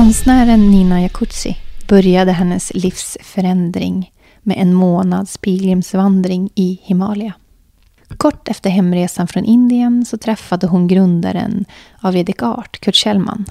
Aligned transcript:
Konstnären 0.00 0.70
Nina 0.70 1.02
Jacuzzi 1.02 1.56
började 1.88 2.32
hennes 2.32 2.74
livsförändring 2.74 4.12
med 4.42 4.56
en 4.58 4.74
månads 4.74 5.38
pilgrimsvandring 5.38 6.50
i 6.54 6.80
Himalaya. 6.82 7.32
Kort 8.16 8.48
efter 8.48 8.70
hemresan 8.70 9.28
från 9.28 9.44
Indien 9.44 10.04
så 10.04 10.18
träffade 10.18 10.66
hon 10.66 10.88
grundaren 10.88 11.64
av 12.00 12.12
Vedic 12.12 12.42
Art, 12.42 12.80
Kurt 12.80 12.94
Kjellman. 12.94 13.44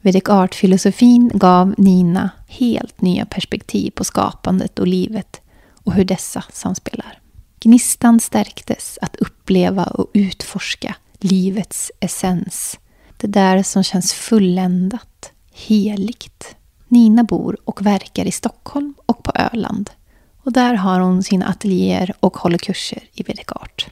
Vedic 0.00 0.28
Art-filosofin 0.28 1.30
gav 1.34 1.74
Nina 1.78 2.30
helt 2.48 3.00
nya 3.00 3.26
perspektiv 3.26 3.90
på 3.90 4.04
skapandet 4.04 4.78
och 4.78 4.86
livet 4.86 5.40
och 5.84 5.92
hur 5.92 6.04
dessa 6.04 6.44
samspelar. 6.52 7.18
Gnistan 7.60 8.20
stärktes 8.20 8.98
att 9.02 9.16
uppleva 9.16 9.84
och 9.84 10.10
utforska 10.14 10.94
livets 11.18 11.92
essens. 12.00 12.78
Det 13.16 13.26
där 13.26 13.62
som 13.62 13.82
känns 13.82 14.12
fulländat, 14.12 15.08
heligt. 15.52 16.56
Nina 16.88 17.24
bor 17.24 17.56
och 17.64 17.86
verkar 17.86 18.24
i 18.24 18.32
Stockholm 18.32 18.94
och 19.06 19.22
på 19.22 19.32
Öland. 19.34 19.90
Och 20.44 20.52
där 20.52 20.74
har 20.74 21.00
hon 21.00 21.22
sina 21.22 21.46
ateljéer 21.46 22.14
och 22.20 22.36
håller 22.36 22.58
kurser 22.58 23.02
i 23.12 23.22
Vedic 23.22 23.46
Art. 23.48 23.86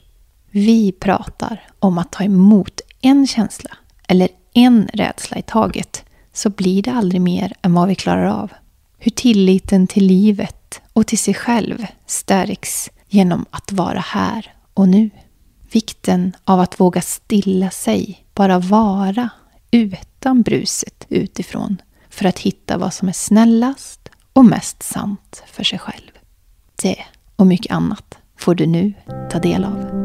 Vi 0.51 0.91
pratar 0.91 1.61
om 1.79 1.97
att 1.97 2.11
ta 2.11 2.23
emot 2.23 2.81
en 3.01 3.27
känsla 3.27 3.69
eller 4.07 4.29
en 4.53 4.87
rädsla 4.93 5.37
i 5.37 5.41
taget 5.41 6.03
så 6.33 6.49
blir 6.49 6.83
det 6.83 6.91
aldrig 6.91 7.21
mer 7.21 7.53
än 7.61 7.73
vad 7.73 7.87
vi 7.87 7.95
klarar 7.95 8.25
av. 8.25 8.51
Hur 8.97 9.11
tilliten 9.11 9.87
till 9.87 10.05
livet 10.05 10.81
och 10.93 11.07
till 11.07 11.17
sig 11.17 11.33
själv 11.33 11.85
stärks 12.05 12.89
genom 13.09 13.45
att 13.49 13.71
vara 13.71 13.99
här 13.99 14.53
och 14.73 14.89
nu. 14.89 15.09
Vikten 15.71 16.35
av 16.45 16.59
att 16.59 16.79
våga 16.79 17.01
stilla 17.01 17.69
sig, 17.69 18.25
bara 18.33 18.59
vara 18.59 19.29
utan 19.71 20.41
bruset 20.41 21.05
utifrån 21.09 21.81
för 22.09 22.25
att 22.25 22.39
hitta 22.39 22.77
vad 22.77 22.93
som 22.93 23.07
är 23.07 23.13
snällast 23.13 24.09
och 24.33 24.45
mest 24.45 24.83
sant 24.83 25.43
för 25.47 25.63
sig 25.63 25.79
själv. 25.79 26.11
Det 26.81 26.97
och 27.35 27.47
mycket 27.47 27.71
annat 27.71 28.17
får 28.37 28.55
du 28.55 28.65
nu 28.65 28.93
ta 29.31 29.39
del 29.39 29.63
av. 29.63 30.01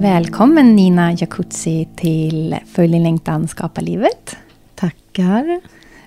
Välkommen 0.00 0.76
Nina 0.76 1.12
Jacuzzi 1.12 1.88
till 1.96 2.56
Följ 2.66 2.92
din 2.92 3.02
längtan, 3.02 3.48
skapa 3.48 3.80
livet. 3.80 4.36
Tackar. 4.74 5.60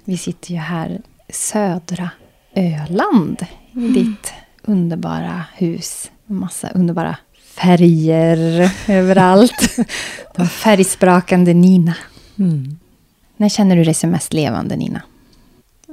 Vi 0.04 0.18
sitter 0.18 0.52
ju 0.52 0.58
här 0.58 1.02
södra 1.30 2.10
Öland 2.56 3.46
i 3.72 3.78
mm. 3.78 3.94
ditt 3.94 4.34
underbara 4.64 5.46
hus. 5.54 6.12
Massa 6.26 6.70
underbara 6.70 7.18
färger 7.54 8.72
överallt. 8.88 9.78
Den 10.36 10.48
färgsprakande 10.48 11.54
Nina. 11.54 11.96
Mm. 12.40 12.80
När 13.38 13.50
känner 13.50 13.76
du 13.76 13.84
dig 13.84 13.94
som 13.94 14.10
mest 14.10 14.34
levande, 14.34 14.76
Nina? 14.76 15.02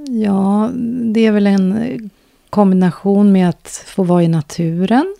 Ja, 0.09 0.71
det 1.13 1.27
är 1.27 1.33
väl 1.33 1.47
en 1.47 2.11
kombination 2.51 3.33
med 3.33 3.49
att 3.49 3.85
få 3.87 4.03
vara 4.03 4.23
i 4.23 4.29
naturen, 4.29 5.17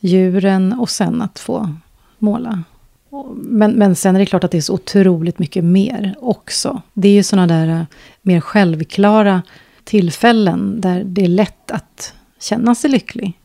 djuren 0.00 0.72
och 0.72 0.90
sen 0.90 1.22
att 1.22 1.38
få 1.38 1.74
måla. 2.18 2.62
Men, 3.34 3.72
men 3.72 3.96
sen 3.96 4.14
är 4.14 4.20
det 4.20 4.26
klart 4.26 4.44
att 4.44 4.50
det 4.50 4.58
är 4.58 4.62
så 4.62 4.74
otroligt 4.74 5.38
mycket 5.38 5.64
mer 5.64 6.14
också. 6.20 6.82
Det 6.92 7.08
är 7.08 7.12
ju 7.12 7.22
sådana 7.22 7.46
där 7.46 7.68
eh, 7.68 7.84
mer 8.22 8.40
självklara 8.40 9.42
tillfällen 9.84 10.80
där 10.80 11.04
det 11.04 11.24
är 11.24 11.28
lätt 11.28 11.70
att 11.70 12.14
känna 12.40 12.74
sig 12.74 12.90
lycklig. 12.90 13.39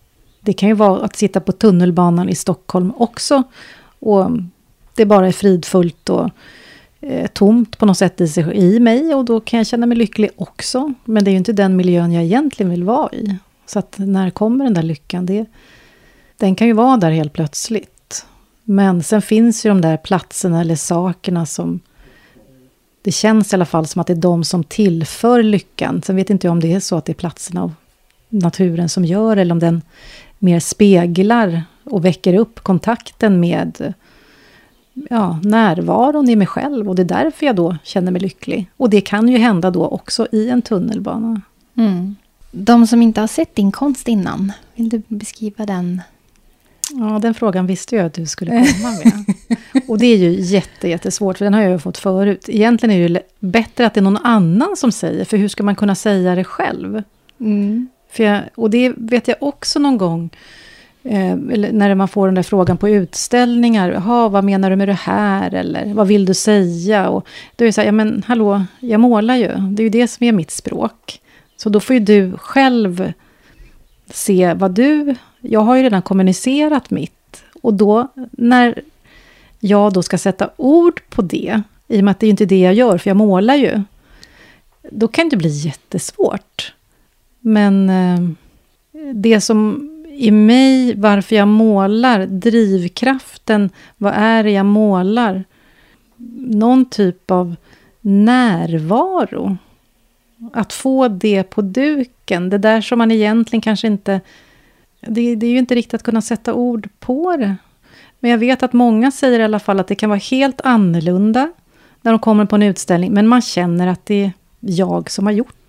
Det 0.46 0.54
kan 0.54 0.70
ju 0.70 0.76
vara 0.76 1.06
att 1.06 1.16
sitta 1.16 1.40
på 1.40 1.52
tunnelbanan 1.52 2.30
i 2.30 2.36
Stockholm 2.36 2.94
också. 2.98 3.44
Och 4.00 4.32
det 4.96 5.06
bara 5.06 5.28
är 5.28 5.32
fridfullt 5.32 6.10
och 6.10 6.30
eh, 7.02 7.28
tomt 7.28 7.78
på 7.78 7.86
något 7.86 7.98
sätt 7.98 8.22
i, 8.22 8.28
sig, 8.28 8.56
i 8.56 8.80
mig. 8.80 9.16
Och 9.16 9.26
då 9.26 9.40
kan 9.40 9.58
jag 9.58 9.68
känna 9.68 9.86
mig 9.86 9.98
lycklig 9.98 10.30
också. 10.36 10.94
Men 11.06 11.24
det 11.24 11.30
är 11.30 11.32
ju 11.32 11.38
inte 11.38 11.54
den 11.54 11.76
miljön 11.76 12.12
jag 12.12 12.24
egentligen 12.24 12.70
vill 12.70 12.84
vara 12.84 13.12
i. 13.12 13.38
Så 13.66 13.80
att 13.80 13.96
när 13.98 14.30
kommer 14.30 14.66
den 14.66 14.74
där 14.74 14.84
lyckan? 14.84 15.26
Det, 15.26 15.46
den 16.38 16.56
kan 16.56 16.68
ju 16.68 16.74
vara 16.74 16.98
där 16.98 17.12
helt 17.12 17.34
plötsligt. 17.34 18.26
Men 18.64 19.04
sen 19.04 19.22
finns 19.22 19.66
ju 19.66 19.70
de 19.70 19.82
där 19.82 19.98
platserna 19.98 20.62
eller 20.62 20.76
sakerna 20.76 21.46
som 21.46 21.80
det 23.02 23.12
känns 23.12 23.54
i 23.54 23.56
alla 23.56 23.66
fall 23.66 23.88
som 23.88 24.02
att 24.02 24.08
det 24.08 24.14
är 24.14 24.18
de 24.18 24.44
som 24.44 24.64
tillför 24.64 25.44
lyckan. 25.44 26.02
Sen 26.02 26.16
vet 26.16 26.30
inte 26.30 26.48
jag 26.48 26.52
om 26.52 26.60
det 26.60 26.74
är 26.74 26.80
så 26.80 26.96
att 26.96 27.06
det 27.06 27.12
är 27.12 27.14
platserna 27.14 27.64
av 27.64 27.74
naturen 28.30 28.90
som 28.90 29.06
gör 29.06 29.38
eller 29.38 29.52
om 29.52 29.60
den 29.60 29.82
mer 30.40 30.60
speglar 30.60 31.64
och 31.84 32.06
väcker 32.06 32.34
upp 32.34 32.60
kontakten 32.60 33.40
med 33.40 33.94
ja, 35.10 35.40
närvaron 35.44 36.30
i 36.30 36.36
mig 36.36 36.48
själv. 36.48 36.90
Och 36.90 36.96
det 36.96 37.02
är 37.02 37.24
därför 37.24 37.46
jag 37.46 37.56
då 37.56 37.78
känner 37.84 38.12
mig 38.12 38.22
lycklig. 38.22 38.70
Och 38.78 38.90
det 38.90 39.02
kan 39.02 39.28
ju 39.30 39.38
hända 39.38 39.72
då 39.72 39.88
också 39.88 40.28
i 40.32 40.50
en 40.50 40.62
tunnelbana. 40.62 41.42
Mm. 41.78 42.16
De 42.52 42.88
som 42.88 43.02
inte 43.02 43.22
har 43.22 43.28
sett 43.28 43.56
din 43.56 43.72
konst 43.72 44.08
innan, 44.08 44.52
vill 44.76 44.90
du 44.90 45.02
beskriva 45.08 45.66
den? 45.66 46.02
Ja, 46.92 47.20
den 47.20 47.34
frågan 47.34 47.68
visste 47.68 47.96
jag 47.96 48.06
att 48.06 48.14
du 48.14 48.26
skulle 48.26 48.52
komma 48.52 48.92
med. 49.04 49.36
och 49.88 49.98
det 49.98 50.06
är 50.06 50.18
ju 50.18 50.42
jätte, 50.42 50.90
jättesvårt, 50.90 51.38
för 51.38 51.46
den 51.46 51.54
har 51.54 51.62
jag 51.62 51.72
ju 51.72 51.80
fått 51.80 51.98
förut. 51.98 52.50
Egentligen 52.50 52.96
är 52.96 53.10
det 53.10 53.14
ju 53.14 53.20
bättre 53.40 53.86
att 53.86 53.94
det 53.94 54.00
är 54.00 54.04
någon 54.04 54.18
annan 54.18 54.76
som 54.78 54.92
säger, 54.92 55.26
för 55.26 55.38
hur 55.38 55.48
ska 55.48 55.64
man 55.64 55.76
kunna 55.76 55.96
säga 55.96 56.36
det 56.36 56.44
själv? 56.44 57.04
Mm. 57.40 57.90
För 58.16 58.24
jag, 58.24 58.42
och 58.56 58.70
det 58.70 58.94
vet 58.98 59.28
jag 59.28 59.38
också 59.40 59.80
någon 59.80 59.98
gång, 59.98 60.30
eh, 61.04 61.36
när 61.72 61.96
man 61.96 62.08
får 62.08 62.28
den 62.28 62.36
där 62.36 62.44
frågan 62.44 62.78
på 62.78 62.90
utställningar. 62.90 63.92
Jaha, 63.92 64.30
vad 64.30 64.44
menar 64.44 64.70
du 64.70 64.76
med 64.76 64.88
det 64.88 64.94
här? 64.94 65.54
Eller 65.54 65.94
vad 65.94 66.08
vill 66.08 66.26
du 66.26 66.34
säga? 66.34 67.10
Och 67.10 67.28
då 67.56 67.64
är 67.64 67.66
det 67.66 67.74
så 67.74 67.82
här, 67.82 67.86
ja 67.86 67.92
men 67.92 68.24
hallå, 68.28 68.64
jag 68.80 69.00
målar 69.00 69.36
ju. 69.36 69.48
Det 69.48 69.82
är 69.82 69.84
ju 69.84 69.90
det 69.90 70.08
som 70.08 70.26
är 70.26 70.32
mitt 70.32 70.52
språk. 70.52 71.22
Så 71.58 71.70
då 71.70 71.80
får 71.80 71.94
ju 71.94 72.00
du 72.00 72.38
själv 72.38 73.14
se 74.10 74.54
vad 74.54 74.72
du... 74.72 75.16
Jag 75.42 75.60
har 75.60 75.76
ju 75.76 75.84
redan 75.84 76.02
kommunicerat 76.02 76.92
mitt. 76.92 77.44
Och 77.62 77.74
då, 77.74 78.08
när 78.32 78.82
jag 79.60 79.94
då 79.94 80.04
ska 80.04 80.18
sätta 80.18 80.50
ord 80.58 81.02
på 81.10 81.22
det, 81.22 81.62
i 81.88 82.00
och 82.00 82.04
med 82.04 82.12
att 82.12 82.20
det 82.20 82.28
är 82.28 82.30
inte 82.30 82.46
det 82.46 82.60
jag 82.60 82.74
gör, 82.74 82.98
för 82.98 83.10
jag 83.10 83.18
målar 83.18 83.56
ju. 83.56 83.82
Då 84.92 85.08
kan 85.08 85.30
det 85.30 85.38
bli 85.38 85.50
jättesvårt. 85.50 86.74
Men 87.48 87.90
eh, 87.90 88.20
det 89.14 89.42
som 89.42 89.90
i 90.10 90.32
mig, 90.32 90.96
varför 90.96 91.36
jag 91.36 91.48
målar, 91.48 92.26
drivkraften, 92.26 93.70
vad 93.98 94.14
är 94.16 94.44
det 94.44 94.52
jag 94.52 94.66
målar? 94.66 95.44
Någon 96.38 96.86
typ 96.86 97.32
av 97.32 97.56
närvaro. 98.02 99.58
Att 100.54 100.74
få 100.74 101.08
det 101.08 101.44
på 101.44 101.62
duken, 101.62 102.50
det 102.50 102.58
där 102.58 102.82
som 102.82 102.98
man 102.98 103.12
egentligen 103.12 103.62
kanske 103.62 103.88
inte... 103.88 104.22
Det, 105.02 105.36
det 105.36 105.46
är 105.46 105.52
ju 105.52 105.58
inte 105.58 105.76
riktigt 105.76 105.94
att 105.94 106.04
kunna 106.04 106.22
sätta 106.22 106.54
ord 106.54 106.90
på 107.00 107.38
det. 107.38 107.56
Men 108.20 108.32
jag 108.32 108.38
vet 108.38 108.64
att 108.64 108.74
många 108.74 109.12
säger 109.12 109.40
i 109.40 109.44
alla 109.44 109.60
fall 109.60 109.80
att 109.80 109.88
det 109.88 109.96
kan 109.96 110.10
vara 110.10 110.20
helt 110.32 110.62
annorlunda 110.62 111.52
när 112.02 112.12
de 112.12 112.20
kommer 112.20 112.46
på 112.46 112.56
en 112.56 112.64
utställning, 112.64 113.14
men 113.14 113.28
man 113.28 113.42
känner 113.42 113.88
att 113.88 114.06
det 114.06 114.24
är 114.24 114.32
jag 114.60 115.12
som 115.12 115.26
har 115.26 115.34
gjort 115.34 115.56
det. 115.56 115.65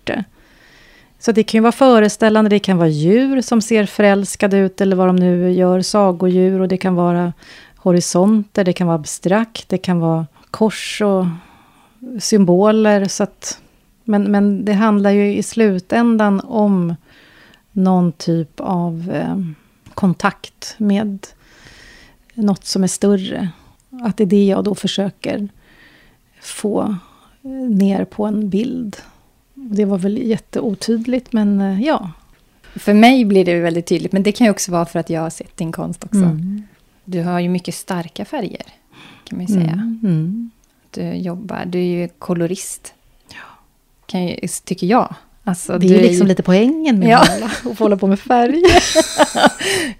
Så 1.19 1.31
det 1.31 1.43
kan 1.43 1.57
ju 1.57 1.61
vara 1.61 1.71
föreställande, 1.71 2.49
det 2.49 2.59
kan 2.59 2.77
vara 2.77 2.87
djur 2.87 3.41
som 3.41 3.61
ser 3.61 3.85
förälskade 3.85 4.57
ut 4.57 4.81
eller 4.81 4.95
vad 4.95 5.07
de 5.07 5.15
nu 5.15 5.51
gör, 5.51 5.81
sagodjur 5.81 6.61
och 6.61 6.67
det 6.67 6.77
kan 6.77 6.95
vara 6.95 7.33
horisonter, 7.75 8.63
det 8.63 8.73
kan 8.73 8.87
vara 8.87 8.95
abstrakt, 8.95 9.69
det 9.69 9.77
kan 9.77 9.99
vara 9.99 10.25
kors 10.51 11.01
och 11.01 11.25
symboler. 12.19 13.05
Så 13.05 13.23
att, 13.23 13.61
men, 14.03 14.23
men 14.23 14.65
det 14.65 14.73
handlar 14.73 15.11
ju 15.11 15.35
i 15.35 15.43
slutändan 15.43 16.41
om 16.43 16.95
någon 17.71 18.11
typ 18.11 18.59
av 18.59 19.11
eh, 19.13 19.37
kontakt 19.93 20.75
med 20.77 21.27
något 22.33 22.65
som 22.65 22.83
är 22.83 22.87
större. 22.87 23.49
Att 24.03 24.17
det 24.17 24.23
är 24.23 24.27
det 24.27 24.45
jag 24.45 24.63
då 24.63 24.75
försöker 24.75 25.47
få 26.41 26.95
eh, 27.41 27.49
ner 27.51 28.05
på 28.05 28.25
en 28.25 28.49
bild. 28.49 28.97
Det 29.59 29.85
var 29.85 29.97
väl 29.97 30.17
jätteotydligt, 30.17 31.33
men 31.33 31.61
eh, 31.61 31.81
ja. 31.81 32.11
För 32.75 32.93
mig 32.93 33.25
blir 33.25 33.45
det 33.45 33.59
väldigt 33.59 33.85
tydligt, 33.85 34.11
men 34.11 34.23
det 34.23 34.31
kan 34.31 34.47
ju 34.47 34.51
också 34.51 34.71
vara 34.71 34.85
för 34.85 34.99
att 34.99 35.09
jag 35.09 35.21
har 35.21 35.29
sett 35.29 35.57
din 35.57 35.71
konst 35.71 36.03
också. 36.03 36.17
Mm. 36.17 36.63
Du 37.05 37.23
har 37.23 37.39
ju 37.39 37.49
mycket 37.49 37.75
starka 37.75 38.25
färger, 38.25 38.65
kan 39.23 39.37
man 39.37 39.45
ju 39.45 39.53
säga. 39.53 39.71
Mm. 39.71 39.99
Mm. 40.03 40.51
Du 40.91 41.13
jobbar, 41.13 41.65
du 41.65 41.79
är 41.79 41.83
ju 41.83 42.07
kolorist. 42.07 42.93
Ja. 43.29 43.63
Kan 44.05 44.27
ju, 44.27 44.47
tycker 44.63 44.87
jag. 44.87 45.15
Alltså, 45.47 45.77
det 45.77 45.87
är 45.87 45.89
ju 45.89 46.01
liksom 46.01 46.27
lite 46.27 46.43
poängen 46.43 46.99
med 46.99 47.09
ja. 47.09 47.25
att 47.71 47.79
hålla 47.79 47.97
på 47.97 48.07
med 48.07 48.19
färg. 48.19 48.63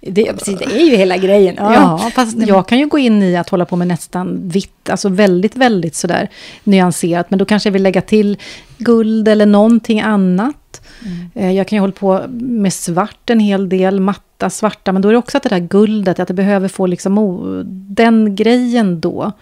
det, 0.00 0.24
precis, 0.24 0.58
det 0.58 0.64
är 0.64 0.84
ju 0.84 0.96
hela 0.96 1.16
grejen. 1.16 1.54
Ja, 1.58 1.74
ja 1.74 2.10
fast 2.14 2.38
jag 2.46 2.68
kan 2.68 2.78
ju 2.78 2.86
gå 2.86 2.98
in 2.98 3.22
i 3.22 3.36
att 3.36 3.48
hålla 3.48 3.64
på 3.64 3.76
med 3.76 3.88
nästan 3.88 4.48
vitt, 4.48 4.90
alltså 4.90 5.08
väldigt, 5.08 5.56
väldigt 5.56 5.94
sådär 5.94 6.28
nyanserat. 6.64 7.30
Men 7.30 7.38
då 7.38 7.44
kanske 7.44 7.66
jag 7.68 7.72
vill 7.72 7.82
lägga 7.82 8.00
till 8.00 8.36
guld 8.78 9.28
eller 9.28 9.46
någonting 9.46 10.00
annat. 10.00 10.82
Mm. 11.04 11.30
Eh, 11.34 11.56
jag 11.56 11.68
kan 11.68 11.76
ju 11.76 11.80
hålla 11.80 11.92
på 11.92 12.24
med 12.30 12.72
svart 12.72 13.30
en 13.30 13.40
hel 13.40 13.68
del, 13.68 14.00
matta 14.00 14.50
svarta. 14.50 14.92
Men 14.92 15.02
då 15.02 15.08
är 15.08 15.12
det 15.12 15.18
också 15.18 15.36
att 15.36 15.42
det 15.42 15.48
där 15.48 15.58
guldet, 15.58 16.20
att 16.20 16.28
det 16.28 16.34
behöver 16.34 16.68
få 16.68 16.86
liksom 16.86 17.18
oh, 17.18 17.64
den 17.68 18.36
grejen 18.36 19.00
då. 19.00 19.32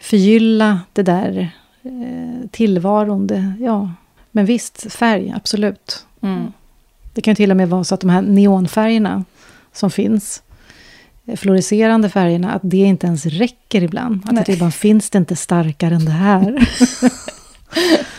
Förgylla 0.00 0.80
det 0.92 1.02
där 1.02 1.50
eh, 1.82 2.48
tillvaron. 2.50 3.26
Det, 3.26 3.52
ja. 3.60 3.90
Men 4.36 4.46
visst, 4.46 4.92
färg, 4.92 5.32
absolut. 5.36 6.06
Mm. 6.20 6.52
Det 7.12 7.20
kan 7.20 7.30
ju 7.32 7.36
till 7.36 7.50
och 7.50 7.56
med 7.56 7.68
vara 7.68 7.84
så 7.84 7.94
att 7.94 8.00
de 8.00 8.10
här 8.10 8.22
neonfärgerna 8.22 9.24
som 9.72 9.90
finns, 9.90 10.42
eh, 11.26 11.36
fluorescerande 11.36 12.08
färgerna, 12.08 12.52
att 12.52 12.62
det 12.64 12.76
inte 12.76 13.06
ens 13.06 13.26
räcker 13.26 13.82
ibland. 13.82 14.22
Att 14.24 14.32
Nej. 14.32 14.44
det 14.46 14.58
bara, 14.58 14.70
finns 14.70 15.10
det 15.10 15.18
inte 15.18 15.36
starkare 15.36 15.94
än 15.94 16.04
det 16.04 16.10
här? 16.10 16.68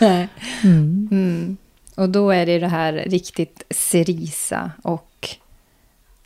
Nej. 0.00 0.28
Mm. 0.64 1.08
Mm. 1.10 1.56
Och 1.94 2.08
då 2.08 2.30
är 2.30 2.46
det 2.46 2.58
det 2.58 2.68
här 2.68 2.92
riktigt 2.92 3.62
cerisa 3.70 4.70
och 4.82 5.28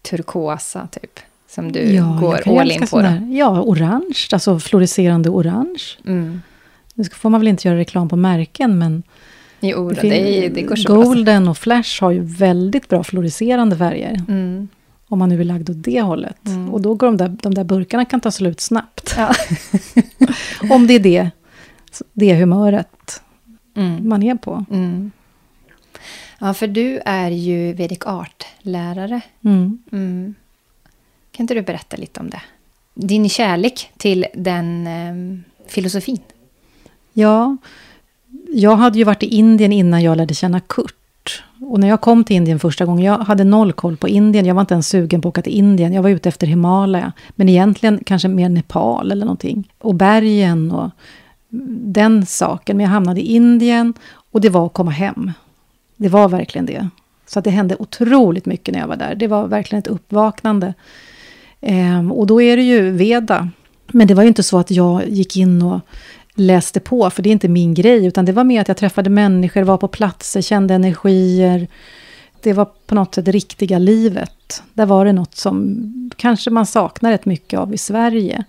turkosa, 0.02 0.88
typ. 0.92 1.20
Som 1.48 1.72
du 1.72 1.80
ja, 1.80 2.18
går 2.20 2.60
all 2.60 2.70
in 2.70 2.86
på. 2.86 3.00
Där, 3.00 3.28
ja, 3.32 3.62
orange, 3.62 4.28
alltså 4.32 4.58
fluorescerande 4.60 5.30
orange. 5.30 5.82
Mm. 6.06 6.42
Nu 6.94 7.04
får 7.04 7.30
man 7.30 7.40
väl 7.40 7.48
inte 7.48 7.68
göra 7.68 7.78
reklam 7.78 8.08
på 8.08 8.16
märken, 8.16 8.78
men 8.78 9.02
Jo, 9.62 9.90
det, 9.90 10.00
det, 10.00 10.48
det 10.48 10.62
går 10.62 10.76
så 10.76 10.94
Golden 10.94 11.48
och 11.48 11.58
Flash 11.58 12.02
har 12.02 12.10
ju 12.10 12.20
väldigt 12.20 12.88
bra 12.88 13.04
fluorescerande 13.04 13.76
färger. 13.76 14.20
Mm. 14.28 14.68
Om 15.08 15.18
man 15.18 15.28
nu 15.28 15.40
är 15.40 15.44
lagd 15.44 15.70
åt 15.70 15.84
det 15.84 16.00
hållet. 16.00 16.46
Mm. 16.46 16.70
Och 16.70 16.80
då 16.80 16.94
går 16.94 17.06
de 17.06 17.16
där, 17.16 17.28
de 17.28 17.54
där 17.54 17.64
burkarna 17.64 18.04
kan 18.04 18.20
ta 18.20 18.30
slut 18.30 18.60
snabbt. 18.60 19.14
Ja. 19.16 19.34
om 20.70 20.86
det 20.86 20.94
är 20.94 21.00
det, 21.00 21.30
det 22.12 22.34
humöret 22.34 23.22
mm. 23.74 24.08
man 24.08 24.22
är 24.22 24.34
på. 24.34 24.64
Mm. 24.70 25.10
Ja, 26.38 26.54
för 26.54 26.66
du 26.66 27.00
är 27.04 27.30
ju 27.30 27.72
Vedic 27.72 28.06
Art-lärare. 28.06 29.20
Mm. 29.44 29.78
Mm. 29.92 30.34
Kan 31.30 31.44
inte 31.44 31.54
du 31.54 31.62
berätta 31.62 31.96
lite 31.96 32.20
om 32.20 32.30
det? 32.30 32.42
Din 32.94 33.28
kärlek 33.28 33.90
till 33.96 34.26
den 34.34 34.86
eh, 34.86 35.40
filosofin. 35.68 36.20
Ja, 37.12 37.56
jag 38.52 38.76
hade 38.76 38.98
ju 38.98 39.04
varit 39.04 39.22
i 39.22 39.26
Indien 39.26 39.72
innan 39.72 40.02
jag 40.02 40.16
lärde 40.16 40.34
känna 40.34 40.60
Kurt. 40.60 41.42
Och 41.60 41.80
när 41.80 41.88
jag 41.88 42.00
kom 42.00 42.24
till 42.24 42.36
Indien 42.36 42.58
första 42.58 42.84
gången, 42.84 43.04
jag 43.04 43.18
hade 43.18 43.44
noll 43.44 43.72
koll 43.72 43.96
på 43.96 44.08
Indien. 44.08 44.46
Jag 44.46 44.54
var 44.54 44.60
inte 44.60 44.74
ens 44.74 44.88
sugen 44.88 45.20
på 45.20 45.28
att 45.28 45.32
åka 45.32 45.42
till 45.42 45.52
Indien. 45.52 45.92
Jag 45.92 46.02
var 46.02 46.10
ute 46.10 46.28
efter 46.28 46.46
Himalaya. 46.46 47.12
Men 47.30 47.48
egentligen 47.48 48.00
kanske 48.06 48.28
mer 48.28 48.48
Nepal 48.48 49.12
eller 49.12 49.24
någonting. 49.24 49.72
Och 49.78 49.94
bergen 49.94 50.72
och 50.72 50.90
den 51.84 52.26
saken. 52.26 52.76
Men 52.76 52.84
jag 52.84 52.90
hamnade 52.90 53.20
i 53.20 53.34
Indien 53.34 53.94
och 54.32 54.40
det 54.40 54.48
var 54.48 54.66
att 54.66 54.72
komma 54.72 54.90
hem. 54.90 55.32
Det 55.96 56.08
var 56.08 56.28
verkligen 56.28 56.66
det. 56.66 56.88
Så 57.26 57.38
att 57.38 57.44
det 57.44 57.50
hände 57.50 57.76
otroligt 57.78 58.46
mycket 58.46 58.74
när 58.74 58.80
jag 58.80 58.88
var 58.88 58.96
där. 58.96 59.14
Det 59.14 59.26
var 59.26 59.46
verkligen 59.46 59.78
ett 59.78 59.86
uppvaknande. 59.86 60.74
Ehm, 61.60 62.12
och 62.12 62.26
då 62.26 62.42
är 62.42 62.56
det 62.56 62.62
ju 62.62 62.90
Veda. 62.90 63.48
Men 63.92 64.06
det 64.06 64.14
var 64.14 64.22
ju 64.22 64.28
inte 64.28 64.42
så 64.42 64.58
att 64.58 64.70
jag 64.70 65.08
gick 65.08 65.36
in 65.36 65.62
och 65.62 65.80
läste 66.34 66.80
på, 66.80 67.10
för 67.10 67.22
det 67.22 67.28
är 67.28 67.32
inte 67.32 67.48
min 67.48 67.74
grej, 67.74 68.06
utan 68.06 68.24
det 68.24 68.32
var 68.32 68.44
mer 68.44 68.60
att 68.60 68.68
jag 68.68 68.76
träffade 68.76 69.10
människor, 69.10 69.62
var 69.62 69.76
på 69.76 69.88
platser, 69.88 70.40
kände 70.40 70.74
energier. 70.74 71.68
Det 72.40 72.52
var 72.52 72.68
på 72.86 72.94
något 72.94 73.14
sätt 73.14 73.28
riktiga 73.28 73.78
livet. 73.78 74.62
Där 74.72 74.86
var 74.86 75.04
det 75.04 75.12
något 75.12 75.34
som 75.36 76.10
kanske 76.16 76.50
man 76.50 76.66
saknar 76.66 77.10
rätt 77.10 77.24
mycket 77.24 77.58
av 77.58 77.74
i 77.74 77.78
Sverige. 77.78 78.44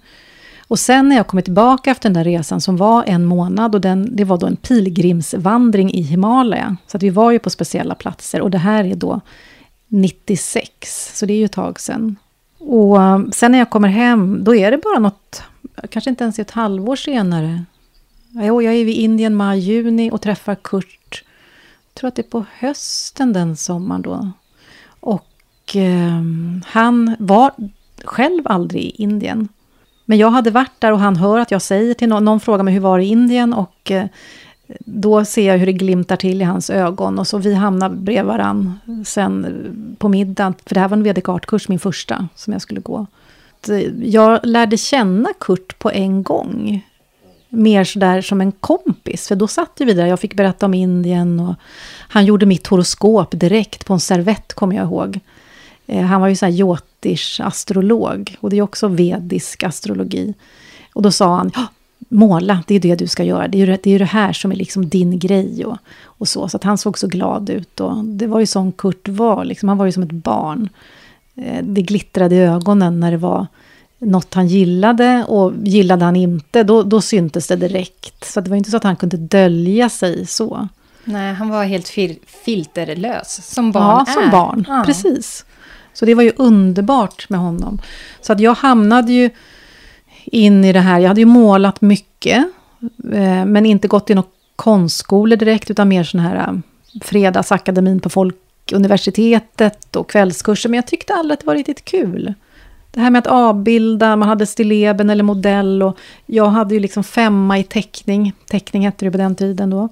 Och 0.68 0.80
sen 0.80 1.10
när 1.10 1.16
jag 1.16 1.28
kom 1.28 1.42
tillbaka 1.42 1.92
efter 1.92 2.10
den 2.10 2.14
där 2.14 2.24
resan 2.24 2.62
som 2.62 2.78
var 2.78 3.04
en 3.08 3.26
månad 3.26 3.76
och 3.76 3.82
den, 3.82 4.16
det 4.16 4.24
var 4.24 4.38
då 4.38 4.48
en 4.48 4.56
pilgrimsvandring 4.56 5.94
i 5.94 6.02
Himalaya. 6.02 6.78
Så 6.88 6.98
att 6.98 7.04
vi 7.04 7.10
var 7.10 7.32
ju 7.32 7.40
på 7.40 7.50
speciella 7.50 7.96
platser 7.96 8.42
och 8.42 8.52
det 8.52 8.58
här 8.58 8.84
är 8.84 8.96
då 8.96 9.22
96, 9.88 11.18
så 11.20 11.26
det 11.26 11.34
är 11.34 11.38
ju 11.38 11.46
ett 11.46 11.52
tag 11.52 11.80
sedan. 11.80 12.16
Och 12.60 13.04
eh, 13.04 13.20
sen 13.32 13.52
när 13.52 13.60
jag 13.60 13.70
kommer 13.70 13.88
hem, 13.88 14.44
då 14.44 14.56
är 14.56 14.72
det 14.72 14.78
bara 14.78 15.00
något, 15.00 15.44
kanske 15.90 16.10
inte 16.10 16.24
ens 16.24 16.40
ett 16.40 16.52
halvår 16.52 16.96
senare, 16.96 17.63
Jo, 18.36 18.62
jag 18.62 18.74
är 18.74 18.86
i 18.86 18.92
Indien 18.92 19.36
maj, 19.36 19.60
juni 19.60 20.12
och 20.12 20.22
träffar 20.22 20.56
Kurt. 20.56 21.24
Jag 21.88 21.94
tror 21.94 22.08
att 22.08 22.16
det 22.16 22.22
är 22.22 22.30
på 22.30 22.46
hösten 22.58 23.34
den 23.34 23.56
sommaren 23.56 24.02
då. 24.02 24.32
Och 25.00 25.75
eh, 25.75 26.22
han 26.66 27.16
var 27.20 27.52
själv 28.04 28.42
aldrig 28.46 28.84
i 28.84 28.90
Indien. 28.90 29.48
Men 30.06 30.18
jag 30.18 30.30
hade 30.30 30.52
varit 30.52 30.80
där 30.80 30.92
och 30.92 31.00
han 31.00 31.16
hör 31.16 31.40
att 31.40 31.52
jag 31.52 31.62
säger 31.62 31.94
till 31.94 32.10
någon, 32.10 32.25
någon 32.25 32.40
frågar 32.40 32.63
mig 32.63 32.74
hur 32.74 32.82
var 32.82 32.98
det 32.98 33.06
i 33.06 33.08
Indien 33.08 33.54
och 33.54 33.92
eh, 33.92 34.06
då 34.80 35.25
ser 35.25 35.48
jag 35.48 35.58
hur 35.58 35.66
det 35.66 35.74
glimtar 35.74 36.16
till 36.16 36.42
i 36.42 36.46
hans 36.46 36.70
ögon 36.70 37.20
och 37.20 37.28
så 37.28 37.38
vi 37.38 37.54
hamnar 37.54 37.90
bredvid 37.90 38.25
varann 38.25 38.80
sen 39.06 39.96
på 40.00 40.10
middagen. 40.10 40.54
För 40.66 40.74
det 40.74 40.80
här 40.80 40.88
var 40.88 40.98
en 40.98 41.04
vd-kartkurs, 41.04 41.70
min 41.70 41.80
första, 41.80 42.28
som 42.36 42.54
jag 42.54 42.62
skulle 42.62 42.82
gå. 42.82 43.08
Jag 44.02 44.40
lärde 44.44 44.78
känna 44.78 45.30
Kurt 45.40 45.80
på 45.80 45.92
en 45.92 46.24
gång 46.24 46.84
mer 47.53 47.83
sådär 47.83 48.22
som 48.22 48.41
en 48.41 48.51
kompis. 48.51 49.27
För 49.27 49.36
då 49.36 49.48
satt 49.48 49.72
vi 49.77 49.93
där, 49.93 50.05
jag 50.05 50.19
fick 50.19 50.33
berätta 50.33 50.65
om 50.65 50.74
Indien 50.74 51.39
och 51.39 51.55
han 52.07 52.25
gjorde 52.25 52.45
mitt 52.45 52.67
horoskop 52.67 53.31
direkt 53.31 53.86
på 53.86 53.93
en 53.93 54.00
servett, 54.00 54.53
kommer 54.53 54.75
jag 54.75 54.86
ihåg. 54.86 55.19
Eh, 55.88 56.05
han 56.05 56.22
var 56.22 56.27
ju 56.27 56.36
så 56.36 56.45
här 56.45 56.53
jotish 56.53 57.41
astrolog 57.41 58.36
och 58.39 58.50
det 58.50 58.57
är 58.57 58.62
också 58.62 58.88
vedisk 58.88 59.63
astrologi. 59.63 60.33
Och 60.93 61.01
då 61.01 61.12
sa 61.12 61.36
han, 61.36 61.51
måla, 62.10 62.63
det 62.67 62.75
är 62.75 62.79
det 62.79 62.95
du 62.95 63.07
ska 63.07 63.24
göra. 63.24 63.48
Det 63.48 63.57
är 63.57 63.67
ju 63.67 63.77
det, 63.83 63.91
är 63.91 64.00
det 64.00 64.05
här 64.05 64.33
som 64.33 64.51
är 64.51 64.55
liksom 64.55 64.89
din 64.89 65.19
grej 65.19 65.65
och, 65.65 65.77
och 66.03 66.27
så. 66.27 66.50
Så 66.50 66.57
att 66.57 66.63
han 66.63 66.77
såg 66.77 66.98
så 66.98 67.07
glad 67.07 67.50
ut 67.50 67.79
och 67.79 68.05
det 68.05 68.27
var 68.27 68.39
ju 68.39 68.45
som 68.45 68.72
Kurt 68.72 69.07
var, 69.07 69.45
liksom, 69.45 69.69
han 69.69 69.77
var 69.77 69.86
ju 69.86 69.91
som 69.91 70.03
ett 70.03 70.12
barn. 70.12 70.69
Eh, 71.36 71.63
det 71.63 71.81
glittrade 71.81 72.36
i 72.36 72.39
ögonen 72.39 73.00
när 73.00 73.12
det 73.12 73.17
var 73.17 73.48
något 74.05 74.33
han 74.33 74.48
gillade 74.48 75.25
och 75.27 75.53
gillade 75.63 76.05
han 76.05 76.15
inte, 76.15 76.63
då, 76.63 76.83
då 76.83 77.01
syntes 77.01 77.48
det 77.48 77.55
direkt. 77.55 78.25
Så 78.25 78.41
det 78.41 78.50
var 78.50 78.57
inte 78.57 78.72
så 78.72 78.77
att 78.77 78.83
han 78.83 78.95
kunde 78.95 79.17
dölja 79.17 79.89
sig 79.89 80.25
så. 80.25 80.67
Nej, 81.03 81.33
han 81.33 81.50
var 81.50 81.63
helt 81.63 81.88
fil 81.88 82.15
filterlös, 82.45 83.53
som 83.53 83.72
barn 83.72 84.05
ja, 84.07 84.12
är. 84.12 84.22
som 84.22 84.31
barn. 84.31 84.65
Ja. 84.67 84.83
Precis. 84.86 85.45
Så 85.93 86.05
det 86.05 86.15
var 86.15 86.24
ju 86.24 86.31
underbart 86.36 87.29
med 87.29 87.39
honom. 87.39 87.81
Så 88.22 88.33
att 88.33 88.39
jag 88.39 88.53
hamnade 88.53 89.12
ju 89.12 89.29
in 90.25 90.65
i 90.65 90.74
det 90.74 90.79
här. 90.79 91.00
Jag 91.00 91.07
hade 91.07 91.22
ju 91.22 91.25
målat 91.25 91.81
mycket, 91.81 92.38
eh, 93.12 93.45
men 93.45 93.65
inte 93.65 93.88
gått 93.88 94.10
i 94.10 94.15
några 94.15 94.29
konstskolor 94.55 95.38
direkt, 95.38 95.72
utan 95.72 95.88
mer 95.88 96.03
sån 96.03 96.19
här 96.19 96.36
eh, 96.36 96.53
fredagsakademin 97.01 98.00
på 98.00 98.10
Folkuniversitetet 98.10 99.95
och 99.95 100.10
kvällskurser. 100.10 100.69
Men 100.69 100.77
jag 100.77 100.88
tyckte 100.88 101.13
aldrig 101.13 101.33
att 101.33 101.39
det 101.39 101.48
var 101.48 101.55
riktigt 101.55 101.86
kul. 101.86 102.33
Det 102.94 103.02
här 103.02 103.10
med 103.10 103.20
att 103.20 103.28
avbilda, 103.28 104.16
man 104.16 104.30
hade 104.30 104.46
stilleben 104.46 105.10
eller 105.10 105.24
modell 105.24 105.84
och 105.84 105.98
jag 106.26 106.46
hade 106.46 106.74
ju 106.74 106.80
liksom 106.80 107.04
femma 107.04 107.60
i 107.60 107.64
teckning. 107.64 108.34
Teckning 108.48 108.86
hette 108.86 109.06
det 109.06 109.12
på 109.12 109.18
den 109.18 109.36
tiden 109.36 109.70
då. 109.70 109.90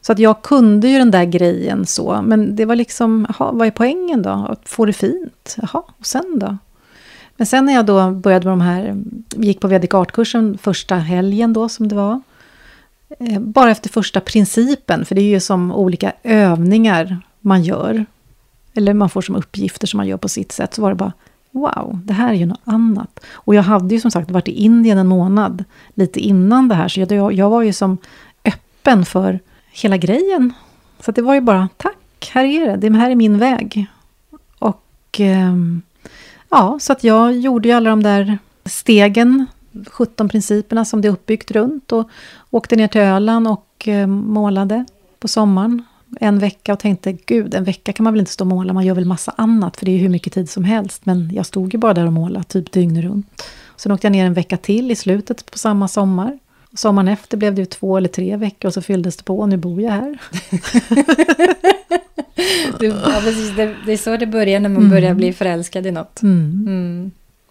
Så 0.00 0.12
att 0.12 0.18
jag 0.18 0.42
kunde 0.42 0.88
ju 0.88 0.98
den 0.98 1.10
där 1.10 1.24
grejen 1.24 1.86
så, 1.86 2.22
men 2.22 2.56
det 2.56 2.64
var 2.64 2.76
liksom, 2.76 3.26
jaha, 3.28 3.52
vad 3.52 3.66
är 3.66 3.70
poängen 3.70 4.22
då? 4.22 4.30
Att 4.30 4.68
få 4.68 4.84
det 4.84 4.92
fint? 4.92 5.56
Jaha, 5.56 5.82
och 5.98 6.06
sen 6.06 6.38
då? 6.38 6.58
Men 7.36 7.46
sen 7.46 7.64
när 7.64 7.72
jag 7.72 7.86
då 7.86 8.10
började 8.10 8.44
med 8.44 8.52
de 8.52 8.60
här, 8.60 9.02
gick 9.36 9.60
på 9.60 9.68
Vedic 9.68 9.94
Art-kursen 9.94 10.58
första 10.62 10.94
helgen 10.94 11.52
då 11.52 11.68
som 11.68 11.88
det 11.88 11.94
var. 11.94 12.22
Eh, 13.18 13.40
bara 13.40 13.70
efter 13.70 13.88
första 13.88 14.20
principen, 14.20 15.04
för 15.04 15.14
det 15.14 15.20
är 15.20 15.28
ju 15.28 15.40
som 15.40 15.72
olika 15.72 16.12
övningar 16.22 17.18
man 17.40 17.62
gör, 17.62 18.06
eller 18.74 18.94
man 18.94 19.10
får 19.10 19.22
som 19.22 19.36
uppgifter 19.36 19.86
som 19.86 19.96
man 19.96 20.06
gör 20.06 20.16
på 20.16 20.28
sitt 20.28 20.52
sätt, 20.52 20.74
så 20.74 20.82
var 20.82 20.88
det 20.88 20.96
bara 20.96 21.12
wow, 21.50 22.00
det 22.04 22.12
här 22.12 22.28
är 22.28 22.34
ju 22.34 22.46
något 22.46 22.60
annat. 22.64 23.20
Och 23.32 23.54
jag 23.54 23.62
hade 23.62 23.94
ju 23.94 24.00
som 24.00 24.10
sagt 24.10 24.30
varit 24.30 24.48
i 24.48 24.52
Indien 24.52 24.98
en 24.98 25.06
månad 25.06 25.64
lite 25.94 26.20
innan 26.20 26.68
det 26.68 26.74
här, 26.74 26.88
så 26.88 27.00
jag, 27.00 27.32
jag 27.32 27.50
var 27.50 27.62
ju 27.62 27.72
som 27.72 27.98
öppen 28.44 29.04
för 29.04 29.40
hela 29.70 29.96
grejen. 29.96 30.52
Så 31.00 31.12
det 31.12 31.22
var 31.22 31.34
ju 31.34 31.40
bara, 31.40 31.68
tack, 31.76 32.30
här 32.32 32.44
är 32.44 32.66
det, 32.66 32.88
det 32.88 32.98
här 32.98 33.10
är 33.10 33.14
min 33.14 33.38
väg. 33.38 33.86
Och 34.58 35.20
eh, 35.20 35.54
ja, 36.48 36.78
så 36.80 36.92
att 36.92 37.04
jag 37.04 37.36
gjorde 37.36 37.68
ju 37.68 37.74
alla 37.74 37.90
de 37.90 38.02
där 38.02 38.38
stegen, 38.64 39.46
17 39.90 40.28
principerna 40.28 40.84
som 40.84 41.00
det 41.00 41.08
är 41.08 41.12
uppbyggt 41.12 41.50
runt 41.50 41.92
och 41.92 42.10
åkte 42.50 42.76
ner 42.76 42.88
till 42.88 43.00
Öland 43.00 43.48
och 43.48 43.88
eh, 43.88 44.06
målade 44.06 44.84
på 45.18 45.28
sommaren 45.28 45.84
en 46.20 46.38
vecka 46.38 46.72
och 46.72 46.78
tänkte 46.78 47.12
gud, 47.12 47.54
en 47.54 47.64
vecka 47.64 47.92
kan 47.92 48.04
man 48.04 48.12
väl 48.12 48.20
inte 48.20 48.32
stå 48.32 48.44
och 48.44 48.48
måla, 48.48 48.72
man 48.72 48.86
gör 48.86 48.94
väl 48.94 49.04
massa 49.04 49.34
annat 49.36 49.76
för 49.76 49.86
det 49.86 49.92
är 49.92 49.98
hur 49.98 50.08
mycket 50.08 50.32
tid 50.32 50.50
som 50.50 50.64
helst. 50.64 51.06
Men 51.06 51.30
jag 51.34 51.46
stod 51.46 51.74
ju 51.74 51.78
bara 51.78 51.94
där 51.94 52.06
och 52.06 52.12
målade 52.12 52.44
typ 52.44 52.72
dygnet 52.72 53.04
runt. 53.04 53.42
Sen 53.76 53.92
åkte 53.92 54.06
jag 54.06 54.12
ner 54.12 54.26
en 54.26 54.34
vecka 54.34 54.56
till 54.56 54.90
i 54.90 54.96
slutet 54.96 55.50
på 55.50 55.58
samma 55.58 55.88
sommar. 55.88 56.38
Sommaren 56.74 57.08
efter 57.08 57.36
blev 57.36 57.54
det 57.54 57.60
ju 57.60 57.66
två 57.66 57.96
eller 57.96 58.08
tre 58.08 58.36
veckor 58.36 58.68
och 58.68 58.74
så 58.74 58.82
fylldes 58.82 59.16
det 59.16 59.24
på 59.24 59.40
och 59.40 59.48
nu 59.48 59.56
bor 59.56 59.82
jag 59.82 59.90
här. 59.90 60.18
du, 62.78 62.86
ja, 62.86 63.20
precis, 63.20 63.56
det, 63.56 63.74
det, 63.86 63.92
är 63.92 63.96
så 63.96 64.16
det 64.16 64.26
börjar 64.26 64.60
när 64.60 64.68
man 64.68 64.82
mm. 64.82 64.90
börjar 64.90 65.14
bli 65.14 65.32
förälskad 65.32 65.86
i 65.86 65.90
något. 65.90 66.22
Mm. 66.22 66.64
Mm. 66.66 67.10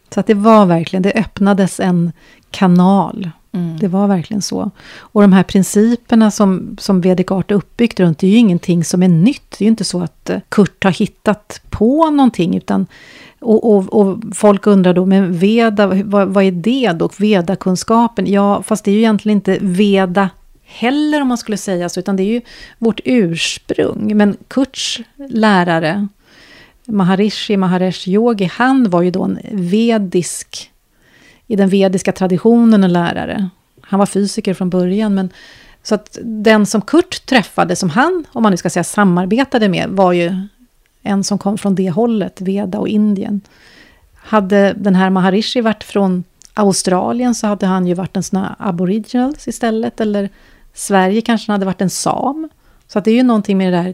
Så 0.10 0.20
att 0.20 0.28
det 0.28 0.34
var 0.34 0.66
verkligen, 0.66 1.04
det 1.04 1.14
öppnades 1.14 1.80
en 1.80 2.12
kanal 2.52 3.30
Mm. 3.52 3.78
Det 3.80 3.88
var 3.88 4.08
verkligen 4.08 4.42
så. 4.42 4.72
Och 4.98 5.22
de 5.22 5.34
här 5.34 5.44
principerna 5.44 6.32
som, 6.32 6.78
som 6.80 7.02
Vedic 7.02 7.32
Art 7.32 7.52
är 7.52 7.56
uppbyggt 7.56 8.00
runt, 8.00 8.20
det 8.20 8.28
är 8.28 8.32
ju 8.32 8.38
ingenting 8.38 8.84
som 8.84 9.04
är 9.04 9.08
nytt. 9.08 9.56
Det 9.58 9.64
är 9.64 9.66
ju 9.66 9.70
inte 9.70 9.84
så 9.84 10.02
att 10.02 10.30
eh, 10.30 10.40
Kurt 10.50 10.84
har 10.84 10.92
hittat 10.92 11.62
på 11.70 12.10
någonting, 12.10 12.58
utan 12.58 12.88
och, 13.40 13.74
och, 13.74 13.94
och 13.94 14.18
folk 14.34 14.68
undrar 14.68 14.94
då, 14.94 15.06
men 15.06 15.34
Veda, 15.34 15.88
vad, 15.88 16.28
vad 16.28 16.44
är 16.44 16.52
det 16.52 16.92
då? 16.92 17.10
Veda-kunskapen? 17.18 18.32
Ja, 18.32 18.64
fast 18.64 18.86
det 18.86 18.92
är 18.92 18.94
ju 18.94 19.00
egentligen 19.00 19.38
inte 19.38 19.58
Veda 19.62 20.30
heller 20.64 21.22
om 21.22 21.28
man 21.28 21.38
skulle 21.38 21.58
säga 21.58 21.90
så, 21.90 22.00
utan 22.00 22.16
det 22.16 22.24
är 22.24 22.34
ju 22.34 22.42
vårt 22.78 23.00
ursprung. 23.06 24.18
Men 24.18 24.38
Kurts 24.48 25.00
lärare, 25.30 26.08
Maharishi 26.86 27.58
Maharesh 27.58 28.10
Yogi, 28.10 28.50
han 28.54 28.90
var 28.90 29.02
ju 29.02 29.12
då 29.12 29.24
en 29.24 29.40
vedisk 29.52 30.72
i 31.50 31.56
den 31.56 31.70
vediska 31.70 32.12
traditionen 32.12 32.84
en 32.84 32.94
lärare. 32.94 33.50
Han 33.82 34.00
var 34.00 34.06
fysiker 34.06 34.54
från 34.54 34.70
början, 34.70 35.16
men 35.16 35.30
så 35.84 35.96
att 35.96 36.18
den 36.24 36.66
som 36.66 36.82
Kurt 36.82 37.26
träffade, 37.26 37.76
som 37.76 37.90
han, 37.90 38.26
om 38.32 38.44
man 38.44 38.52
nu 38.52 38.58
ska 38.58 38.70
säga 38.70 38.84
samarbetade 38.84 39.70
med, 39.70 39.90
var 39.90 40.14
ju 40.14 40.48
en 41.04 41.24
som 41.24 41.38
kom 41.38 41.58
från 41.58 41.76
det 41.76 41.90
hållet, 41.90 42.42
Veda 42.42 42.80
och 42.80 42.88
Indien. 42.88 43.42
Hade 44.16 44.74
den 44.78 44.96
här 44.96 45.10
Maharishi 45.10 45.62
varit 45.62 45.84
från 45.84 46.24
Australien 46.54 47.36
så 47.36 47.48
hade 47.48 47.66
han 47.66 47.88
ju 47.88 47.94
varit 47.94 48.18
en 48.18 48.24
sån 48.24 48.40
här 48.40 48.56
aboriginals 48.60 49.48
istället, 49.48 50.02
eller 50.02 50.30
Sverige 50.74 51.22
kanske 51.22 51.52
hade 51.52 51.66
varit 51.66 51.82
en 51.82 51.90
sam. 51.90 52.50
Så 52.88 53.00
att 53.00 53.06
det 53.06 53.12
är 53.12 53.16
ju 53.16 53.24
någonting 53.24 53.58
med 53.58 53.74
det 53.74 53.78
där 53.78 53.94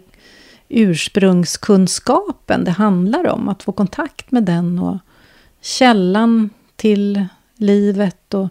ursprungskunskapen 0.70 2.64
det 2.64 2.72
handlar 2.72 3.28
om, 3.28 3.50
att 3.50 3.64
få 3.64 3.72
kontakt 3.72 4.32
med 4.32 4.44
den 4.44 4.80
och 4.80 4.98
källan 5.62 6.50
till 6.76 7.28
livet 7.58 8.34
och 8.34 8.48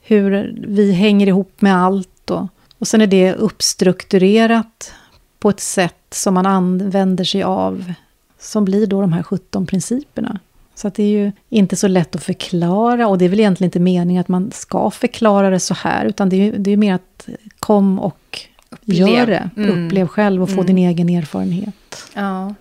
hur 0.00 0.54
vi 0.68 0.92
hänger 0.92 1.26
ihop 1.26 1.60
med 1.60 1.76
allt. 1.76 2.30
Och, 2.30 2.46
och 2.78 2.88
sen 2.88 3.00
är 3.00 3.06
det 3.06 3.34
uppstrukturerat 3.34 4.92
på 5.38 5.50
ett 5.50 5.60
sätt 5.60 5.94
som 6.10 6.34
man 6.34 6.46
använder 6.46 7.24
sig 7.24 7.42
av, 7.42 7.92
som 8.38 8.64
blir 8.64 8.86
då 8.86 9.00
de 9.00 9.12
här 9.12 9.22
17 9.22 9.66
principerna. 9.66 10.38
Så 10.74 10.88
att 10.88 10.94
det 10.94 11.02
är 11.02 11.08
ju 11.08 11.32
inte 11.48 11.76
så 11.76 11.88
lätt 11.88 12.14
att 12.14 12.22
förklara 12.22 13.08
och 13.08 13.18
det 13.18 13.24
är 13.24 13.28
väl 13.28 13.40
egentligen 13.40 13.68
inte 13.68 13.80
meningen 13.80 14.20
att 14.20 14.28
man 14.28 14.50
ska 14.50 14.90
förklara 14.90 15.50
det 15.50 15.60
så 15.60 15.74
här, 15.74 16.04
utan 16.04 16.28
det 16.28 16.36
är, 16.36 16.58
det 16.58 16.70
är 16.70 16.76
mer 16.76 16.94
att 16.94 17.28
kom 17.58 17.98
och 17.98 18.40
Upplev. 18.70 19.08
gör 19.08 19.26
det. 19.26 19.50
Mm. 19.56 19.86
Upplev 19.86 20.06
själv 20.06 20.42
och 20.42 20.48
få 20.48 20.60
mm. 20.60 20.66
din 20.66 20.78
egen 20.78 21.08
erfarenhet. 21.08 22.04
Ja. 22.14 22.54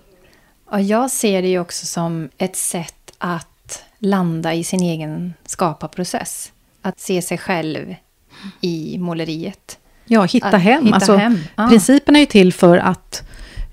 Och 0.66 0.82
jag 0.82 1.12
ser 1.12 1.42
det 1.42 1.48
ju 1.48 1.60
också 1.60 1.86
som 1.86 2.30
ett 2.38 2.56
sätt 2.56 3.12
att 3.18 3.48
landa 4.00 4.54
i 4.54 4.64
sin 4.64 4.82
egen 4.82 5.34
skaparprocess. 5.46 6.52
Att 6.82 7.00
se 7.00 7.22
sig 7.22 7.38
själv 7.38 7.96
i 8.62 8.98
måleriet. 8.98 9.80
Ja, 10.06 10.24
hitta 10.24 10.48
att 10.48 10.62
hem. 10.62 10.86
Hitta 10.86 10.96
alltså, 10.96 11.16
hem. 11.16 11.40
Ah. 11.56 11.68
Principen 11.68 12.16
är 12.16 12.20
ju 12.20 12.26
till 12.26 12.54
för 12.54 12.78
att 12.78 13.24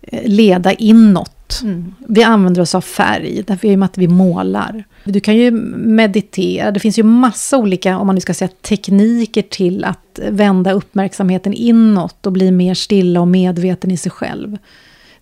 eh, 0.02 0.28
leda 0.28 0.72
inåt. 0.72 1.60
Mm. 1.62 1.94
Vi 2.08 2.22
använder 2.22 2.62
oss 2.62 2.74
av 2.74 2.80
färg, 2.80 3.42
därför 3.46 3.68
är 3.68 3.84
att 3.84 3.98
vi 3.98 4.08
målar. 4.08 4.84
Du 5.04 5.20
kan 5.20 5.36
ju 5.36 5.50
meditera, 5.50 6.70
det 6.70 6.80
finns 6.80 6.98
ju 6.98 7.02
massa 7.02 7.58
olika, 7.58 7.98
om 7.98 8.06
man 8.06 8.14
nu 8.14 8.20
ska 8.20 8.34
säga 8.34 8.48
tekniker 8.62 9.42
till 9.42 9.84
att 9.84 10.20
vända 10.28 10.72
uppmärksamheten 10.72 11.52
inåt 11.52 12.26
och 12.26 12.32
bli 12.32 12.50
mer 12.50 12.74
stilla 12.74 13.20
och 13.20 13.28
medveten 13.28 13.90
i 13.90 13.96
sig 13.96 14.12
själv 14.12 14.58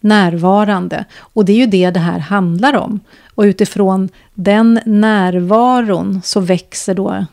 närvarande. 0.03 1.05
Och 1.19 1.45
det 1.45 1.53
är 1.53 1.57
ju 1.57 1.67
det 1.67 1.91
det 1.91 2.01
här 2.01 2.19
handlar 2.19 2.77
om. 2.77 3.01
Och 3.35 3.43
utifrån 3.43 4.09
den 4.35 4.81
närvaron 4.87 6.21
så 6.25 6.41
växer 6.41 6.95
då 6.95 7.25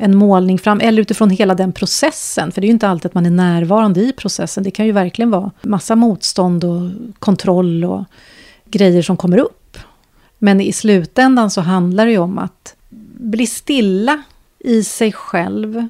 en 0.00 0.16
målning 0.16 0.58
fram, 0.58 0.80
eller 0.80 1.02
utifrån 1.02 1.30
hela 1.30 1.54
den 1.54 1.72
processen, 1.72 2.52
för 2.52 2.60
det 2.60 2.64
är 2.64 2.68
ju 2.68 2.72
inte 2.72 2.88
alltid 2.88 3.06
att 3.06 3.14
man 3.14 3.26
är 3.26 3.30
närvarande 3.30 4.00
i 4.00 4.12
processen, 4.12 4.64
det 4.64 4.70
kan 4.70 4.86
ju 4.86 4.92
verkligen 4.92 5.30
vara 5.30 5.50
massa 5.62 5.96
motstånd 5.96 6.64
och 6.64 6.90
kontroll 7.18 7.84
och 7.84 8.04
grejer 8.64 9.02
som 9.02 9.16
kommer 9.16 9.38
upp. 9.38 9.78
Men 10.38 10.60
i 10.60 10.72
slutändan 10.72 11.50
så 11.50 11.60
handlar 11.60 12.06
det 12.06 12.12
ju 12.12 12.18
om 12.18 12.38
att 12.38 12.74
bli 13.18 13.46
stilla 13.46 14.22
i 14.58 14.84
sig 14.84 15.12
själv. 15.12 15.88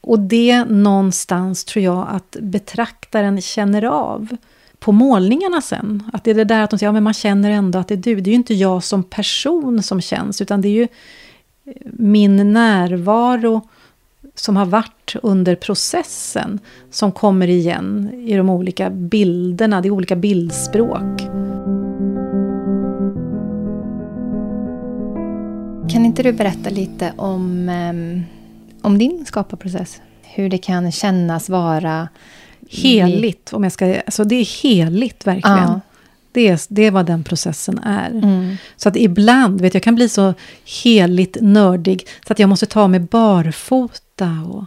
Och 0.00 0.18
det 0.18 0.64
någonstans 0.64 1.64
tror 1.64 1.84
jag 1.84 2.06
att 2.10 2.36
betraktaren 2.40 3.40
känner 3.40 3.84
av 3.84 4.36
på 4.80 4.92
målningarna 4.92 5.60
sen. 5.60 6.02
Att 6.12 6.24
det 6.24 6.30
är 6.30 6.34
det 6.34 6.44
där 6.44 6.62
att 6.62 6.70
de 6.70 6.78
säger, 6.78 6.88
ja 6.88 6.92
men 6.92 7.02
man 7.02 7.14
känner 7.14 7.50
ändå 7.50 7.78
att 7.78 7.88
det 7.88 7.94
är 7.94 7.96
du. 7.96 8.20
Det 8.20 8.30
är 8.30 8.32
ju 8.32 8.36
inte 8.36 8.54
jag 8.54 8.84
som 8.84 9.02
person 9.02 9.82
som 9.82 10.00
känns, 10.00 10.40
utan 10.40 10.60
det 10.60 10.68
är 10.68 10.72
ju 10.72 10.82
eh, 10.82 11.72
min 11.92 12.52
närvaro 12.52 13.60
som 14.34 14.56
har 14.56 14.66
varit 14.66 15.16
under 15.22 15.54
processen 15.54 16.58
som 16.90 17.12
kommer 17.12 17.48
igen 17.48 18.10
i 18.26 18.36
de 18.36 18.50
olika 18.50 18.90
bilderna, 18.90 19.80
det 19.80 19.88
är 19.88 19.90
olika 19.90 20.16
bildspråk. 20.16 21.20
Kan 25.90 26.04
inte 26.04 26.22
du 26.22 26.32
berätta 26.32 26.70
lite 26.70 27.12
om, 27.16 27.68
ehm, 27.68 28.22
om 28.82 28.98
din 28.98 29.24
skaparprocess? 29.26 30.02
Hur 30.22 30.48
det 30.48 30.58
kan 30.58 30.92
kännas 30.92 31.48
vara 31.48 32.08
heligt. 32.70 33.52
Om 33.52 33.62
jag 33.62 33.72
ska, 33.72 34.00
alltså 34.00 34.24
det 34.24 34.34
är 34.34 34.62
heligt 34.62 35.26
verkligen. 35.26 35.58
Ja. 35.58 35.80
Det, 36.32 36.48
är, 36.48 36.60
det 36.68 36.86
är 36.86 36.90
vad 36.90 37.06
den 37.06 37.24
processen 37.24 37.78
är. 37.78 38.10
Mm. 38.10 38.56
Så 38.76 38.88
att 38.88 38.96
ibland, 38.96 39.60
vet 39.60 39.74
jag 39.74 39.82
kan 39.82 39.94
bli 39.94 40.08
så 40.08 40.34
heligt 40.82 41.36
nördig 41.40 42.06
så 42.26 42.32
att 42.32 42.38
jag 42.38 42.48
måste 42.48 42.66
ta 42.66 42.88
mig 42.88 43.00
barfota. 43.00 44.30
Och, 44.48 44.64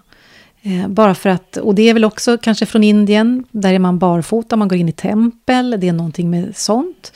eh, 0.61 0.87
bara 0.87 1.15
för 1.15 1.29
att, 1.29 1.57
och 1.57 1.75
det 1.75 1.89
är 1.89 1.93
väl 1.93 2.05
också 2.05 2.37
kanske 2.37 2.65
från 2.65 2.83
Indien, 2.83 3.43
där 3.51 3.73
är 3.73 3.79
man 3.79 3.99
barfota, 3.99 4.55
man 4.55 4.67
går 4.67 4.77
in 4.77 4.89
i 4.89 4.91
tempel, 4.91 5.75
det 5.79 5.87
är 5.87 5.93
någonting 5.93 6.29
med 6.29 6.57
sånt 6.57 7.13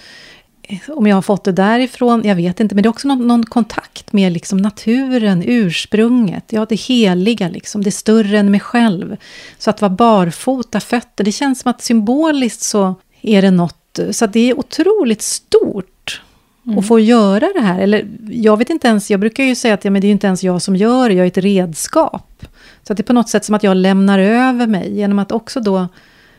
om 0.88 1.08
jag 1.08 1.16
har 1.16 1.22
fått 1.22 1.44
det 1.44 1.52
därifrån, 1.52 2.22
jag 2.26 2.36
vet 2.36 2.60
inte. 2.60 2.76
Men 2.76 2.82
det 2.82 2.88
är 2.88 2.90
också 2.92 3.08
någon, 3.08 3.28
någon 3.28 3.46
kontakt 3.46 4.14
med 4.14 4.32
liksom 4.32 4.58
naturen, 4.58 5.44
ursprunget. 5.46 6.44
Ja, 6.50 6.66
det 6.70 6.76
heliga, 6.76 7.50
liksom, 7.50 7.84
det 7.84 7.90
är 7.90 7.92
större 7.92 8.40
än 8.40 8.52
mig 8.52 8.60
själv. 8.60 9.18
Så 9.58 9.70
att 9.70 9.82
vara 9.82 9.90
barfota 9.90 10.80
fötter, 10.80 11.24
det 11.24 11.32
känns 11.32 11.60
som 11.60 11.70
att 11.70 11.82
symboliskt 11.82 12.62
så 12.62 12.96
är 13.22 13.42
det 13.42 13.52
något. 13.52 14.00
Så 14.12 14.26
det 14.26 14.50
är 14.50 14.60
otroligt 14.60 15.22
stort 15.22 16.22
mm. 16.66 16.80
att 16.80 16.88
få 16.88 17.00
göra 17.00 17.50
det 17.56 17.62
här. 17.62 17.80
Eller 17.80 18.08
jag 18.30 18.58
vet 18.58 18.70
inte 18.70 18.88
ens, 18.88 19.12
jag 19.12 19.20
brukar 19.20 19.44
ju 19.44 19.56
säga 19.56 19.74
att 19.74 19.86
ja, 19.86 19.92
men 19.92 20.02
det 20.02 20.08
är 20.08 20.12
inte 20.12 20.28
ens 20.28 20.44
jag 20.44 20.62
som 20.62 20.76
gör 20.76 21.10
det, 21.10 21.16
jag 21.16 21.24
är 21.24 21.28
ett 21.28 21.38
redskap. 21.38 22.46
Så 22.84 22.94
att 22.94 22.98
det 22.98 23.02
är 23.02 23.06
på 23.06 23.14
något 23.14 23.30
sätt 23.30 23.46
som 23.46 23.56
att 23.56 23.64
jag 23.64 23.78
lämnar 23.78 24.20
över 24.20 24.68
mig 24.68 24.96
genom 24.96 25.20
att 25.20 25.32
också 25.32 25.60
då, 25.60 25.88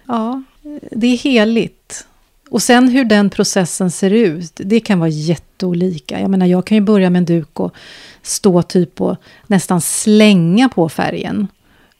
ja, 0.07 0.43
det 0.91 1.07
är 1.07 1.17
heligt. 1.17 2.07
Och 2.51 2.63
sen 2.63 2.89
hur 2.89 3.05
den 3.05 3.31
processen 3.31 3.91
ser 3.91 4.11
ut, 4.11 4.53
det 4.65 4.81
kan 4.81 4.99
vara 4.99 5.09
jätteolika. 5.09 6.21
Jag 6.21 6.31
menar, 6.31 6.47
jag 6.47 6.67
kan 6.67 6.77
ju 6.77 6.81
börja 6.81 7.11
med 7.11 7.19
en 7.19 7.25
duk 7.25 7.61
och 7.61 7.75
stå 8.23 8.63
typ 8.63 9.01
och 9.01 9.17
nästan 9.47 9.81
slänga 9.81 10.69
på 10.69 10.89
färgen. 10.89 11.49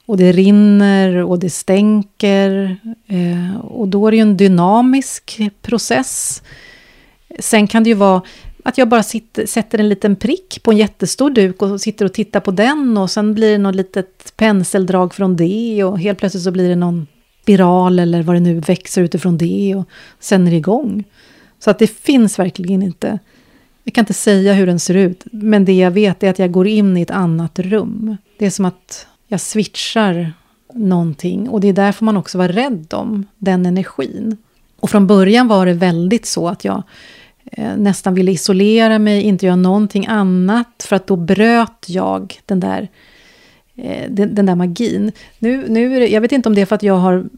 Och 0.07 0.17
det 0.17 0.33
rinner 0.33 1.17
och 1.25 1.39
det 1.39 1.51
stänker. 1.51 2.77
Eh, 3.07 3.61
och 3.61 3.89
då 3.89 4.07
är 4.07 4.11
det 4.11 4.17
ju 4.17 4.23
en 4.23 4.37
dynamisk 4.37 5.41
process. 5.63 6.43
Sen 7.39 7.67
kan 7.67 7.85
det 7.85 7.91
ju 7.91 7.95
vara 7.95 8.23
att 8.65 8.79
jag 8.79 8.89
bara 8.89 9.03
sitter, 9.03 9.47
sätter 9.47 9.79
en 9.79 9.89
liten 9.89 10.17
prick 10.17 10.63
på 10.63 10.71
en 10.71 10.77
jättestor 10.77 11.31
duk 11.31 11.63
och 11.63 11.81
sitter 11.81 12.05
och 12.05 12.13
tittar 12.13 12.41
på 12.41 12.51
den 12.51 12.99
och 12.99 13.11
sen 13.11 13.35
blir 13.35 13.53
det 13.53 13.59
något 13.59 13.75
litet 13.75 14.33
penseldrag 14.37 15.15
från 15.15 15.37
det 15.37 15.85
och 15.85 15.99
helt 15.99 16.19
plötsligt 16.19 16.45
så 16.45 16.51
blir 16.51 16.69
det 16.69 16.77
någon 16.77 17.07
spiral 17.49 17.99
eller 17.99 18.23
vad 18.23 18.37
det 18.37 18.41
nu 18.41 18.61
växer 18.61 19.03
utifrån 19.03 19.39
det 19.39 19.75
och 19.75 19.89
sen 20.21 20.47
är 20.47 20.51
det 20.51 20.57
igång. 20.57 21.05
Så 21.59 21.71
att 21.71 21.79
det 21.79 21.87
finns 21.87 22.39
verkligen 22.39 22.83
inte, 22.83 23.19
jag 23.85 23.95
kan 23.95 24.03
inte 24.03 24.15
säga 24.15 24.53
hur 24.55 24.67
den 24.67 24.79
ser 24.79 24.95
ut, 24.95 25.25
men 25.33 25.65
det 25.65 25.73
jag 25.73 25.91
vet 25.91 26.23
är 26.23 26.31
att 26.31 26.39
jag 26.39 26.53
går 26.53 26.67
in 26.67 26.97
i 26.97 27.03
ett 27.03 27.11
annat 27.11 27.59
rum. 27.59 28.17
Det 28.39 28.47
är 28.47 28.51
som 28.51 28.65
att 28.65 29.07
jag 29.29 29.41
switchar 29.41 30.33
någonting 30.75 31.49
och 31.49 31.61
det 31.61 31.69
är 31.69 31.73
därför 31.73 32.05
man 32.05 32.17
också 32.17 32.39
var 32.39 32.49
rädd 32.49 32.95
om 32.95 33.27
den 33.39 33.67
energin. 33.67 34.37
Och 34.81 34.91
från 34.91 35.07
början 35.07 35.49
var 35.49 35.67
det 35.67 35.73
väldigt 35.75 36.27
så 36.27 36.49
att 36.49 36.65
jag 36.65 36.83
eh, 37.53 37.77
nästan 37.77 38.15
ville 38.15 38.33
isolera 38.33 38.99
mig, 38.99 39.23
inte 39.23 39.47
göra 39.47 39.57
någonting 39.57 40.07
annat, 40.07 40.87
för 40.89 40.97
att 40.97 41.07
då 41.07 41.17
bröt 41.17 41.85
jag 41.87 42.41
den 42.47 42.61
där, 42.61 42.83
eh, 42.83 42.89
Eh, 43.79 44.11
den, 44.11 44.35
den, 44.35 44.47
där 44.47 44.55
magin. 44.55 45.13
Nu, 45.39 45.69
nu 45.69 46.07
jag 46.07 46.21
vet 46.21 46.33
inte 46.33 46.49
om 46.49 46.55
det 46.55 46.61
är 46.61 46.67
för 46.67 46.77
att 46.77 46.83
jag 46.83 46.95
har 46.95 47.29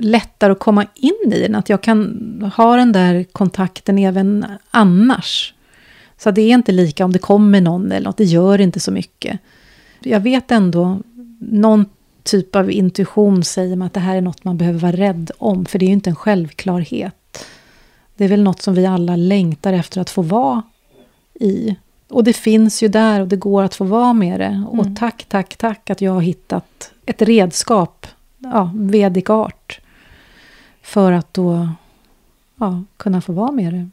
lättare 0.00 0.52
att 0.52 0.58
komma 0.58 0.86
in 0.94 1.32
i 1.32 1.40
den, 1.40 1.54
att 1.54 1.68
jag 1.68 1.82
kan 1.82 2.52
ha 2.56 2.76
den 2.76 2.92
där 2.92 3.24
kontakten 3.24 3.98
även 3.98 4.46
annars. 4.70 5.54
Så 6.18 6.30
det 6.30 6.42
är 6.42 6.54
inte 6.54 6.72
lika 6.72 7.04
om 7.04 7.12
det 7.12 7.18
kommer 7.18 7.60
någon 7.60 7.92
eller 7.92 8.06
något, 8.06 8.16
det 8.16 8.24
gör 8.24 8.60
inte 8.60 8.80
så 8.80 8.92
mycket. 8.92 9.40
Jag 10.00 10.20
vet 10.20 10.50
ändå, 10.50 11.00
någon 11.38 11.86
typ 12.22 12.56
av 12.56 12.70
intuition 12.70 13.44
säger 13.44 13.76
mig 13.76 13.86
att 13.86 13.94
det 13.94 14.00
här 14.00 14.16
är 14.16 14.20
något 14.20 14.44
man 14.44 14.56
behöver 14.56 14.78
vara 14.78 14.96
rädd 14.96 15.30
om, 15.38 15.64
för 15.64 15.78
det 15.78 15.84
är 15.84 15.88
ju 15.88 15.92
inte 15.92 16.10
en 16.10 16.16
självklarhet. 16.16 17.46
Det 18.16 18.24
är 18.24 18.28
väl 18.28 18.42
något 18.42 18.62
som 18.62 18.74
vi 18.74 18.86
alla 18.86 19.16
längtar 19.16 19.72
efter 19.72 20.00
att 20.00 20.10
få 20.10 20.22
vara 20.22 20.62
i. 21.34 21.76
Och 22.12 22.24
det 22.24 22.32
finns 22.32 22.82
ju 22.82 22.88
där 22.88 23.20
och 23.20 23.28
det 23.28 23.36
går 23.36 23.62
att 23.62 23.74
få 23.74 23.84
vara 23.84 24.12
med 24.12 24.40
det. 24.40 24.44
Mm. 24.44 24.66
Och 24.66 24.96
tack, 24.96 25.24
tack, 25.28 25.56
tack 25.56 25.90
att 25.90 26.00
jag 26.00 26.12
har 26.12 26.20
hittat 26.20 26.92
ett 27.06 27.22
redskap, 27.22 28.06
ja, 28.38 28.70
vedic 28.74 29.30
art, 29.30 29.80
för 30.82 31.12
att 31.12 31.34
då 31.34 31.68
ja, 32.56 32.84
kunna 32.96 33.20
få 33.20 33.32
vara 33.32 33.52
med 33.52 33.72
det. 33.72 33.88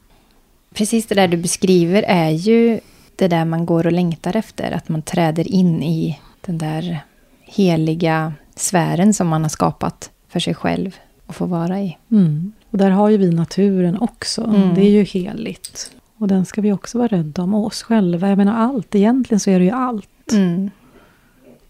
Precis 0.74 1.06
det 1.06 1.14
där 1.14 1.28
du 1.28 1.36
beskriver 1.36 2.02
är 2.02 2.30
ju 2.30 2.80
det 3.16 3.28
där 3.28 3.44
man 3.44 3.66
går 3.66 3.86
och 3.86 3.92
längtar 3.92 4.36
efter. 4.36 4.72
Att 4.72 4.88
man 4.88 5.02
träder 5.02 5.48
in 5.48 5.82
i 5.82 6.18
den 6.40 6.58
där 6.58 7.00
heliga 7.40 8.32
sfären 8.54 9.14
som 9.14 9.28
man 9.28 9.42
har 9.42 9.48
skapat 9.48 10.10
för 10.28 10.40
sig 10.40 10.54
själv 10.54 10.96
och 11.26 11.36
få 11.36 11.46
vara 11.46 11.80
i. 11.80 11.96
Mm. 12.10 12.52
Och 12.70 12.78
där 12.78 12.90
har 12.90 13.08
ju 13.08 13.16
vi 13.16 13.30
naturen 13.30 13.98
också. 13.98 14.44
Mm. 14.44 14.74
Det 14.74 14.80
är 14.80 14.90
ju 14.90 15.02
heligt. 15.02 15.92
Och 16.20 16.28
den 16.28 16.44
ska 16.44 16.60
vi 16.60 16.72
också 16.72 16.98
vara 16.98 17.08
rädda 17.08 17.42
om. 17.42 17.54
Och 17.54 17.66
oss 17.66 17.82
själva. 17.82 18.28
Jag 18.28 18.38
menar 18.38 18.56
allt. 18.56 18.94
Egentligen 18.94 19.40
så 19.40 19.50
är 19.50 19.58
det 19.58 19.64
ju 19.64 19.70
allt. 19.70 20.32
Mm. 20.32 20.70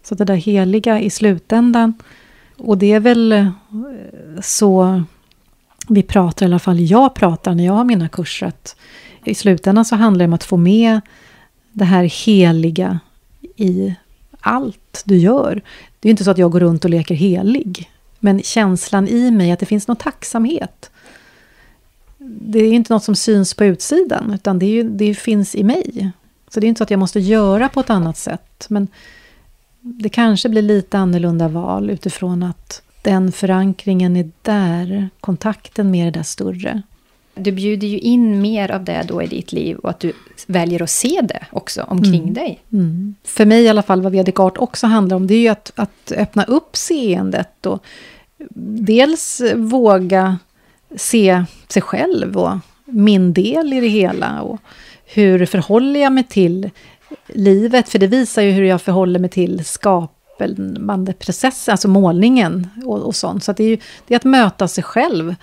Så 0.03 0.15
det 0.15 0.25
där 0.25 0.35
heliga 0.35 0.99
i 0.99 1.09
slutändan. 1.09 1.93
Och 2.57 2.77
det 2.77 2.91
är 2.91 2.99
väl 2.99 3.31
eh, 3.31 3.47
så 4.41 5.03
vi 5.87 6.03
pratar, 6.03 6.45
i 6.45 6.49
alla 6.49 6.59
fall 6.59 6.79
jag 6.79 7.13
pratar 7.13 7.55
när 7.55 7.65
jag 7.65 7.73
har 7.73 7.83
mina 7.83 8.09
kurser. 8.09 8.47
Att 8.47 8.75
I 9.25 9.35
slutändan 9.35 9.85
så 9.85 9.95
handlar 9.95 10.25
det 10.25 10.27
om 10.27 10.33
att 10.33 10.43
få 10.43 10.57
med 10.57 11.01
det 11.71 11.85
här 11.85 12.03
heliga 12.03 12.99
i 13.55 13.95
allt 14.39 15.03
du 15.05 15.17
gör. 15.17 15.61
Det 15.99 16.09
är 16.09 16.11
inte 16.11 16.23
så 16.23 16.31
att 16.31 16.37
jag 16.37 16.51
går 16.51 16.59
runt 16.59 16.85
och 16.85 16.91
leker 16.91 17.15
helig. 17.15 17.89
Men 18.19 18.41
känslan 18.41 19.07
i 19.07 19.31
mig 19.31 19.51
att 19.51 19.59
det 19.59 19.65
finns 19.65 19.87
någon 19.87 19.97
tacksamhet. 19.97 20.90
Det 22.23 22.59
är 22.59 22.73
inte 22.73 22.93
något 22.93 23.03
som 23.03 23.15
syns 23.15 23.53
på 23.53 23.65
utsidan, 23.65 24.33
utan 24.33 24.59
det, 24.59 24.65
ju, 24.65 24.83
det 24.83 25.13
finns 25.13 25.55
i 25.55 25.63
mig. 25.63 26.11
Så 26.49 26.59
det 26.59 26.65
är 26.65 26.67
inte 26.67 26.77
så 26.79 26.83
att 26.83 26.91
jag 26.91 26.99
måste 26.99 27.19
göra 27.19 27.69
på 27.69 27.79
ett 27.79 27.89
annat 27.89 28.17
sätt. 28.17 28.65
Men 28.69 28.87
det 29.79 30.09
kanske 30.09 30.49
blir 30.49 30.61
lite 30.61 30.97
annorlunda 30.97 31.47
val 31.47 31.89
utifrån 31.89 32.43
att 32.43 32.81
den 33.01 33.31
förankringen 33.31 34.15
är 34.15 34.31
där, 34.41 35.09
kontakten 35.19 35.91
med 35.91 36.07
det 36.07 36.19
där 36.19 36.23
större. 36.23 36.81
Du 37.35 37.51
bjuder 37.51 37.87
ju 37.87 37.99
in 37.99 38.41
mer 38.41 38.71
av 38.71 38.83
det 38.83 39.05
då 39.07 39.21
i 39.21 39.27
ditt 39.27 39.51
liv 39.51 39.77
och 39.77 39.89
att 39.89 39.99
du 39.99 40.13
väljer 40.47 40.81
att 40.81 40.89
se 40.89 41.21
det 41.23 41.45
också 41.51 41.83
omkring 41.83 42.21
mm. 42.21 42.33
dig. 42.33 42.63
Mm. 42.71 43.15
För 43.23 43.45
mig 43.45 43.63
i 43.63 43.69
alla 43.69 43.83
fall, 43.83 44.01
vad 44.01 44.11
Vedic 44.11 44.39
Art 44.39 44.57
också 44.57 44.87
handlar 44.87 45.15
om, 45.15 45.27
det 45.27 45.33
är 45.33 45.39
ju 45.39 45.47
att, 45.47 45.71
att 45.75 46.11
öppna 46.17 46.43
upp 46.43 46.75
seendet 46.75 47.65
och 47.65 47.83
dels 48.55 49.41
våga 49.55 50.37
se 50.95 51.43
sig 51.67 51.81
själv 51.81 52.37
och 52.37 52.57
min 52.85 53.33
del 53.33 53.73
i 53.73 53.79
det 53.79 53.87
hela. 53.87 54.41
Och 54.41 54.59
hur 55.05 55.45
förhåller 55.45 55.99
jag 55.99 56.13
mig 56.13 56.23
till 56.23 56.69
livet? 57.27 57.89
För 57.89 57.99
det 57.99 58.07
visar 58.07 58.41
ju 58.41 58.51
hur 58.51 58.63
jag 58.63 58.81
förhåller 58.81 59.19
mig 59.19 59.29
till 59.29 59.65
skapandeprocessen, 59.65 61.71
alltså 61.71 61.87
målningen 61.87 62.67
och, 62.85 62.99
och 62.99 63.15
sånt. 63.15 63.43
Så 63.43 63.51
det 63.51 63.63
är 63.63 63.69
ju 63.69 63.77
det 64.07 64.13
är 64.13 64.15
att 64.15 64.23
möta 64.23 64.67
sig 64.67 64.83
själv 64.83 65.35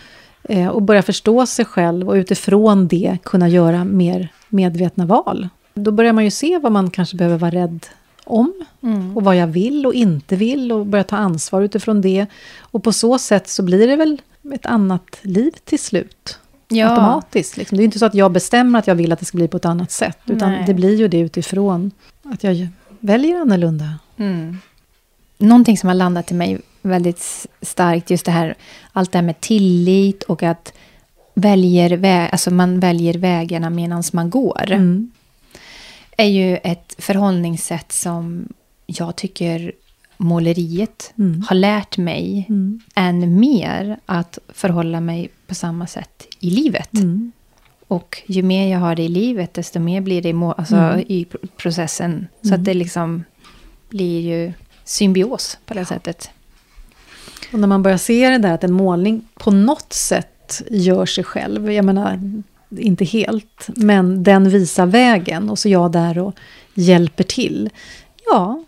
Eh, 0.48 0.68
och 0.68 0.82
börja 0.82 1.02
förstå 1.02 1.46
sig 1.46 1.64
själv 1.64 2.08
och 2.08 2.14
utifrån 2.14 2.88
det 2.88 3.18
kunna 3.22 3.48
göra 3.48 3.84
mer 3.84 4.28
medvetna 4.48 5.06
val. 5.06 5.48
Då 5.74 5.90
börjar 5.90 6.12
man 6.12 6.24
ju 6.24 6.30
se 6.30 6.58
vad 6.58 6.72
man 6.72 6.90
kanske 6.90 7.16
behöver 7.16 7.38
vara 7.38 7.50
rädd 7.50 7.86
om 8.30 8.52
mm. 8.82 9.16
och 9.16 9.24
vad 9.24 9.36
jag 9.36 9.46
vill 9.46 9.86
och 9.86 9.94
inte 9.94 10.36
vill 10.36 10.72
och 10.72 10.86
börja 10.86 11.04
ta 11.04 11.16
ansvar 11.16 11.62
utifrån 11.62 12.00
det. 12.00 12.26
Och 12.58 12.82
på 12.82 12.92
så 12.92 13.18
sätt 13.18 13.48
så 13.48 13.62
blir 13.62 13.88
det 13.88 13.96
väl 13.96 14.22
ett 14.54 14.66
annat 14.66 15.18
liv 15.22 15.54
till 15.64 15.78
slut. 15.78 16.38
Ja. 16.68 16.90
Automatiskt. 16.90 17.56
Liksom. 17.56 17.78
Det 17.78 17.82
är 17.82 17.84
inte 17.84 17.98
så 17.98 18.06
att 18.06 18.14
jag 18.14 18.32
bestämmer 18.32 18.78
att 18.78 18.86
jag 18.86 18.94
vill 18.94 19.12
att 19.12 19.18
det 19.18 19.24
ska 19.24 19.36
bli 19.38 19.48
på 19.48 19.56
ett 19.56 19.64
annat 19.64 19.90
sätt. 19.90 20.18
Utan 20.26 20.52
Nej. 20.52 20.64
det 20.66 20.74
blir 20.74 20.96
ju 20.96 21.08
det 21.08 21.18
utifrån 21.18 21.90
att 22.22 22.44
jag 22.44 22.68
väljer 23.00 23.40
annorlunda. 23.40 23.98
Mm. 24.16 24.58
Någonting 25.38 25.78
som 25.78 25.88
har 25.88 25.94
landat 25.94 26.30
i 26.30 26.34
mig 26.34 26.60
väldigt 26.82 27.46
starkt 27.62 28.10
just 28.10 28.24
det 28.24 28.30
här, 28.30 28.54
allt 28.92 29.12
det 29.12 29.18
här 29.18 29.22
med 29.22 29.40
tillit 29.40 30.22
och 30.22 30.42
att 30.42 30.72
väljer 31.34 31.96
vä 31.96 32.28
alltså 32.28 32.50
man 32.50 32.80
väljer 32.80 33.14
vägarna 33.14 33.70
medan 33.70 34.02
man 34.12 34.30
går. 34.30 34.70
Mm. 34.70 35.10
Är 36.18 36.26
ju 36.26 36.56
ett 36.56 36.94
förhållningssätt 36.98 37.92
som 37.92 38.48
jag 38.86 39.16
tycker 39.16 39.72
måleriet 40.16 41.12
mm. 41.18 41.42
har 41.48 41.56
lärt 41.56 41.98
mig 41.98 42.46
mm. 42.48 42.80
än 42.94 43.40
mer 43.40 44.00
att 44.06 44.38
förhålla 44.48 45.00
mig 45.00 45.30
på 45.46 45.54
samma 45.54 45.86
sätt 45.86 46.26
i 46.40 46.50
livet. 46.50 46.94
Mm. 46.94 47.32
Och 47.88 48.22
ju 48.26 48.42
mer 48.42 48.72
jag 48.72 48.78
har 48.78 48.94
det 48.94 49.02
i 49.02 49.08
livet, 49.08 49.54
desto 49.54 49.78
mer 49.80 50.00
blir 50.00 50.22
det 50.22 50.28
i, 50.28 50.52
alltså, 50.56 50.76
mm. 50.76 51.04
i 51.08 51.26
processen. 51.56 52.26
Så 52.42 52.48
att 52.48 52.54
mm. 52.54 52.64
det 52.64 52.74
liksom 52.74 53.24
blir 53.88 54.20
ju 54.20 54.52
symbios 54.84 55.58
på 55.66 55.74
det 55.74 55.84
sättet. 55.84 56.30
Och 57.52 57.58
när 57.58 57.68
man 57.68 57.82
börjar 57.82 57.98
se 57.98 58.30
det 58.30 58.38
där 58.38 58.54
att 58.54 58.64
en 58.64 58.72
målning 58.72 59.28
på 59.34 59.50
något 59.50 59.92
sätt 59.92 60.62
gör 60.70 61.06
sig 61.06 61.24
själv, 61.24 61.72
jag 61.72 61.84
menar 61.84 62.42
inte 62.70 63.04
helt, 63.04 63.68
men 63.76 64.22
den 64.22 64.48
visar 64.48 64.86
vägen 64.86 65.50
och 65.50 65.58
så 65.58 65.68
är 65.68 65.72
jag 65.72 65.92
där 65.92 66.18
och 66.18 66.34
hjälper 66.74 67.24
till. 67.24 67.70
Ja, 68.30 68.64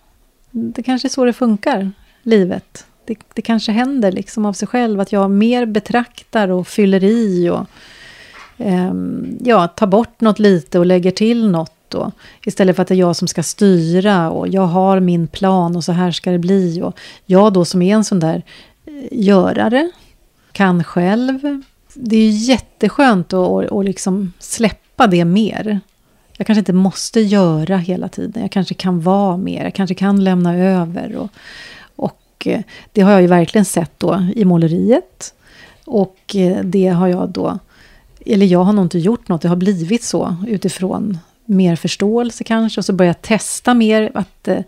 det 0.51 0.83
kanske 0.83 1.09
är 1.09 1.11
så 1.11 1.25
det 1.25 1.33
funkar, 1.33 1.91
livet. 2.23 2.87
Det, 3.05 3.19
det 3.35 3.43
kanske 3.43 3.73
händer 3.73 4.13
liksom 4.13 4.47
av 4.47 4.53
sig 4.53 4.69
själv 4.69 5.01
att 5.01 5.13
jag 5.13 5.31
mer 5.31 5.67
betraktar 5.67 6.49
och 6.49 6.69
fyller 6.69 7.05
i 7.05 7.51
och 7.51 7.67
eh, 8.57 8.93
ja, 9.41 9.69
tar 9.69 9.87
bort 9.87 10.21
något 10.21 10.39
lite 10.39 10.79
och 10.79 10.87
lägger 10.87 11.11
till 11.11 11.51
något 11.51 11.95
och, 11.95 12.13
istället 12.45 12.77
för 12.77 12.83
att 12.83 12.89
det 12.89 12.95
är 12.95 12.99
jag 12.99 13.17
som 13.17 13.29
ska 13.29 13.43
styra 13.43 14.31
och 14.31 14.49
jag 14.49 14.67
har 14.67 15.01
min 15.01 15.27
plan 15.27 15.77
och 15.77 15.85
så 15.85 15.93
här 15.93 16.11
ska 16.11 16.31
det 16.31 16.39
bli. 16.39 16.83
Och 16.83 16.99
jag 17.27 17.53
då 17.53 17.65
som 17.65 17.83
är 17.83 17.95
en 17.95 18.05
sån 18.05 18.21
där 18.21 18.43
eh, 18.87 18.93
görare, 19.11 19.91
kan 20.53 20.85
själv. 20.85 21.63
Det 21.95 22.17
är 22.17 22.31
jätteskönt 22.31 23.33
att, 23.33 23.73
att 23.73 23.85
liksom 23.85 24.33
släppa 24.39 25.07
det 25.07 25.25
mer. 25.25 25.81
Jag 26.37 26.47
kanske 26.47 26.59
inte 26.59 26.73
måste 26.73 27.21
göra 27.21 27.77
hela 27.77 28.09
tiden. 28.09 28.43
Jag 28.43 28.53
kanske 28.53 28.75
kan 28.75 29.01
vara 29.01 29.37
mer. 29.37 29.65
Jag 29.65 29.75
kanske 29.75 29.95
kan 29.95 30.25
lämna 30.25 30.57
över. 30.57 31.17
Och, 31.17 31.31
och 31.97 32.47
eh, 32.47 32.61
det 32.93 33.01
har 33.01 33.13
jag 33.13 33.21
ju 33.21 33.27
verkligen 33.27 33.65
sett 33.65 33.93
då 33.99 34.27
i 34.37 34.45
måleriet. 34.45 35.35
Och 35.85 36.37
eh, 36.37 36.65
det 36.65 36.89
har 36.89 37.09
jag 37.09 37.29
då... 37.29 37.59
Eller 38.27 38.47
jag 38.47 38.65
har 38.65 38.73
nog 38.73 38.85
inte 38.85 38.99
gjort 38.99 39.29
något. 39.29 39.43
Det 39.43 39.49
har 39.49 39.57
blivit 39.57 40.05
så 40.05 40.37
utifrån 40.49 41.19
mer 41.45 41.77
förståelse 41.77 42.45
kanske. 42.45 42.81
Och 42.81 42.85
så 42.85 42.93
börjar 42.93 43.09
jag 43.09 43.23
testa 43.23 43.75
mer. 43.75 44.11
att 44.15 44.49
eh, 44.49 44.59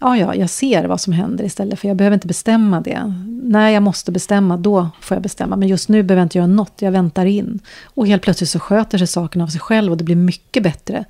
ja, 0.00 0.16
ja, 0.16 0.34
jag 0.34 0.50
ser 0.50 0.84
vad 0.84 1.00
som 1.00 1.12
händer 1.12 1.44
istället 1.44 1.78
för 1.78 1.88
jag 1.88 1.96
behöver 1.96 2.14
inte 2.14 2.26
bestämma 2.26 2.80
det. 2.80 3.14
När 3.42 3.70
jag 3.70 3.82
måste 3.82 4.12
bestämma, 4.12 4.56
då 4.56 4.88
får 5.00 5.14
jag 5.14 5.22
bestämma. 5.22 5.56
Men 5.56 5.68
just 5.68 5.88
nu 5.88 6.02
behöver 6.02 6.20
jag 6.20 6.26
inte 6.26 6.38
göra 6.38 6.46
något, 6.46 6.72
jag 6.78 6.92
väntar 6.92 7.26
in. 7.26 7.60
Och 7.84 8.06
helt 8.06 8.22
plötsligt 8.22 8.50
så 8.50 8.58
sköter 8.58 8.98
sig 8.98 9.06
saken 9.06 9.42
av 9.42 9.46
sig 9.46 9.60
själv 9.60 9.92
och 9.92 9.98
det 9.98 10.04
blir 10.04 10.16
mycket 10.16 10.62
bättre 10.62 11.04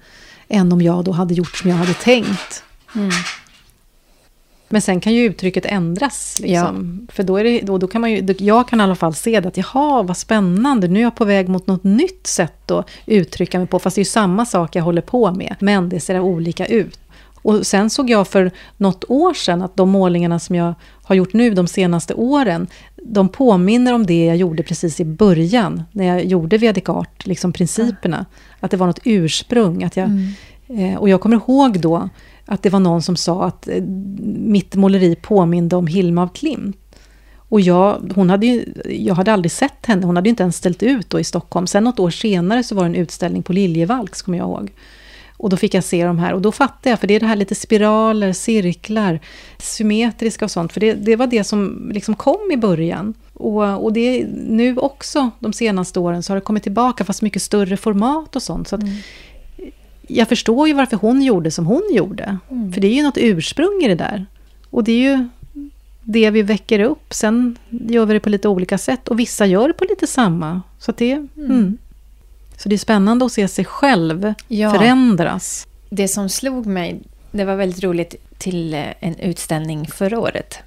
än 0.48 0.72
om 0.72 0.82
jag 0.82 1.04
då 1.04 1.12
hade 1.12 1.34
gjort 1.34 1.56
som 1.56 1.70
jag 1.70 1.76
hade 1.76 1.94
tänkt. 1.94 2.62
Mm. 2.94 3.10
Men 4.68 4.82
sen 4.82 5.00
kan 5.00 5.14
ju 5.14 5.24
uttrycket 5.24 5.66
ändras. 5.66 6.40
Liksom. 6.40 7.06
Ja. 7.08 7.14
För 7.14 7.22
då, 7.22 7.36
är 7.36 7.44
det, 7.44 7.60
då, 7.60 7.78
då 7.78 7.86
kan 7.86 8.00
man 8.00 8.10
ju, 8.10 8.34
jag 8.38 8.68
kan 8.68 8.80
i 8.80 8.82
alla 8.82 8.94
fall 8.94 9.14
se 9.14 9.40
det 9.40 9.48
att 9.48 9.56
jaha, 9.56 10.02
vad 10.02 10.16
spännande, 10.16 10.88
nu 10.88 10.98
är 10.98 11.02
jag 11.02 11.14
på 11.14 11.24
väg 11.24 11.48
mot 11.48 11.66
något 11.66 11.84
nytt 11.84 12.26
sätt 12.26 12.70
att 12.70 12.88
uttrycka 13.06 13.58
mig 13.58 13.66
på. 13.66 13.78
Fast 13.78 13.94
det 13.94 13.98
är 13.98 14.04
ju 14.04 14.10
samma 14.10 14.46
sak 14.46 14.76
jag 14.76 14.82
håller 14.82 15.02
på 15.02 15.32
med, 15.32 15.56
men 15.60 15.88
det 15.88 16.00
ser 16.00 16.20
olika 16.20 16.66
ut. 16.66 16.98
Och 17.42 17.66
sen 17.66 17.90
såg 17.90 18.10
jag 18.10 18.28
för 18.28 18.50
något 18.76 19.04
år 19.08 19.34
sedan 19.34 19.62
att 19.62 19.76
de 19.76 19.90
målningarna 19.90 20.38
som 20.38 20.56
jag 20.56 20.74
har 21.02 21.14
gjort 21.14 21.32
nu 21.32 21.50
de 21.54 21.66
senaste 21.66 22.14
åren, 22.14 22.66
de 23.02 23.28
påminner 23.28 23.92
om 23.92 24.06
det 24.06 24.24
jag 24.24 24.36
gjorde 24.36 24.62
precis 24.62 25.00
i 25.00 25.04
början, 25.04 25.82
när 25.92 26.04
jag 26.04 26.24
gjorde 26.24 26.58
Vedic 26.58 26.88
Art, 26.88 27.26
liksom 27.26 27.52
principerna. 27.52 28.26
Att 28.60 28.70
det 28.70 28.76
var 28.76 28.86
något 28.86 29.00
ursprung. 29.04 29.84
Att 29.84 29.96
jag, 29.96 30.06
mm. 30.06 30.92
eh, 30.92 30.98
och 30.98 31.08
jag 31.08 31.20
kommer 31.20 31.36
ihåg 31.36 31.80
då 31.80 32.08
att 32.46 32.62
det 32.62 32.70
var 32.70 32.80
någon 32.80 33.02
som 33.02 33.16
sa 33.16 33.44
att 33.44 33.68
eh, 33.68 33.82
mitt 34.26 34.74
måleri 34.74 35.16
påminde 35.16 35.76
om 35.76 35.86
Hilma 35.86 36.22
av 36.22 36.28
Klint. 36.28 36.76
Och 37.48 37.60
jag, 37.60 38.12
hon 38.14 38.30
hade 38.30 38.46
ju, 38.46 38.64
jag 38.84 39.14
hade 39.14 39.32
aldrig 39.32 39.52
sett 39.52 39.86
henne, 39.86 40.06
hon 40.06 40.16
hade 40.16 40.28
ju 40.28 40.30
inte 40.30 40.42
ens 40.42 40.56
ställt 40.56 40.82
ut 40.82 41.10
då 41.10 41.20
i 41.20 41.24
Stockholm. 41.24 41.66
Sen 41.66 41.84
något 41.84 41.98
år 41.98 42.10
senare 42.10 42.62
så 42.62 42.74
var 42.74 42.82
det 42.82 42.88
en 42.88 42.94
utställning 42.94 43.42
på 43.42 43.52
Liljevalchs, 43.52 44.22
kommer 44.22 44.38
jag 44.38 44.44
ihåg. 44.44 44.72
Och 45.36 45.50
då 45.50 45.56
fick 45.56 45.74
jag 45.74 45.84
se 45.84 46.04
de 46.04 46.18
här 46.18 46.32
och 46.32 46.42
då 46.42 46.52
fattade 46.52 46.90
jag, 46.90 47.00
för 47.00 47.06
det 47.06 47.14
är 47.14 47.20
det 47.20 47.26
här 47.26 47.36
lite 47.36 47.54
spiraler, 47.54 48.32
cirklar, 48.32 49.20
symmetriska 49.58 50.44
och 50.44 50.50
sånt. 50.50 50.72
För 50.72 50.80
det, 50.80 50.94
det 50.94 51.16
var 51.16 51.26
det 51.26 51.44
som 51.44 51.90
liksom 51.94 52.14
kom 52.14 52.50
i 52.52 52.56
början. 52.56 53.14
Och, 53.32 53.84
och 53.84 53.92
det 53.92 54.26
nu 54.48 54.76
också, 54.76 55.30
de 55.38 55.52
senaste 55.52 56.00
åren, 56.00 56.22
så 56.22 56.32
har 56.32 56.36
det 56.36 56.40
kommit 56.40 56.62
tillbaka, 56.62 57.04
fast 57.04 57.22
mycket 57.22 57.42
större 57.42 57.76
format 57.76 58.36
och 58.36 58.42
sånt. 58.42 58.68
Så 58.68 58.76
mm. 58.76 58.94
Jag 60.08 60.28
förstår 60.28 60.68
ju 60.68 60.74
varför 60.74 60.96
hon 60.96 61.22
gjorde 61.22 61.50
som 61.50 61.66
hon 61.66 61.82
gjorde. 61.92 62.38
Mm. 62.50 62.72
För 62.72 62.80
det 62.80 62.86
är 62.86 62.94
ju 62.94 63.02
något 63.02 63.18
ursprung 63.18 63.82
i 63.84 63.88
det 63.88 63.94
där. 63.94 64.26
Och 64.70 64.84
det 64.84 64.92
är 64.92 65.10
ju 65.10 65.28
det 66.02 66.30
vi 66.30 66.42
väcker 66.42 66.80
upp. 66.80 67.14
Sen 67.14 67.58
gör 67.68 68.06
vi 68.06 68.14
det 68.14 68.20
på 68.20 68.28
lite 68.28 68.48
olika 68.48 68.78
sätt 68.78 69.08
och 69.08 69.18
vissa 69.18 69.46
gör 69.46 69.68
det 69.68 69.74
på 69.74 69.84
lite 69.84 70.06
samma. 70.06 70.62
Så 70.78 70.92
det, 70.92 71.12
mm. 71.36 71.78
Så 72.56 72.68
det 72.68 72.74
är 72.74 72.78
spännande 72.78 73.24
att 73.24 73.32
se 73.32 73.48
sig 73.48 73.64
själv 73.64 74.34
ja. 74.48 74.70
förändras. 74.70 75.66
Det 75.90 76.08
som 76.08 76.28
slog 76.28 76.66
mig, 76.66 77.00
det 77.30 77.44
var 77.44 77.56
väldigt 77.56 77.84
roligt 77.84 78.14
till 78.38 78.74
eh, 78.74 78.84
en 79.00 79.18
utställning 79.18 79.86
förra 79.86 80.20
året. 80.20 80.58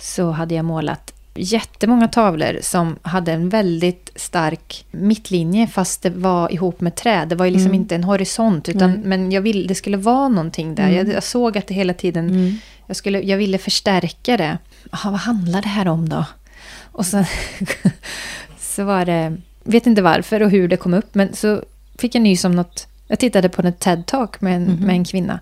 Så 0.00 0.30
hade 0.30 0.54
jag 0.54 0.64
målat 0.64 1.12
jättemånga 1.34 2.08
tavlor 2.08 2.58
som 2.62 2.96
hade 3.02 3.32
en 3.32 3.48
väldigt 3.48 4.10
stark 4.16 4.86
mittlinje 4.90 5.66
fast 5.66 6.02
det 6.02 6.10
var 6.10 6.52
ihop 6.52 6.80
med 6.80 6.94
träd. 6.94 7.28
Det 7.28 7.34
var 7.34 7.44
ju 7.44 7.50
liksom 7.50 7.66
mm. 7.70 7.80
inte 7.80 7.94
en 7.94 8.04
horisont 8.04 8.68
utan 8.68 8.90
mm. 8.90 9.00
men 9.00 9.32
jag 9.32 9.42
ville, 9.42 9.68
det 9.68 9.74
skulle 9.74 9.96
vara 9.96 10.28
någonting 10.28 10.74
där. 10.74 10.82
Mm. 10.82 10.96
Jag, 10.96 11.08
jag, 11.08 11.22
såg 11.22 11.58
att 11.58 11.66
det 11.66 11.74
hela 11.74 11.94
tiden, 11.94 12.28
mm. 12.28 12.56
jag, 12.86 12.96
skulle, 12.96 13.20
jag 13.20 13.38
ville 13.38 13.58
förstärka 13.58 14.36
det. 14.36 14.58
Aha, 14.90 15.10
vad 15.10 15.20
handlar 15.20 15.62
det 15.62 15.68
här 15.68 15.88
om 15.88 16.08
då? 16.08 16.24
Och 16.80 17.06
så, 17.06 17.24
så 18.58 18.84
var 18.84 19.04
det 19.04 19.36
vet 19.64 19.86
inte 19.86 20.02
varför 20.02 20.42
och 20.42 20.50
hur 20.50 20.68
det 20.68 20.76
kom 20.76 20.94
upp, 20.94 21.14
men 21.14 21.34
så 21.34 21.62
fick 21.98 22.14
jag 22.14 22.22
nys 22.22 22.44
om 22.44 22.52
något. 22.52 22.86
Jag 23.06 23.18
tittade 23.18 23.48
på 23.48 23.62
en 23.62 23.72
TED-talk 23.72 24.36
med, 24.38 24.56
en, 24.56 24.66
mm 24.66 24.80
med 24.80 24.94
en 24.94 25.04
kvinna 25.04 25.40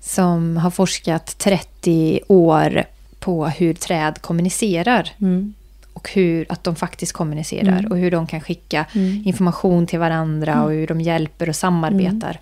som 0.00 0.56
har 0.56 0.70
forskat 0.70 1.38
30 1.38 2.20
år 2.28 2.84
på 3.18 3.46
hur 3.46 3.74
träd 3.74 4.20
kommunicerar. 4.20 5.10
Mm. 5.20 5.54
Och 5.92 6.10
hur, 6.10 6.46
att 6.48 6.64
de 6.64 6.76
faktiskt 6.76 7.12
kommunicerar 7.12 7.78
mm. 7.78 7.90
och 7.90 7.98
hur 7.98 8.10
de 8.10 8.26
kan 8.26 8.40
skicka 8.40 8.86
mm. 8.94 9.22
information 9.26 9.86
till 9.86 9.98
varandra 9.98 10.62
och 10.62 10.70
mm. 10.70 10.80
hur 10.80 10.86
de 10.86 11.00
hjälper 11.00 11.48
och 11.48 11.56
samarbetar. 11.56 12.40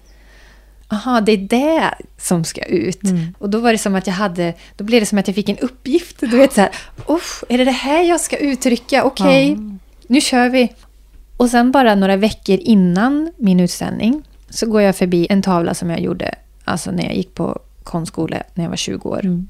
Aha, 0.88 1.20
det 1.20 1.32
är 1.32 1.36
det 1.36 1.94
som 2.18 2.44
ska 2.44 2.64
ut. 2.64 3.04
Mm. 3.04 3.34
Och 3.38 3.50
då 3.50 3.60
var 3.60 3.72
det 3.72 3.78
som 3.78 3.94
att 3.94 4.06
jag 4.06 4.14
hade, 4.14 4.54
då 4.76 4.84
blev 4.84 5.00
det 5.00 5.06
som 5.06 5.18
att 5.18 5.28
jag 5.28 5.34
fick 5.34 5.48
en 5.48 5.58
uppgift. 5.58 6.20
Du 6.20 6.36
vet 6.36 6.52
så 6.52 6.60
här, 6.60 6.70
är 7.48 7.58
det 7.58 7.64
det 7.64 7.70
här 7.70 8.02
jag 8.02 8.20
ska 8.20 8.36
uttrycka? 8.36 9.04
Okej, 9.04 9.52
okay, 9.52 9.76
nu 10.06 10.20
kör 10.20 10.48
vi. 10.48 10.72
Och 11.36 11.50
sen 11.50 11.72
bara 11.72 11.94
några 11.94 12.16
veckor 12.16 12.58
innan 12.62 13.32
min 13.36 13.60
utställning 13.60 14.22
så 14.50 14.66
går 14.66 14.82
jag 14.82 14.96
förbi 14.96 15.26
en 15.30 15.42
tavla 15.42 15.74
som 15.74 15.90
jag 15.90 16.00
gjorde 16.00 16.34
alltså 16.64 16.90
när 16.90 17.04
jag 17.04 17.16
gick 17.16 17.34
på 17.34 17.58
konstskola 17.82 18.42
när 18.54 18.64
jag 18.64 18.70
var 18.70 18.76
20 18.76 19.08
år. 19.08 19.24
Mm. 19.24 19.48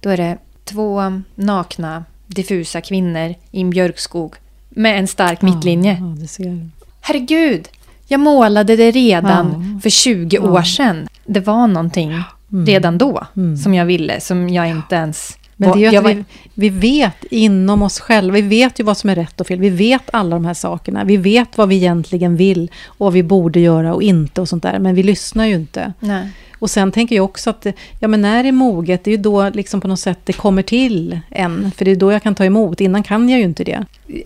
Då 0.00 0.10
är 0.10 0.16
det 0.16 0.38
två 0.64 1.02
nakna, 1.34 2.04
diffusa 2.26 2.80
kvinnor 2.80 3.34
i 3.50 3.60
en 3.60 3.70
björkskog 3.70 4.34
med 4.68 4.98
en 4.98 5.06
stark 5.06 5.38
ja, 5.40 5.46
mittlinje. 5.46 6.02
Ja, 6.38 6.52
Herregud! 7.00 7.68
Jag 8.06 8.20
målade 8.20 8.76
det 8.76 8.90
redan 8.90 9.72
ja. 9.74 9.80
för 9.80 9.90
20 9.90 10.38
år 10.38 10.62
sedan. 10.62 11.08
Det 11.24 11.40
var 11.40 11.66
någonting 11.66 12.12
mm. 12.52 12.66
redan 12.66 12.98
då 12.98 13.26
mm. 13.36 13.56
som 13.56 13.74
jag 13.74 13.86
ville, 13.86 14.20
som 14.20 14.48
jag 14.48 14.68
inte 14.68 14.94
ens 14.94 15.36
men 15.56 15.78
det 15.78 15.86
är 15.86 15.92
ju 15.92 15.98
att 15.98 16.06
vi, 16.06 16.24
vi 16.54 16.68
vet 16.68 17.24
inom 17.30 17.82
oss 17.82 18.00
själva, 18.00 18.34
vi 18.34 18.42
vet 18.42 18.80
ju 18.80 18.84
vad 18.84 18.96
som 18.96 19.10
är 19.10 19.14
rätt 19.14 19.40
och 19.40 19.46
fel. 19.46 19.60
Vi 19.60 19.70
vet 19.70 20.10
alla 20.12 20.36
de 20.36 20.44
här 20.44 20.54
sakerna. 20.54 21.04
Vi 21.04 21.16
vet 21.16 21.58
vad 21.58 21.68
vi 21.68 21.76
egentligen 21.76 22.36
vill 22.36 22.70
och 22.86 23.06
vad 23.06 23.12
vi 23.12 23.22
borde 23.22 23.60
göra 23.60 23.94
och 23.94 24.02
inte 24.02 24.40
och 24.40 24.48
sånt 24.48 24.62
där. 24.62 24.78
Men 24.78 24.94
vi 24.94 25.02
lyssnar 25.02 25.46
ju 25.46 25.54
inte. 25.54 25.92
Nej. 26.00 26.28
Och 26.58 26.70
sen 26.70 26.92
tänker 26.92 27.16
jag 27.16 27.24
också 27.24 27.50
att, 27.50 27.66
ja 28.00 28.08
men 28.08 28.22
när 28.22 28.42
det 28.42 28.48
är 28.48 28.52
moget, 28.52 29.04
det 29.04 29.10
är 29.10 29.16
ju 29.16 29.22
då 29.22 29.48
liksom 29.48 29.80
på 29.80 29.88
något 29.88 30.00
sätt 30.00 30.18
det 30.24 30.32
kommer 30.32 30.62
till 30.62 31.20
en. 31.30 31.70
För 31.76 31.84
det 31.84 31.90
är 31.90 31.96
då 31.96 32.12
jag 32.12 32.22
kan 32.22 32.34
ta 32.34 32.44
emot, 32.44 32.80
innan 32.80 33.02
kan 33.02 33.28
jag 33.28 33.38
ju 33.38 33.44
inte 33.44 33.64
det. 33.64 33.84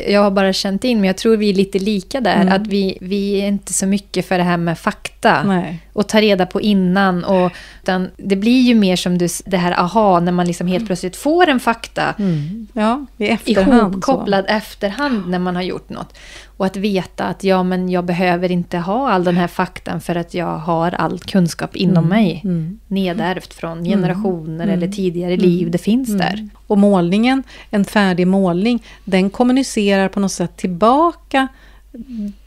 Jag 0.08 0.22
har 0.22 0.30
bara 0.30 0.52
känt 0.52 0.84
in, 0.84 1.00
men 1.00 1.06
jag 1.06 1.16
tror 1.16 1.36
vi 1.36 1.50
är 1.50 1.54
lite 1.54 1.78
lika 1.78 2.20
där. 2.20 2.40
Mm. 2.40 2.52
Att 2.52 2.66
vi, 2.66 2.98
vi 3.00 3.40
är 3.40 3.48
inte 3.48 3.72
så 3.72 3.86
mycket 3.86 4.28
för 4.28 4.38
det 4.38 4.44
här 4.44 4.56
med 4.56 4.78
fakta. 4.78 5.42
Nej. 5.42 5.78
Och 5.92 6.08
ta 6.08 6.20
reda 6.20 6.46
på 6.46 6.60
innan. 6.60 7.24
Och, 7.24 7.52
utan 7.82 8.08
det 8.16 8.36
blir 8.36 8.60
ju 8.62 8.74
mer 8.74 8.96
som 8.96 9.18
du, 9.18 9.28
det 9.46 9.56
här 9.56 9.80
aha, 9.80 10.20
när 10.20 10.32
man 10.32 10.46
liksom 10.46 10.66
helt 10.66 10.86
plötsligt 10.86 11.16
får 11.16 11.48
en 11.48 11.60
fakta. 11.60 12.14
Mm. 12.18 12.66
Ja, 12.72 13.06
i 13.18 13.28
efterhand. 13.28 13.94
Ihopkopplad 13.94 14.44
så. 14.44 14.52
efterhand 14.52 15.28
när 15.28 15.38
man 15.38 15.56
har 15.56 15.62
gjort 15.62 15.88
något. 15.88 16.14
Och 16.60 16.66
att 16.66 16.76
veta 16.76 17.24
att 17.24 17.44
ja, 17.44 17.62
men 17.62 17.88
jag 17.88 18.04
behöver 18.04 18.50
inte 18.50 18.78
ha 18.78 19.10
all 19.10 19.24
den 19.24 19.36
här 19.36 19.46
faktan 19.46 20.00
för 20.00 20.14
att 20.14 20.34
jag 20.34 20.58
har 20.58 20.92
all 20.92 21.18
kunskap 21.18 21.76
inom 21.76 22.04
mm. 22.04 22.08
mig. 22.08 22.40
Mm. 22.44 22.80
Nedärvt 22.86 23.54
från 23.54 23.78
mm. 23.78 23.84
generationer 23.84 24.64
mm. 24.64 24.70
eller 24.70 24.88
tidigare 24.88 25.32
mm. 25.32 25.46
liv. 25.46 25.70
Det 25.70 25.78
finns 25.78 26.08
mm. 26.08 26.18
där. 26.20 26.48
Och 26.66 26.78
målningen, 26.78 27.42
en 27.70 27.84
färdig 27.84 28.26
målning, 28.26 28.82
den 29.04 29.30
kommunicerar 29.30 30.08
på 30.08 30.20
något 30.20 30.32
sätt 30.32 30.56
tillbaka 30.56 31.48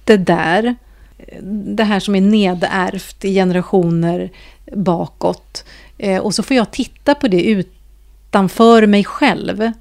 det 0.03 0.17
där. 0.17 0.75
Det 1.75 1.83
här 1.83 1.99
som 1.99 2.15
är 2.15 2.21
nedärvt 2.21 3.25
i 3.25 3.33
generationer 3.33 4.29
bakåt. 4.75 5.65
Eh, 5.97 6.21
och 6.21 6.35
så 6.35 6.43
får 6.43 6.57
jag 6.57 6.71
titta 6.71 7.15
på 7.15 7.27
det 7.27 7.43
utanför 7.43 8.87
mig 8.87 9.03
själv. 9.03 9.71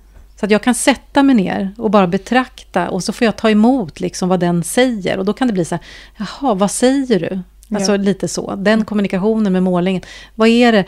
Så 0.43 0.47
att 0.47 0.51
jag 0.51 0.63
kan 0.63 0.75
sätta 0.75 1.23
mig 1.23 1.35
ner 1.35 1.75
och 1.79 1.91
bara 1.91 2.07
betrakta 2.07 2.89
och 2.89 3.05
så 3.05 3.13
får 3.13 3.25
jag 3.25 3.37
ta 3.37 3.51
emot 3.51 4.01
liksom 4.01 4.29
vad 4.29 4.41
den 4.41 4.65
säger. 4.65 5.19
Och 5.19 5.25
då 5.25 5.33
kan 5.33 5.49
det 5.49 5.55
bli 5.55 5.65
så 5.65 5.75
här, 5.75 5.85
jaha, 6.17 6.55
vad 6.55 6.71
säger 6.71 7.21
du? 7.21 7.41
Alltså 7.75 7.93
ja. 7.93 7.97
lite 7.97 8.29
så. 8.29 8.55
Den 8.55 8.85
kommunikationen 8.85 9.53
med 9.53 9.63
målningen. 9.63 10.03
Vad 10.35 10.49
är 10.49 10.73
det? 10.73 10.85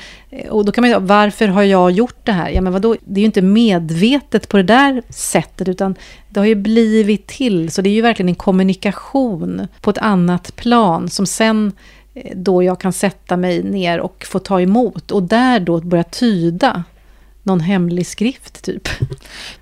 Och 0.51 0.65
då 0.65 0.73
kan 0.73 0.83
man 0.83 0.91
ju 0.91 0.99
varför 1.01 1.49
har 1.49 1.63
jag 1.63 1.91
gjort 1.91 2.17
det 2.25 2.33
här? 2.33 2.51
Ja, 2.51 2.61
men 2.61 2.73
vadå? 2.73 2.97
Det 3.05 3.21
är 3.21 3.23
ju 3.23 3.27
inte 3.27 3.43
medvetet 3.43 4.49
på 4.49 4.57
det 4.57 4.63
där 4.63 5.03
sättet, 5.09 5.69
utan 5.69 5.95
det 6.29 6.41
har 6.41 6.47
ju 6.47 6.55
blivit 6.55 7.27
till. 7.27 7.71
Så 7.71 7.83
det 7.83 7.89
är 7.89 7.95
ju 7.95 8.03
verkligen 8.03 8.29
en 8.29 8.35
kommunikation 8.35 9.67
på 9.81 9.91
ett 9.91 9.99
annat 9.99 10.57
plan, 10.57 11.09
som 11.09 11.27
sen 11.27 11.73
eh, 12.15 12.33
då 12.37 12.63
jag 12.63 12.81
kan 12.81 12.93
sätta 12.93 13.37
mig 13.37 13.63
ner 13.63 14.01
och 14.01 14.27
få 14.29 14.39
ta 14.39 14.61
emot. 14.61 15.11
Och 15.11 15.23
där 15.23 15.61
då 15.61 15.81
börja 15.81 16.05
tyda 16.05 16.85
någon 17.45 17.61
hemlig 17.61 18.07
skrift 18.07 18.63
typ. 18.63 18.89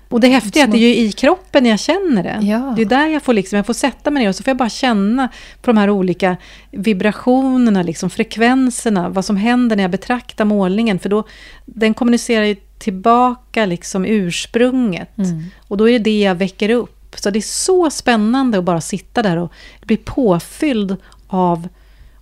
Och 0.09 0.19
det 0.19 0.27
häftiga 0.27 0.63
är 0.63 0.67
att 0.67 0.71
det 0.71 0.77
är 0.77 0.95
ju 0.95 0.95
i 0.95 1.11
kroppen 1.11 1.65
jag 1.65 1.79
känner 1.79 2.23
det. 2.23 2.39
Ja. 2.41 2.73
Det 2.75 2.81
är 2.81 2.85
där 2.85 3.07
jag 3.07 3.23
får, 3.23 3.33
liksom, 3.33 3.57
jag 3.57 3.65
får 3.65 3.73
sätta 3.73 4.11
mig 4.11 4.23
ner 4.23 4.29
och 4.29 4.35
så 4.35 4.43
får 4.43 4.49
jag 4.49 4.57
bara 4.57 4.69
känna 4.69 5.29
på 5.61 5.71
de 5.71 5.77
här 5.77 5.89
olika 5.89 6.37
vibrationerna, 6.71 7.83
liksom, 7.83 8.09
frekvenserna, 8.09 9.09
vad 9.09 9.25
som 9.25 9.37
händer 9.37 9.75
när 9.75 9.83
jag 9.83 9.91
betraktar 9.91 10.45
målningen. 10.45 10.99
För 10.99 11.09
då, 11.09 11.23
den 11.65 11.93
kommunicerar 11.93 12.45
ju 12.45 12.55
tillbaka 12.77 13.65
liksom 13.65 14.05
ursprunget. 14.05 15.17
Mm. 15.17 15.43
Och 15.67 15.77
då 15.77 15.89
är 15.89 15.93
det 15.93 15.99
det 15.99 16.19
jag 16.21 16.35
väcker 16.35 16.69
upp. 16.69 17.15
Så 17.15 17.29
det 17.29 17.39
är 17.39 17.41
så 17.41 17.89
spännande 17.89 18.57
att 18.57 18.63
bara 18.63 18.81
sitta 18.81 19.21
där 19.21 19.37
och 19.37 19.51
bli 19.81 19.97
påfylld 19.97 20.97
av 21.27 21.67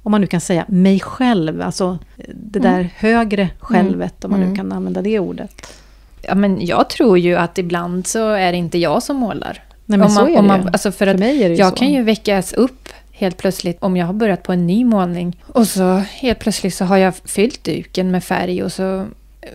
om 0.04 0.12
man 0.12 0.22
nu 0.22 0.28
kan 0.28 0.42
säga, 0.42 0.66
mig 0.68 1.00
själv. 1.00 1.62
Alltså 1.62 2.00
det 2.34 2.60
där 2.60 2.80
mm. 2.80 2.90
högre 2.96 3.50
självet, 3.60 4.26
om 4.26 4.32
man 4.32 4.40
nu 4.40 4.46
mm. 4.46 4.58
kan 4.58 4.72
använda 4.72 5.02
det 5.02 5.20
ordet. 5.20 5.74
Ja, 6.22 6.36
men 6.36 6.66
jag 6.66 6.90
tror 6.90 7.18
ju 7.18 7.36
att 7.36 7.58
ibland 7.58 8.08
så 8.08 8.30
är 8.30 8.52
det 8.52 8.58
inte 8.58 8.78
jag 8.78 9.04
som 9.04 9.16
målar. 9.16 9.64
Nej, 9.86 10.00
men 10.00 10.02
om 10.02 10.14
man, 10.14 10.26
så 10.26 10.32
är 10.32 10.36
det 10.36 10.48
man, 10.48 10.68
alltså 10.68 10.92
för, 10.92 10.98
för 10.98 11.08
att 11.08 11.20
mig 11.20 11.44
är 11.44 11.50
det 11.50 11.56
Jag 11.56 11.70
så. 11.70 11.76
kan 11.76 11.90
ju 11.90 12.04
väckas 12.04 12.54
upp 12.54 12.90
helt 13.12 13.38
plötsligt 13.38 13.78
om 13.84 13.98
jag 13.98 14.06
har 14.06 14.14
börjat 14.14 14.44
på 14.44 14.54
en 14.54 14.68
ny 14.68 14.86
målning. 14.86 15.44
Och 15.48 15.68
så 15.68 15.96
helt 15.96 16.40
plötsligt 16.40 16.74
så 16.74 16.86
har 16.86 16.98
jag 16.98 17.16
fyllt 17.16 17.64
duken 17.64 18.12
med 18.12 18.24
färg 18.24 18.64
och 18.64 18.72
så 18.72 19.06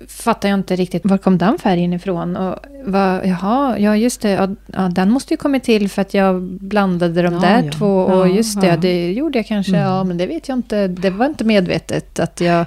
fattar 0.09 0.49
jag 0.49 0.59
inte 0.59 0.77
riktigt 0.77 1.03
var 1.05 1.19
kom 1.19 1.39
den 1.39 1.59
färgen 1.59 1.93
ifrån. 1.93 2.37
Och 2.37 2.59
vad, 2.85 3.27
jaha, 3.27 3.79
ja 3.79 3.97
just 3.97 4.21
det, 4.21 4.57
ja, 4.67 4.89
den 4.89 5.11
måste 5.11 5.35
ju 5.35 5.39
kommit 5.39 5.65
till 5.65 5.89
för 5.89 6.03
att 6.03 6.15
jag 6.15 6.43
blandade 6.43 7.23
de 7.23 7.35
ja, 7.35 7.41
där 7.41 7.63
ja, 7.63 7.73
två. 7.73 8.01
Och 8.01 8.29
just 8.29 8.61
det, 8.61 8.77
det 8.77 9.13
gjorde 9.13 9.39
jag 9.39 9.47
kanske, 9.47 9.77
mm. 9.77 9.83
ja 9.83 10.05
men 10.05 10.19
det 10.19 10.27
vet 10.27 10.49
jag 10.49 10.59
inte. 10.59 10.89
Det 10.89 11.11
var 11.11 11.27
inte 11.27 11.45
medvetet 11.45 12.19
att 12.19 12.41
jag 12.41 12.67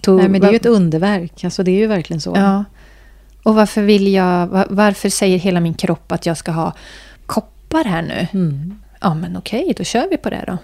tog... 0.00 0.18
Nej 0.18 0.28
men 0.28 0.40
det 0.40 0.46
är 0.46 0.50
ju 0.50 0.56
ett 0.56 0.66
underverk, 0.66 1.44
alltså 1.44 1.62
det 1.62 1.70
är 1.70 1.78
ju 1.78 1.86
verkligen 1.86 2.20
så. 2.20 2.32
Ja. 2.36 2.64
Och 3.42 3.54
varför 3.54 3.82
vill 3.82 4.12
jag, 4.12 4.64
varför 4.68 5.08
säger 5.08 5.38
hela 5.38 5.60
min 5.60 5.74
kropp 5.74 6.12
att 6.12 6.26
jag 6.26 6.36
ska 6.36 6.52
ha 6.52 6.72
koppar 7.26 7.84
här 7.84 8.02
nu? 8.02 8.26
Mm. 8.32 8.78
Ja 9.00 9.14
men 9.14 9.36
okej, 9.36 9.74
då 9.76 9.84
kör 9.84 10.08
vi 10.10 10.16
på 10.16 10.30
det 10.30 10.44
då. 10.46 10.58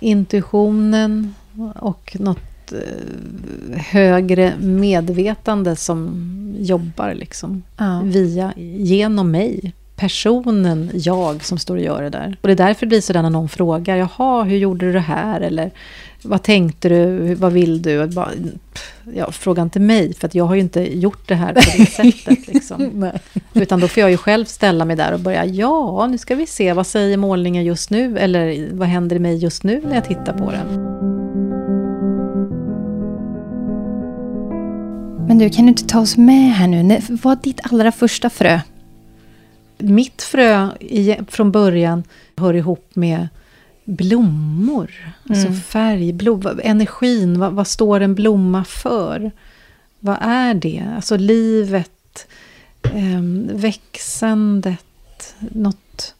Intuitionen 0.00 1.34
och 1.74 2.16
något 2.20 2.49
eh, 2.72 3.78
högre 3.80 4.52
medvetande 4.60 5.76
som 5.76 6.26
jobbar 6.58 7.14
liksom 7.14 7.62
Ja. 7.76 8.00
via, 8.04 8.52
genom 8.76 9.30
mig. 9.30 9.72
Personen 9.96 10.90
jag 10.94 11.44
som 11.44 11.58
står 11.58 11.76
och 11.76 11.82
gör 11.82 12.02
det 12.02 12.10
där. 12.10 12.36
Och 12.40 12.48
det 12.48 12.52
är 12.54 12.56
därför 12.56 12.86
det 12.86 12.88
blir 12.88 13.00
sådär 13.00 13.22
när 13.22 13.30
någon 13.30 13.48
frågar, 13.48 13.96
jaha, 13.96 14.42
hur 14.42 14.56
gjorde 14.56 14.86
du 14.86 14.92
det 14.92 15.00
här? 15.00 15.40
Eller 15.40 15.70
vad 16.22 16.42
tänkte 16.42 16.88
du? 16.88 17.34
Vad 17.34 17.52
vill 17.52 17.82
du? 17.82 18.06
Bara, 18.06 18.30
ja, 19.14 19.32
fråga 19.32 19.62
inte 19.62 19.80
mig, 19.80 20.14
för 20.14 20.26
att 20.26 20.34
jag 20.34 20.44
har 20.44 20.54
ju 20.54 20.60
inte 20.60 20.98
gjort 20.98 21.28
det 21.28 21.34
här 21.34 21.54
på 21.54 21.60
det 21.78 21.86
sättet. 21.90 22.48
Liksom. 22.48 23.10
Utan 23.54 23.80
då 23.80 23.88
får 23.88 24.00
jag 24.00 24.10
ju 24.10 24.16
själv 24.16 24.44
ställa 24.44 24.84
mig 24.84 24.96
där 24.96 25.12
och 25.12 25.20
börja, 25.20 25.44
ja, 25.44 26.06
nu 26.06 26.18
ska 26.18 26.34
vi 26.34 26.46
se, 26.46 26.72
vad 26.72 26.86
säger 26.86 27.16
målningen 27.16 27.64
just 27.64 27.90
nu? 27.90 28.18
Eller 28.18 28.68
vad 28.72 28.88
händer 28.88 29.16
i 29.16 29.18
mig 29.18 29.36
just 29.36 29.64
nu 29.64 29.80
när 29.88 29.94
jag 29.94 30.04
tittar 30.04 30.32
på 30.38 30.50
den? 30.50 31.19
Men 35.30 35.38
du, 35.38 35.50
kan 35.50 35.64
du 35.64 35.68
inte 35.68 35.86
ta 35.86 36.00
oss 36.00 36.16
med 36.16 36.54
här 36.54 36.66
nu? 36.66 37.00
Vad 37.08 37.20
var 37.22 37.36
ditt 37.36 37.60
allra 37.72 37.92
första 37.92 38.30
frö? 38.30 38.60
Mitt 39.78 40.22
frö 40.22 40.68
från 41.28 41.52
början 41.52 42.04
hör 42.36 42.54
ihop 42.54 42.90
med 42.94 43.28
blommor. 43.84 45.14
Alltså 45.28 45.46
Mm. 45.46 45.60
färg, 45.60 46.12
blom, 46.12 46.60
energin, 46.64 47.38
vad, 47.38 47.52
vad 47.52 47.66
står 47.66 48.00
en 48.00 48.14
blomma 48.14 48.64
för? 48.64 49.30
Vad 50.00 50.16
är 50.20 50.54
det? 50.54 50.84
Alltså 50.96 51.16
livet, 51.16 52.26
ehm, 52.94 53.50
växandet, 53.52 55.34
något... 55.38 56.14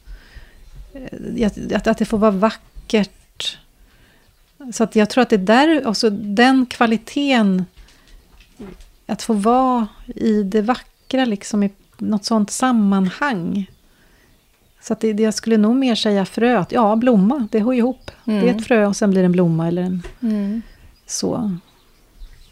eh, 0.95 1.47
Att, 1.47 1.73
att, 1.73 1.87
att 1.87 1.99
det 1.99 2.05
får 2.05 2.19
vara 2.19 2.31
vackert. 2.31 3.59
Så 4.73 4.85
att 4.85 4.97
jag 4.97 5.11
tror 5.11 5.23
att 5.23 5.31
det 5.31 5.37
där, 5.37 5.83
alltså 5.87 6.11
den 6.11 6.67
kvaliteten, 6.67 7.65
att 9.13 9.23
få 9.23 9.33
vara 9.33 9.87
i 10.07 10.43
det 10.43 10.63
vackra, 10.63 11.25
liksom 11.25 11.63
i 11.63 11.71
något 11.99 12.25
sånt 12.25 12.51
sammanhang. 12.51 13.71
Så 14.83 14.93
att 14.93 15.01
det, 15.01 15.21
jag 15.21 15.35
skulle 15.35 15.57
nog 15.57 15.77
mer 15.77 15.95
säga 15.95 16.25
fröet. 16.25 16.73
Ja, 16.73 16.97
blomma, 16.97 17.49
det 17.51 17.61
hör 17.61 17.73
ihop. 17.73 18.11
Det 18.25 18.33
är 18.33 18.43
Mm. 18.43 18.57
ett 18.57 18.67
frö 18.67 18.87
och 18.87 18.97
sen 18.97 19.11
blir 19.11 19.21
det 19.21 19.27
en 19.27 19.33
blomma 19.33 19.69
eller 19.69 19.83
en 19.83 20.63
så. 21.07 21.57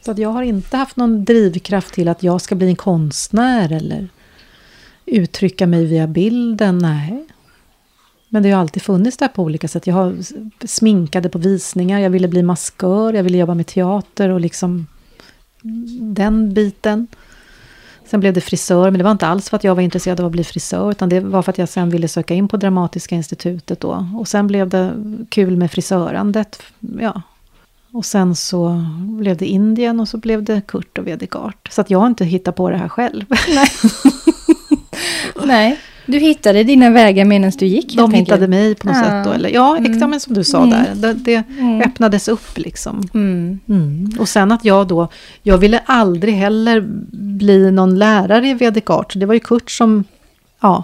Så 0.00 0.10
att 0.10 0.18
jag 0.18 0.28
har 0.28 0.42
inte 0.42 0.76
haft 0.76 0.96
någon 0.96 1.24
drivkraft 1.24 1.94
till 1.94 2.08
att 2.08 2.22
jag 2.22 2.40
ska 2.40 2.54
bli 2.54 2.66
en 2.68 2.76
konstnär 2.76 3.72
eller 3.72 4.08
uttrycka 5.06 5.66
mig 5.66 5.86
via 5.86 6.06
bilden. 6.06 6.78
Nej. 6.78 7.24
Men 8.28 8.42
det 8.42 8.50
har 8.50 8.60
alltid 8.60 8.82
funnits 8.82 9.16
där 9.16 9.28
på 9.28 9.42
olika 9.42 9.68
sätt. 9.68 9.86
Jag 9.86 9.94
har 9.94 10.16
sminkade 10.66 11.28
på 11.28 11.38
visningar, 11.38 12.00
jag 12.00 12.10
ville 12.10 12.28
bli 12.28 12.42
maskör, 12.42 13.12
jag 13.12 13.22
ville 13.22 13.38
jobba 13.38 13.54
med 13.54 13.66
teater 13.66 14.28
och 14.28 14.40
liksom 14.40 14.86
den 16.00 16.54
biten. 16.54 17.06
Sen 18.04 18.20
blev 18.20 18.34
det 18.34 18.40
frisör, 18.40 18.90
men 18.90 18.98
det 18.98 19.04
var 19.04 19.10
inte 19.10 19.26
alls 19.26 19.50
för 19.50 19.56
att 19.56 19.64
jag 19.64 19.74
var 19.74 19.82
intresserad 19.82 20.20
av 20.20 20.26
att 20.26 20.32
bli 20.32 20.44
frisör, 20.44 20.90
utan 20.90 21.08
det 21.08 21.20
var 21.20 21.42
för 21.42 21.52
att 21.52 21.58
jag 21.58 21.68
sen 21.68 21.90
ville 21.90 22.08
söka 22.08 22.34
in 22.34 22.48
på 22.48 22.56
Dramatiska 22.56 23.14
institutet 23.14 23.80
då. 23.80 24.08
Och 24.18 24.28
sen 24.28 24.46
blev 24.46 24.68
det 24.68 24.92
kul 25.28 25.56
med 25.56 25.70
frisörandet. 25.70 26.62
Ja. 27.00 27.22
Och 27.92 28.04
sen 28.04 28.34
så 28.34 28.84
blev 28.98 29.36
det 29.36 29.46
Indien 29.46 30.00
och 30.00 30.08
så 30.08 30.16
blev 30.16 30.42
det 30.42 30.60
Kurt 30.66 30.98
och 30.98 31.06
Vedegard. 31.06 31.54
Så 31.70 31.80
att 31.80 31.90
jag 31.90 31.98
har 31.98 32.06
inte 32.06 32.24
hittat 32.24 32.56
på 32.56 32.70
det 32.70 32.76
här 32.76 32.88
själv. 32.88 33.24
Nej, 33.48 33.68
du 36.08 36.18
hittade 36.18 36.64
dina 36.64 36.90
vägar 36.90 37.24
medan 37.24 37.52
du 37.58 37.66
gick. 37.66 37.88
De 37.88 37.98
helt 38.00 38.14
enkelt. 38.14 38.28
hittade 38.28 38.48
mig 38.48 38.74
på 38.74 38.86
något 38.86 38.96
Ja. 38.96 39.02
sätt 39.04 39.24
då. 39.24 39.30
Eller, 39.32 39.48
ja, 39.48 39.76
Mm. 39.76 39.92
exakt 39.92 40.22
som 40.22 40.34
du 40.34 40.44
sa 40.44 40.58
Mm. 40.62 40.70
där. 40.70 40.94
Det, 40.94 41.12
det 41.14 41.42
Mm. 41.58 41.80
öppnades 41.82 42.28
upp 42.28 42.58
liksom. 42.58 43.02
Mm. 43.14 43.58
Mm. 43.68 44.10
Och 44.18 44.28
sen 44.28 44.52
att 44.52 44.64
jag 44.64 44.86
då, 44.88 45.08
jag 45.42 45.58
ville 45.58 45.78
aldrig 45.86 46.34
heller 46.34 46.80
bli 47.12 47.70
någon 47.70 47.98
lärare 47.98 48.48
i 48.48 48.54
Vedic 48.54 48.84
Art. 48.90 49.12
Det 49.16 49.26
var 49.26 49.34
ju 49.34 49.40
Kurt 49.40 49.70
som, 49.70 50.04
ja, 50.60 50.82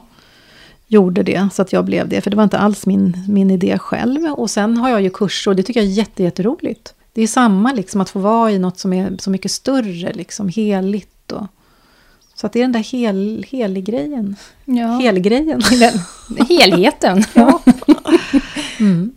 gjorde 0.88 1.22
det. 1.22 1.48
Så 1.52 1.62
att 1.62 1.72
jag 1.72 1.84
blev 1.84 2.08
det. 2.08 2.20
För 2.20 2.30
det 2.30 2.36
var 2.36 2.44
inte 2.44 2.58
alls 2.58 2.86
min, 2.86 3.16
min 3.28 3.50
idé 3.50 3.78
själv. 3.78 4.24
Och 4.24 4.50
sen 4.50 4.76
har 4.76 4.88
jag 4.90 5.02
ju 5.02 5.10
kurser 5.10 5.50
och 5.50 5.56
det 5.56 5.62
tycker 5.62 5.80
jag 5.80 5.88
är 5.90 5.92
jätte, 5.92 6.22
jätteroligt. 6.22 6.94
Det 7.12 7.22
är 7.22 7.26
samma 7.26 7.72
liksom 7.72 8.00
att 8.00 8.10
få 8.10 8.18
vara 8.18 8.50
i 8.50 8.58
något 8.58 8.78
som 8.78 8.92
är 8.92 9.12
så 9.18 9.30
mycket 9.30 9.50
större, 9.50 10.12
liksom 10.12 10.48
heligt. 10.48 11.08
Så 12.34 12.46
att 12.46 12.52
det 12.52 12.58
är 12.58 12.62
den 12.62 12.72
där 12.72 12.80
hel, 12.92 13.44
helig-grejen. 13.48 14.36
Ja. 14.64 14.86
Helgrejen. 14.86 15.60
Helheten. 16.48 17.24
Ja. 17.34 17.60
Mm. 18.80 19.12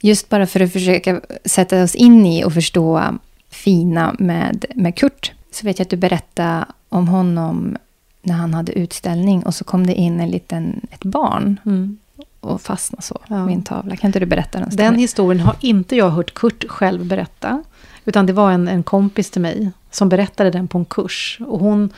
Just 0.00 0.28
bara 0.28 0.46
för 0.46 0.60
att 0.60 0.72
försöka 0.72 1.20
sätta 1.44 1.82
oss 1.82 1.94
in 1.94 2.26
i 2.26 2.44
och 2.44 2.52
förstå 2.54 3.02
fina 3.50 4.14
med, 4.18 4.64
med 4.74 4.96
Kurt. 4.96 5.32
Så 5.50 5.66
vet 5.66 5.78
jag 5.78 5.84
att 5.84 5.90
du 5.90 5.96
berättade 5.96 6.64
om 6.88 7.08
honom 7.08 7.76
när 8.22 8.34
han 8.34 8.54
hade 8.54 8.72
utställning 8.72 9.42
och 9.42 9.54
så 9.54 9.64
kom 9.64 9.86
det 9.86 9.94
in 9.94 10.20
en 10.20 10.30
liten, 10.30 10.80
ett 10.90 11.04
barn 11.04 11.60
Mm. 11.66 11.98
och 12.40 12.60
fastnade 12.62 13.02
så 13.02 13.20
Ja. 13.28 13.50
en 13.50 13.62
tavla. 13.62 13.96
Kan 13.96 14.08
inte 14.08 14.20
du 14.20 14.26
berätta 14.26 14.58
den? 14.60 14.68
Den 14.76 14.94
historien 14.96 15.40
har 15.40 15.56
inte 15.60 15.96
jag 15.96 16.10
hört 16.10 16.34
Kurt 16.34 16.64
själv 16.68 17.06
berätta. 17.06 17.62
Utan 18.04 18.26
det 18.26 18.32
var 18.32 18.50
en, 18.52 18.68
en 18.68 18.82
kompis 18.82 19.30
till 19.30 19.42
mig 19.42 19.70
som 19.90 20.08
berättade 20.08 20.50
den 20.50 20.68
på 20.68 20.78
en 20.78 20.84
kurs. 20.84 21.38
Och 21.46 21.60
hon, 21.60 21.90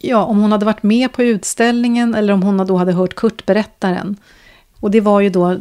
ja, 0.00 0.24
om 0.24 0.40
hon 0.40 0.52
hade 0.52 0.64
varit 0.64 0.82
med 0.82 1.12
på 1.12 1.22
utställningen 1.22 2.14
eller 2.14 2.32
om 2.32 2.42
hon 2.42 2.66
då 2.66 2.76
hade 2.76 2.92
hört 2.92 3.14
Kurt 3.14 3.46
berätta 3.46 3.90
den. 3.90 4.16
Och 4.80 4.90
det 4.90 5.00
var 5.00 5.20
ju 5.20 5.30
då, 5.30 5.56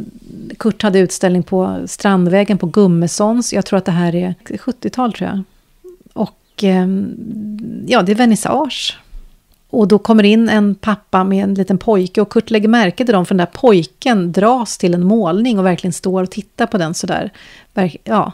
Kurt 0.57 0.81
hade 0.81 0.99
utställning 0.99 1.43
på 1.43 1.79
Strandvägen 1.85 2.57
på 2.57 2.65
Gummesons. 2.65 3.53
Jag 3.53 3.65
tror 3.65 3.77
att 3.77 3.85
det 3.85 3.91
här 3.91 4.15
är 4.15 4.35
70-tal 4.43 5.13
tror 5.13 5.29
jag. 5.29 5.43
Och 6.13 6.63
ehm, 6.63 7.15
ja, 7.87 8.01
det 8.01 8.11
är 8.11 8.15
vernissage. 8.15 8.97
Och 9.69 9.87
då 9.87 9.99
kommer 9.99 10.23
in 10.23 10.49
en 10.49 10.75
pappa 10.75 11.23
med 11.23 11.43
en 11.43 11.53
liten 11.53 11.77
pojke 11.77 12.21
och 12.21 12.29
Kurt 12.29 12.49
lägger 12.49 12.67
märke 12.67 13.05
till 13.05 13.13
dem 13.13 13.25
för 13.25 13.35
den 13.35 13.45
där 13.45 13.59
pojken 13.59 14.31
dras 14.31 14.77
till 14.77 14.93
en 14.93 15.03
målning 15.03 15.59
och 15.59 15.65
verkligen 15.65 15.93
står 15.93 16.23
och 16.23 16.31
tittar 16.31 16.65
på 16.65 16.77
den 16.77 16.93
sådär. 16.93 17.31
Ja. 18.03 18.31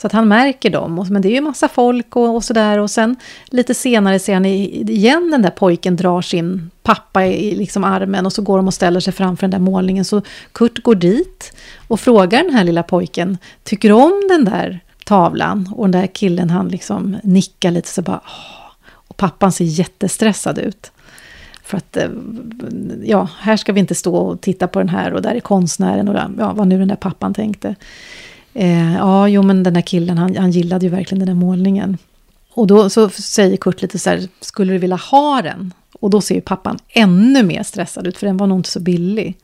Så 0.00 0.06
att 0.06 0.12
han 0.12 0.28
märker 0.28 0.70
dem. 0.70 0.98
Och- 0.98 1.10
Men 1.10 1.22
det 1.22 1.28
är 1.28 1.34
ju 1.34 1.40
massa 1.40 1.68
folk 1.68 2.16
och, 2.16 2.34
och 2.36 2.44
sådär. 2.44 2.78
Och 2.78 2.90
sen 2.90 3.16
lite 3.50 3.74
senare 3.74 4.18
ser 4.18 4.34
han 4.34 4.46
igen 4.46 5.30
den 5.30 5.42
där 5.42 5.50
pojken 5.50 5.96
drar 5.96 6.22
sin 6.22 6.70
pappa 6.82 7.26
i 7.26 7.54
liksom 7.56 7.84
armen 7.84 8.26
och 8.26 8.32
så 8.32 8.42
går 8.42 8.56
de 8.56 8.66
och 8.66 8.74
ställer 8.74 9.00
sig 9.00 9.12
framför 9.12 9.40
den 9.40 9.50
där 9.50 9.58
målningen. 9.70 10.04
Så 10.04 10.22
Kurt 10.52 10.82
går 10.82 10.94
dit 10.94 11.52
och 11.88 12.00
frågar 12.00 12.42
den 12.44 12.54
här 12.54 12.64
lilla 12.64 12.82
pojken, 12.82 13.38
tycker 13.64 13.88
du 13.88 13.94
om 13.94 14.26
den 14.28 14.44
där 14.44 14.80
tavlan? 15.04 15.72
Och 15.76 15.90
den 15.90 16.00
där 16.00 16.06
killen 16.06 16.50
han 16.50 16.68
liksom 16.68 17.16
nickar 17.22 17.70
lite 17.70 17.88
så 17.88 18.02
bara, 18.02 18.20
"Åh." 18.24 18.54
och 19.10 19.16
pappan 19.16 19.52
ser 19.52 19.64
jättestressad 19.64 20.58
ut. 20.58 20.92
För 21.62 21.76
att, 21.76 21.96
eh, 21.96 22.08
ja, 23.04 23.28
här 23.40 23.56
ska 23.56 23.72
vi 23.72 23.80
inte 23.80 23.94
stå 23.94 24.16
och 24.16 24.40
titta 24.40 24.68
på 24.68 24.78
den 24.78 24.88
här 24.88 25.12
och 25.14 25.22
där 25.22 25.34
är 25.34 25.40
konstnären 25.40 26.08
och 26.08 26.14
där, 26.14 26.30
ja, 26.38 26.52
vad 26.52 26.66
nu 26.68 26.78
den 26.78 26.88
där 26.88 26.96
pappan 26.96 27.34
tänkte. 27.34 27.74
Eh, 28.60 28.94
ja, 28.94 29.28
jo 29.28 29.42
men 29.42 29.62
den 29.62 29.74
där 29.74 29.80
killen, 29.80 30.18
han, 30.18 30.36
han 30.36 30.50
gillade 30.50 30.86
ju 30.86 30.90
verkligen 30.90 31.18
den 31.18 31.28
där 31.28 31.46
målningen. 31.46 31.98
Och 32.50 32.66
då 32.66 32.90
så 32.90 33.08
säger 33.08 33.56
Kurt 33.56 33.82
lite 33.82 33.98
så 33.98 34.10
här, 34.10 34.28
skulle 34.40 34.72
du 34.72 34.78
vilja 34.78 34.96
ha 34.96 35.42
den? 35.42 35.72
Och 36.00 36.10
då 36.10 36.20
ser 36.20 36.34
ju 36.34 36.40
pappan 36.40 36.78
ännu 36.88 37.42
mer 37.42 37.62
stressad 37.62 38.06
ut, 38.06 38.18
för 38.18 38.26
den 38.26 38.36
var 38.36 38.46
nog 38.46 38.58
inte 38.58 38.70
så 38.70 38.80
billig. 38.80 39.38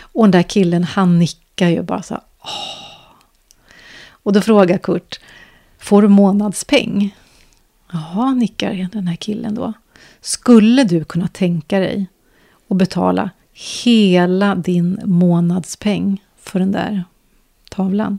Och 0.00 0.24
den 0.24 0.30
där 0.30 0.42
killen, 0.42 0.84
han 0.84 1.18
nickar 1.18 1.68
ju 1.68 1.82
bara 1.82 2.02
så 2.02 2.14
här, 2.14 2.22
åh. 2.40 3.14
Och 4.10 4.32
då 4.32 4.40
frågar 4.40 4.78
Kurt, 4.78 5.20
får 5.78 6.02
du 6.02 6.08
månadspeng? 6.08 7.16
Ja, 7.92 8.34
nickar 8.34 8.88
den 8.92 9.08
här 9.08 9.16
killen 9.16 9.54
då. 9.54 9.72
Skulle 10.20 10.84
du 10.84 11.04
kunna 11.04 11.28
tänka 11.28 11.78
dig 11.78 12.06
att 12.68 12.76
betala 12.76 13.30
hela 13.84 14.54
din 14.54 15.00
månadspeng 15.04 16.22
för 16.40 16.58
den 16.58 16.72
där 16.72 17.04
tavlan? 17.70 18.18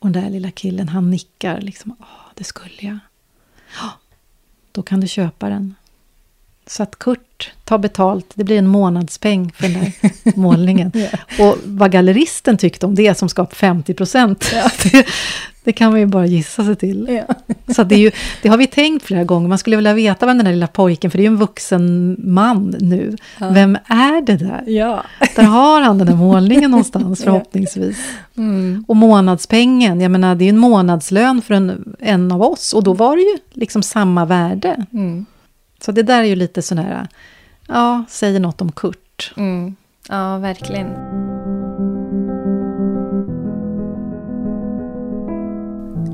Och 0.00 0.10
den 0.10 0.22
där 0.22 0.30
lilla 0.30 0.50
killen, 0.50 0.88
han 0.88 1.10
nickar 1.10 1.60
liksom. 1.60 1.96
Ja, 2.00 2.06
det 2.34 2.44
skulle 2.44 2.76
jag. 2.78 2.98
Ja, 3.80 3.90
då 4.72 4.82
kan 4.82 5.00
du 5.00 5.08
köpa 5.08 5.48
den. 5.48 5.74
Så 6.66 6.82
att 6.82 6.98
Kurt 6.98 7.52
tar 7.64 7.78
betalt, 7.78 8.26
det 8.34 8.44
blir 8.44 8.58
en 8.58 8.66
månadspeng 8.66 9.52
för 9.52 9.62
den 9.62 9.72
där 9.72 9.92
målningen. 10.36 10.92
Och 11.38 11.56
vad 11.64 11.92
galleristen 11.92 12.58
tyckte 12.58 12.86
om 12.86 12.94
det 12.94 13.18
som 13.18 13.28
skapade 13.28 13.56
50 13.56 13.94
procent, 13.94 14.40
det, 14.82 15.06
det 15.64 15.72
kan 15.72 15.90
man 15.90 16.00
ju 16.00 16.06
bara 16.06 16.26
gissa 16.26 16.64
sig 16.64 16.76
till. 16.76 17.22
Så 17.74 17.82
att 17.82 17.88
det, 17.88 17.96
ju, 17.96 18.10
det 18.42 18.48
har 18.48 18.56
vi 18.56 18.66
tänkt 18.66 19.04
flera 19.04 19.24
gånger. 19.24 19.48
Man 19.48 19.58
skulle 19.58 19.76
vilja 19.76 19.94
veta 19.94 20.26
vem 20.26 20.36
den 20.36 20.44
där 20.44 20.52
lilla 20.52 20.66
pojken, 20.66 21.10
för 21.10 21.18
det 21.18 21.22
är 21.22 21.24
ju 21.24 21.32
en 21.32 21.36
vuxen 21.36 22.16
man 22.18 22.76
nu. 22.80 23.16
Ja. 23.38 23.50
Vem 23.50 23.78
är 23.86 24.26
det 24.26 24.36
där? 24.36 24.64
Ja. 24.66 25.04
Där 25.36 25.42
har 25.42 25.80
han 25.80 25.98
den 25.98 26.06
där 26.06 26.14
målningen 26.30 26.70
någonstans 26.70 27.24
förhoppningsvis. 27.24 27.98
Mm. 28.36 28.84
Och 28.88 28.96
månadspengen, 28.96 30.00
jag 30.00 30.10
menar 30.10 30.34
det 30.34 30.44
är 30.44 30.46
ju 30.46 30.50
en 30.50 30.58
månadslön 30.58 31.42
för 31.42 31.54
en, 31.54 31.94
en 31.98 32.32
av 32.32 32.42
oss. 32.42 32.72
Och 32.72 32.82
då 32.82 32.92
var 32.92 33.16
det 33.16 33.22
ju 33.22 33.38
liksom 33.52 33.82
samma 33.82 34.24
värde. 34.24 34.86
Mm. 34.92 35.26
Så 35.80 35.92
det 35.92 36.02
där 36.02 36.20
är 36.20 36.24
ju 36.24 36.36
lite 36.36 36.62
sån 36.62 36.78
här, 36.78 37.08
ja, 37.66 38.04
säger 38.08 38.40
något 38.40 38.60
om 38.60 38.72
Kurt. 38.72 39.32
Mm. 39.36 39.76
Ja, 40.08 40.38
verkligen. 40.38 41.29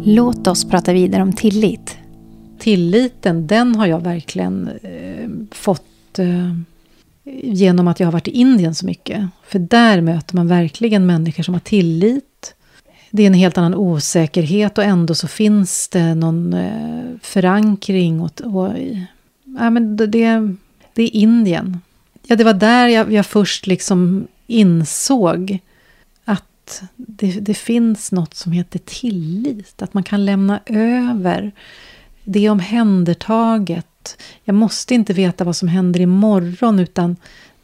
Låt 0.09 0.47
oss 0.47 0.64
prata 0.64 0.92
vidare 0.92 1.23
om 1.23 1.33
tillit. 1.33 1.99
Tilliten, 2.59 3.47
den 3.47 3.75
har 3.75 3.87
jag 3.87 4.01
verkligen 4.01 4.71
eh, 4.83 5.29
fått 5.51 6.19
eh, 6.19 6.55
genom 7.42 7.88
att 7.88 8.01
jag 8.01 8.07
har 8.07 8.12
varit 8.12 8.29
i 8.29 8.31
Indien 8.31 8.75
så 8.75 8.87
mycket. 8.87 9.27
För 9.47 9.59
där 9.59 10.01
möter 10.01 10.37
man 10.37 10.49
verkligen 10.49 11.07
människor 11.07 11.42
som 11.42 11.55
har 11.55 11.61
tillit. 11.61 12.55
Det 13.11 13.23
är 13.23 13.27
en 13.27 13.35
helt 13.35 13.59
annan 13.59 13.75
osäkerhet 13.75 14.79
och 14.79 14.85
ändå 14.85 15.14
så 15.14 15.29
finns 15.29 15.88
det 15.88 16.14
någon 16.14 16.55
eh, 16.55 17.05
förankring. 17.23 18.21
Och, 18.21 18.40
och, 18.40 18.73
ja, 19.59 19.71
men 19.71 19.97
det, 19.97 20.07
det 20.95 21.03
är 21.03 21.16
Indien. 21.16 21.81
Ja, 22.27 22.37
det 22.37 22.45
var 22.45 22.55
där 22.55 22.88
jag, 22.88 23.12
jag 23.12 23.27
först 23.27 23.66
liksom 23.66 24.27
insåg 24.47 25.59
att 26.66 26.83
det, 26.96 27.40
det, 27.40 27.55
finns 27.55 28.12
något 28.12 28.35
som 28.35 28.52
heter 28.52 28.79
tillit. 28.79 29.83
Att 29.83 29.94
man 29.94 30.02
kan 30.02 30.24
lämna 30.24 30.61
över. 30.66 31.52
Det 32.24 32.48
omhändertaget. 32.48 34.22
Jag 34.44 34.55
måste 34.55 34.94
inte 34.94 35.12
veta 35.12 35.44
vad 35.44 35.57
som 35.57 35.68
händer 35.68 36.00
imorgon 36.00 36.79
utan 36.79 37.16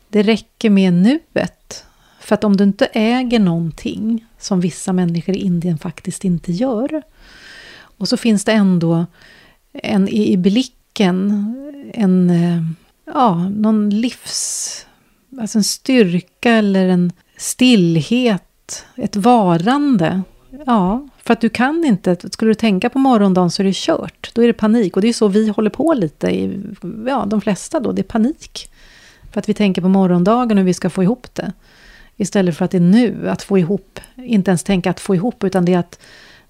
det 0.08 0.22
räcker 0.22 0.70
med 0.70 0.92
nuet. 0.92 1.84
För 2.20 2.34
att 2.34 2.44
om 2.44 2.56
du 2.56 2.64
inte 2.64 2.86
äger 2.92 3.38
någonting, 3.38 4.26
som 4.38 4.60
vissa 4.60 4.92
människor 4.92 5.34
i 5.36 5.38
Indien 5.38 5.78
faktiskt 5.78 6.24
inte 6.24 6.52
gör. 6.52 7.02
Och 7.98 8.08
så 8.08 8.16
finns 8.16 8.44
det 8.44 8.52
ändå 8.52 9.06
en, 9.72 10.08
i, 10.08 10.32
i 10.32 10.36
blicken 10.36 11.54
en, 11.94 12.30
eh, 12.30 12.62
ja, 13.14 13.48
någon 13.48 13.90
livs... 13.90 14.86
Alltså 15.40 15.58
en 15.58 15.64
styrka 15.64 16.50
eller 16.50 16.88
en 16.88 17.12
stillhet, 17.36 18.44
ett 18.96 19.16
varande. 19.16 20.22
Ja, 20.66 21.08
för 21.24 21.32
att 21.32 21.40
du 21.40 21.48
kan 21.48 21.84
inte, 21.84 22.16
skulle 22.30 22.50
du 22.50 22.54
tänka 22.54 22.90
på 22.90 22.98
morgondagen 22.98 23.50
så 23.50 23.62
är 23.62 23.64
det 23.64 23.74
kört. 23.74 24.30
Då 24.34 24.42
är 24.42 24.46
det 24.46 24.52
panik. 24.52 24.96
Och 24.96 25.02
det 25.02 25.08
är 25.08 25.12
så 25.12 25.28
vi 25.28 25.48
håller 25.48 25.70
på 25.70 25.92
lite, 25.92 26.26
i, 26.30 26.60
ja 27.06 27.24
de 27.28 27.40
flesta 27.40 27.80
då, 27.80 27.92
det 27.92 28.00
är 28.00 28.04
panik. 28.04 28.72
För 29.32 29.40
att 29.40 29.48
vi 29.48 29.54
tänker 29.54 29.82
på 29.82 29.88
morgondagen 29.88 30.58
och 30.58 30.60
hur 30.60 30.66
vi 30.66 30.74
ska 30.74 30.90
få 30.90 31.02
ihop 31.02 31.34
det. 31.34 31.52
Istället 32.16 32.56
för 32.56 32.64
att 32.64 32.70
det 32.70 32.78
är 32.78 32.80
nu, 32.80 33.28
att 33.28 33.42
få 33.42 33.58
ihop, 33.58 34.00
inte 34.16 34.50
ens 34.50 34.64
tänka 34.64 34.90
att 34.90 35.00
få 35.00 35.14
ihop, 35.14 35.44
utan 35.44 35.64
det 35.64 35.74
är 35.74 35.78
att 35.78 35.98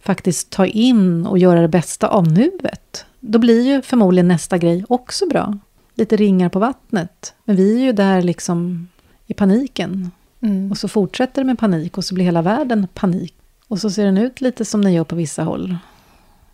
faktiskt 0.00 0.50
ta 0.50 0.66
in 0.66 1.26
och 1.26 1.38
göra 1.38 1.60
det 1.60 1.68
bästa 1.68 2.08
av 2.08 2.28
nuet. 2.28 3.06
Då 3.20 3.38
blir 3.38 3.62
ju 3.62 3.82
förmodligen 3.82 4.28
nästa 4.28 4.58
grej 4.58 4.84
också 4.88 5.26
bra. 5.26 5.58
Lite 5.94 6.16
ringar 6.16 6.48
på 6.48 6.58
vattnet. 6.58 7.34
Men 7.44 7.56
vi 7.56 7.76
är 7.76 7.84
ju 7.84 7.92
där 7.92 8.22
liksom 8.22 8.88
i 9.26 9.34
paniken. 9.34 10.10
Mm. 10.42 10.70
Och 10.70 10.78
så 10.78 10.88
fortsätter 10.88 11.42
det 11.42 11.46
med 11.46 11.58
panik 11.58 11.98
och 11.98 12.04
så 12.04 12.14
blir 12.14 12.24
hela 12.24 12.42
världen 12.42 12.86
panik. 12.94 13.34
Och 13.68 13.78
så 13.78 13.90
ser 13.90 14.04
den 14.04 14.18
ut 14.18 14.40
lite 14.40 14.64
som 14.64 14.84
den 14.84 14.92
gör 14.92 15.04
på 15.04 15.16
vissa 15.16 15.42
håll. 15.42 15.64
Mm. 15.64 15.78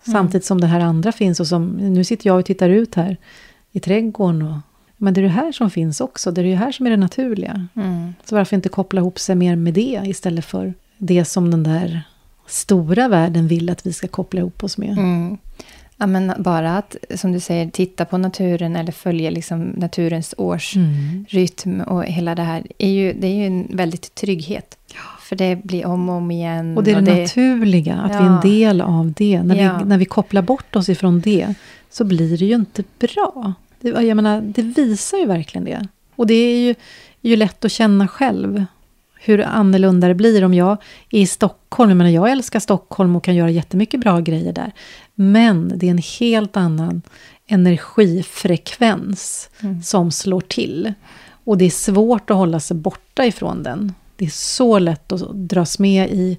Samtidigt 0.03 0.45
som 0.45 0.61
det 0.61 0.67
här 0.67 0.81
andra 0.81 1.13
finns 1.13 1.41
och 1.41 1.47
som, 1.47 1.69
nu 1.69 2.05
sitter 2.05 2.27
jag 2.27 2.39
och 2.39 2.45
tittar 2.45 2.69
ut 2.69 2.95
här 2.95 3.17
i 3.73 3.81
trädgården 3.81 4.43
och 4.43 4.57
men 5.01 5.15
det 5.15 5.21
är 5.21 5.23
det 5.23 5.29
här 5.29 5.53
som 5.53 5.71
finns 5.71 6.01
också, 6.01 6.31
det 6.31 6.41
är 6.41 6.45
det 6.45 6.55
här 6.55 6.73
som 6.73 6.87
är 6.87 6.91
det 6.91 6.97
naturliga. 6.97 7.67
Mm. 7.75 8.15
Så 8.25 8.35
varför 8.35 8.57
inte 8.57 8.69
koppla 8.69 9.01
ihop 9.01 9.19
sig 9.19 9.35
mer 9.35 9.57
med 9.57 9.75
det 9.75 10.03
istället 10.05 10.45
för 10.45 10.75
det 10.99 11.25
som 11.25 11.51
den 11.51 11.63
där 11.63 12.03
stora 12.47 13.09
världen 13.09 13.49
vill 13.49 13.71
att 13.71 13.87
vi 13.87 13.93
ska 13.93 14.09
koppla 14.09 14.41
ihop 14.41 14.65
oss 14.65 14.79
med. 14.79 14.99
Mm. 14.99 15.39
Ja, 16.01 16.07
men 16.07 16.33
bara 16.39 16.79
att, 16.79 16.97
som 17.15 17.33
du 17.33 17.41
säger, 17.41 17.71
titta 17.71 18.05
på 18.05 18.19
naturen 18.19 18.77
eller 18.77 18.93
följa 18.93 19.31
liksom 19.31 19.61
naturens 19.61 20.35
årsrytm 20.39 21.75
mm. 21.75 21.89
och 21.89 22.05
hela 22.05 22.35
det 22.35 22.43
här, 22.43 22.67
är 22.79 22.91
ju, 22.91 23.13
det 23.13 23.27
är 23.27 23.35
ju 23.35 23.47
en 23.47 23.67
väldigt 23.71 24.15
trygghet. 24.15 24.79
Ja. 24.95 25.01
För 25.21 25.37
det 25.37 25.65
blir 25.65 25.87
om 25.87 26.09
och 26.09 26.15
om 26.15 26.31
igen. 26.31 26.77
Och 26.77 26.85
det 26.85 26.91
är 26.91 26.97
och 26.97 27.03
det, 27.03 27.15
det 27.15 27.21
naturliga, 27.21 27.95
att 27.97 28.13
ja. 28.13 28.19
vi 28.21 28.25
är 28.25 28.31
en 28.31 28.41
del 28.41 28.81
av 28.81 29.13
det. 29.13 29.43
När, 29.43 29.57
ja. 29.57 29.79
vi, 29.79 29.85
när 29.85 29.99
vi 29.99 30.05
kopplar 30.05 30.43
bort 30.43 30.77
oss 30.77 30.89
ifrån 30.89 31.21
det, 31.21 31.55
så 31.91 32.05
blir 32.05 32.39
det 32.39 32.45
ju 32.45 32.55
inte 32.55 32.85
bra. 32.99 33.53
Det, 33.81 33.89
jag 33.89 34.17
menar, 34.17 34.41
det 34.41 34.63
visar 34.63 35.19
ju 35.19 35.27
verkligen 35.27 35.65
det. 35.65 35.89
Och 36.17 36.27
det 36.27 36.35
är 36.35 36.59
ju, 36.59 36.75
ju 37.21 37.37
lätt 37.37 37.65
att 37.65 37.73
känna 37.73 38.09
själv 38.09 38.65
hur 39.29 39.45
annorlunda 39.45 40.09
det 40.09 40.15
blir 40.15 40.45
om 40.45 40.55
jag 40.55 40.77
är 41.11 41.21
i 41.21 41.27
Stockholm. 41.27 41.91
Jag 41.91 41.97
menar, 41.97 42.11
jag 42.11 42.31
älskar 42.31 42.61
Stockholm 42.61 43.17
och 43.17 43.25
kan 43.25 43.35
göra 43.35 43.51
jättemycket 43.51 44.01
bra 44.01 44.21
grejer 44.21 44.53
där. 44.53 44.73
Men 45.15 45.73
det 45.77 45.87
är 45.87 45.91
en 45.91 46.03
helt 46.21 46.57
annan 46.57 47.03
energifrekvens 47.47 49.51
mm. 49.61 49.83
som 49.83 50.11
slår 50.11 50.41
till. 50.41 50.93
Och 51.45 51.59
det 51.59 51.65
är 51.65 51.71
svårt 51.71 52.31
att 52.31 52.37
hålla 52.37 52.61
sig 52.61 52.77
borta 52.77 53.27
ifrån 53.27 53.63
den. 53.63 53.95
Det 54.17 54.25
är 54.25 54.31
så 54.31 54.79
lätt 54.79 55.13
att 55.13 55.35
dras 55.35 55.79
med 55.79 56.11
i 56.11 56.39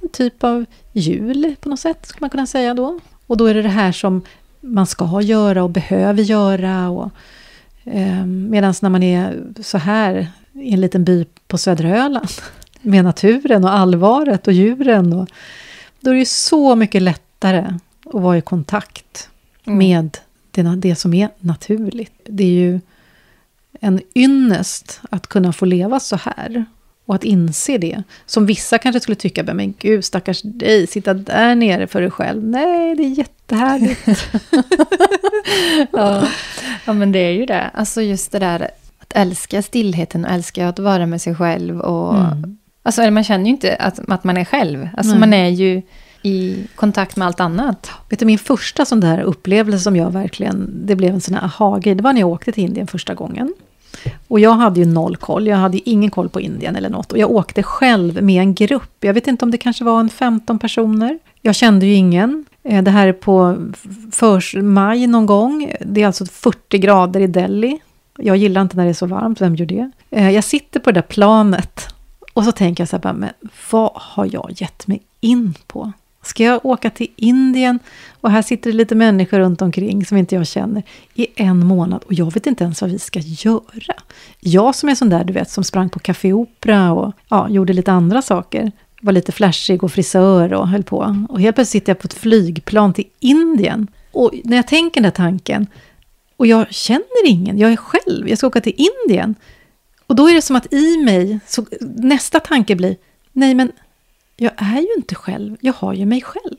en 0.00 0.08
typ 0.08 0.44
av 0.44 0.64
jul 0.92 1.54
på 1.60 1.68
något 1.68 1.80
sätt, 1.80 2.06
skulle 2.06 2.20
man 2.20 2.30
kunna 2.30 2.46
säga 2.46 2.74
då. 2.74 3.00
Och 3.26 3.36
då 3.36 3.46
är 3.46 3.54
det 3.54 3.62
det 3.62 3.68
här 3.68 3.92
som 3.92 4.22
man 4.60 4.86
ska 4.86 5.22
göra 5.22 5.62
och 5.62 5.70
behöver 5.70 6.22
göra. 6.22 6.90
Och, 6.90 7.10
eh, 7.84 8.26
Medan 8.26 8.74
när 8.82 8.90
man 8.90 9.02
är 9.02 9.42
så 9.62 9.78
här 9.78 10.28
i 10.52 10.72
en 10.72 10.80
liten 10.80 11.04
by 11.04 11.26
på 11.48 11.58
södra 11.58 11.88
Öland 11.88 12.28
med 12.82 13.04
naturen 13.04 13.64
och 13.64 13.72
allvaret 13.72 14.46
och 14.46 14.52
djuren. 14.52 15.12
Och, 15.12 15.28
då 16.00 16.10
är 16.10 16.14
det 16.14 16.20
ju 16.20 16.26
så 16.26 16.76
mycket 16.76 17.02
lättare 17.02 17.64
att 18.04 18.20
vara 18.20 18.38
i 18.38 18.40
kontakt 18.40 19.28
mm. 19.64 19.78
med 19.78 20.18
det, 20.50 20.62
det 20.62 20.94
som 20.94 21.14
är 21.14 21.28
naturligt. 21.38 22.20
Det 22.24 22.44
är 22.44 22.48
ju 22.48 22.80
en 23.80 24.00
ynnest 24.14 25.00
att 25.10 25.26
kunna 25.26 25.52
få 25.52 25.64
leva 25.64 26.00
så 26.00 26.16
här. 26.16 26.64
Och 27.04 27.14
att 27.14 27.24
inse 27.24 27.78
det. 27.78 28.02
Som 28.26 28.46
vissa 28.46 28.78
kanske 28.78 29.00
skulle 29.00 29.14
tycka, 29.14 29.54
men 29.54 29.74
gud 29.78 30.04
stackars 30.04 30.42
dig, 30.42 30.86
sitta 30.86 31.14
där 31.14 31.54
nere 31.54 31.86
för 31.86 32.00
dig 32.00 32.10
själv. 32.10 32.44
Nej, 32.44 32.96
det 32.96 33.02
är 33.02 33.08
jättehärligt. 33.08 34.06
ja. 35.92 36.28
ja, 36.84 36.92
men 36.92 37.12
det 37.12 37.18
är 37.18 37.32
ju 37.32 37.46
det. 37.46 37.70
Alltså 37.74 38.02
just 38.02 38.32
det 38.32 38.38
där 38.38 38.70
att 39.10 39.16
älska 39.16 39.62
stillheten 39.62 40.24
och 40.24 40.30
älska 40.30 40.68
att 40.68 40.78
vara 40.78 41.06
med 41.06 41.22
sig 41.22 41.34
själv. 41.34 41.80
Och, 41.80 42.16
mm. 42.16 42.56
Alltså 42.82 43.10
man 43.10 43.24
känner 43.24 43.44
ju 43.44 43.50
inte 43.50 43.76
att, 43.76 44.00
att 44.08 44.24
man 44.24 44.36
är 44.36 44.44
själv. 44.44 44.88
Alltså 44.96 45.10
mm. 45.16 45.20
man 45.20 45.32
är 45.32 45.48
ju 45.48 45.82
i 46.22 46.66
kontakt 46.74 47.16
med 47.16 47.26
allt 47.26 47.40
annat. 47.40 47.90
Vet 48.08 48.18
du, 48.18 48.26
min 48.26 48.38
första 48.38 48.84
sån 48.84 49.00
där 49.00 49.20
upplevelse 49.20 49.78
som 49.78 49.96
jag 49.96 50.10
verkligen, 50.10 50.70
det 50.86 50.96
blev 50.96 51.14
en 51.14 51.20
sån 51.20 51.34
här 51.34 51.44
aha-grej, 51.44 51.94
det 51.94 52.02
var 52.02 52.12
när 52.12 52.20
jag 52.20 52.28
åkte 52.28 52.52
till 52.52 52.64
Indien 52.64 52.86
första 52.86 53.14
gången. 53.14 53.54
Och 54.28 54.40
jag 54.40 54.52
hade 54.52 54.80
ju 54.80 54.86
noll 54.86 55.16
koll, 55.16 55.46
jag 55.46 55.56
hade 55.56 55.76
ju 55.76 55.82
ingen 55.86 56.10
koll 56.10 56.28
på 56.28 56.40
Indien 56.40 56.76
eller 56.76 56.88
något. 56.88 57.12
Och 57.12 57.18
jag 57.18 57.30
åkte 57.30 57.62
själv 57.62 58.22
med 58.22 58.42
en 58.42 58.54
grupp, 58.54 58.96
jag 59.00 59.14
vet 59.14 59.26
inte 59.26 59.44
om 59.44 59.50
det 59.50 59.58
kanske 59.58 59.84
var 59.84 60.00
en 60.00 60.08
15 60.08 60.58
personer. 60.58 61.18
Jag 61.42 61.54
kände 61.54 61.86
ju 61.86 61.94
ingen. 61.94 62.44
Eh, 62.62 62.82
det 62.82 62.90
här 62.90 63.06
är 63.06 63.12
på 63.12 63.56
maj 64.62 65.06
någon 65.06 65.26
gång. 65.26 65.72
Det 65.80 66.02
är 66.02 66.06
alltså 66.06 66.26
40 66.26 66.78
grader 66.78 67.20
i 67.20 67.26
Delhi. 67.26 67.80
Jag 68.22 68.36
gillar 68.36 68.62
inte 68.62 68.76
när 68.76 68.84
det 68.84 68.90
är 68.90 68.94
så 68.94 69.06
varmt, 69.06 69.40
vem 69.40 69.56
gör 69.56 69.66
det? 69.66 69.90
Eh, 70.10 70.30
jag 70.30 70.44
sitter 70.44 70.80
på 70.80 70.90
det 70.90 71.00
där 71.00 71.06
planet 71.06 71.94
och 72.32 72.44
så 72.44 72.52
tänker 72.52 72.82
jag 72.82 72.88
så 72.88 73.00
här, 73.02 73.12
men 73.12 73.30
vad 73.70 73.90
har 73.94 74.28
jag 74.32 74.52
gett 74.56 74.86
mig 74.86 75.02
in 75.20 75.54
på? 75.66 75.92
Ska 76.22 76.44
jag 76.44 76.66
åka 76.66 76.90
till 76.90 77.06
Indien 77.16 77.78
och 78.20 78.30
här 78.30 78.42
sitter 78.42 78.70
det 78.70 78.76
lite 78.76 78.94
människor 78.94 79.38
runt 79.38 79.62
omkring 79.62 80.04
som 80.04 80.16
inte 80.16 80.34
jag 80.34 80.46
känner 80.46 80.82
i 81.14 81.26
en 81.36 81.66
månad 81.66 82.02
och 82.06 82.14
jag 82.14 82.34
vet 82.34 82.46
inte 82.46 82.64
ens 82.64 82.80
vad 82.80 82.90
vi 82.90 82.98
ska 82.98 83.20
göra. 83.20 83.94
Jag 84.40 84.74
som 84.74 84.88
är 84.88 84.94
sån 84.94 85.10
där 85.10 85.24
du 85.24 85.32
vet 85.32 85.50
som 85.50 85.64
sprang 85.64 85.90
på 85.90 85.98
Café 85.98 86.32
Opera 86.32 86.92
och 86.92 87.12
ja, 87.28 87.48
gjorde 87.48 87.72
lite 87.72 87.92
andra 87.92 88.22
saker. 88.22 88.72
Var 89.02 89.12
lite 89.12 89.32
flashig 89.32 89.84
och 89.84 89.92
frisör 89.92 90.52
och 90.52 90.68
höll 90.68 90.82
på. 90.82 91.26
Och 91.28 91.40
helt 91.40 91.56
plötsligt 91.56 91.82
sitter 91.82 91.90
jag 91.90 91.98
på 91.98 92.06
ett 92.06 92.14
flygplan 92.14 92.92
till 92.92 93.06
Indien. 93.20 93.86
Och 94.12 94.32
när 94.44 94.56
jag 94.56 94.66
tänker 94.66 95.00
den 95.00 95.12
tanken 95.12 95.66
och 96.40 96.46
jag 96.46 96.74
känner 96.74 97.26
ingen, 97.26 97.58
jag 97.58 97.72
är 97.72 97.76
själv, 97.76 98.28
jag 98.28 98.38
ska 98.38 98.46
åka 98.46 98.60
till 98.60 98.86
Indien. 99.06 99.34
Och 100.06 100.14
då 100.16 100.28
är 100.28 100.34
det 100.34 100.42
som 100.42 100.56
att 100.56 100.72
i 100.72 100.96
mig, 100.96 101.40
så 101.46 101.66
nästa 101.80 102.40
tanke 102.40 102.76
blir, 102.76 102.96
nej 103.32 103.54
men 103.54 103.72
jag 104.36 104.52
är 104.56 104.80
ju 104.80 104.94
inte 104.96 105.14
själv, 105.14 105.56
jag 105.60 105.72
har 105.72 105.94
ju 105.94 106.06
mig 106.06 106.20
själv. 106.22 106.56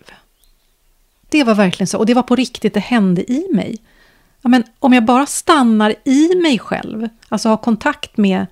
Det 1.30 1.44
var 1.44 1.56
verkligen 1.56 1.88
så, 1.88 1.98
och 1.98 2.06
det 2.06 2.14
var 2.14 2.24
på 2.24 2.36
riktigt, 2.36 2.74
det 2.74 2.80
hände 2.80 3.32
i 3.32 3.48
mig. 3.54 3.78
Ja, 4.42 4.50
men 4.50 4.64
om 4.80 4.94
jag 4.94 5.06
bara 5.06 5.26
stannar 5.26 5.96
i 6.04 6.36
mig 6.36 6.60
själv, 6.60 7.10
alltså 7.30 7.50
har 7.50 7.58
kontakt 7.58 8.18
med 8.18 8.46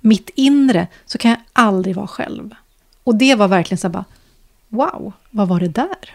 mitt 0.00 0.30
inre, 0.34 0.86
så 1.06 1.18
kan 1.18 1.30
jag 1.30 1.40
aldrig 1.52 1.96
vara 1.96 2.06
själv. 2.06 2.54
Och 3.04 3.14
det 3.14 3.34
var 3.34 3.48
verkligen 3.48 3.78
så 3.78 3.88
bara, 3.88 4.04
wow, 4.68 5.12
vad 5.30 5.48
var 5.48 5.60
det 5.60 5.68
där? 5.68 6.14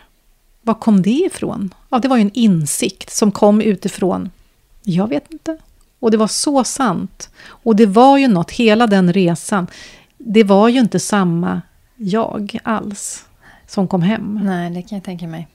Var 0.63 0.73
kom 0.73 1.01
det 1.01 1.09
ifrån? 1.09 1.73
Ja, 1.89 1.99
det 1.99 2.07
var 2.07 2.17
ju 2.17 2.21
en 2.21 2.31
insikt 2.33 3.09
som 3.09 3.31
kom 3.31 3.61
utifrån, 3.61 4.29
jag 4.83 5.07
vet 5.07 5.31
inte. 5.31 5.57
Och 5.99 6.11
det 6.11 6.17
var 6.17 6.27
så 6.27 6.63
sant. 6.63 7.29
Och 7.45 7.75
det 7.75 7.85
var 7.85 8.17
ju 8.17 8.27
något, 8.27 8.51
hela 8.51 8.87
den 8.87 9.13
resan, 9.13 9.67
det 10.17 10.43
var 10.43 10.69
ju 10.69 10.79
inte 10.79 10.99
samma 10.99 11.61
jag 11.95 12.59
alls 12.63 13.25
som 13.67 13.87
kom 13.87 14.01
hem. 14.01 14.39
Nej, 14.43 14.69
det 14.69 14.81
kan 14.81 14.95
jag 14.95 15.05
tänka 15.05 15.27
mig. 15.27 15.47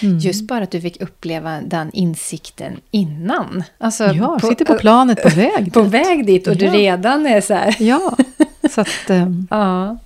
Mm. 0.00 0.18
Just 0.18 0.44
bara 0.44 0.64
att 0.64 0.70
du 0.70 0.80
fick 0.80 1.02
uppleva 1.02 1.60
den 1.60 1.90
insikten 1.92 2.80
innan. 2.90 3.64
Alltså 3.78 4.04
ja, 4.04 4.38
på, 4.40 4.46
sitter 4.46 4.64
på 4.64 4.74
planet 4.74 5.22
på 5.22 5.28
väg 5.28 5.52
dit. 5.64 5.74
På 5.74 5.82
väg 5.82 6.26
dit 6.26 6.46
och 6.46 6.54
ja. 6.54 6.58
du 6.58 6.66
redan 6.66 7.26
är 7.26 7.40
så 7.40 7.54
här. 7.54 7.76
Ja, 7.78 8.16
så 8.70 8.80
att... 8.80 9.10
Um, 9.10 9.46
ja. 9.50 9.98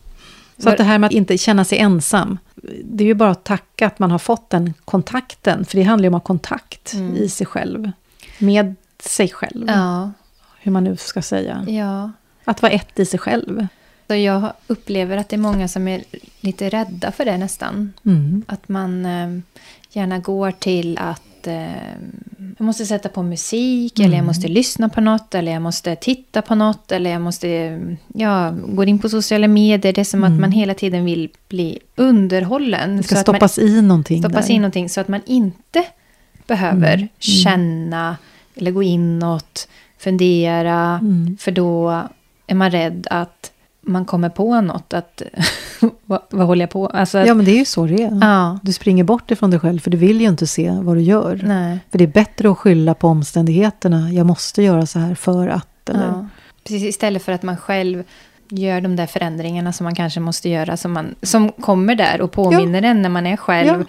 Så 0.58 0.68
att 0.68 0.76
det 0.76 0.84
här 0.84 0.98
med 0.98 1.06
att 1.06 1.12
inte 1.12 1.38
känna 1.38 1.64
sig 1.64 1.78
ensam, 1.78 2.38
det 2.84 3.04
är 3.04 3.08
ju 3.08 3.14
bara 3.14 3.30
att 3.30 3.44
tacka 3.44 3.86
att 3.86 3.98
man 3.98 4.10
har 4.10 4.18
fått 4.18 4.50
den 4.50 4.74
kontakten. 4.84 5.64
För 5.64 5.76
det 5.76 5.82
handlar 5.82 6.04
ju 6.04 6.08
om 6.08 6.14
att 6.14 6.22
ha 6.22 6.26
kontakt 6.26 6.94
Mm. 6.94 7.16
i 7.16 7.28
sig 7.28 7.46
själv. 7.46 7.90
Med 8.38 8.74
sig 9.02 9.28
själv, 9.28 9.64
Ja, 9.68 10.10
hur 10.60 10.72
man 10.72 10.84
nu 10.84 10.96
ska 10.96 11.22
säga. 11.22 11.64
ja. 11.68 12.10
Att 12.44 12.62
vara 12.62 12.72
ett 12.72 12.98
i 12.98 13.06
sig 13.06 13.20
själv. 13.20 13.66
Så 14.06 14.14
jag 14.14 14.52
upplever 14.66 15.16
att 15.16 15.28
det 15.28 15.36
är 15.36 15.38
många 15.38 15.68
som 15.68 15.88
är 15.88 16.04
lite 16.40 16.68
rädda 16.68 17.12
för 17.12 17.24
det 17.24 17.38
nästan. 17.38 17.92
Mm. 18.04 18.44
Att 18.48 18.68
man 18.68 19.06
eh, 19.06 19.38
gärna 19.90 20.18
går 20.18 20.50
till 20.50 20.98
att 20.98 21.22
eh, 21.46 21.70
jag 22.58 22.64
måste 22.64 22.86
sätta 22.86 23.08
på 23.08 23.22
musik, 23.22 23.98
eller 24.00 24.16
jag 24.16 24.26
måste 24.26 24.48
lyssna 24.48 24.88
på 24.88 25.00
något, 25.00 25.34
eller 25.34 25.52
jag 25.52 25.62
måste 25.62 25.96
titta 25.96 26.42
på 26.42 26.54
något, 26.54 26.92
eller 26.92 27.10
jag 27.10 27.20
måste, 27.22 27.80
ja, 28.14 28.54
gå 28.68 28.84
in 28.84 28.98
på 28.98 29.08
sociala 29.08 29.48
medier. 29.48 29.92
Det 29.92 30.00
är 30.00 30.04
som 30.04 30.24
att 30.24 30.40
man 30.40 30.52
hela 30.52 30.74
tiden 30.74 31.04
vill 31.04 31.28
bli 31.48 31.78
underhållen. 31.96 32.96
Det 32.96 33.02
ska 33.02 33.14
så 33.14 33.20
att 33.20 33.26
man- 33.26 33.34
stoppas 33.34 33.58
i 33.58 33.82
någonting 33.82 34.22
stoppas 34.22 34.46
där. 34.46 34.54
in 34.54 34.60
någonting 34.62 34.88
så 34.88 35.00
att 35.00 35.08
man 35.08 35.20
inte 35.26 35.84
behöver 36.46 36.94
Mm. 36.94 37.08
känna 37.18 38.16
eller 38.56 38.70
gå 38.70 38.82
inåt, 38.82 39.68
fundera. 39.98 40.98
Mm. 41.02 41.36
För 41.40 41.50
då 41.52 42.02
är 42.46 42.54
man 42.54 42.70
rädd 42.70 43.06
att 43.10 43.52
man 43.90 44.04
kommer 44.04 44.28
på 44.28 44.60
något. 44.60 44.94
Att, 44.94 45.22
vad, 46.04 46.20
vad 46.30 46.46
håller 46.46 46.62
jag 46.62 46.70
på 46.70 46.86
alltså 46.86 47.18
att, 47.18 47.26
Ja, 47.26 47.34
men 47.34 47.44
det 47.44 47.50
är 47.50 47.58
ju 47.58 47.64
så 47.64 47.86
det 47.86 48.02
är. 48.02 48.18
ja. 48.20 48.58
Du 48.62 48.72
springer 48.72 49.04
bort 49.04 49.30
ifrån 49.30 49.50
dig 49.50 49.60
själv, 49.60 49.78
för 49.78 49.90
du 49.90 49.96
vill 49.96 50.20
ju 50.20 50.28
inte 50.28 50.46
se 50.46 50.70
vad 50.70 50.96
du 50.96 51.00
gör. 51.02 51.40
Nej. 51.42 51.78
För 51.90 51.98
det 51.98 52.04
är 52.04 52.08
bättre 52.08 52.50
att 52.50 52.58
skylla 52.58 52.94
på 52.94 53.08
omständigheterna. 53.08 54.12
Jag 54.12 54.26
måste 54.26 54.62
göra 54.62 54.86
så 54.86 54.98
här 54.98 55.14
för 55.14 55.48
att. 55.48 55.88
Eller? 55.88 56.06
Ja. 56.06 56.26
Precis, 56.64 56.82
istället 56.82 57.22
för 57.22 57.32
att 57.32 57.42
man 57.42 57.56
själv 57.56 58.02
gör 58.52 58.80
de 58.80 58.96
där 58.96 59.06
förändringarna 59.06 59.72
som 59.72 59.84
man 59.84 59.94
kanske 59.94 60.20
måste 60.20 60.48
göra. 60.48 60.76
Som, 60.76 60.92
man, 60.92 61.14
som 61.22 61.52
kommer 61.52 61.94
där 61.94 62.20
och 62.20 62.32
påminner 62.32 62.82
en 62.82 63.02
när 63.02 63.08
man 63.08 63.26
är 63.26 63.36
själv. 63.36 63.84